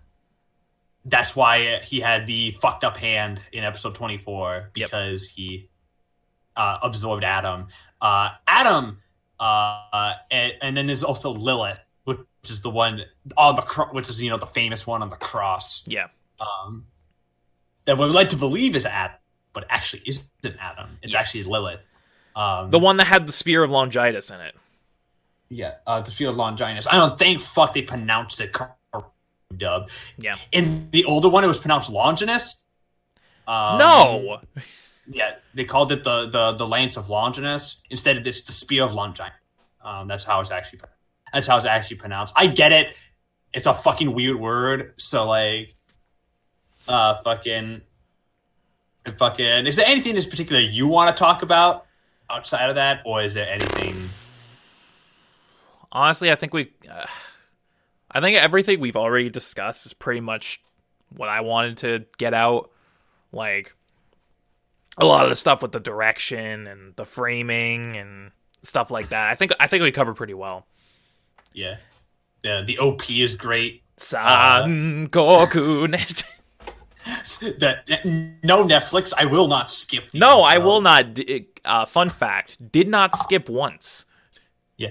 that's 1.04 1.34
why 1.34 1.78
he 1.78 2.00
had 2.00 2.26
the 2.26 2.52
fucked 2.52 2.84
up 2.84 2.96
hand 2.96 3.40
in 3.52 3.64
episode 3.64 3.94
twenty 3.94 4.18
four 4.18 4.70
because 4.72 5.26
he 5.26 5.68
uh, 6.56 6.78
absorbed 6.82 7.24
Adam. 7.24 7.66
Uh, 8.00 8.30
Adam, 8.46 8.98
uh, 9.38 10.14
and, 10.30 10.52
and 10.62 10.76
then 10.76 10.86
there's 10.86 11.02
also 11.02 11.30
Lilith, 11.30 11.80
which 12.04 12.18
is 12.44 12.60
the 12.60 12.70
one 12.70 13.02
on 13.36 13.56
the 13.56 13.62
cro- 13.62 13.92
which 13.92 14.08
is 14.08 14.22
you 14.22 14.30
know 14.30 14.38
the 14.38 14.46
famous 14.46 14.86
one 14.86 15.02
on 15.02 15.08
the 15.08 15.16
cross. 15.16 15.84
Yeah. 15.88 16.08
Um, 16.38 16.86
that 17.96 18.06
we 18.06 18.12
like 18.12 18.28
to 18.30 18.36
believe 18.36 18.76
is 18.76 18.86
Adam, 18.86 19.16
but 19.52 19.64
actually 19.70 20.02
isn't 20.06 20.28
Adam. 20.60 20.98
It's 21.02 21.12
Yes. 21.12 21.20
actually 21.20 21.44
Lilith. 21.44 21.84
Um, 22.36 22.70
The 22.70 22.78
one 22.78 22.96
that 22.98 23.06
had 23.06 23.26
the 23.26 23.32
spear 23.32 23.62
of 23.62 23.70
Longinus 23.70 24.30
in 24.30 24.40
it. 24.40 24.54
yeah, 25.48 25.74
uh, 25.86 26.00
the 26.00 26.10
field 26.10 26.32
of 26.32 26.36
Longinus. 26.38 26.86
I 26.86 26.92
don't 26.96 27.18
think 27.18 27.40
fuck 27.40 27.72
they 27.72 27.82
pronounced 27.82 28.40
it 28.40 28.56
dub. 29.56 29.90
Yeah. 30.18 30.36
In 30.52 30.88
the 30.90 31.04
older 31.04 31.28
one, 31.28 31.42
it 31.42 31.48
was 31.48 31.58
pronounced 31.58 31.90
Longinus. 31.90 32.64
Um, 33.46 33.78
no. 33.78 34.40
Yeah, 35.12 35.34
they 35.54 35.64
called 35.64 35.90
it 35.90 36.04
the 36.04 36.28
the 36.28 36.52
the 36.52 36.64
lance 36.64 36.96
of 36.96 37.08
Longinus 37.08 37.82
instead 37.90 38.16
of 38.16 38.22
this 38.22 38.44
the 38.44 38.52
spear 38.52 38.84
of 38.84 38.92
Longine. 38.92 39.32
Um, 39.82 40.06
that's 40.06 40.22
how 40.22 40.40
it's 40.40 40.52
actually 40.52 40.80
that's 41.32 41.48
how 41.48 41.56
it's 41.56 41.66
actually 41.66 41.96
pronounced. 41.96 42.32
I 42.36 42.46
get 42.46 42.70
it. 42.70 42.94
It's 43.52 43.66
a 43.66 43.74
fucking 43.74 44.12
weird 44.14 44.36
word. 44.38 44.94
So 44.98 45.26
like, 45.26 45.74
uh, 46.88 47.14
fucking, 47.16 47.80
and 49.06 49.18
fucking. 49.18 49.66
Is 49.66 49.76
there 49.76 49.86
anything 49.86 50.16
in 50.16 50.22
particular 50.22 50.60
you 50.60 50.86
want 50.86 51.14
to 51.14 51.18
talk 51.18 51.42
about 51.42 51.86
outside 52.28 52.68
of 52.68 52.76
that, 52.76 53.02
or 53.04 53.22
is 53.22 53.34
there 53.34 53.48
anything? 53.48 54.10
Honestly, 55.92 56.30
I 56.30 56.36
think 56.36 56.54
we 56.54 56.72
uh, 56.90 57.06
I 58.10 58.20
think 58.20 58.38
everything 58.38 58.80
we've 58.80 58.96
already 58.96 59.30
discussed 59.30 59.86
is 59.86 59.94
pretty 59.94 60.20
much 60.20 60.60
what 61.10 61.28
I 61.28 61.40
wanted 61.40 61.78
to 61.78 62.04
get 62.18 62.34
out. 62.34 62.70
Like 63.32 63.74
a 64.98 65.06
lot 65.06 65.24
of 65.24 65.30
the 65.30 65.36
stuff 65.36 65.62
with 65.62 65.72
the 65.72 65.80
direction 65.80 66.66
and 66.66 66.94
the 66.96 67.04
framing 67.04 67.96
and 67.96 68.32
stuff 68.62 68.90
like 68.90 69.08
that. 69.10 69.28
I 69.28 69.34
think 69.34 69.52
I 69.60 69.66
think 69.66 69.82
we 69.82 69.92
covered 69.92 70.14
pretty 70.14 70.34
well. 70.34 70.66
Yeah, 71.52 71.76
the 72.42 72.62
the 72.66 72.78
OP 72.78 73.10
is 73.10 73.34
great. 73.34 73.82
San 73.96 75.08
Goku. 75.08 75.88
that, 77.58 77.86
that- 77.86 78.04
no 78.42 78.64
Netflix. 78.64 79.12
I 79.16 79.24
will 79.26 79.48
not 79.48 79.70
skip. 79.70 80.12
No, 80.14 80.42
I 80.42 80.58
will 80.58 80.80
not. 80.80 81.18
Uh, 81.64 81.84
fun 81.84 82.08
fact: 82.08 82.72
did 82.72 82.88
not 82.88 83.16
skip 83.16 83.48
once. 83.48 84.06
Yeah, 84.76 84.90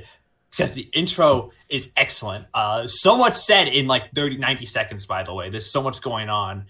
because 0.51 0.73
the 0.73 0.89
intro 0.93 1.51
is 1.69 1.91
excellent. 1.97 2.45
Uh, 2.53 2.85
so 2.87 3.17
much 3.17 3.35
said 3.35 3.67
in 3.67 3.87
like 3.87 4.11
30, 4.13 4.37
90 4.37 4.65
seconds. 4.65 5.05
By 5.05 5.23
the 5.23 5.33
way, 5.33 5.49
there's 5.49 5.71
so 5.71 5.81
much 5.81 6.01
going 6.01 6.29
on. 6.29 6.65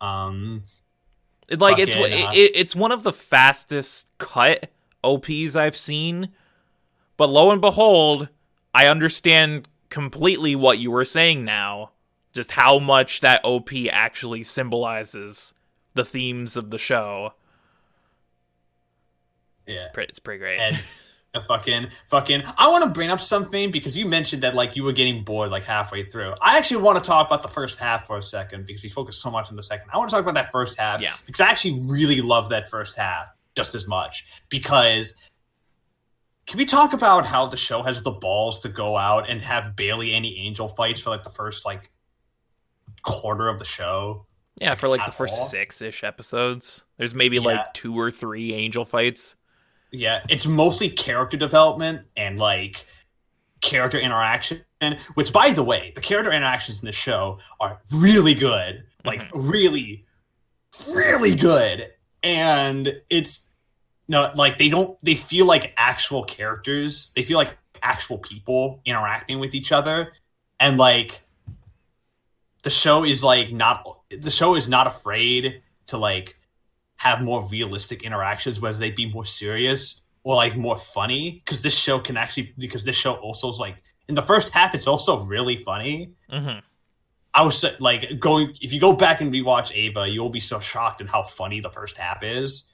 Um, 0.00 0.64
It, 1.48 1.60
like 1.60 1.78
it's 1.78 1.94
Fucking, 1.94 2.12
uh, 2.12 2.30
it, 2.34 2.52
it's 2.54 2.76
one 2.76 2.92
of 2.92 3.02
the 3.02 3.12
fastest 3.12 4.10
cut 4.18 4.70
OPs 5.02 5.56
I've 5.56 5.76
seen. 5.76 6.30
But 7.16 7.28
lo 7.30 7.50
and 7.50 7.60
behold, 7.60 8.28
I 8.74 8.86
understand 8.86 9.68
completely 9.90 10.56
what 10.56 10.78
you 10.78 10.90
were 10.90 11.04
saying 11.04 11.44
now. 11.44 11.90
Just 12.32 12.52
how 12.52 12.78
much 12.78 13.20
that 13.20 13.40
OP 13.44 13.70
actually 13.90 14.42
symbolizes 14.42 15.54
the 15.94 16.04
themes 16.04 16.56
of 16.56 16.70
the 16.70 16.78
show. 16.78 17.34
yeah, 19.66 19.88
It's 19.96 20.18
pretty 20.18 20.38
great. 20.38 20.58
and 20.58 20.78
a 21.34 21.42
fucking 21.42 21.88
fucking. 22.08 22.42
I 22.58 22.68
want 22.68 22.84
to 22.84 22.90
bring 22.90 23.10
up 23.10 23.20
something 23.20 23.70
because 23.70 23.96
you 23.96 24.06
mentioned 24.06 24.42
that 24.42 24.54
like 24.54 24.76
you 24.76 24.82
were 24.84 24.92
getting 24.92 25.24
bored 25.24 25.50
like 25.50 25.64
halfway 25.64 26.04
through. 26.04 26.34
I 26.40 26.58
actually 26.58 26.82
want 26.82 27.02
to 27.02 27.06
talk 27.06 27.26
about 27.26 27.42
the 27.42 27.48
first 27.48 27.78
half 27.78 28.06
for 28.06 28.18
a 28.18 28.22
second 28.22 28.66
because 28.66 28.82
we 28.82 28.88
focused 28.88 29.20
so 29.22 29.30
much 29.30 29.50
on 29.50 29.56
the 29.56 29.62
second. 29.62 29.88
I 29.92 29.98
want 29.98 30.10
to 30.10 30.16
talk 30.16 30.22
about 30.22 30.34
that 30.34 30.50
first 30.52 30.78
half 30.78 31.00
Yeah. 31.00 31.12
because 31.26 31.40
I 31.40 31.48
actually 31.50 31.80
really 31.90 32.20
love 32.20 32.48
that 32.50 32.68
first 32.68 32.96
half 32.96 33.28
just 33.54 33.74
as 33.74 33.86
much 33.86 34.42
because. 34.48 35.14
Can 36.44 36.58
we 36.58 36.64
talk 36.64 36.92
about 36.92 37.24
how 37.24 37.46
the 37.46 37.56
show 37.56 37.82
has 37.84 38.02
the 38.02 38.10
balls 38.10 38.58
to 38.60 38.68
go 38.68 38.96
out 38.96 39.30
and 39.30 39.40
have 39.42 39.76
barely 39.76 40.12
any 40.12 40.36
angel 40.40 40.66
fights 40.66 41.00
for 41.00 41.10
like 41.10 41.22
the 41.22 41.30
first 41.30 41.64
like 41.64 41.88
quarter 43.02 43.48
of 43.48 43.58
the 43.58 43.64
show? 43.64 44.26
yeah, 44.60 44.74
for 44.74 44.88
like 44.88 45.04
the 45.06 45.12
first 45.12 45.34
all. 45.34 45.46
six 45.46 45.80
ish 45.80 46.04
episodes, 46.04 46.84
there's 46.98 47.14
maybe 47.14 47.36
Yeah. 47.36 47.42
like 47.42 47.74
two 47.74 47.98
or 47.98 48.10
three 48.10 48.52
angel 48.52 48.84
fights. 48.84 49.36
Yeah, 49.90 50.22
it's 50.28 50.46
mostly 50.46 50.88
character 50.88 51.36
development 51.36 52.06
and 52.16 52.38
like 52.38 52.86
character 53.60 53.98
interaction. 53.98 54.62
Which, 55.14 55.32
by 55.32 55.50
the 55.50 55.62
way, 55.62 55.92
the 55.94 56.00
character 56.00 56.32
interactions 56.32 56.82
in 56.82 56.86
the 56.86 56.92
show 56.92 57.38
are 57.60 57.80
really 57.94 58.34
good. 58.34 58.84
Like, 59.04 59.22
mm-hmm. 59.22 59.48
really, 59.48 60.06
really 60.92 61.36
good. 61.36 61.86
And 62.24 63.00
it's 63.08 63.48
no, 64.08 64.32
like 64.34 64.58
they 64.58 64.68
don't. 64.68 64.98
They 65.02 65.14
feel 65.14 65.46
like 65.46 65.72
actual 65.76 66.24
characters. 66.24 67.12
They 67.14 67.22
feel 67.22 67.38
like 67.38 67.56
actual 67.82 68.18
people 68.18 68.80
interacting 68.84 69.38
with 69.38 69.54
each 69.54 69.72
other, 69.72 70.12
and 70.58 70.78
like 70.78 71.20
the 72.62 72.70
show 72.70 73.04
is 73.04 73.22
like 73.22 73.52
not. 73.52 73.84
The 74.10 74.30
show 74.30 74.54
is 74.54 74.68
not 74.68 74.86
afraid 74.86 75.62
to 75.86 75.98
like 75.98 76.38
have 76.96 77.22
more 77.22 77.46
realistic 77.48 78.02
interactions, 78.02 78.60
whether 78.60 78.78
they 78.78 78.90
be 78.90 79.10
more 79.10 79.24
serious 79.24 80.04
or 80.22 80.36
like 80.36 80.56
more 80.56 80.76
funny. 80.76 81.42
Because 81.44 81.62
this 81.62 81.76
show 81.76 81.98
can 81.98 82.16
actually, 82.16 82.54
because 82.58 82.84
this 82.84 82.96
show 82.96 83.14
also 83.14 83.48
is 83.48 83.58
like 83.58 83.82
in 84.08 84.14
the 84.14 84.22
first 84.22 84.52
half, 84.52 84.74
it's 84.74 84.86
also 84.86 85.24
really 85.24 85.56
funny. 85.56 86.12
hmm 86.30 86.58
I 87.34 87.44
was 87.44 87.64
like 87.80 88.18
going 88.18 88.54
if 88.60 88.74
you 88.74 88.80
go 88.80 88.94
back 88.94 89.22
and 89.22 89.32
rewatch 89.32 89.72
Eva, 89.74 90.06
you'll 90.06 90.28
be 90.28 90.40
so 90.40 90.60
shocked 90.60 91.00
at 91.00 91.08
how 91.08 91.22
funny 91.22 91.60
the 91.60 91.70
first 91.70 91.96
half 91.96 92.22
is 92.22 92.70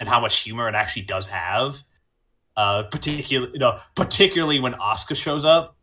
and 0.00 0.08
how 0.08 0.18
much 0.20 0.40
humor 0.40 0.66
it 0.68 0.74
actually 0.74 1.02
does 1.02 1.28
have. 1.28 1.78
Uh, 2.56 2.84
particularly, 2.84 3.52
you 3.52 3.58
know, 3.58 3.78
particularly 3.94 4.60
when 4.60 4.72
Asuka 4.74 5.16
shows 5.16 5.44
up. 5.44 5.76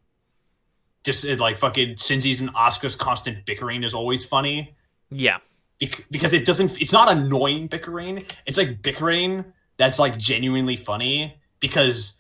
Just 1.10 1.28
uh, 1.28 1.36
like 1.38 1.58
fucking 1.58 1.96
Shinji's 1.96 2.40
and 2.40 2.54
Asuka's 2.54 2.96
constant 2.96 3.44
bickering 3.46 3.84
is 3.84 3.96
always 3.96 4.24
funny. 4.26 4.76
Yeah, 5.10 5.38
bec- 5.80 6.06
because 6.12 6.34
it 6.34 6.46
doesn't 6.46 6.80
it's 6.80 6.94
not 6.94 7.12
annoying 7.12 7.66
bickering. 7.66 8.24
It's 8.46 8.60
like 8.60 8.84
bickering 8.84 9.44
that's 9.78 9.98
like 9.98 10.20
genuinely 10.20 10.76
funny 10.76 11.36
because 11.60 12.20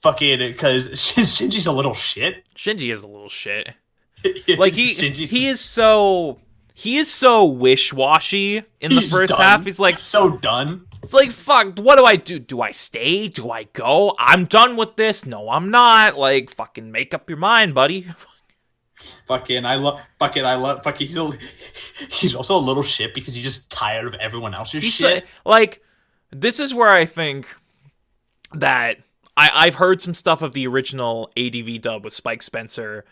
fucking 0.00 0.40
because 0.40 0.88
shinji's 0.92 1.66
a 1.66 1.72
little 1.72 1.94
shit. 1.94 2.44
Shinji 2.54 2.92
is 2.92 3.02
a 3.02 3.06
little 3.06 3.30
shit. 3.30 3.70
like 4.58 4.74
he 4.74 4.94
Shinji's- 4.94 5.30
he 5.30 5.48
is 5.48 5.58
so 5.58 6.38
he 6.74 6.98
is 6.98 7.10
so 7.10 7.46
wish-washy 7.46 8.62
in 8.80 8.94
the 8.94 9.00
he's 9.00 9.10
first 9.10 9.30
done. 9.30 9.40
half. 9.40 9.64
He's 9.64 9.80
like 9.80 9.98
so 9.98 10.36
done 10.36 10.86
it's 11.02 11.12
like 11.12 11.30
fuck 11.30 11.78
what 11.78 11.96
do 11.96 12.04
i 12.04 12.16
do? 12.16 12.38
Do 12.38 12.60
i 12.60 12.70
stay? 12.70 13.28
Do 13.28 13.50
i 13.50 13.64
go? 13.64 14.14
I'm 14.18 14.44
done 14.44 14.76
with 14.76 14.96
this. 14.96 15.26
No 15.26 15.48
i'm 15.50 15.70
not. 15.70 16.16
Like 16.16 16.50
fucking 16.50 16.90
make 16.90 17.12
up 17.14 17.28
your 17.28 17.38
mind 17.38 17.74
buddy. 17.74 18.06
Fucking 19.26 19.64
i 19.64 19.74
love 19.76 20.00
fucking 20.18 20.44
i 20.44 20.54
love 20.54 20.82
fucking 20.84 21.08
he's, 21.08 21.16
a, 21.16 21.30
he's 22.10 22.34
also 22.34 22.56
a 22.56 22.60
little 22.60 22.82
shit 22.84 23.14
because 23.14 23.34
he's 23.34 23.42
just 23.42 23.70
tired 23.70 24.06
of 24.06 24.14
everyone 24.14 24.54
else's 24.54 24.82
He's 24.84 24.92
shit. 24.94 25.26
like 25.44 25.82
this 26.30 26.60
is 26.60 26.72
where 26.72 26.90
i 26.90 27.04
think 27.04 27.48
that 28.52 28.98
I, 29.36 29.50
i've 29.54 29.74
heard 29.74 30.00
some 30.00 30.14
stuff 30.14 30.40
of 30.40 30.52
the 30.52 30.68
original 30.68 31.32
adv 31.36 31.80
dub 31.80 32.04
with 32.04 32.12
spike 32.12 32.42
spencer 32.42 33.04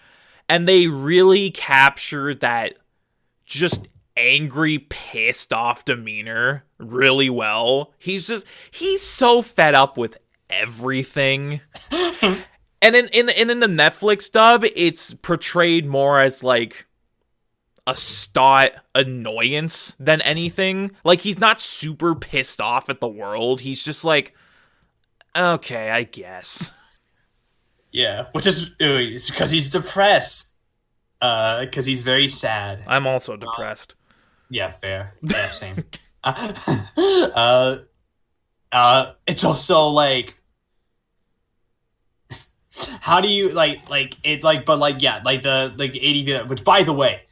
and 0.48 0.68
they 0.68 0.86
really 0.86 1.50
capture 1.50 2.34
that 2.36 2.74
just 3.44 3.88
angry, 4.20 4.78
pissed 4.78 5.52
off 5.52 5.84
demeanor 5.84 6.64
really 6.78 7.30
well. 7.30 7.92
He's 7.98 8.26
just 8.26 8.46
he's 8.70 9.02
so 9.02 9.42
fed 9.42 9.74
up 9.74 9.96
with 9.96 10.18
everything. 10.48 11.60
and 11.90 12.44
in 12.82 13.08
in 13.12 13.30
and 13.30 13.50
in 13.50 13.60
the 13.60 13.66
Netflix 13.66 14.30
dub, 14.30 14.64
it's 14.76 15.14
portrayed 15.14 15.86
more 15.86 16.20
as 16.20 16.44
like 16.44 16.86
a 17.86 17.96
stot 17.96 18.72
annoyance 18.94 19.96
than 19.98 20.20
anything. 20.20 20.92
Like 21.02 21.22
he's 21.22 21.38
not 21.38 21.60
super 21.60 22.14
pissed 22.14 22.60
off 22.60 22.90
at 22.90 23.00
the 23.00 23.08
world. 23.08 23.62
He's 23.62 23.82
just 23.82 24.04
like 24.04 24.36
okay, 25.34 25.90
I 25.90 26.02
guess. 26.04 26.72
Yeah, 27.92 28.26
which 28.32 28.46
is 28.46 28.70
because 28.78 29.50
he's 29.50 29.70
depressed. 29.70 30.48
Uh, 31.20 31.66
because 31.66 31.84
he's 31.84 32.00
very 32.02 32.28
sad. 32.28 32.82
I'm 32.86 33.06
also 33.06 33.36
depressed. 33.36 33.94
Uh, 34.50 34.54
yeah, 34.54 34.70
fair. 34.70 35.14
Yeah, 35.22 35.48
same. 35.50 35.84
uh, 36.24 37.78
uh, 38.72 39.12
it's 39.26 39.44
also 39.44 39.86
like, 39.86 40.36
how 43.00 43.20
do 43.20 43.28
you 43.28 43.50
like 43.50 43.88
like 43.88 44.14
it 44.22 44.42
like 44.42 44.64
but 44.66 44.78
like 44.78 45.02
yeah 45.02 45.20
like 45.24 45.42
the 45.42 45.74
like 45.76 45.96
eighty 45.96 46.36
which 46.44 46.64
by 46.64 46.82
the 46.82 46.92
way, 46.92 47.22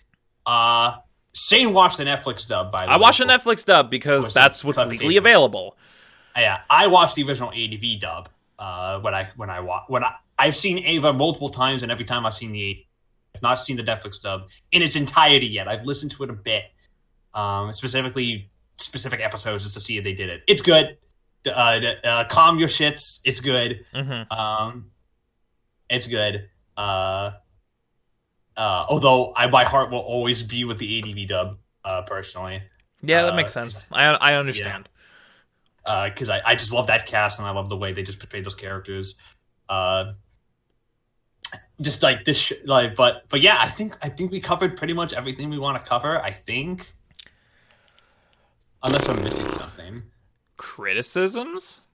uh, 0.46 0.96
Shane 1.34 1.72
watched 1.72 1.98
the 1.98 2.04
Netflix 2.04 2.48
dub. 2.48 2.72
By 2.72 2.82
the 2.82 2.86
way. 2.86 2.92
I 2.92 2.96
way, 2.96 3.02
watched 3.02 3.18
the 3.18 3.26
Netflix 3.26 3.64
dub 3.64 3.90
because 3.90 4.32
that's 4.32 4.64
what's 4.64 4.78
legally 4.78 5.16
available. 5.16 5.76
Yeah, 6.36 6.60
I 6.70 6.86
watched 6.86 7.16
the 7.16 7.24
original 7.24 7.50
ADV 7.50 8.00
dub. 8.00 8.28
Uh, 8.58 9.00
when 9.00 9.14
I 9.14 9.28
when 9.36 9.50
I 9.50 9.60
watch 9.60 9.84
when 9.88 10.02
I 10.02 10.14
I've 10.38 10.56
seen 10.56 10.78
Eva 10.78 11.12
multiple 11.12 11.50
times, 11.50 11.82
and 11.82 11.92
every 11.92 12.04
time 12.04 12.24
I've 12.24 12.34
seen 12.34 12.52
the 12.52 12.84
I've 13.34 13.42
not 13.42 13.60
seen 13.60 13.76
the 13.76 13.82
Netflix 13.82 14.20
dub 14.22 14.48
in 14.72 14.82
its 14.82 14.96
entirety 14.96 15.46
yet. 15.46 15.68
I've 15.68 15.84
listened 15.84 16.12
to 16.12 16.24
it 16.24 16.30
a 16.30 16.34
bit, 16.34 16.64
um, 17.34 17.72
specifically 17.72 18.50
specific 18.78 19.20
episodes 19.20 19.62
just 19.62 19.74
to 19.74 19.80
see 19.80 19.98
if 19.98 20.04
they 20.04 20.12
did 20.12 20.28
it. 20.28 20.42
It's 20.46 20.62
good. 20.62 20.98
Uh, 21.46 21.80
uh, 22.04 22.24
calm 22.24 22.58
your 22.58 22.68
shits. 22.68 23.20
It's 23.24 23.40
good. 23.40 23.84
Mm-hmm. 23.94 24.32
Um, 24.32 24.90
it's 25.88 26.06
good. 26.06 26.48
Uh, 26.76 27.32
uh, 28.56 28.86
although 28.88 29.32
I, 29.36 29.46
my 29.48 29.64
heart 29.64 29.90
will 29.90 29.98
always 29.98 30.42
be 30.42 30.64
with 30.64 30.78
the 30.78 30.98
ADV 30.98 31.28
dub, 31.28 31.58
uh, 31.84 32.02
personally. 32.02 32.62
Yeah, 33.02 33.22
that 33.22 33.36
makes 33.36 33.52
sense. 33.52 33.86
I 33.92 34.06
I 34.06 34.34
understand. 34.34 34.88
Because 35.84 36.28
yeah. 36.28 36.34
uh, 36.34 36.42
I, 36.44 36.52
I 36.52 36.54
just 36.56 36.72
love 36.72 36.88
that 36.88 37.06
cast 37.06 37.38
and 37.38 37.46
I 37.46 37.52
love 37.52 37.68
the 37.68 37.76
way 37.76 37.92
they 37.92 38.02
just 38.02 38.18
portray 38.18 38.40
those 38.40 38.56
characters. 38.56 39.14
Uh, 39.68 40.12
just 41.80 42.02
like 42.02 42.24
this 42.24 42.36
sh- 42.36 42.52
like 42.64 42.96
but 42.96 43.24
but 43.28 43.40
yeah 43.40 43.56
i 43.60 43.68
think 43.68 43.96
i 44.02 44.08
think 44.08 44.32
we 44.32 44.40
covered 44.40 44.76
pretty 44.76 44.92
much 44.92 45.12
everything 45.12 45.48
we 45.48 45.58
want 45.58 45.82
to 45.82 45.88
cover 45.88 46.20
i 46.22 46.30
think 46.30 46.92
unless 48.82 49.08
i'm 49.08 49.22
missing 49.22 49.50
something. 49.50 50.02
Criticisms? 50.56 51.84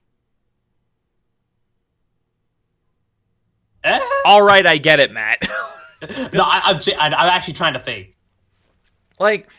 Eh? 3.82 4.00
all 4.24 4.42
right 4.42 4.66
i 4.66 4.78
get 4.78 5.00
it 5.00 5.12
matt. 5.12 5.38
No 6.34 6.42
I, 6.42 6.60
I'm, 6.98 7.14
I'm 7.14 7.30
actually 7.30 7.54
trying 7.54 7.72
to 7.74 7.80
think. 7.80 8.14
Like 9.18 9.50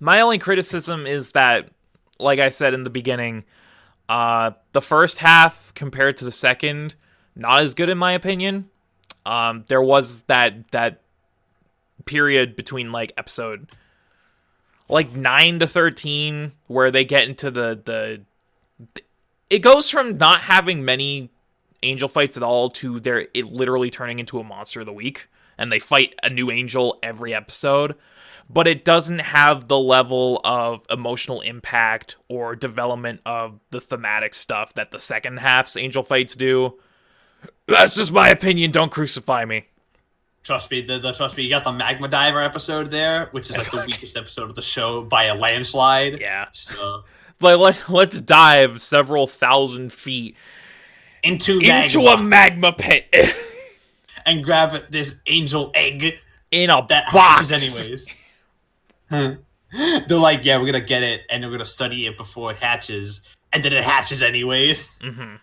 my 0.00 0.22
only 0.22 0.38
criticism 0.38 1.06
is 1.06 1.32
that 1.32 1.70
like 2.18 2.40
i 2.40 2.48
said 2.48 2.74
in 2.74 2.82
the 2.82 2.90
beginning 2.90 3.44
uh 4.08 4.52
the 4.72 4.80
first 4.80 5.18
half 5.18 5.72
compared 5.74 6.16
to 6.16 6.24
the 6.24 6.32
second 6.32 6.96
not 7.36 7.60
as 7.60 7.74
good 7.74 7.88
in 7.88 7.98
my 7.98 8.12
opinion. 8.12 8.70
Um, 9.26 9.64
there 9.68 9.82
was 9.82 10.22
that 10.22 10.70
that 10.72 11.02
period 12.04 12.56
between 12.56 12.92
like 12.92 13.12
episode 13.16 13.70
like 14.88 15.14
9 15.14 15.60
to 15.60 15.66
13 15.66 16.52
where 16.68 16.90
they 16.90 17.04
get 17.04 17.28
into 17.28 17.50
the 17.50 17.80
the 17.84 18.22
it 19.50 19.60
goes 19.60 19.90
from 19.90 20.16
not 20.16 20.40
having 20.40 20.84
many 20.84 21.30
angel 21.82 22.08
fights 22.08 22.36
at 22.36 22.42
all 22.42 22.70
to 22.70 23.00
their 23.00 23.28
it 23.34 23.46
literally 23.46 23.90
turning 23.90 24.18
into 24.18 24.38
a 24.38 24.44
monster 24.44 24.80
of 24.80 24.86
the 24.86 24.92
week 24.92 25.28
and 25.56 25.70
they 25.70 25.78
fight 25.78 26.14
a 26.22 26.30
new 26.30 26.50
angel 26.50 26.98
every 27.02 27.34
episode 27.34 27.94
but 28.48 28.66
it 28.66 28.84
doesn't 28.84 29.20
have 29.20 29.68
the 29.68 29.78
level 29.78 30.40
of 30.44 30.86
emotional 30.90 31.40
impact 31.40 32.16
or 32.28 32.54
development 32.54 33.20
of 33.24 33.58
the 33.70 33.80
thematic 33.80 34.34
stuff 34.34 34.74
that 34.74 34.90
the 34.90 34.98
second 34.98 35.38
half's 35.38 35.76
angel 35.76 36.02
fights 36.02 36.34
do 36.34 36.78
that's 37.66 37.94
just 37.94 38.12
my 38.12 38.28
opinion. 38.28 38.70
Don't 38.70 38.90
crucify 38.90 39.44
me. 39.44 39.66
Trust 40.44 40.70
me, 40.70 40.82
the, 40.82 40.98
the, 40.98 41.12
trust 41.12 41.38
me. 41.38 41.42
You 41.42 41.48
got 41.48 41.64
the 41.64 41.72
magma 41.72 42.06
diver 42.06 42.40
episode 42.40 42.90
there, 42.90 43.28
which 43.32 43.48
is 43.48 43.56
like 43.56 43.70
the 43.70 43.78
weakest 43.86 44.16
episode 44.16 44.44
of 44.44 44.54
the 44.54 44.62
show 44.62 45.02
by 45.02 45.24
a 45.24 45.34
landslide. 45.34 46.20
Yeah. 46.20 46.46
So. 46.52 47.04
Like 47.40 47.58
let 47.58 47.90
let's 47.90 48.20
dive 48.20 48.80
several 48.80 49.26
thousand 49.26 49.92
feet 49.92 50.36
into 51.24 51.58
into 51.58 51.98
magma. 51.98 52.10
a 52.10 52.22
magma 52.22 52.72
pit 52.72 53.12
and 54.26 54.42
grab 54.42 54.70
this 54.90 55.20
angel 55.26 55.70
egg 55.74 56.14
in 56.52 56.70
a 56.70 56.86
that 56.88 57.12
box. 57.12 57.50
hatches 57.50 58.08
anyways. 59.10 59.34
They're 60.06 60.18
like, 60.18 60.44
yeah, 60.44 60.58
we're 60.58 60.66
gonna 60.66 60.80
get 60.80 61.02
it, 61.02 61.22
and 61.28 61.44
we're 61.44 61.50
gonna 61.50 61.64
study 61.66 62.06
it 62.06 62.16
before 62.16 62.52
it 62.52 62.56
hatches, 62.58 63.26
and 63.52 63.62
then 63.62 63.72
it 63.72 63.84
hatches 63.84 64.22
anyways. 64.22 64.88
Mm-hmm. 65.02 65.34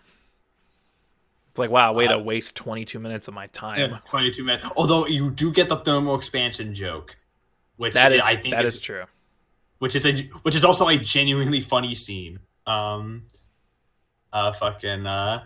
It's 1.52 1.58
like, 1.58 1.68
wow, 1.68 1.92
way 1.92 2.06
uh, 2.06 2.12
to 2.12 2.18
waste 2.18 2.56
22 2.56 2.98
minutes 2.98 3.28
of 3.28 3.34
my 3.34 3.46
time. 3.48 3.78
Yeah, 3.78 3.98
22 4.08 4.42
minutes. 4.42 4.70
Although 4.74 5.06
you 5.06 5.30
do 5.30 5.52
get 5.52 5.68
the 5.68 5.76
thermal 5.76 6.14
expansion 6.14 6.74
joke, 6.74 7.18
which 7.76 7.92
that 7.92 8.10
is, 8.10 8.22
I 8.22 8.36
think 8.36 8.54
that 8.54 8.64
is, 8.64 8.76
is 8.76 8.80
true. 8.80 9.04
Which 9.78 9.94
is 9.94 10.06
a 10.06 10.14
which 10.44 10.54
is 10.54 10.64
also 10.64 10.88
a 10.88 10.96
genuinely 10.96 11.60
funny 11.60 11.94
scene. 11.94 12.38
Um, 12.66 13.24
uh, 14.32 14.52
fucking. 14.52 15.06
Uh, 15.06 15.44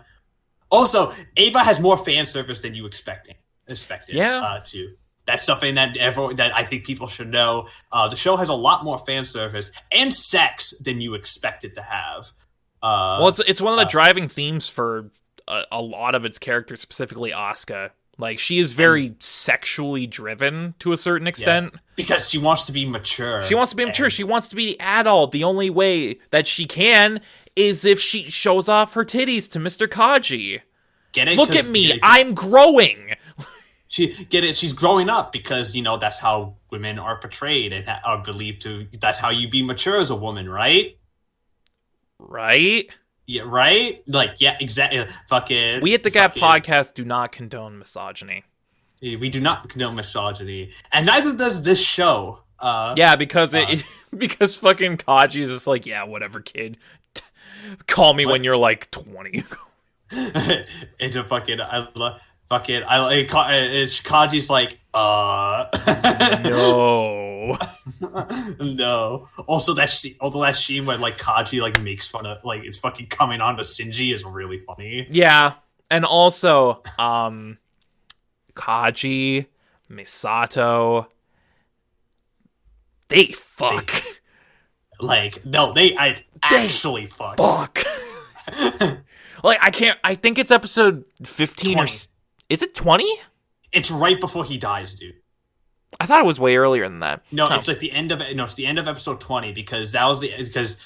also, 0.71 1.11
Eva 1.35 1.59
has 1.59 1.81
more 1.81 1.97
fan 1.97 2.25
service 2.25 2.61
than 2.61 2.73
you 2.73 2.85
expecting 2.85 3.35
expected. 3.67 4.15
Yeah. 4.15 4.39
Uh, 4.39 4.61
too. 4.63 4.93
That's 5.25 5.43
something 5.43 5.75
that 5.75 5.97
everyone 5.97 6.37
that 6.37 6.55
I 6.55 6.63
think 6.63 6.85
people 6.85 7.07
should 7.07 7.27
know. 7.29 7.67
Uh, 7.91 8.07
the 8.07 8.15
show 8.15 8.37
has 8.37 8.47
a 8.47 8.53
lot 8.53 8.85
more 8.85 8.97
fan 8.97 9.25
service 9.25 9.71
and 9.91 10.13
sex 10.13 10.73
than 10.79 11.01
you 11.01 11.15
expect 11.15 11.65
it 11.65 11.75
to 11.75 11.81
have. 11.81 12.31
Uh, 12.81 13.17
well, 13.19 13.27
it's 13.27 13.39
it's 13.39 13.59
one 13.59 13.73
of 13.73 13.77
the 13.77 13.85
uh, 13.85 13.89
driving 13.89 14.29
themes 14.29 14.69
for 14.69 15.11
a, 15.47 15.63
a 15.71 15.81
lot 15.81 16.15
of 16.15 16.25
its 16.25 16.39
characters, 16.39 16.81
specifically 16.81 17.31
Asuka. 17.31 17.91
Like 18.19 18.39
she 18.39 18.57
is 18.57 18.71
very 18.73 19.07
and, 19.07 19.21
sexually 19.21 20.07
driven 20.07 20.73
to 20.79 20.91
a 20.91 20.97
certain 20.97 21.27
extent 21.27 21.71
yeah, 21.73 21.79
because 21.95 22.29
she 22.29 22.39
wants 22.39 22.65
to 22.65 22.71
be 22.71 22.83
mature. 22.83 23.43
She 23.43 23.53
wants 23.53 23.69
to 23.71 23.75
be 23.75 23.83
and, 23.83 23.89
mature. 23.89 24.09
She 24.09 24.23
wants 24.23 24.49
to 24.49 24.55
be 24.55 24.65
the 24.65 24.79
adult. 24.79 25.31
The 25.31 25.43
only 25.43 25.69
way 25.69 26.19
that 26.31 26.47
she 26.47 26.65
can 26.65 27.21
is 27.55 27.85
if 27.85 27.99
she 27.99 28.23
shows 28.23 28.67
off 28.67 28.93
her 28.93 29.05
titties 29.05 29.49
to 29.51 29.59
Mr. 29.59 29.87
Kaji. 29.87 30.61
Get 31.11 31.27
it? 31.27 31.37
Look 31.37 31.55
at 31.55 31.67
me. 31.67 31.99
I'm 32.01 32.33
growing. 32.33 33.15
She 33.87 34.25
get 34.25 34.43
it. 34.43 34.57
She's 34.57 34.73
growing 34.73 35.09
up 35.09 35.31
because 35.31 35.73
you 35.73 35.81
know 35.81 35.97
that's 35.97 36.17
how 36.17 36.55
women 36.71 36.99
are 36.99 37.17
portrayed 37.19 37.71
and 37.71 37.87
are 38.03 38.21
believed 38.21 38.61
to. 38.63 38.87
That's 38.99 39.17
how 39.17 39.29
you 39.29 39.49
be 39.49 39.63
mature 39.63 39.97
as 39.97 40.09
a 40.09 40.15
woman, 40.15 40.49
right? 40.49 40.97
Right. 42.19 42.89
Yeah, 43.27 43.43
right? 43.45 44.01
Like, 44.07 44.35
yeah, 44.39 44.57
exactly. 44.59 45.05
Fucking. 45.27 45.81
We 45.81 45.93
at 45.93 46.03
the 46.03 46.09
Gap 46.09 46.33
podcast 46.35 46.93
do 46.93 47.03
not 47.03 47.33
condone 47.33 47.77
misogyny. 47.77 48.45
We 49.01 49.29
do 49.29 49.39
not 49.39 49.69
condone 49.69 49.95
misogyny, 49.95 50.71
and 50.91 51.05
neither 51.05 51.37
does 51.37 51.61
this 51.61 51.79
show. 51.79 52.39
Uh, 52.59 52.95
yeah, 52.97 53.15
because 53.15 53.53
uh, 53.53 53.65
it, 53.67 53.83
because 54.17 54.55
fucking 54.55 54.97
Kaji 54.97 55.41
is 55.41 55.49
just 55.49 55.67
like, 55.67 55.85
yeah, 55.85 56.03
whatever, 56.05 56.39
kid. 56.39 56.77
Call 57.87 58.13
me 58.13 58.25
when 58.25 58.43
you're 58.43 58.57
like 58.57 58.89
twenty. 58.89 59.43
Into 60.99 61.23
fucking, 61.25 61.61
I 61.61 61.87
love 61.93 62.21
fucking 62.49 62.83
I 62.87 62.99
like 62.99 63.29
it's 63.29 64.01
Kaji's 64.01 64.49
like 64.49 64.79
uh 64.93 65.65
no 66.43 67.26
no 68.59 69.27
also 69.47 69.73
that 69.73 69.89
scene 69.89 70.15
although 70.19 70.41
that 70.41 70.55
scene 70.55 70.85
where 70.85 70.97
like 70.97 71.17
Kaji 71.17 71.61
like 71.61 71.81
makes 71.81 72.07
fun 72.07 72.25
of 72.25 72.43
like 72.43 72.63
it's 72.63 72.77
fucking 72.77 73.07
coming 73.07 73.41
on 73.41 73.57
to 73.57 73.63
Shinji 73.63 74.13
is 74.13 74.23
really 74.23 74.59
funny 74.59 75.07
yeah 75.09 75.53
and 75.89 76.05
also 76.05 76.81
um 76.99 77.57
Kaji 78.55 79.47
Misato 79.89 81.07
they 83.09 83.27
fuck 83.27 83.91
they, 83.91 84.01
like 85.05 85.45
no 85.45 85.73
they 85.73 85.95
I 85.97 86.23
actually 86.43 87.01
they 87.01 87.07
fuck 87.07 87.37
fuck 87.37 87.79
like 89.43 89.59
I 89.61 89.69
can't 89.71 89.97
I 90.03 90.15
think 90.15 90.37
it's 90.37 90.51
episode 90.51 91.05
15 91.23 91.75
20. 91.75 91.81
or 91.81 91.87
is 92.49 92.61
it 92.61 92.75
20? 92.75 93.05
It's 93.71 93.91
right 93.91 94.19
before 94.19 94.45
he 94.45 94.57
dies, 94.57 94.95
dude. 94.95 95.15
I 95.99 96.05
thought 96.05 96.19
it 96.19 96.25
was 96.25 96.39
way 96.39 96.57
earlier 96.57 96.87
than 96.87 96.99
that. 96.99 97.23
No, 97.31 97.47
oh. 97.49 97.55
it's 97.55 97.67
like 97.67 97.79
the 97.79 97.91
end 97.91 98.11
of 98.11 98.21
no, 98.35 98.45
it's 98.45 98.55
the 98.55 98.65
end 98.65 98.77
of 98.79 98.87
episode 98.87 99.19
20 99.19 99.51
because 99.53 99.91
that 99.93 100.05
was 100.05 100.19
the 100.19 100.31
because 100.37 100.81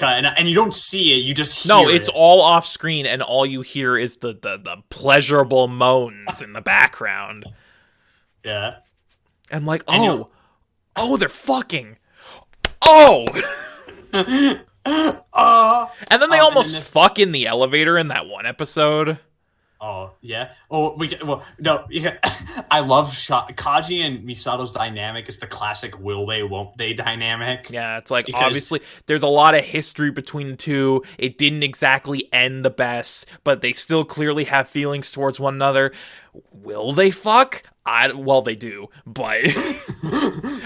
and, 0.00 0.26
and 0.26 0.48
you 0.48 0.54
don't 0.54 0.74
see 0.74 1.12
it, 1.12 1.24
you 1.24 1.32
just 1.34 1.66
No, 1.66 1.88
it's 1.88 2.08
it. 2.08 2.14
all 2.14 2.42
off 2.42 2.66
screen 2.66 3.06
and 3.06 3.22
all 3.22 3.46
you 3.46 3.62
hear 3.62 3.96
is 3.96 4.16
the 4.16 4.32
the, 4.34 4.58
the 4.58 4.82
pleasurable 4.90 5.68
moans 5.68 6.42
in 6.42 6.52
the 6.52 6.60
background. 6.60 7.46
Yeah. 8.44 8.76
I'm 9.52 9.64
like, 9.64 9.82
"Oh, 9.86 10.30
Oh, 10.96 11.16
they're 11.16 11.28
fucking. 11.28 11.98
Oh, 12.82 13.26
uh, 14.12 14.24
and 16.10 16.22
then 16.22 16.30
they 16.30 16.40
Oh, 16.40 16.44
almost 16.46 16.72
then 16.72 16.80
this- 16.80 16.90
fuck 16.90 17.18
in 17.18 17.32
the 17.32 17.46
elevator 17.46 17.98
in 17.98 18.08
that 18.08 18.26
one 18.26 18.46
episode. 18.46 19.18
Oh 19.80 20.12
yeah. 20.20 20.52
Oh, 20.70 20.94
we 20.96 21.08
get, 21.08 21.22
well 21.22 21.44
no. 21.58 21.84
Yeah. 21.90 22.16
I 22.70 22.80
love 22.80 23.12
Sha- 23.14 23.46
Kaji 23.48 24.00
and 24.04 24.24
Misato's 24.24 24.72
dynamic. 24.72 25.28
It's 25.28 25.38
the 25.38 25.46
classic 25.46 25.98
will 25.98 26.26
they 26.26 26.42
won't 26.42 26.76
they 26.78 26.92
dynamic. 26.94 27.68
Yeah, 27.70 27.98
it's 27.98 28.10
like 28.10 28.26
Because- 28.26 28.42
obviously 28.42 28.80
there's 29.06 29.22
a 29.22 29.28
lot 29.28 29.54
of 29.54 29.64
history 29.64 30.10
between 30.10 30.50
the 30.52 30.56
two. 30.56 31.02
It 31.18 31.38
didn't 31.38 31.62
exactly 31.62 32.28
end 32.32 32.64
the 32.64 32.70
best, 32.70 33.26
but 33.44 33.60
they 33.60 33.72
still 33.72 34.04
clearly 34.04 34.44
have 34.44 34.68
feelings 34.68 35.10
towards 35.10 35.38
one 35.40 35.54
another. 35.54 35.92
Will 36.52 36.92
they 36.92 37.10
fuck? 37.10 37.62
I 37.88 38.12
well, 38.12 38.42
they 38.42 38.56
do, 38.56 38.88
but 39.06 39.40
They 39.42 39.52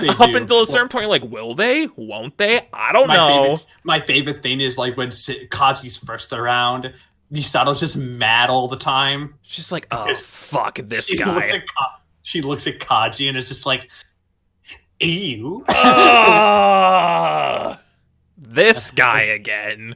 up 0.09 0.31
do. 0.31 0.37
until 0.39 0.57
a 0.57 0.61
Well, 0.61 0.66
certain 0.66 0.89
point, 0.89 1.09
like, 1.11 1.23
will 1.23 1.55
they? 1.55 1.87
Won't 1.97 2.39
they? 2.39 2.66
I 2.73 2.93
don't 2.93 3.09
my 3.09 3.15
know. 3.15 3.43
favorite 3.43 3.66
my 3.85 4.01
favorite 4.01 4.43
thing 4.43 4.61
is 4.61 4.78
like 4.78 4.97
when 4.97 5.09
Kaji's 5.11 5.99
first 5.99 6.32
around, 6.32 6.95
Misato's 7.31 7.81
just 7.81 7.97
mad 7.97 8.51
all 8.51 8.69
the 8.69 8.77
time. 8.77 9.35
She's 9.43 9.70
like, 9.70 9.86
oh 9.90 10.15
fuck 10.16 10.78
this 10.85 11.07
She 11.07 11.19
guy. 11.19 11.48
at 11.48 11.66
Ka- 11.66 12.01
she 12.23 12.40
looks 12.43 12.66
at 12.66 12.78
Kaji 12.81 13.28
and 13.28 13.36
is 13.36 13.48
just 13.48 13.66
like, 13.66 13.89
ew. 15.01 15.65
Ah, 15.69 17.81
this 18.36 18.90
guy 19.02 19.23
again. 19.23 19.94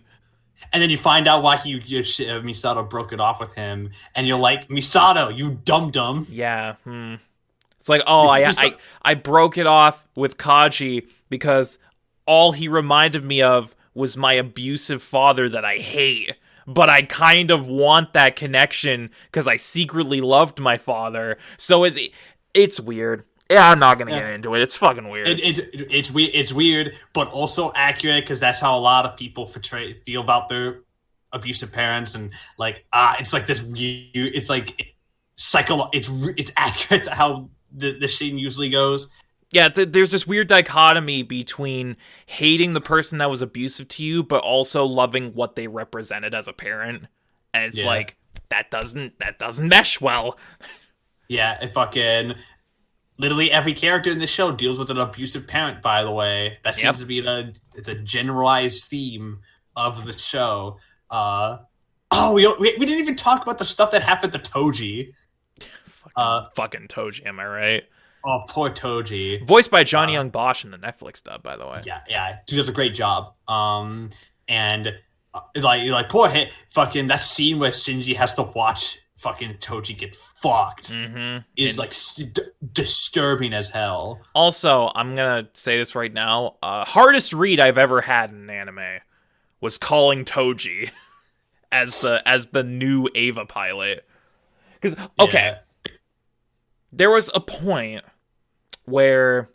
and 0.73 0.83
then 0.83 0.91
you 0.91 0.97
find 0.97 1.29
out 1.29 1.43
why 1.43 1.57
he 1.57 1.71
you, 1.71 2.01
uh, 2.01 2.41
Misato 2.43 2.89
broke 2.89 3.13
it 3.13 3.21
off 3.21 3.41
with 3.41 3.55
him, 3.55 3.91
and 4.15 4.27
you're 4.27 4.39
like, 4.39 4.69
Misato, 4.69 5.37
you 5.37 5.59
dum 5.65 5.91
dum. 5.91 6.27
Yeah. 6.29 6.75
Hmm. 6.85 7.15
It's 7.79 7.89
like, 7.89 8.03
oh, 8.07 8.29
I, 8.29 8.47
I 8.49 8.75
I 9.03 9.15
broke 9.15 9.59
it 9.59 9.67
off 9.67 10.07
with 10.17 10.39
Kaji 10.39 11.07
because 11.29 11.79
all 12.27 12.53
he 12.53 12.67
reminded 12.69 13.25
me 13.25 13.43
of 13.43 13.77
was 13.93 14.17
my 14.17 14.33
abusive 14.33 15.03
father 15.03 15.49
that 15.51 15.65
I 15.65 15.77
hate. 15.77 16.35
But 16.67 16.89
I 16.89 17.03
kind 17.03 17.51
of 17.51 17.69
want 17.69 18.13
that 18.15 18.37
connection 18.37 19.11
because 19.27 19.47
I 19.47 19.57
secretly 19.57 20.21
loved 20.21 20.59
my 20.61 20.79
father. 20.79 21.37
So 21.57 21.85
it's 21.85 21.99
it's 22.55 22.81
weird. 22.81 23.25
Yeah, 23.51 23.71
I'm 23.71 23.79
not 23.79 23.99
gonna 23.99 24.13
Yeah. 24.13 24.21
get 24.21 24.31
into 24.31 24.55
it. 24.55 24.63
It's 24.63 24.77
fucking 24.77 25.09
weird. 25.09 25.29
It, 25.29 25.41
it's 25.41 25.59
it's 25.75 26.11
weird. 26.11 26.31
It's 26.35 26.53
weird, 26.53 26.97
but 27.13 27.29
also 27.29 27.73
accurate 27.75 28.25
because 28.25 28.41
that's 28.41 28.59
how 28.61 28.77
a 28.77 28.81
lot 28.81 29.05
of 29.05 29.17
people 29.17 29.47
portray 29.47 29.93
feel 29.93 30.23
about 30.23 30.49
their 30.49 30.81
abusive 31.33 31.73
parents, 31.73 32.15
and 32.15 32.33
like 32.57 32.87
ah, 32.93 33.17
it's 33.19 33.33
like 33.33 33.45
this. 33.47 33.63
It's 33.75 34.49
like 34.49 34.95
psycho. 35.37 35.91
It's 35.93 36.09
it's 36.39 36.51
accurate 36.57 37.05
to 37.05 37.11
how 37.11 37.51
the 37.73 37.99
the 37.99 38.09
scene 38.09 38.39
usually 38.39 38.71
goes. 38.71 39.13
Yeah, 39.55 39.69
th- 39.69 39.91
there's 39.93 40.11
this 40.11 40.27
weird 40.27 40.49
dichotomy 40.49 41.23
between 41.23 41.97
hating 42.27 42.75
the 42.75 42.81
person 42.81 43.19
that 43.19 43.31
was 43.31 43.41
abusive 43.41 43.89
to 43.89 44.03
you, 44.03 44.23
but 44.25 44.43
also 44.43 44.85
loving 44.85 45.33
what 45.33 45.55
they 45.57 45.69
represented 45.69 46.35
as 46.35 46.49
a 46.49 46.53
parent. 46.53 47.05
And 47.55 47.65
it's 47.65 47.79
Yeah. 47.79 47.87
like 47.87 48.17
that 48.51 48.71
doesn't 48.71 49.19
that 49.21 49.39
doesn't 49.39 49.69
mesh 49.69 50.01
well. 50.01 50.39
Yeah, 51.27 51.59
it 51.63 51.69
fucking 51.69 52.35
literally 53.19 53.51
every 53.51 53.73
character 53.73 54.11
in 54.11 54.19
the 54.19 54.27
show 54.27 54.53
deals 54.55 54.79
with 54.79 54.91
an 54.91 54.99
abusive 54.99 55.49
parent. 55.49 55.81
By 55.81 56.03
the 56.05 56.11
way, 56.11 56.59
that 56.65 56.75
seems 56.75 56.85
Yep. 56.85 56.97
to 56.97 57.07
be 57.07 57.27
a 57.27 57.53
it's 57.75 57.89
a 57.89 57.95
generalized 57.95 58.91
theme 58.91 59.39
of 59.75 60.05
the 60.05 60.13
show. 60.13 60.79
Uh, 61.11 61.59
oh, 62.11 62.35
we, 62.35 62.47
we 62.61 62.77
we 62.79 62.85
didn't 62.85 63.01
even 63.01 63.17
talk 63.17 63.41
about 63.43 63.59
the 63.59 63.65
stuff 63.65 63.91
that 63.93 64.03
happened 64.03 64.33
to 64.35 64.39
Toji. 64.39 65.15
Fucking, 65.87 66.13
Uh, 66.15 66.45
fucking 66.57 66.89
Toji, 66.89 67.25
am 67.27 67.41
I 67.41 67.47
right? 67.47 67.85
Oh, 68.25 68.45
poor 68.49 68.71
Toji. 68.71 69.47
Voiced 69.47 69.71
by 69.71 69.85
John 69.85 70.09
uh, 70.09 70.13
Yong 70.13 70.31
Bosch 70.31 70.65
in 70.65 70.71
the 70.71 70.79
Netflix 70.79 71.23
dub, 71.23 71.43
by 71.43 71.57
the 71.57 71.67
way. 71.67 71.83
Yeah, 71.85 72.01
yeah, 72.09 72.39
he 72.49 72.57
does 72.57 72.69
a 72.69 72.73
great 72.73 72.95
job. 72.95 73.35
Um, 73.49 74.11
and 74.49 74.95
uh, 75.35 75.41
like 75.57 75.87
like 75.89 76.09
poor 76.09 76.29
hit 76.29 76.51
fucking 76.71 77.09
that 77.09 77.23
scene 77.23 77.59
where 77.59 77.71
Shinji 77.71 78.17
has 78.17 78.35
to 78.35 78.43
watch 78.43 78.99
fucking 79.17 79.55
Toji 79.55 79.97
get 79.97 80.15
fucked 80.15 80.91
Mm-hmm. 80.91 81.39
is 81.57 81.79
like 81.79 81.91
s- 81.91 82.15
d- 82.17 82.43
disturbing 82.73 83.53
as 83.55 83.69
hell. 83.71 84.21
Also, 84.35 84.91
I'm 84.95 85.15
gonna 85.15 85.49
say 85.55 85.77
this 85.79 85.95
right 85.95 86.13
now. 86.13 86.57
Uh, 86.63 86.85
hardest 86.85 87.33
read 87.33 87.61
I've 87.61 87.79
ever 87.79 88.01
had 88.01 88.31
in 88.31 88.37
an 88.45 88.51
anime 88.51 89.01
was 89.61 89.77
calling 89.79 90.25
Toji 90.25 90.91
as 91.73 92.01
the 92.01 92.23
as 92.27 92.47
the 92.47 92.63
new 92.65 93.09
Eva 93.15 93.45
pilot. 93.47 94.07
Because 94.81 94.99
okay, 95.19 95.57
Yeah. 95.87 95.93
there 96.93 97.11
was 97.11 97.31
a 97.35 97.41
point 97.41 98.05
where 98.85 99.49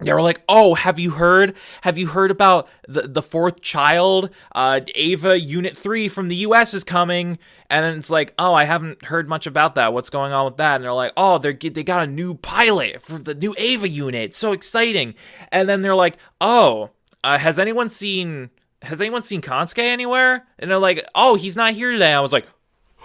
they 0.00 0.12
were 0.12 0.22
like, 0.22 0.42
"Oh, 0.48 0.74
have 0.74 0.98
you 0.98 1.12
heard? 1.12 1.54
Have 1.82 1.96
you 1.96 2.08
heard 2.08 2.30
about 2.30 2.68
the 2.88 3.02
the 3.02 3.22
fourth 3.22 3.60
child? 3.60 4.30
Uh, 4.54 4.80
Eva 4.94 5.38
Unit 5.38 5.76
Three 5.76 6.08
from 6.08 6.28
the 6.28 6.36
U.S. 6.36 6.74
is 6.74 6.84
coming." 6.84 7.38
And 7.70 7.84
then 7.84 7.98
it's 7.98 8.10
like, 8.10 8.34
"Oh, 8.38 8.54
I 8.54 8.64
haven't 8.64 9.04
heard 9.04 9.28
much 9.28 9.46
about 9.46 9.74
that. 9.76 9.92
What's 9.92 10.10
going 10.10 10.32
on 10.32 10.46
with 10.46 10.56
that?" 10.56 10.76
And 10.76 10.84
they're 10.84 10.92
like, 10.92 11.12
"Oh, 11.16 11.38
they 11.38 11.52
they 11.52 11.84
got 11.84 12.08
a 12.08 12.10
new 12.10 12.34
pilot 12.34 13.02
for 13.02 13.18
the 13.18 13.34
new 13.34 13.54
Eva 13.56 13.88
unit. 13.88 14.34
So 14.34 14.52
exciting!" 14.52 15.14
And 15.50 15.68
then 15.68 15.82
they're 15.82 15.94
like, 15.94 16.16
"Oh, 16.40 16.90
uh, 17.22 17.38
has 17.38 17.58
anyone 17.58 17.88
seen?" 17.88 18.50
Has 18.82 19.00
anyone 19.00 19.22
seen 19.22 19.40
Kensuke 19.40 19.78
anywhere? 19.78 20.44
And 20.58 20.68
they're 20.68 20.78
like, 20.78 21.06
"Oh, 21.14 21.36
he's 21.36 21.54
not 21.54 21.74
here 21.74 21.92
today." 21.92 22.12
I 22.12 22.20
was 22.20 22.32
like, 22.32 22.46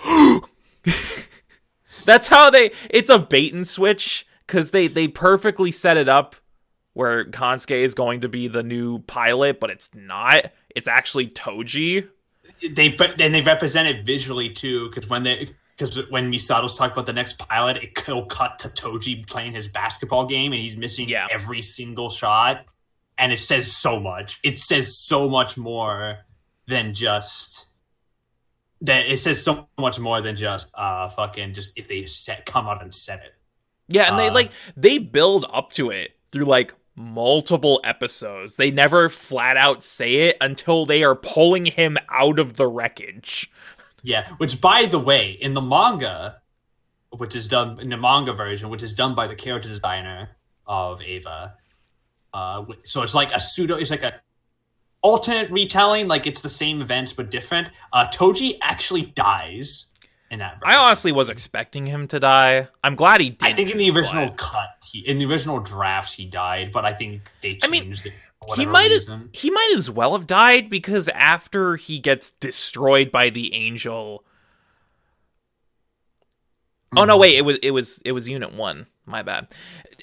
That's 2.06 2.28
how 2.28 2.50
they. 2.50 2.72
It's 2.90 3.10
a 3.10 3.20
bait 3.20 3.54
and 3.54 3.68
switch 3.68 4.26
because 4.48 4.72
they 4.72 4.88
they 4.88 5.08
perfectly 5.08 5.72
set 5.72 5.98
it 5.98 6.08
up 6.08 6.36
where 6.94 7.26
Kensuke 7.26 7.72
is 7.80 7.94
going 7.94 8.22
to 8.22 8.30
be 8.30 8.48
the 8.48 8.64
new 8.64 9.00
pilot, 9.00 9.60
but 9.60 9.70
it's 9.70 9.94
not. 9.94 10.46
It's 10.76 10.88
actually 10.88 11.28
Toji. 11.28 12.08
they 12.72 12.90
but 12.90 13.18
then 13.18 13.32
they 13.32 13.42
represent 13.42 13.88
it 13.88 14.06
visually 14.06 14.50
too 14.50 14.90
because 14.90 15.08
when 15.10 15.24
they 15.24 15.50
because 15.78 16.10
when 16.10 16.32
Misato's 16.32 16.76
talking 16.76 16.94
about 16.94 17.06
the 17.06 17.14
next 17.14 17.34
pilot, 17.38 17.78
it 17.78 18.08
will 18.08 18.26
cut 18.26 18.58
to 18.60 18.70
Toji 18.70 19.28
playing 19.28 19.54
his 19.54 19.68
basketball 19.68 20.26
game 20.26 20.54
and 20.54 20.62
he's 20.62 20.76
missing 20.76 21.08
Yeah. 21.08 21.28
every 21.30 21.62
single 21.62 22.10
shot, 22.10 22.66
and 23.20 23.32
it 23.32 23.40
says 23.40 23.72
so 23.72 24.00
much. 24.00 24.40
It 24.44 24.58
says 24.58 24.98
so 24.98 25.30
much 25.30 25.56
more 25.56 26.20
than 26.66 26.96
just 26.96 27.68
that. 28.82 29.06
It 29.06 29.20
says 29.20 29.44
so 29.44 29.68
much 29.78 30.00
more 30.00 30.20
than 30.22 30.36
just 30.36 30.72
uh 30.74 31.10
fucking 31.10 31.54
just 31.54 31.78
if 31.78 31.88
they 31.88 32.08
set 32.08 32.48
come 32.48 32.68
out 32.68 32.82
and 32.82 32.96
said 32.96 33.20
it. 33.24 33.34
Yeah, 33.88 34.10
and 34.10 34.20
they 34.20 34.30
Uh. 34.30 34.34
like 34.34 34.52
they 34.76 34.98
build 34.98 35.46
up 35.52 35.72
to 35.74 35.90
it 35.92 36.16
through 36.32 36.46
like 36.46 36.74
multiple 36.96 37.80
episodes. 37.84 38.56
They 38.56 38.72
never 38.72 39.10
flat 39.10 39.56
out 39.58 39.84
say 39.84 40.16
it 40.30 40.38
until 40.42 40.86
they 40.86 41.04
are 41.04 41.16
pulling 41.16 41.66
him 41.68 41.98
out 42.10 42.40
of 42.40 42.56
the 42.56 42.68
wreckage. 42.68 43.52
Yeah, 44.04 44.28
which 44.38 44.60
by 44.62 44.86
the 44.86 45.00
way, 45.00 45.32
in 45.32 45.54
the 45.54 45.62
manga, 45.62 46.42
which 47.12 47.36
is 47.36 47.48
done 47.48 47.80
in 47.80 47.90
the 47.90 47.98
manga 47.98 48.34
version, 48.34 48.70
which 48.70 48.84
is 48.84 48.94
done 48.96 49.16
by 49.16 49.28
the 49.28 49.36
character 49.36 49.70
designer 49.70 50.30
of 50.66 51.02
Eva. 51.02 51.56
Uh, 52.34 52.66
so 52.84 53.02
it's 53.04 53.16
like 53.16 53.32
a 53.34 53.40
pseudo, 53.40 53.76
it's 53.76 53.92
like 53.92 54.04
a 54.04 54.20
alternate 55.02 55.50
retelling, 55.50 56.08
like 56.08 56.28
it's 56.28 56.42
the 56.42 56.50
same 56.50 56.82
events 56.82 57.14
but 57.14 57.32
different. 57.32 57.70
Uh, 57.94 58.08
Toji 58.08 58.58
actually 58.62 59.04
dies 59.04 59.92
in 60.30 60.40
that. 60.40 60.60
I 60.64 60.76
honestly 60.78 61.12
was 61.12 61.30
expecting 61.30 61.86
him 61.86 62.08
to 62.10 62.20
die. 62.20 62.68
I'm 62.84 62.96
glad 62.96 63.22
he 63.22 63.30
did. 63.32 63.48
I 63.48 63.54
think 63.54 63.70
in 63.70 63.78
the 63.78 63.90
original 63.92 64.28
but- 64.28 64.38
cut, 64.38 64.70
he, 64.92 65.00
in 65.00 65.18
the 65.20 65.26
original 65.26 65.60
drafts, 65.60 66.14
he 66.14 66.26
died, 66.26 66.72
but 66.72 66.86
I 66.86 66.94
think 66.94 67.22
they 67.42 67.58
I 67.64 67.68
mean, 67.68 67.84
changed 67.84 68.06
it. 68.08 68.14
for 68.48 68.56
he 68.56 68.66
might 68.66 68.84
have 68.92 68.92
reason. 68.92 69.30
he 69.34 69.50
might 69.50 69.74
as 69.76 69.90
well 69.90 70.14
have 70.18 70.28
died 70.28 70.70
because 70.70 71.08
after 71.10 71.76
he 71.76 72.00
gets 72.00 72.32
destroyed 72.32 73.12
by 73.12 73.30
the 73.30 73.54
angel 73.54 74.24
Oh 76.96 77.04
no, 77.04 77.18
Mhm. 77.18 77.22
wait, 77.22 77.36
it 77.38 77.42
was 77.42 77.58
it 77.62 77.72
was 77.72 78.02
it 78.06 78.12
was 78.14 78.30
unit 78.30 78.54
1. 78.54 78.88
My 79.06 79.22
bad. 79.22 79.48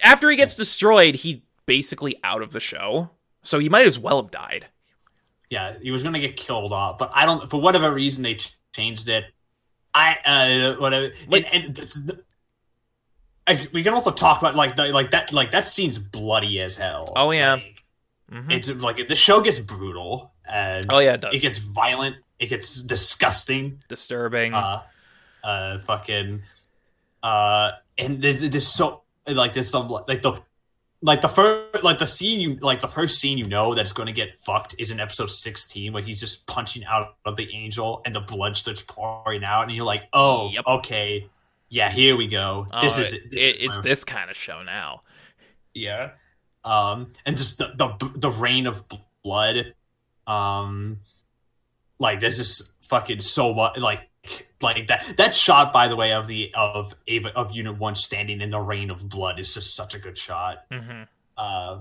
After 0.03 0.31
he 0.31 0.37
gets 0.37 0.55
destroyed, 0.55 1.15
he 1.17 1.43
basically 1.67 2.17
out 2.23 2.43
of 2.43 2.53
the 2.53 2.61
show. 2.61 3.11
So 3.43 3.59
he 3.59 3.69
might 3.69 3.87
as 3.87 3.99
well 3.99 4.21
have 4.23 4.31
died. 4.31 4.67
Yeah, 5.51 5.77
he 5.81 5.91
was 5.91 6.03
gonna 6.03 6.19
get 6.19 6.37
killed 6.37 6.73
off, 6.73 6.99
but 6.99 7.11
I 7.15 7.25
don't. 7.27 7.49
For 7.51 7.61
whatever 7.61 7.93
reason, 7.93 8.23
they 8.23 8.35
ch- 8.35 8.55
changed 8.75 9.09
it. 9.09 9.25
I 9.95 10.19
uh 10.25 10.77
whatever. 10.81 11.12
Like- 11.29 11.47
and, 11.55 11.79
and 11.79 12.23
I, 13.47 13.69
we 13.73 13.83
can 13.83 13.93
also 13.93 14.11
talk 14.11 14.41
about 14.41 14.55
like 14.55 14.75
the, 14.77 14.89
like 14.93 15.11
that 15.11 15.33
like 15.33 15.51
that 15.51 15.65
scene's 15.65 15.99
bloody 15.99 16.61
as 16.61 16.77
hell. 16.77 17.12
Oh, 17.15 17.31
yeah. 17.31 17.55
Like, 17.55 17.85
Mhm. 18.33 18.51
it's 18.53 18.71
like 18.71 19.07
the 19.07 19.15
show 19.15 19.43
gets 19.43 19.61
brutal 19.61 20.33
and 20.51 20.87
Oh 20.89 20.99
yeah, 20.99 21.12
it 21.12 21.21
does. 21.21 21.35
it 21.35 21.41
gets 21.41 21.59
violent. 21.59 22.16
It 22.39 22.47
gets 22.47 22.83
disgusting. 22.83 23.81
Disturbing. 23.89 24.55
Uh, 24.55 24.81
uh, 25.45 25.79
fucking, 25.81 26.43
uh, 27.23 27.73
and 27.99 28.23
there's 28.23 28.41
there's 28.41 28.66
so 28.66 29.03
like 29.29 29.53
there's 29.53 29.69
some 29.71 29.89
like 29.89 30.23
the 30.23 30.41
like 31.07 31.21
the 31.21 31.29
first 31.29 31.85
like 31.85 31.99
the 31.99 32.07
scene 32.07 32.41
you 32.41 32.55
like 32.57 32.81
the 32.81 32.89
first 32.89 33.21
scene 33.21 33.37
you 33.37 33.45
know 33.45 33.75
that's 33.75 33.93
going 33.93 34.07
to 34.07 34.13
get 34.13 34.39
fucked 34.41 34.75
is 34.79 34.91
in 34.91 34.99
episode 35.01 35.31
16 35.31 35.93
where 35.93 36.03
he's 36.03 36.19
just 36.19 36.47
punching 36.47 36.83
out 36.87 37.17
of 37.27 37.37
the 37.37 37.49
angel 37.55 38.01
and 38.07 38.15
the 38.15 38.21
blood 38.21 38.57
starts 38.57 38.81
pouring 38.83 39.45
out 39.45 39.63
and 39.65 39.73
you're 39.73 39.85
like 39.85 40.05
oh 40.15 40.51
Yep. 40.51 40.65
okay 40.67 41.29
yeah 41.69 41.91
here 41.91 42.17
we 42.17 42.27
go 42.27 42.67
this 42.81 42.97
Oh, 42.97 43.01
is 43.03 43.13
it, 43.13 43.31
this 43.31 43.41
it- 43.43 43.57
is 43.57 43.63
it's 43.65 43.79
this 43.81 44.05
kind 44.05 44.31
of 44.31 44.37
show 44.37 44.63
now. 44.63 45.03
yeah 45.75 46.11
um, 46.65 47.13
and 47.27 47.37
just 47.37 47.59
the, 47.59 47.67
the 47.77 48.11
the 48.19 48.31
rain 48.31 48.67
of 48.67 48.83
blood. 49.23 49.75
Um, 50.27 51.01
like 51.99 52.21
there's 52.21 52.39
just 52.39 52.73
fucking 52.89 53.21
so 53.21 53.53
much 53.53 53.79
like 53.79 54.09
like 54.65 54.86
that 54.89 55.15
that 55.16 55.35
shot 55.36 55.73
by 55.73 55.86
the 55.89 55.97
way 55.97 56.12
of 56.12 56.27
the 56.27 56.51
of 56.55 56.95
Eva 57.07 57.28
of 57.36 57.53
Unit 57.53 57.78
One 57.78 57.95
standing 57.95 58.41
in 58.41 58.51
the 58.51 58.61
rain 58.61 58.91
of 58.91 59.09
blood 59.09 59.39
is 59.39 59.55
just 59.55 59.77
such 59.77 59.95
a 59.95 59.99
good 59.99 60.19
shot. 60.19 60.65
hmm 60.73 61.03
Uh, 61.36 61.81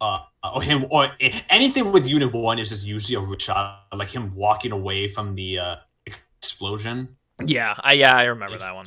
uh, 0.00 0.18
or 0.54 0.62
him 0.62 0.86
or 0.90 1.08
anything 1.48 1.92
with 1.92 2.08
Unit 2.08 2.32
One 2.32 2.58
is 2.58 2.70
just 2.70 2.86
usually 2.86 3.22
a 3.22 3.26
good 3.26 3.40
shot, 3.40 3.86
like 3.92 4.10
him 4.10 4.34
walking 4.34 4.72
away 4.72 5.06
from 5.08 5.34
the 5.34 5.58
uh, 5.58 5.76
explosion. 6.06 7.16
Yeah, 7.44 7.74
I 7.80 7.92
yeah 7.94 8.16
I 8.16 8.24
remember 8.24 8.58
that 8.58 8.74
one. 8.74 8.86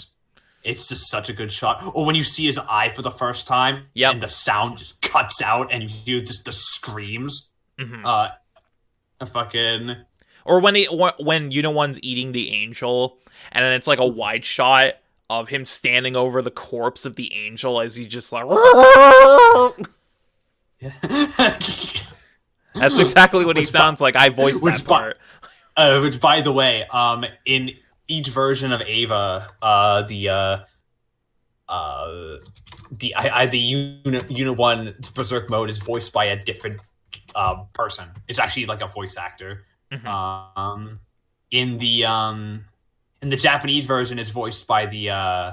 It's 0.64 0.88
just 0.90 1.10
such 1.12 1.30
a 1.30 1.34
good 1.34 1.52
shot. 1.52 1.84
Or 1.94 2.06
when 2.06 2.16
you 2.16 2.24
see 2.24 2.46
his 2.48 2.58
eye 2.58 2.90
for 2.90 3.02
the 3.04 3.12
first 3.12 3.46
time, 3.48 3.86
yeah, 3.94 4.10
and 4.12 4.22
the 4.22 4.28
sound 4.30 4.78
just 4.78 5.02
cuts 5.04 5.42
out, 5.42 5.72
and 5.72 5.84
you 5.84 5.90
hear 5.90 6.20
just 6.22 6.46
the 6.46 6.52
screams. 6.52 7.54
hmm 7.80 8.06
Uh, 8.06 8.30
a 9.22 9.26
fucking 9.26 9.96
Or 10.46 10.60
when 10.60 10.76
he 10.76 10.86
when 10.86 11.52
you 11.52 11.62
know 11.62 11.72
one's 11.72 12.00
eating 12.02 12.32
the 12.32 12.52
angel, 12.54 13.18
and 13.52 13.64
then 13.66 13.74
it's 13.74 13.88
like 13.88 14.00
a 14.00 14.06
wide 14.06 14.46
shot 14.46 14.94
of 15.30 15.50
him 15.50 15.66
standing 15.66 16.16
over 16.16 16.42
the 16.42 16.52
corpse 16.52 17.04
of 17.06 17.16
the 17.16 17.34
angel 17.34 17.82
as 17.82 17.96
he 17.96 18.06
just 18.06 18.32
like. 18.32 18.46
That's 22.76 23.00
exactly 23.00 23.46
what 23.46 23.56
he 23.58 23.62
Which 23.62 23.74
by- 23.74 23.80
sounds 23.80 24.02
like. 24.02 24.16
I 24.16 24.30
voiced 24.30 24.64
that 24.64 24.86
by- 24.86 24.96
part. 24.96 25.18
Uh, 25.78 26.00
which, 26.00 26.22
by 26.22 26.40
the 26.40 26.54
way, 26.54 26.86
um, 26.94 27.26
in 27.44 27.70
each 28.08 28.30
version 28.30 28.72
of 28.72 28.82
Eva, 28.84 29.52
uh, 29.62 30.04
the 30.04 30.30
uh, 30.30 30.60
uh, 31.68 32.38
the 32.92 33.14
I, 33.14 33.42
I 33.42 33.46
the 33.48 33.58
unit 33.60 34.32
unit 34.32 34.56
one 34.56 34.96
berserk 35.14 35.50
mode 35.50 35.70
is 35.70 35.80
voiced 35.80 36.14
by 36.14 36.24
a 36.28 36.38
different 36.42 36.80
uh 37.36 37.66
person. 37.74 38.08
It's 38.30 38.40
actually 38.40 38.68
like 38.68 38.80
a 38.80 38.88
voice 38.88 39.18
actor. 39.18 39.66
Mhm. 39.92 40.06
Um, 40.58 41.00
in 41.52 41.78
the 41.78 42.06
um, 42.06 42.66
in 43.22 43.30
the 43.30 43.36
Japanese 43.38 43.86
version, 43.86 44.20
it's 44.20 44.32
voiced 44.32 44.68
by 44.68 44.86
the 44.88 45.10
uh, 45.12 45.52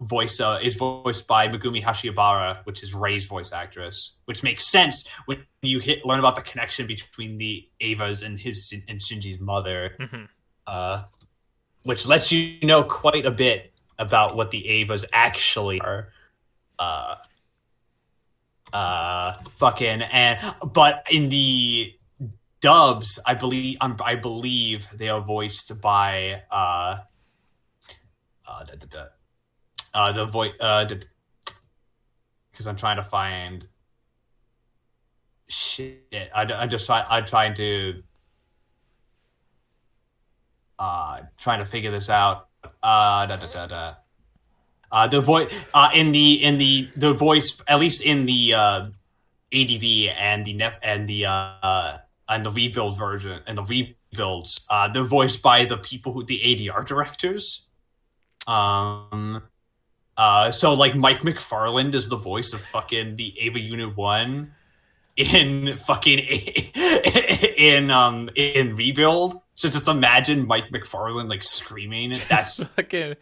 voice 0.00 0.40
uh, 0.40 0.58
is 0.62 0.76
voiced 0.76 1.26
by 1.28 1.48
Megumi 1.48 1.82
Hayashibara, 1.82 2.64
which 2.66 2.82
is 2.82 2.94
Rei's 2.94 3.26
voice 3.26 3.52
actress, 3.52 4.20
which 4.24 4.42
makes 4.42 4.66
sense 4.66 5.08
when 5.26 5.44
you 5.62 5.78
hit 5.80 6.04
learn 6.06 6.18
about 6.18 6.34
the 6.36 6.42
connection 6.42 6.86
between 6.86 7.38
the 7.38 7.68
Evas 7.80 8.24
and 8.24 8.38
his 8.38 8.72
and 8.88 8.98
Shinji's 8.98 9.40
mother, 9.40 9.96
Mhm. 10.00 10.28
uh, 10.66 11.02
which 11.84 12.06
lets 12.06 12.30
you 12.32 12.58
know 12.62 12.82
quite 12.84 13.26
a 13.26 13.30
bit 13.30 13.72
about 13.98 14.34
what 14.36 14.50
the 14.50 14.62
Evas 14.68 15.04
actually 15.12 15.80
are. 15.80 16.12
Uh, 16.78 17.16
uh, 18.72 19.34
fucking 19.56 20.02
and 20.02 20.40
but 20.72 21.06
in 21.10 21.28
the 21.28 21.94
dubs, 22.62 23.18
I 23.26 23.34
believe 23.34 23.76
um, 23.80 23.96
I 24.02 24.14
believe 24.14 24.88
they 24.96 25.10
are 25.10 25.20
voiced 25.20 25.80
by 25.80 26.42
uh, 26.50 26.98
uh, 28.48 28.64
da, 28.64 28.74
da, 28.74 28.86
da, 28.88 29.04
uh 29.94 30.12
the 30.12 30.24
voice 30.24 30.52
uh 30.60 30.86
because 32.50 32.66
I'm 32.66 32.76
trying 32.76 32.96
to 32.96 33.02
find 33.02 33.66
shit. 35.48 36.00
I, 36.34 36.44
I'm 36.44 36.70
just 36.70 36.86
trying. 36.86 37.04
I'm 37.08 37.24
trying 37.24 37.54
to 37.54 38.02
uh 40.78 41.20
trying 41.36 41.58
to 41.58 41.64
figure 41.64 41.90
this 41.90 42.08
out. 42.08 42.48
Uh, 42.64 43.26
da, 43.26 43.36
da, 43.36 43.46
da, 43.46 43.66
da. 43.66 43.94
Uh, 44.90 45.08
the 45.08 45.20
voice 45.20 45.66
uh, 45.74 45.90
in 45.94 46.12
the 46.12 46.44
in 46.44 46.58
the 46.58 46.88
the 46.96 47.12
voice 47.12 47.62
at 47.66 47.80
least 47.80 48.02
in 48.02 48.26
the 48.26 48.54
uh, 48.54 48.84
ADV 49.52 49.84
and 50.18 50.44
the 50.44 50.72
and 50.82 51.08
the 51.08 51.26
uh, 51.26 51.98
and 52.34 52.44
the 52.44 52.50
rebuild 52.50 52.98
version 52.98 53.40
and 53.46 53.58
the 53.58 53.62
rebuilds 53.62 54.66
uh, 54.70 54.88
they're 54.88 55.04
voiced 55.04 55.42
by 55.42 55.64
the 55.64 55.76
people 55.76 56.12
who 56.12 56.24
the 56.24 56.40
ADR 56.44 56.86
directors. 56.86 57.68
Um, 58.46 59.42
uh, 60.16 60.50
so 60.50 60.74
like 60.74 60.94
Mike 60.94 61.20
McFarland 61.20 61.94
is 61.94 62.08
the 62.08 62.16
voice 62.16 62.52
of 62.52 62.60
fucking 62.60 63.16
the 63.16 63.34
Eva 63.38 63.60
Unit 63.60 63.96
One 63.96 64.52
in 65.16 65.76
fucking 65.76 66.18
in 67.56 67.90
um 67.90 68.30
in 68.34 68.76
rebuild. 68.76 69.40
So 69.54 69.68
just 69.68 69.88
imagine 69.88 70.46
Mike 70.46 70.70
McFarland 70.70 71.28
like 71.28 71.42
screaming. 71.42 72.18
That's 72.28 72.64
fucking 72.64 73.16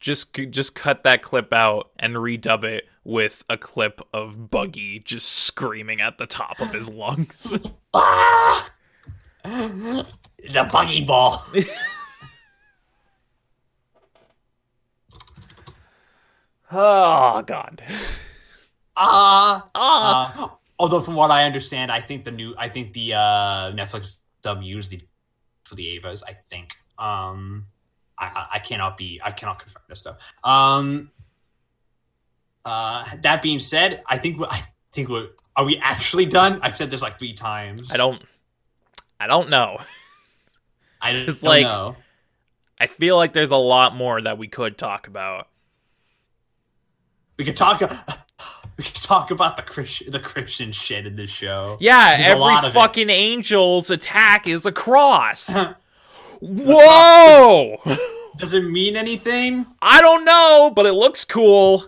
just 0.00 0.34
just 0.50 0.74
cut 0.74 1.04
that 1.04 1.22
clip 1.22 1.52
out 1.52 1.90
and 1.98 2.14
redub 2.14 2.64
it 2.64 2.88
with 3.04 3.44
a 3.48 3.56
clip 3.56 4.00
of 4.12 4.50
Buggy 4.50 4.98
just 4.98 5.28
screaming 5.28 6.00
at 6.00 6.18
the 6.18 6.26
top 6.26 6.60
of 6.60 6.72
his 6.72 6.88
lungs. 6.88 7.60
ah! 7.94 8.70
the 9.44 10.68
buggy 10.70 11.04
ball. 11.04 11.42
oh 16.72 17.42
god. 17.46 17.82
Ah. 18.96 19.68
Ah. 19.74 20.44
Uh, 20.44 20.48
although 20.78 21.00
from 21.00 21.14
what 21.14 21.30
I 21.30 21.44
understand, 21.44 21.90
I 21.90 22.00
think 22.00 22.24
the 22.24 22.30
new 22.30 22.54
I 22.56 22.68
think 22.68 22.92
the 22.92 23.14
uh 23.14 23.72
Netflix 23.72 24.16
dub 24.42 24.62
used 24.62 24.90
the 24.90 25.00
for 25.64 25.74
the 25.74 25.98
Evas, 25.98 26.22
I 26.26 26.32
think. 26.32 26.76
Um 26.98 27.66
I, 28.16 28.26
I, 28.26 28.46
I 28.52 28.58
cannot 28.60 28.96
be 28.96 29.20
I 29.22 29.32
cannot 29.32 29.58
confirm 29.58 29.82
this 29.88 29.98
stuff. 29.98 30.32
Um 30.44 31.10
uh 32.64 33.04
that 33.22 33.42
being 33.42 33.60
said, 33.60 34.02
I 34.06 34.18
think 34.18 34.40
I 34.48 34.60
think 34.92 35.08
we're 35.08 35.28
are 35.56 35.64
we 35.64 35.78
actually 35.78 36.26
done? 36.26 36.58
I've 36.62 36.76
said 36.76 36.90
this 36.90 37.02
like 37.02 37.18
three 37.18 37.34
times. 37.34 37.92
I 37.92 37.96
don't 37.96 38.22
I 39.20 39.26
don't 39.26 39.50
know. 39.50 39.78
I 41.00 41.12
don't 41.12 41.42
like- 41.42 41.62
know. 41.62 41.96
I 42.78 42.86
feel 42.86 43.16
like 43.16 43.32
there's 43.32 43.52
a 43.52 43.56
lot 43.56 43.94
more 43.94 44.20
that 44.20 44.36
we 44.36 44.48
could 44.48 44.76
talk 44.76 45.06
about. 45.06 45.46
We 47.36 47.44
could 47.44 47.56
talk 47.56 47.80
we 48.76 48.84
could 48.84 48.94
talk 48.96 49.30
about 49.30 49.56
the 49.56 49.62
Christian 49.62 50.10
the 50.10 50.18
Christian 50.20 50.72
shit 50.72 51.06
in 51.06 51.14
this 51.14 51.30
show. 51.30 51.76
Yeah, 51.80 52.16
There's 52.16 52.36
a 52.36 52.40
lot 52.40 52.64
every 52.64 52.80
fucking 52.80 53.10
angel's 53.10 53.90
attack 53.90 54.48
is 54.48 54.66
a 54.66 54.72
cross. 54.72 55.66
Whoa! 56.40 57.80
Does 58.36 58.54
it 58.54 58.62
mean 58.64 58.96
anything? 58.96 59.66
I 59.80 60.00
don't 60.00 60.24
know, 60.24 60.72
but 60.74 60.86
it 60.86 60.92
looks 60.94 61.24
cool. 61.24 61.84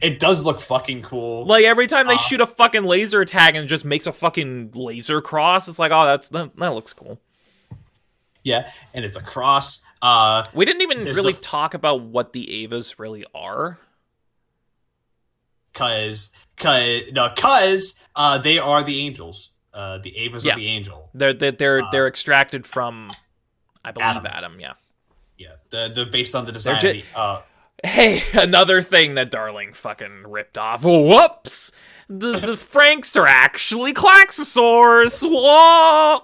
It 0.00 0.18
does 0.20 0.44
look 0.44 0.60
fucking 0.60 1.02
cool. 1.02 1.44
Like 1.46 1.64
every 1.64 1.86
time 1.88 2.06
they 2.06 2.14
Uh. 2.14 2.18
shoot 2.18 2.40
a 2.40 2.46
fucking 2.46 2.84
laser 2.84 3.24
tag 3.24 3.56
and 3.56 3.64
it 3.64 3.68
just 3.68 3.84
makes 3.84 4.06
a 4.06 4.12
fucking 4.12 4.70
laser 4.74 5.20
cross, 5.20 5.66
it's 5.68 5.78
like, 5.78 5.90
oh, 5.92 6.04
that's 6.04 6.28
that, 6.28 6.54
that 6.56 6.68
looks 6.74 6.92
cool. 6.92 7.20
Yeah, 8.44 8.70
and 8.94 9.04
it's 9.04 9.16
a 9.16 9.22
cross. 9.22 9.82
Uh, 10.00 10.44
We 10.54 10.64
didn't 10.64 10.82
even 10.82 11.04
really 11.04 11.32
talk 11.32 11.74
about 11.74 12.02
what 12.02 12.32
the 12.32 12.44
Evas 12.46 12.98
really 12.98 13.24
are. 13.34 13.78
cause, 15.74 16.32
cause, 16.56 17.02
no, 17.12 17.32
cause, 17.36 17.94
uh, 18.16 18.38
they 18.38 18.58
are 18.58 18.82
the 18.82 19.00
angels. 19.00 19.50
Uh, 19.72 19.98
the 19.98 20.10
Evas 20.12 20.44
Yeah. 20.44 20.52
of 20.52 20.58
the 20.58 20.66
angel. 20.66 21.10
They're 21.14 21.32
they're 21.32 21.52
they're, 21.52 21.82
Uh, 21.82 21.90
they're 21.90 22.08
extracted 22.08 22.66
from, 22.66 23.08
I 23.84 23.92
believe 23.92 24.06
Adam. 24.08 24.26
Adam. 24.26 24.60
Yeah. 24.60 24.72
Yeah, 25.36 25.52
they're, 25.70 25.88
they're 25.88 26.06
based 26.06 26.34
on 26.34 26.46
the 26.46 26.52
design. 26.52 26.78
They're 26.82 26.90
of 26.92 26.96
the, 26.96 27.18
uh, 27.18 27.42
Hey, 27.84 28.22
another 28.34 28.82
thing 28.82 29.14
that 29.14 29.30
Darling 29.30 29.72
fucking 29.72 30.24
ripped 30.26 30.58
off. 30.58 30.84
Whoops! 30.84 31.72
The 32.08 32.38
the 32.38 32.54
Franxx 32.54 33.16
are 33.16 33.26
actually 33.26 33.92
Klaxosaurs. 33.92 35.22
Whoa! 35.22 36.20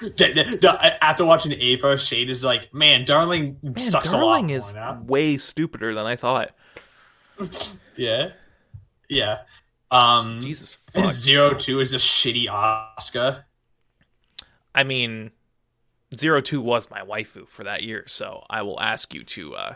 th- 0.16 0.34
th- 0.34 0.62
no, 0.62 0.70
after 1.00 1.24
watching 1.24 1.52
Eva, 1.52 1.98
Shane 1.98 2.28
is 2.28 2.44
like, 2.44 2.72
man, 2.72 3.04
Darling 3.04 3.58
Man, 3.62 3.78
sucks 3.78 4.12
Darling 4.12 4.50
a 4.50 4.58
lot 4.58 4.74
Darling 4.74 5.00
is 5.00 5.08
way 5.08 5.36
stupider 5.36 5.94
than 5.94 6.06
I 6.06 6.16
thought. 6.16 6.54
Yeah, 7.98 8.32
yeah. 9.08 9.38
Um, 9.90 10.42
Jesus 10.42 10.74
fuck. 10.92 11.14
Zero 11.14 11.54
Two 11.54 11.80
is 11.80 11.94
a 11.94 11.96
shitty 11.96 12.46
Asuka. 12.46 13.44
I 14.74 14.84
mean, 14.84 15.30
Zero 16.14 16.42
Two 16.42 16.60
was 16.60 16.90
my 16.90 17.00
waifu 17.00 17.48
for 17.48 17.64
that 17.64 17.82
year, 17.82 18.04
so 18.06 18.44
I 18.50 18.60
will 18.60 18.78
ask 18.80 19.14
you 19.14 19.24
to 19.24 19.54
uh, 19.54 19.74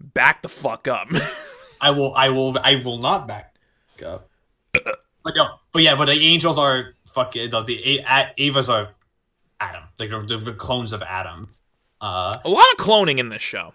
back 0.00 0.42
the 0.42 0.48
fuck 0.48 0.88
up. 0.88 1.08
I 1.80 1.90
will, 1.90 2.14
I 2.14 2.28
will, 2.28 2.56
I 2.62 2.76
will 2.84 2.98
not 2.98 3.28
back 3.28 3.54
up. 4.04 4.28
But 4.72 5.34
no, 5.36 5.48
but 5.72 5.82
yeah, 5.82 5.96
but 5.96 6.06
the 6.06 6.12
angels 6.12 6.58
are 6.58 6.94
fucking 7.06 7.50
the, 7.50 7.62
the 7.62 8.00
A- 8.08 8.32
Evas 8.38 8.68
are 8.68 8.94
Adam, 9.60 9.82
like 9.98 10.10
the, 10.10 10.36
the 10.36 10.52
clones 10.52 10.92
of 10.92 11.02
Adam. 11.02 11.54
Uh, 12.00 12.36
a 12.44 12.48
lot 12.48 12.64
of 12.72 12.78
cloning 12.78 13.18
in 13.18 13.28
this 13.28 13.42
show. 13.42 13.72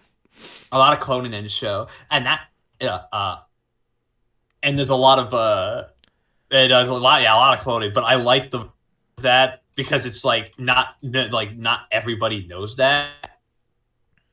a 0.72 0.78
lot 0.78 0.92
of 0.92 0.98
cloning 0.98 1.32
in 1.32 1.44
the 1.44 1.48
show, 1.48 1.86
and 2.10 2.26
that, 2.26 2.42
uh, 2.80 3.00
uh 3.12 3.36
and 4.62 4.78
there's 4.78 4.90
a 4.90 4.96
lot 4.96 5.18
of 5.18 5.34
uh, 5.34 5.84
it 6.50 6.68
does 6.68 6.88
a 6.88 6.94
lot, 6.94 7.22
yeah, 7.22 7.34
a 7.34 7.36
lot 7.36 7.58
of 7.58 7.64
cloning. 7.64 7.92
But 7.92 8.04
I 8.04 8.14
like 8.14 8.50
the 8.50 8.68
that 9.18 9.62
because 9.74 10.06
it's 10.06 10.24
like 10.24 10.58
not 10.58 10.96
like 11.02 11.56
not 11.56 11.80
everybody 11.90 12.46
knows 12.46 12.76
that. 12.78 13.08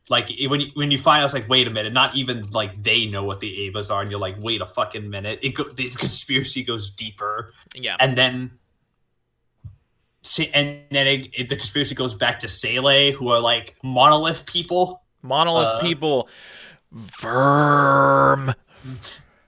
Like 0.09 0.29
when 0.47 0.61
you, 0.61 0.67
when 0.73 0.91
you 0.91 0.97
find 0.97 1.21
out, 1.21 1.25
it's 1.25 1.33
like, 1.33 1.47
wait 1.47 1.67
a 1.67 1.71
minute, 1.71 1.93
not 1.93 2.15
even 2.15 2.49
like 2.51 2.81
they 2.83 3.05
know 3.05 3.23
what 3.23 3.39
the 3.39 3.71
Evas 3.71 3.89
are, 3.91 4.01
and 4.01 4.11
you're 4.11 4.19
like, 4.19 4.35
wait 4.39 4.61
a 4.61 4.65
fucking 4.65 5.09
minute. 5.09 5.39
It 5.41 5.51
go, 5.51 5.63
the 5.63 5.89
conspiracy 5.89 6.63
goes 6.63 6.89
deeper, 6.89 7.53
Yeah. 7.75 7.95
and 7.99 8.17
then. 8.17 8.51
And 10.53 10.81
then 10.91 11.07
it, 11.07 11.29
it, 11.33 11.49
the 11.49 11.55
conspiracy 11.55 11.95
goes 11.95 12.13
back 12.13 12.37
to 12.39 12.47
SEELE, 12.47 13.11
who 13.13 13.29
are 13.29 13.39
like 13.39 13.75
monolith 13.83 14.45
people. 14.45 15.01
Monolith 15.23 15.65
uh, 15.65 15.81
people. 15.81 16.29
Verm. 16.93 18.53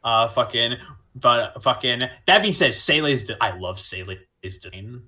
Uh, 0.03 0.27
fucking, 0.29 0.77
but 1.15 1.61
fucking. 1.61 2.01
That 2.25 2.41
being 2.41 2.53
said, 2.55 2.73
SEELE's. 2.73 3.29
I 3.39 3.55
love 3.55 3.79
SEELE's 3.79 4.17
design. 4.41 5.03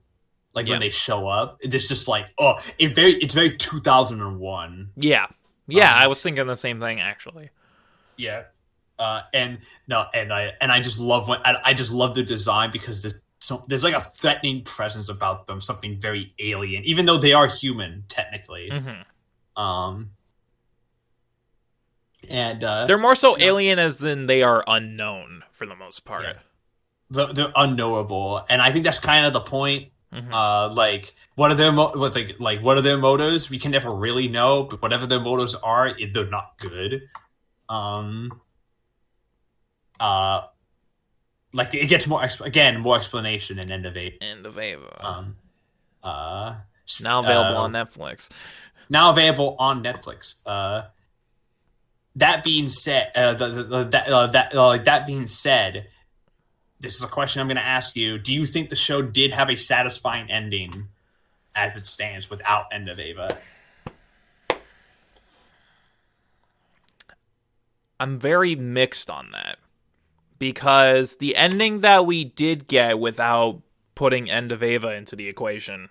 Like 0.56 0.66
Yeah. 0.66 0.72
when 0.74 0.80
they 0.80 0.90
show 0.90 1.28
up, 1.28 1.58
it's 1.60 1.88
just 1.88 2.08
like, 2.08 2.28
oh, 2.40 2.56
it 2.80 2.96
very, 2.96 3.16
it's 3.16 3.34
very 3.36 3.56
2001. 3.58 4.90
Yeah. 4.96 5.28
Yeah, 5.68 5.92
Um, 5.92 5.98
I 5.98 6.08
was 6.08 6.22
thinking 6.24 6.48
the 6.48 6.56
same 6.56 6.80
thing 6.80 7.02
actually. 7.02 7.50
Yeah. 8.18 8.44
Uh, 8.98 9.22
and 9.34 9.60
no, 9.88 10.06
and 10.14 10.32
I 10.32 10.54
and 10.62 10.72
I 10.72 10.80
just 10.80 11.00
love 11.02 11.28
when 11.28 11.40
I, 11.44 11.58
I 11.66 11.74
just 11.74 11.92
love 11.92 12.16
the 12.16 12.24
design 12.24 12.72
because 12.72 13.02
there's 13.02 13.16
so 13.42 13.66
there's 13.68 13.84
like 13.84 13.94
a 13.94 14.00
threatening 14.00 14.64
presence 14.64 15.10
about 15.10 15.48
them, 15.48 15.60
something 15.60 16.00
very 16.00 16.34
alien, 16.40 16.84
even 16.86 17.06
though 17.06 17.18
they 17.18 17.34
are 17.34 17.48
human 17.48 18.06
technically. 18.08 18.70
hmm 18.70 19.62
Um, 19.62 20.12
and 22.30 22.64
uh, 22.64 22.86
They're 22.88 22.98
more 22.98 23.16
so 23.16 23.38
alien 23.38 23.78
as 23.80 24.02
in 24.04 24.28
they 24.28 24.42
are 24.44 24.64
unknown 24.68 25.44
for 25.52 25.66
the 25.66 25.76
most 25.76 26.06
part. 26.06 26.24
Yeah. 26.26 26.34
they're, 27.10 27.34
they're 27.34 27.54
unknowable, 27.56 28.46
and 28.50 28.62
I 28.62 28.72
think 28.72 28.86
that's 28.86 29.00
kind 29.00 29.26
of 29.26 29.34
the 29.34 29.42
point. 29.42 29.90
Mhm. 30.16 30.32
Uh, 30.32 30.74
like 30.74 31.14
what 31.36 31.52
are 31.52 31.56
their 31.56 31.72
mo- 31.74 31.92
what's 31.96 32.16
like 32.16 32.40
like 32.40 32.64
what 32.64 32.78
are 32.78 32.82
their 32.82 32.98
motives? 32.98 33.50
We 33.50 33.60
can 33.60 33.72
never 33.72 33.92
really 33.92 34.28
know, 34.30 34.64
but 34.64 34.82
whatever 34.82 35.06
their 35.06 35.20
motives 35.20 35.56
are, 35.56 35.88
it, 35.88 36.14
they're 36.14 36.26
not 36.26 36.58
good. 36.58 37.10
Um. 37.68 38.42
Uh, 40.00 40.42
like 41.54 41.74
it 41.74 41.88
gets 41.88 42.08
more 42.08 42.22
exp- 42.22 42.46
again 42.46 42.80
more 42.82 42.96
explanation 42.96 43.60
in 43.60 43.72
End 43.72 43.86
of 43.86 43.98
Eight. 43.98 44.18
End 44.22 44.46
of 44.46 44.58
Eva. 44.58 45.06
Um. 45.06 45.36
Uh. 46.04 46.56
now 47.02 47.20
available 47.20 47.58
uh, 47.58 47.64
on 47.64 47.72
Netflix. 47.74 48.30
now 48.90 49.10
available 49.12 49.56
on 49.60 49.84
Netflix. 49.84 50.36
Uh, 50.46 50.84
that 52.18 52.44
being 52.44 52.70
said, 52.70 53.12
uh, 53.16 53.34
the, 53.34 53.48
the, 53.50 53.64
the, 53.64 53.84
that 53.86 54.08
uh, 54.08 54.28
that 54.28 54.56
uh, 54.56 54.78
that 54.78 55.06
being 55.06 55.28
said, 55.28 55.88
this 56.86 56.96
is 56.96 57.04
a 57.04 57.08
question 57.08 57.42
I'm 57.42 57.48
going 57.48 57.58
to 57.58 57.66
ask 57.66 57.96
you. 57.96 58.20
Do 58.20 58.32
you 58.32 58.46
think 58.46 58.70
the 58.70 58.76
show 58.76 59.02
did 59.02 59.34
have 59.34 59.50
a 59.50 59.56
satisfying 59.56 60.30
ending, 60.30 60.88
as 61.56 61.76
it 61.76 61.88
stands, 61.88 62.30
without 62.30 62.68
End 62.72 62.90
of 62.90 63.00
Eva? 63.00 63.40
I'm 68.00 68.20
very 68.20 68.56
mixed 68.56 69.10
on 69.10 69.32
that 69.32 69.58
because 70.38 71.16
the 71.16 71.36
ending 71.36 71.80
that 71.80 72.06
we 72.06 72.24
did 72.24 72.68
get 72.68 73.00
without 73.00 73.62
putting 73.96 74.30
End 74.30 74.52
of 74.52 74.62
Eva 74.62 74.94
into 74.94 75.16
the 75.16 75.28
equation, 75.28 75.90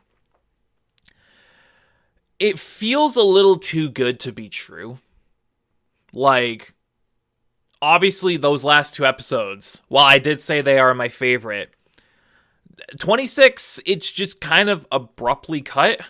it 2.39 2.57
feels 2.57 3.17
a 3.17 3.23
little 3.23 3.59
too 3.59 3.91
good 3.91 4.21
to 4.21 4.31
be 4.31 4.49
true. 4.49 4.99
Like, 6.13 6.74
obviously, 7.85 8.37
those 8.37 8.65
last 8.65 8.95
two 8.95 9.05
episodes, 9.05 9.83
while 9.89 10.05
I 10.05 10.19
did 10.19 10.41
say 10.41 10.61
they 10.61 10.79
are 10.79 10.95
my 10.95 11.09
favorite, 11.09 11.73
26, 12.99 13.81
it's 13.87 14.11
just 14.11 14.41
kind 14.41 14.71
of 14.71 14.87
abruptly 14.91 15.61
cut. 15.61 16.01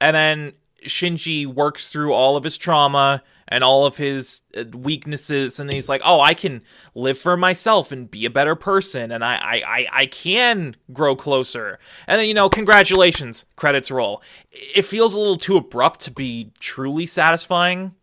And 0.00 0.16
then 0.16 0.52
Shinji 0.84 1.46
works 1.46 1.88
through 1.88 2.12
all 2.12 2.36
of 2.36 2.44
his 2.44 2.56
trauma 2.56 3.22
and 3.46 3.62
all 3.64 3.86
of 3.86 3.96
his 3.96 4.42
uh, 4.56 4.64
weaknesses, 4.74 5.58
and 5.58 5.70
he's 5.70 5.88
like, 5.88 6.02
"Oh, 6.04 6.20
I 6.20 6.34
can 6.34 6.62
live 6.94 7.18
for 7.18 7.36
myself 7.36 7.90
and 7.90 8.10
be 8.10 8.26
a 8.26 8.30
better 8.30 8.54
person, 8.54 9.10
and 9.10 9.24
I, 9.24 9.36
I, 9.36 9.62
I, 9.66 9.86
I 9.92 10.06
can 10.06 10.76
grow 10.92 11.16
closer." 11.16 11.78
And 12.06 12.20
then, 12.20 12.28
you 12.28 12.34
know, 12.34 12.50
congratulations, 12.50 13.46
credits 13.56 13.90
roll. 13.90 14.22
It 14.50 14.82
feels 14.82 15.14
a 15.14 15.18
little 15.18 15.38
too 15.38 15.56
abrupt 15.56 16.00
to 16.00 16.10
be 16.10 16.52
truly 16.60 17.06
satisfying, 17.06 17.94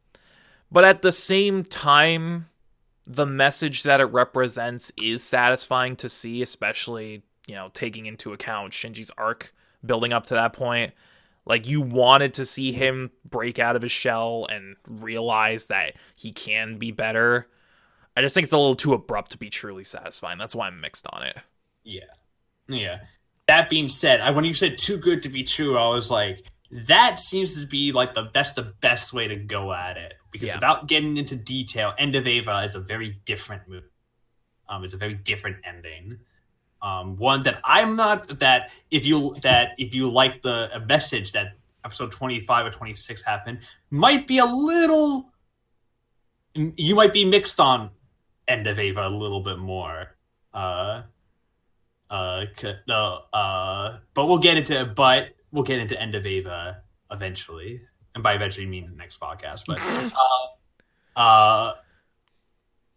but 0.71 0.83
at 0.83 1.03
the 1.03 1.11
same 1.11 1.63
time, 1.63 2.47
the 3.07 3.25
message 3.25 3.83
that 3.83 4.01
it 4.01 4.05
represents 4.05 4.91
is 4.97 5.23
satisfying 5.23 5.95
to 5.97 6.09
see, 6.09 6.41
especially 6.41 7.23
you 7.47 7.55
know 7.55 7.69
taking 7.73 8.05
into 8.05 8.33
account 8.33 8.73
Shinji's 8.73 9.11
arc 9.17 9.53
building 9.85 10.13
up 10.13 10.27
to 10.27 10.33
that 10.33 10.53
point. 10.53 10.93
Like 11.45 11.67
you 11.67 11.81
wanted 11.81 12.33
to 12.35 12.45
see 12.45 12.71
him 12.71 13.11
break 13.23 13.59
out 13.59 13.75
of 13.75 13.83
his 13.83 13.91
shell 13.91 14.47
and 14.49 14.75
realize 14.87 15.67
that 15.67 15.93
he 16.15 16.31
can 16.31 16.77
be 16.77 16.91
better. 16.91 17.47
I 18.17 18.21
just 18.21 18.33
think 18.33 18.45
it's 18.45 18.53
a 18.53 18.57
little 18.57 18.75
too 18.75 18.93
abrupt 18.93 19.31
to 19.31 19.37
be 19.37 19.49
truly 19.49 19.83
satisfying. 19.83 20.39
That's 20.39 20.55
why 20.55 20.67
I'm 20.67 20.81
mixed 20.81 21.05
on 21.11 21.23
it. 21.23 21.37
Yeah, 21.83 22.01
yeah. 22.67 23.01
That 23.47 23.69
being 23.69 23.87
said, 23.87 24.21
I, 24.21 24.31
when 24.31 24.45
you 24.45 24.55
said 24.55 24.77
too 24.77 24.97
good 24.97 25.21
to 25.23 25.29
be 25.29 25.43
true, 25.43 25.77
I 25.77 25.89
was 25.89 26.09
like, 26.09 26.45
that 26.71 27.19
seems 27.19 27.59
to 27.61 27.67
be 27.67 27.91
like 27.91 28.13
the 28.13 28.29
that's 28.33 28.53
the 28.53 28.73
best 28.81 29.13
way 29.13 29.27
to 29.27 29.35
go 29.35 29.71
at 29.73 29.97
it 29.97 30.13
because 30.31 30.47
Yeah. 30.47 30.55
without 30.55 30.87
getting 30.87 31.17
into 31.17 31.35
detail, 31.35 31.93
End 31.97 32.15
of 32.15 32.27
Eva 32.27 32.59
is 32.63 32.75
a 32.75 32.79
very 32.79 33.19
different 33.25 33.67
movie. 33.67 33.85
Um, 34.67 34.83
it's 34.83 34.93
a 34.93 34.97
very 34.97 35.13
different 35.13 35.57
ending. 35.63 36.19
Um, 36.81 37.17
one 37.17 37.43
that 37.43 37.61
I'm 37.63 37.95
not 37.95 38.39
that 38.39 38.71
if 38.91 39.05
you 39.05 39.35
that 39.41 39.71
if 39.77 39.93
you 39.95 40.09
like 40.09 40.41
the 40.41 40.69
a 40.73 40.79
message 40.79 41.31
that 41.33 41.53
episode 41.83 42.11
25 42.11 42.65
or 42.65 42.71
26 42.71 43.21
happened 43.23 43.59
might 43.91 44.25
be 44.27 44.39
a 44.39 44.45
little 44.45 45.31
you 46.53 46.95
might 46.95 47.13
be 47.13 47.25
mixed 47.25 47.59
on 47.59 47.91
End 48.47 48.65
of 48.67 48.79
Eva 48.79 49.07
a 49.07 49.09
little 49.09 49.41
bit 49.41 49.57
more. 49.59 50.15
Uh, 50.53 51.03
uh, 52.09 52.45
uh, 53.33 53.97
but 54.13 54.25
we'll 54.27 54.37
get 54.37 54.57
into 54.57 54.81
it. 54.81 54.95
but 54.95 55.34
we'll 55.55 55.63
get 55.63 55.79
into 55.79 55.99
End 55.99 56.13
of 56.13 56.25
Eva 56.27 56.83
eventually, 57.11 57.81
and 58.13 58.23
by 58.23 58.33
eventually 58.35 58.67
means 58.67 58.89
the 58.91 58.95
next 58.95 59.19
podcast. 59.19 59.63
But 59.65 59.79
uh, 61.15 61.19
uh, 61.19 61.73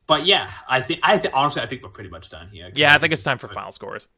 but 0.07 0.27
yeah, 0.27 0.51
I 0.69 0.81
think 0.81 1.01
I 1.03 1.17
th- 1.19 1.33
honestly 1.33 1.63
I 1.63 1.67
think 1.67 1.83
we're 1.83 1.89
pretty 1.91 2.11
much 2.11 2.29
done 2.31 2.49
here. 2.49 2.71
Yeah, 2.75 2.95
I 2.95 2.99
think 2.99 3.13
it's 3.13 3.23
time 3.23 3.39
for 3.39 3.49
final 3.49 3.73
scores. 3.73 4.09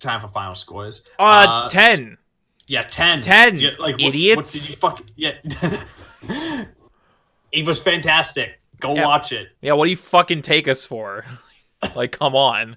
time 0.00 0.20
for 0.20 0.28
final 0.28 0.54
scores. 0.54 1.08
Uh, 1.18 1.68
10. 1.68 2.18
yeah, 2.66 2.82
ten. 2.82 3.20
10, 3.22 3.58
Yeah, 3.58 3.70
like 3.78 3.94
what, 3.94 4.00
idiots. 4.02 4.36
What 4.36 4.52
did 4.52 4.68
you 4.68 4.76
fuck? 4.76 5.02
Yeah, 5.16 5.32
it 7.52 7.66
was 7.66 7.82
fantastic. 7.82 8.60
Go 8.80 8.94
Yeah. 8.94 9.06
watch 9.06 9.32
it. 9.32 9.48
Yeah, 9.60 9.72
what 9.72 9.84
do 9.86 9.90
you 9.90 9.96
fucking 9.96 10.42
take 10.42 10.68
us 10.68 10.84
for? 10.84 11.24
like, 11.96 12.12
come 12.12 12.34
on. 12.34 12.76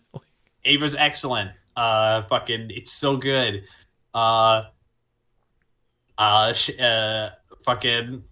Eva's 0.66 0.96
excellent. 0.96 1.52
Uh, 1.76 2.24
fucking, 2.24 2.68
it's 2.72 2.92
so 2.92 3.18
good. 3.18 3.64
Uh, 4.14 4.64
uh, 6.18 6.54
sh- 6.54 6.80
uh, 6.80 7.30
fucking. 7.64 8.24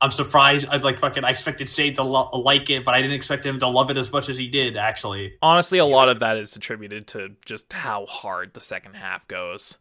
I'm 0.00 0.10
surprised. 0.10 0.66
I 0.68 0.78
like 0.78 0.98
fucking. 0.98 1.24
I 1.24 1.30
expected 1.30 1.68
Shane 1.68 1.94
to 1.94 2.02
lo- 2.02 2.30
like 2.32 2.68
it, 2.70 2.84
but 2.84 2.94
I 2.94 3.02
didn't 3.02 3.14
expect 3.14 3.46
him 3.46 3.60
to 3.60 3.68
love 3.68 3.88
it 3.90 3.96
as 3.96 4.12
much 4.12 4.28
as 4.28 4.36
he 4.36 4.48
did. 4.48 4.76
Actually, 4.76 5.34
Honestly, 5.40 5.78
a 5.78 5.84
lot 5.84 6.08
of 6.08 6.20
that 6.20 6.36
is 6.36 6.56
attributed 6.56 7.06
to 7.08 7.36
just 7.44 7.72
how 7.72 8.06
hard 8.06 8.54
the 8.54 8.60
second 8.60 8.94
half 8.94 9.28
goes. 9.28 9.78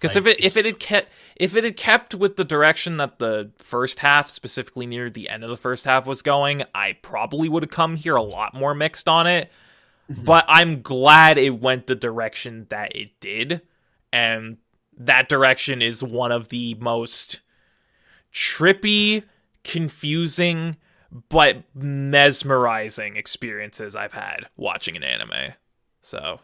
Because 0.00 0.16
if 0.16 0.26
it 0.26 0.44
if 0.44 0.56
it 0.56 0.64
had 0.64 0.78
kept 0.80 1.08
if 1.36 1.56
it 1.56 1.64
had 1.64 1.76
kept 1.76 2.14
with 2.14 2.36
the 2.36 2.44
direction 2.44 2.96
that 2.98 3.18
the 3.18 3.52
first 3.56 4.00
half, 4.00 4.28
specifically 4.28 4.86
near 4.86 5.08
the 5.08 5.30
end 5.30 5.44
of 5.44 5.50
the 5.50 5.56
first 5.56 5.84
half, 5.84 6.04
was 6.04 6.20
going, 6.20 6.64
I 6.74 6.94
probably 7.00 7.48
would 7.48 7.62
have 7.62 7.70
come 7.70 7.96
here 7.96 8.16
a 8.16 8.22
lot 8.22 8.54
more 8.54 8.74
mixed 8.74 9.08
on 9.08 9.26
it. 9.26 9.50
But 10.24 10.44
I'm 10.48 10.82
glad 10.82 11.38
it 11.38 11.58
went 11.60 11.86
the 11.86 11.94
direction 11.94 12.66
that 12.68 12.94
it 12.94 13.18
did, 13.20 13.62
and 14.12 14.58
that 14.98 15.28
direction 15.28 15.82
is 15.82 16.02
one 16.02 16.32
of 16.32 16.48
the 16.48 16.74
most 16.76 17.40
trippy, 18.32 19.24
confusing, 19.62 20.76
but 21.28 21.62
mesmerizing 21.74 23.16
experiences 23.16 23.94
I've 23.96 24.12
had 24.12 24.46
watching 24.56 24.96
an 24.96 25.04
anime. 25.04 25.52
So 26.02 26.40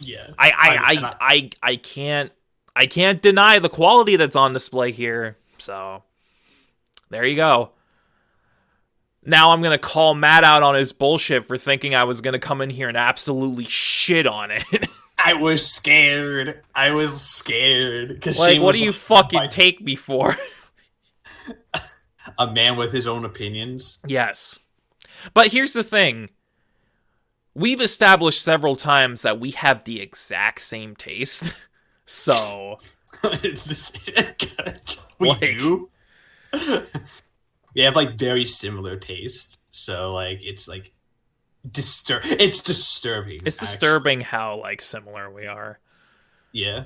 yeah. 0.00 0.28
I 0.38 0.50
I 0.50 0.54
I- 0.54 0.94
I, 0.94 1.16
I, 1.20 1.50
I- 1.62 1.76
can't 1.76 2.32
I 2.74 2.86
can't 2.86 3.20
deny 3.20 3.58
the 3.58 3.68
quality 3.68 4.16
that's 4.16 4.34
on 4.36 4.52
display 4.54 4.92
here. 4.92 5.36
So 5.58 6.02
there 7.10 7.26
you 7.26 7.36
go. 7.36 7.70
Now 9.24 9.50
I'm 9.50 9.62
gonna 9.62 9.78
call 9.78 10.14
Matt 10.14 10.42
out 10.42 10.62
on 10.62 10.74
his 10.74 10.92
bullshit 10.92 11.44
for 11.44 11.56
thinking 11.58 11.94
I 11.94 12.04
was 12.04 12.20
gonna 12.20 12.38
come 12.40 12.60
in 12.60 12.70
here 12.70 12.88
and 12.88 12.96
absolutely 12.96 13.64
shit 13.64 14.26
on 14.26 14.50
it. 14.50 14.64
I 15.24 15.34
was 15.34 15.66
scared. 15.66 16.60
I 16.74 16.92
was 16.92 17.20
scared 17.20 18.08
because 18.08 18.38
like, 18.38 18.60
what 18.60 18.74
do 18.74 18.82
you 18.82 18.92
fucking 18.92 19.38
my- 19.38 19.46
take 19.46 19.80
me 19.80 19.94
for? 19.96 20.36
a 22.38 22.50
man 22.52 22.76
with 22.76 22.92
his 22.92 23.06
own 23.06 23.24
opinions. 23.24 23.98
yes, 24.06 24.58
but 25.34 25.48
here's 25.48 25.72
the 25.72 25.84
thing. 25.84 26.30
We've 27.54 27.80
established 27.82 28.42
several 28.42 28.76
times 28.76 29.22
that 29.22 29.38
we 29.38 29.50
have 29.50 29.84
the 29.84 30.00
exact 30.00 30.60
same 30.62 30.96
taste. 30.96 31.52
So 32.04 32.78
we 35.18 35.28
Like- 35.28 35.40
do. 35.58 35.88
we 37.74 37.82
have 37.82 37.94
like 37.96 38.18
very 38.18 38.44
similar 38.44 38.96
tastes. 38.96 39.58
So 39.70 40.12
like 40.12 40.40
it's 40.44 40.66
like 40.68 40.91
disturb. 41.68 42.22
It's 42.24 42.62
disturbing. 42.62 43.40
It's 43.44 43.56
actually. 43.56 43.66
disturbing 43.66 44.20
how 44.20 44.60
like 44.60 44.82
similar 44.82 45.30
we 45.30 45.46
are. 45.46 45.78
Yeah. 46.52 46.84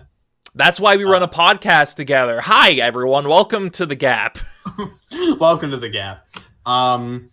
That's 0.55 0.81
why 0.81 0.97
we 0.97 1.05
run 1.05 1.23
a 1.23 1.29
podcast 1.29 1.97
together. 1.97 2.41
Hi 2.41 2.73
everyone, 2.73 3.29
welcome 3.29 3.71
to 3.71 3.87
the 3.87 3.95
Gap. 3.97 4.39
Welcome 5.39 5.71
to 5.71 5.77
the 5.77 5.89
Gap. 5.89 6.27
Um, 6.65 7.31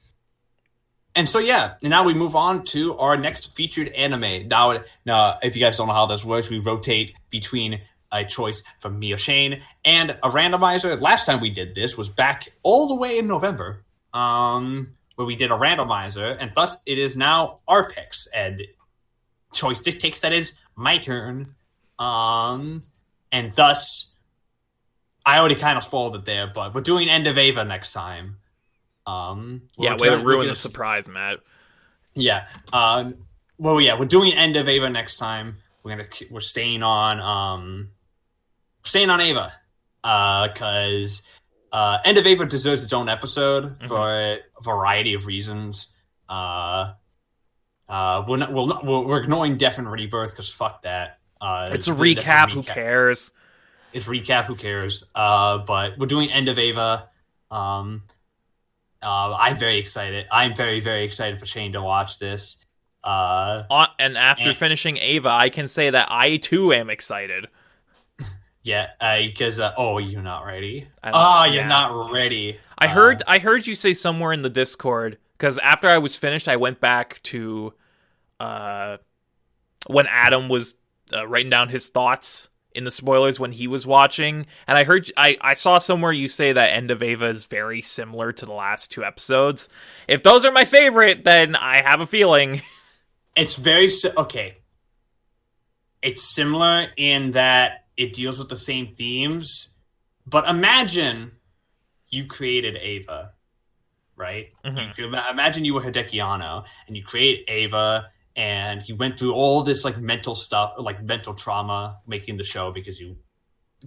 and 1.15 1.27
so 1.27 1.39
yeah, 1.39 1.75
and 1.81 1.89
now 1.89 2.03
we 2.03 2.13
move 2.13 2.35
on 2.35 2.63
to 2.65 2.97
our 2.97 3.17
next 3.17 3.55
featured 3.55 3.87
anime. 3.89 4.47
Now, 4.47 4.83
now, 5.05 5.37
if 5.41 5.55
you 5.55 5.61
guys 5.61 5.77
don't 5.77 5.87
know 5.87 5.93
how 5.93 6.05
this 6.05 6.23
works, 6.23 6.49
we 6.49 6.59
rotate 6.59 7.13
between 7.29 7.81
a 8.11 8.23
choice 8.23 8.61
from 8.79 8.99
me 8.99 9.13
or 9.13 9.17
Shane 9.17 9.61
and 9.83 10.11
a 10.11 10.29
randomizer. 10.29 10.99
Last 10.99 11.25
time 11.25 11.39
we 11.39 11.49
did 11.49 11.75
this 11.75 11.97
was 11.97 12.09
back 12.09 12.49
all 12.61 12.87
the 12.87 12.95
way 12.95 13.17
in 13.17 13.27
November, 13.27 13.83
um, 14.13 14.95
where 15.15 15.26
we 15.26 15.35
did 15.35 15.52
a 15.52 15.56
randomizer, 15.56 16.35
and 16.40 16.52
thus 16.56 16.81
it 16.85 16.98
is 16.98 17.15
now 17.15 17.60
our 17.68 17.90
picks. 17.90 18.27
And 18.27 18.61
choice 19.53 19.81
dictates 19.81 20.22
that 20.22 20.34
it's 20.34 20.60
my 20.76 20.98
turn. 20.98 21.53
Um, 21.99 22.81
and 23.31 23.53
thus 23.53 24.14
I 25.26 25.40
already 25.40 25.56
kind 25.56 25.77
of 25.77 25.84
spoiled 25.84 26.15
it 26.15 26.26
there, 26.26 26.48
but 26.48 26.73
we're 26.73 26.81
doing 26.81 27.10
End 27.10 27.27
of 27.27 27.38
Eva 27.38 27.64
next 27.64 27.94
time. 27.94 28.38
Um, 29.06 29.64
Yeah, 29.77 29.95
way 29.98 30.10
to 30.10 30.18
we're 30.18 30.23
ruin 30.23 30.48
the 30.48 30.56
surprise, 30.56 31.07
Matt. 31.07 31.40
Yeah. 32.14 32.48
Um, 32.72 33.15
well, 33.57 33.80
yeah, 33.80 33.98
we're 33.98 34.06
doing 34.06 34.34
End 34.34 34.56
of 34.56 34.68
Eva 34.68 34.90
next 34.90 35.18
time. 35.18 35.57
We're 35.84 35.91
gonna 35.98 36.10
we're 36.31 36.40
staying 36.40 36.84
on 36.84 37.19
um, 37.19 37.90
staying 38.84 39.10
on 39.10 39.22
Eva, 39.22 39.53
Uh 40.03 40.48
because 40.48 41.23
uh, 41.26 41.42
End 42.05 42.17
of 42.17 42.25
Eva 42.27 42.45
deserves 42.45 42.83
its 42.83 42.93
own 42.93 43.09
episode 43.09 43.79
Mhm. 43.79 43.87
for 43.87 44.09
a 44.11 44.39
variety 44.61 45.13
of 45.15 45.25
reasons. 45.25 45.93
Uh, 46.29 46.93
uh, 47.89 48.23
we're 48.27 48.37
not, 48.37 48.53
we're, 48.53 48.65
not, 48.67 48.85
we're, 48.85 49.21
ignoring 49.21 49.57
Death 49.57 49.77
and 49.77 49.91
Rebirth 49.91 50.31
because 50.31 50.51
fuck 50.51 50.81
that. 50.83 51.19
Uh, 51.41 51.67
It's 51.71 51.87
a 51.87 51.91
that's 51.91 51.99
recap, 51.99 52.51
who 52.51 52.63
cares? 52.63 53.33
it's 53.91 54.07
recap 54.07 54.45
who 54.45 54.55
cares 54.55 55.03
uh 55.13 55.59
but 55.59 55.99
we're 55.99 56.07
doing 56.07 56.27
end 56.31 56.47
of 56.49 56.57
eva 56.57 57.07
um 57.51 58.01
uh, 59.03 59.35
i'm 59.39 59.55
very 59.55 59.77
excited 59.77 60.25
i'm 60.31 60.55
very 60.55 60.79
very 60.79 61.03
excited 61.03 61.37
for 61.37 61.45
shane 61.45 61.73
to 61.73 61.79
watch 61.81 62.17
this 62.17 62.65
uh 63.03 63.61
and 63.99 64.17
after 64.17 64.49
And- 64.49 64.57
finishing 64.57 64.97
Eva, 64.97 65.29
I 65.29 65.49
can 65.49 65.67
say 65.67 65.91
that 65.91 66.07
I 66.09 66.37
too 66.37 66.73
am 66.73 66.89
excited. 66.89 67.47
Yeah 68.64 68.88
because 69.22 69.60
uh, 69.60 69.73
oh 69.77 69.98
you're 69.98 70.22
not 70.22 70.45
ready 70.45 70.88
oh 71.03 71.44
you're 71.45 71.56
yeah. 71.56 71.68
not 71.68 72.11
ready 72.11 72.57
I 72.77 72.88
heard 72.88 73.23
I 73.27 73.40
heard 73.40 73.68
you 73.68 73.76
say 73.76 73.94
somewhere 73.94 74.34
in 74.34 74.41
the 74.41 74.49
Discord 74.49 75.18
because 75.38 75.57
after 75.57 75.88
I 75.88 75.98
was 75.98 76.15
finished, 76.15 76.48
I 76.48 76.56
went 76.56 76.80
back 76.80 77.22
to 77.23 77.73
uh, 78.40 78.98
when 79.88 80.07
Adam 80.07 80.49
was 80.49 80.76
uh, 81.14 81.27
writing 81.27 81.49
down 81.49 81.69
his 81.69 81.90
thoughts 81.90 82.49
in 82.73 82.85
the 82.85 82.91
spoilers 82.91 83.40
when 83.40 83.52
he 83.52 83.68
was 83.68 83.85
watching, 83.85 84.48
and 84.68 84.77
I 84.77 84.84
heard 84.84 85.11
I 85.15 85.38
I 85.41 85.53
saw 85.53 85.77
somewhere 85.77 86.11
you 86.11 86.27
say 86.27 86.53
that 86.53 86.73
End 86.73 86.91
of 86.91 87.03
Eva 87.03 87.26
is 87.26 87.45
very 87.45 87.81
similar 87.81 88.31
to 88.34 88.45
the 88.45 88.53
last 88.53 88.91
two 88.91 89.03
episodes. 89.03 89.69
If 90.07 90.23
those 90.23 90.45
are 90.45 90.52
my 90.52 90.65
favorite, 90.65 91.23
then 91.23 91.56
I 91.56 91.81
have 91.84 92.02
a 92.02 92.07
feeling. 92.07 92.61
it's 93.35 93.56
very 93.56 93.90
okay 94.18 94.57
it's 96.03 96.35
similar 96.35 96.88
in 96.98 97.31
that 97.31 97.82
it 97.97 98.13
deals 98.13 98.39
with 98.39 98.49
the 98.49 98.57
same 98.57 98.87
themes 98.95 99.75
but 100.25 100.47
imagine 100.47 101.31
you 102.09 102.25
created 102.25 102.75
eva 102.77 103.33
right 104.15 104.47
Mhm. 104.65 104.97
you 104.97 105.05
imagine 105.05 105.65
you 105.65 105.73
were 105.73 105.81
Hideaki 105.81 106.23
Anno 106.23 106.63
and 106.87 106.95
you 106.97 107.03
create 107.03 107.47
eva 107.49 108.09
and 108.35 108.81
you 108.87 108.95
went 108.95 109.17
through 109.19 109.33
all 109.33 109.63
this 109.63 109.83
like 109.85 109.97
mental 109.97 110.35
stuff 110.35 110.73
like 110.77 111.01
mental 111.03 111.33
trauma 111.33 111.99
making 112.07 112.37
the 112.37 112.43
show 112.43 112.71
because 112.71 112.99
you 112.99 113.17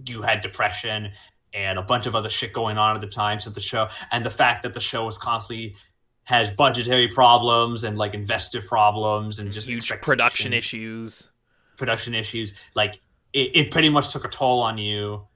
you 0.05 0.21
had 0.21 0.41
depression 0.41 1.11
and 1.53 1.79
a 1.79 1.81
bunch 1.81 2.05
of 2.05 2.15
other 2.15 2.29
shit 2.29 2.53
going 2.53 2.77
on 2.77 2.95
at 2.95 3.01
the 3.01 3.07
time 3.07 3.39
so 3.39 3.49
the 3.49 3.59
show 3.61 3.87
and 4.11 4.25
the 4.25 4.29
fact 4.29 4.63
that 4.63 4.73
the 4.73 4.79
show 4.81 5.05
was 5.05 5.17
constantly 5.17 5.75
has 6.23 6.51
budgetary 6.51 7.07
problems 7.07 7.83
and 7.85 7.97
like 7.97 8.13
investor 8.13 8.61
problems 8.61 9.39
and 9.39 9.49
just 9.51 9.67
Huge 9.69 9.87
production 10.01 10.51
issues. 10.51 11.29
production 11.77 12.13
issues. 12.13 12.53
Like 12.75 12.99
it, 13.37 13.51
it 13.55 13.71
pretty 13.71 13.89
much 13.89 14.11
took 14.11 14.25
a 14.25 14.29
toll 14.29 14.61
on 14.61 14.77
you. 14.77 15.27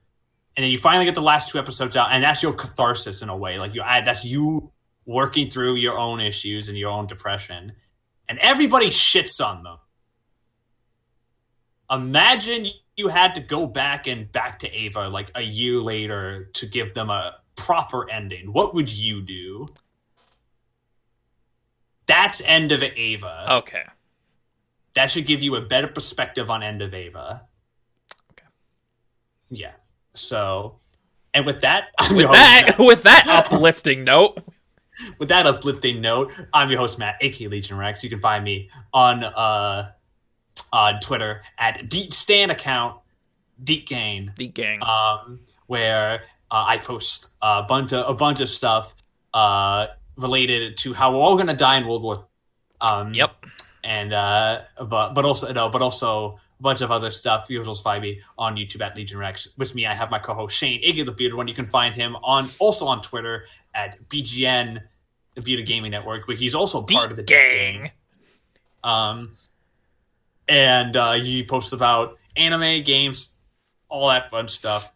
And 0.56 0.64
then 0.64 0.70
you 0.70 0.78
finally 0.78 1.04
get 1.06 1.14
the 1.14 1.22
last 1.22 1.50
two 1.50 1.58
episodes 1.58 1.96
out, 1.96 2.08
and 2.10 2.22
that's 2.22 2.42
your 2.42 2.52
catharsis 2.52 3.22
in 3.22 3.28
a 3.30 3.36
way. 3.36 3.58
Like 3.58 3.74
you, 3.74 3.82
that's 3.82 4.24
you 4.24 4.70
working 5.06 5.48
through 5.48 5.76
your 5.76 5.98
own 5.98 6.20
issues 6.20 6.68
and 6.68 6.76
your 6.76 6.90
own 6.90 7.06
depression, 7.06 7.72
and 8.28 8.38
everybody 8.38 8.88
shits 8.88 9.44
on 9.44 9.62
them. 9.62 9.78
Imagine 11.90 12.66
you 12.96 13.08
had 13.08 13.34
to 13.36 13.40
go 13.40 13.66
back 13.66 14.06
and 14.06 14.30
back 14.30 14.58
to 14.60 14.74
Eva 14.74 15.08
like 15.08 15.30
a 15.34 15.42
year 15.42 15.78
later 15.78 16.50
to 16.54 16.66
give 16.66 16.92
them 16.94 17.08
a 17.10 17.36
proper 17.56 18.10
ending. 18.10 18.52
What 18.52 18.74
would 18.74 18.92
you 18.92 19.22
do? 19.22 19.68
That's 22.06 22.42
end 22.42 22.72
of 22.72 22.82
Eva 22.82 23.46
Okay. 23.48 23.84
that 24.94 25.10
should 25.10 25.26
give 25.26 25.42
you 25.42 25.54
a 25.56 25.60
better 25.60 25.86
perspective 25.88 26.50
on 26.50 26.62
End 26.62 26.82
of 26.82 26.92
Eva. 26.94 27.46
Yeah. 29.54 29.72
So, 30.14 30.76
and 31.34 31.44
with 31.46 31.60
that, 31.60 31.88
I'm 31.98 32.16
With 32.16 32.30
that 32.30 32.64
Matt. 32.66 32.78
with 32.78 33.02
that 33.02 33.26
uplifting 33.52 34.04
note, 34.04 34.42
with 35.18 35.28
that 35.28 35.46
uplifting 35.46 36.00
note, 36.00 36.32
I'm 36.52 36.70
your 36.70 36.78
host 36.78 36.98
Matt, 36.98 37.16
aka 37.20 37.48
Legion 37.48 37.76
Rex. 37.76 38.02
You 38.02 38.10
can 38.10 38.18
find 38.18 38.42
me 38.44 38.70
on 38.92 39.24
uh 39.24 39.92
on 40.72 41.00
Twitter 41.00 41.42
at 41.58 41.88
Deet 41.88 42.12
Stan 42.12 42.50
account, 42.50 42.98
Deet 43.62 43.86
Gain, 43.86 44.32
the 44.36 44.48
gang. 44.48 44.82
um, 44.82 45.40
where 45.66 46.22
uh, 46.50 46.64
I 46.68 46.78
post 46.78 47.28
a 47.42 47.62
bunch 47.62 47.92
of 47.92 48.08
a 48.08 48.14
bunch 48.14 48.40
of 48.40 48.48
stuff 48.48 48.94
uh 49.34 49.88
related 50.16 50.76
to 50.78 50.92
how 50.94 51.12
we're 51.12 51.18
all 51.20 51.36
gonna 51.36 51.54
die 51.56 51.76
in 51.78 51.86
World 51.86 52.02
War. 52.02 52.26
Um, 52.80 53.14
yep. 53.14 53.36
and 53.84 54.12
uh 54.12 54.62
but 54.88 55.14
but 55.14 55.24
also 55.24 55.52
no 55.52 55.68
but 55.68 55.82
also 55.82 56.38
bunch 56.62 56.80
of 56.80 56.90
other 56.90 57.10
stuff. 57.10 57.48
Will 57.48 57.74
find 57.74 58.02
me 58.02 58.20
on 58.38 58.56
youtube 58.56 58.80
at 58.80 58.96
legion 58.96 59.18
rex. 59.18 59.48
With 59.58 59.74
me 59.74 59.86
i 59.86 59.94
have 59.94 60.10
my 60.10 60.18
co-host 60.18 60.56
shane 60.56 60.82
iggy 60.82 61.04
the 61.04 61.12
bearded 61.12 61.36
one. 61.36 61.48
You 61.48 61.54
can 61.54 61.66
find 61.66 61.94
him 61.94 62.16
on 62.22 62.48
also 62.58 62.86
on 62.86 63.02
twitter 63.02 63.44
at 63.74 64.08
bgn 64.08 64.80
the 65.34 65.40
bearded 65.40 65.66
gaming 65.66 65.90
network 65.90 66.26
but 66.26 66.36
he's 66.36 66.54
also 66.54 66.84
part 66.84 67.10
of 67.10 67.16
the 67.16 67.22
gang. 67.22 67.90
um 68.84 69.32
and 70.48 70.96
uh 70.96 71.12
he 71.14 71.44
posts 71.44 71.72
about 71.72 72.18
anime 72.36 72.82
games 72.82 73.34
all 73.88 74.08
that 74.08 74.30
fun 74.30 74.48
stuff. 74.48 74.94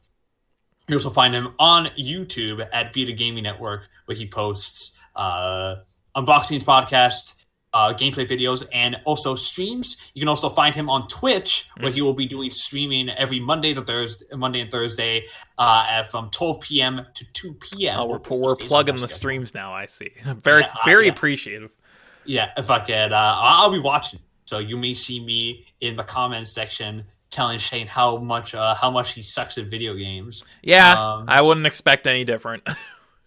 You 0.88 0.96
also 0.96 1.10
find 1.10 1.34
him 1.34 1.54
on 1.58 1.86
youtube 1.98 2.66
at 2.72 2.92
bearded 2.92 3.16
gaming 3.18 3.42
network 3.42 3.88
where 4.06 4.16
he 4.16 4.26
posts 4.26 4.98
uh 5.14 5.76
unboxings 6.14 6.62
podcast 6.64 7.35
uh, 7.76 7.92
gameplay 8.00 8.26
videos 8.34 8.66
and 8.72 8.96
also 9.04 9.34
streams. 9.34 9.96
You 10.14 10.20
can 10.22 10.28
also 10.28 10.48
find 10.48 10.74
him 10.74 10.88
on 10.88 11.06
Twitch, 11.08 11.68
where 11.80 11.92
he 11.92 12.00
will 12.02 12.14
be 12.14 12.26
doing 12.26 12.50
streaming 12.50 13.10
every 13.10 13.40
Monday 13.40 13.74
to 13.74 13.82
Thursday, 13.82 14.24
Monday 14.34 14.60
and 14.60 14.70
Thursday, 14.70 15.26
uh, 15.58 15.86
at, 15.88 16.08
from 16.08 16.30
12 16.30 16.60
p.m. 16.60 17.06
to 17.14 17.32
2 17.32 17.54
p.m. 17.54 18.00
Oh, 18.00 18.06
we're, 18.06 18.38
we're 18.38 18.56
plugging 18.56 18.96
the 18.96 19.08
streams 19.08 19.52
now. 19.54 19.72
I 19.72 19.86
see. 19.86 20.10
Very, 20.42 20.62
Yeah, 20.62 20.68
uh, 20.68 20.84
very 20.84 21.06
yeah. 21.06 21.12
appreciative. 21.12 21.72
Yeah, 22.24 22.50
if 22.56 22.70
I 22.70 22.80
could, 22.80 23.12
uh, 23.12 23.34
I'll 23.40 23.70
be 23.70 23.78
watching. 23.78 24.20
So 24.46 24.58
you 24.58 24.76
may 24.76 24.94
see 24.94 25.20
me 25.24 25.66
in 25.80 25.96
the 25.96 26.04
comments 26.04 26.52
section 26.52 27.04
telling 27.30 27.58
Shane 27.58 27.86
how 27.88 28.16
much 28.18 28.54
uh, 28.54 28.74
how 28.74 28.90
much 28.90 29.12
he 29.14 29.22
sucks 29.22 29.58
at 29.58 29.66
video 29.66 29.94
games. 29.94 30.44
Yeah, 30.62 30.92
Um, 30.94 31.24
I 31.28 31.40
wouldn't 31.42 31.66
expect 31.66 32.06
any 32.06 32.24
different. 32.24 32.62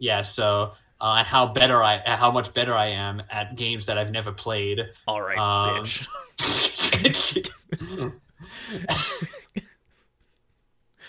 Yeah, 0.02 0.22
so 0.24 0.76
uh, 1.02 1.16
and 1.20 1.28
how 1.28 1.48
better 1.48 1.84
I 1.84 2.00
how 2.06 2.32
much 2.32 2.54
better 2.54 2.76
I 2.76 2.88
am 2.88 3.22
at 3.32 3.56
games 3.56 3.86
that 3.88 3.98
I've 3.98 4.12
never 4.12 4.32
played. 4.32 4.82
All 5.08 5.22
right, 5.22 5.38
Um, 5.38 5.84
bitch. 5.84 7.50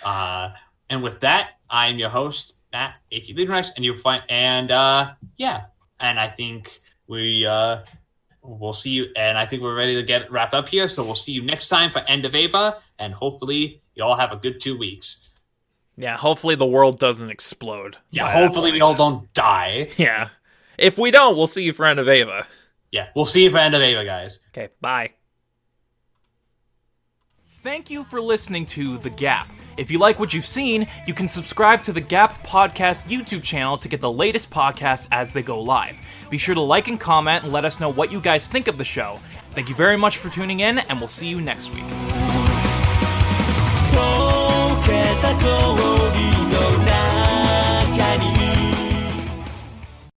uh, 0.04 0.50
and 0.88 1.02
with 1.02 1.20
that, 1.20 1.50
I'm 1.68 1.98
your 1.98 2.08
host, 2.10 2.56
Matt 2.72 2.98
Aka 3.10 3.34
Leadrex, 3.34 3.70
and 3.76 3.84
you'll 3.84 3.96
find 3.96 4.22
and 4.28 4.70
uh, 4.70 5.12
yeah, 5.36 5.64
and 5.98 6.18
I 6.18 6.28
think 6.28 6.78
we 7.06 7.46
uh, 7.46 7.80
we'll 8.42 8.72
see 8.72 8.90
you, 8.90 9.08
and 9.16 9.36
I 9.36 9.46
think 9.46 9.62
we're 9.62 9.76
ready 9.76 9.96
to 9.96 10.02
get 10.02 10.30
wrapped 10.30 10.54
up 10.54 10.68
here. 10.68 10.88
So 10.88 11.02
we'll 11.02 11.14
see 11.14 11.32
you 11.32 11.42
next 11.42 11.68
time 11.68 11.90
for 11.90 12.00
End 12.00 12.24
of 12.24 12.34
Eva, 12.34 12.78
and 12.98 13.12
hopefully 13.12 13.82
you 13.94 14.04
all 14.04 14.16
have 14.16 14.32
a 14.32 14.36
good 14.36 14.60
two 14.60 14.78
weeks. 14.78 15.29
Yeah, 16.00 16.16
hopefully 16.16 16.54
the 16.54 16.66
world 16.66 16.98
doesn't 16.98 17.28
explode. 17.28 17.98
Yeah, 18.10 18.30
hopefully 18.30 18.72
we 18.72 18.80
all 18.80 18.94
don't 18.94 19.30
die. 19.34 19.90
Yeah. 19.98 20.30
If 20.78 20.96
we 20.96 21.10
don't, 21.10 21.36
we'll 21.36 21.46
see 21.46 21.62
you 21.62 21.74
for 21.74 21.84
End 21.84 22.00
of 22.00 22.08
Eva. 22.08 22.46
Yeah, 22.90 23.08
we'll 23.14 23.26
see 23.26 23.44
you 23.44 23.50
for 23.50 23.58
End 23.58 23.74
of 23.74 23.82
Eva, 23.82 24.02
guys. 24.04 24.40
Okay, 24.48 24.70
bye. 24.80 25.10
Thank 27.48 27.90
you 27.90 28.04
for 28.04 28.18
listening 28.18 28.64
to 28.66 28.96
The 28.96 29.10
Gap. 29.10 29.50
If 29.76 29.90
you 29.90 29.98
like 29.98 30.18
what 30.18 30.32
you've 30.32 30.46
seen, 30.46 30.86
you 31.06 31.12
can 31.12 31.28
subscribe 31.28 31.82
to 31.82 31.92
the 31.92 32.00
Gap 32.00 32.46
Podcast 32.46 33.08
YouTube 33.08 33.42
channel 33.42 33.76
to 33.76 33.88
get 33.88 34.00
the 34.00 34.10
latest 34.10 34.50
podcasts 34.50 35.06
as 35.12 35.30
they 35.32 35.42
go 35.42 35.60
live. 35.60 35.96
Be 36.30 36.38
sure 36.38 36.54
to 36.54 36.60
like 36.62 36.88
and 36.88 36.98
comment 36.98 37.44
and 37.44 37.52
let 37.52 37.66
us 37.66 37.78
know 37.78 37.90
what 37.92 38.10
you 38.10 38.22
guys 38.22 38.48
think 38.48 38.68
of 38.68 38.78
the 38.78 38.84
show. 38.84 39.20
Thank 39.52 39.68
you 39.68 39.74
very 39.74 39.98
much 39.98 40.16
for 40.16 40.30
tuning 40.30 40.60
in, 40.60 40.78
and 40.78 40.98
we'll 40.98 41.08
see 41.08 41.26
you 41.26 41.42
next 41.42 41.74
week. 41.74 41.84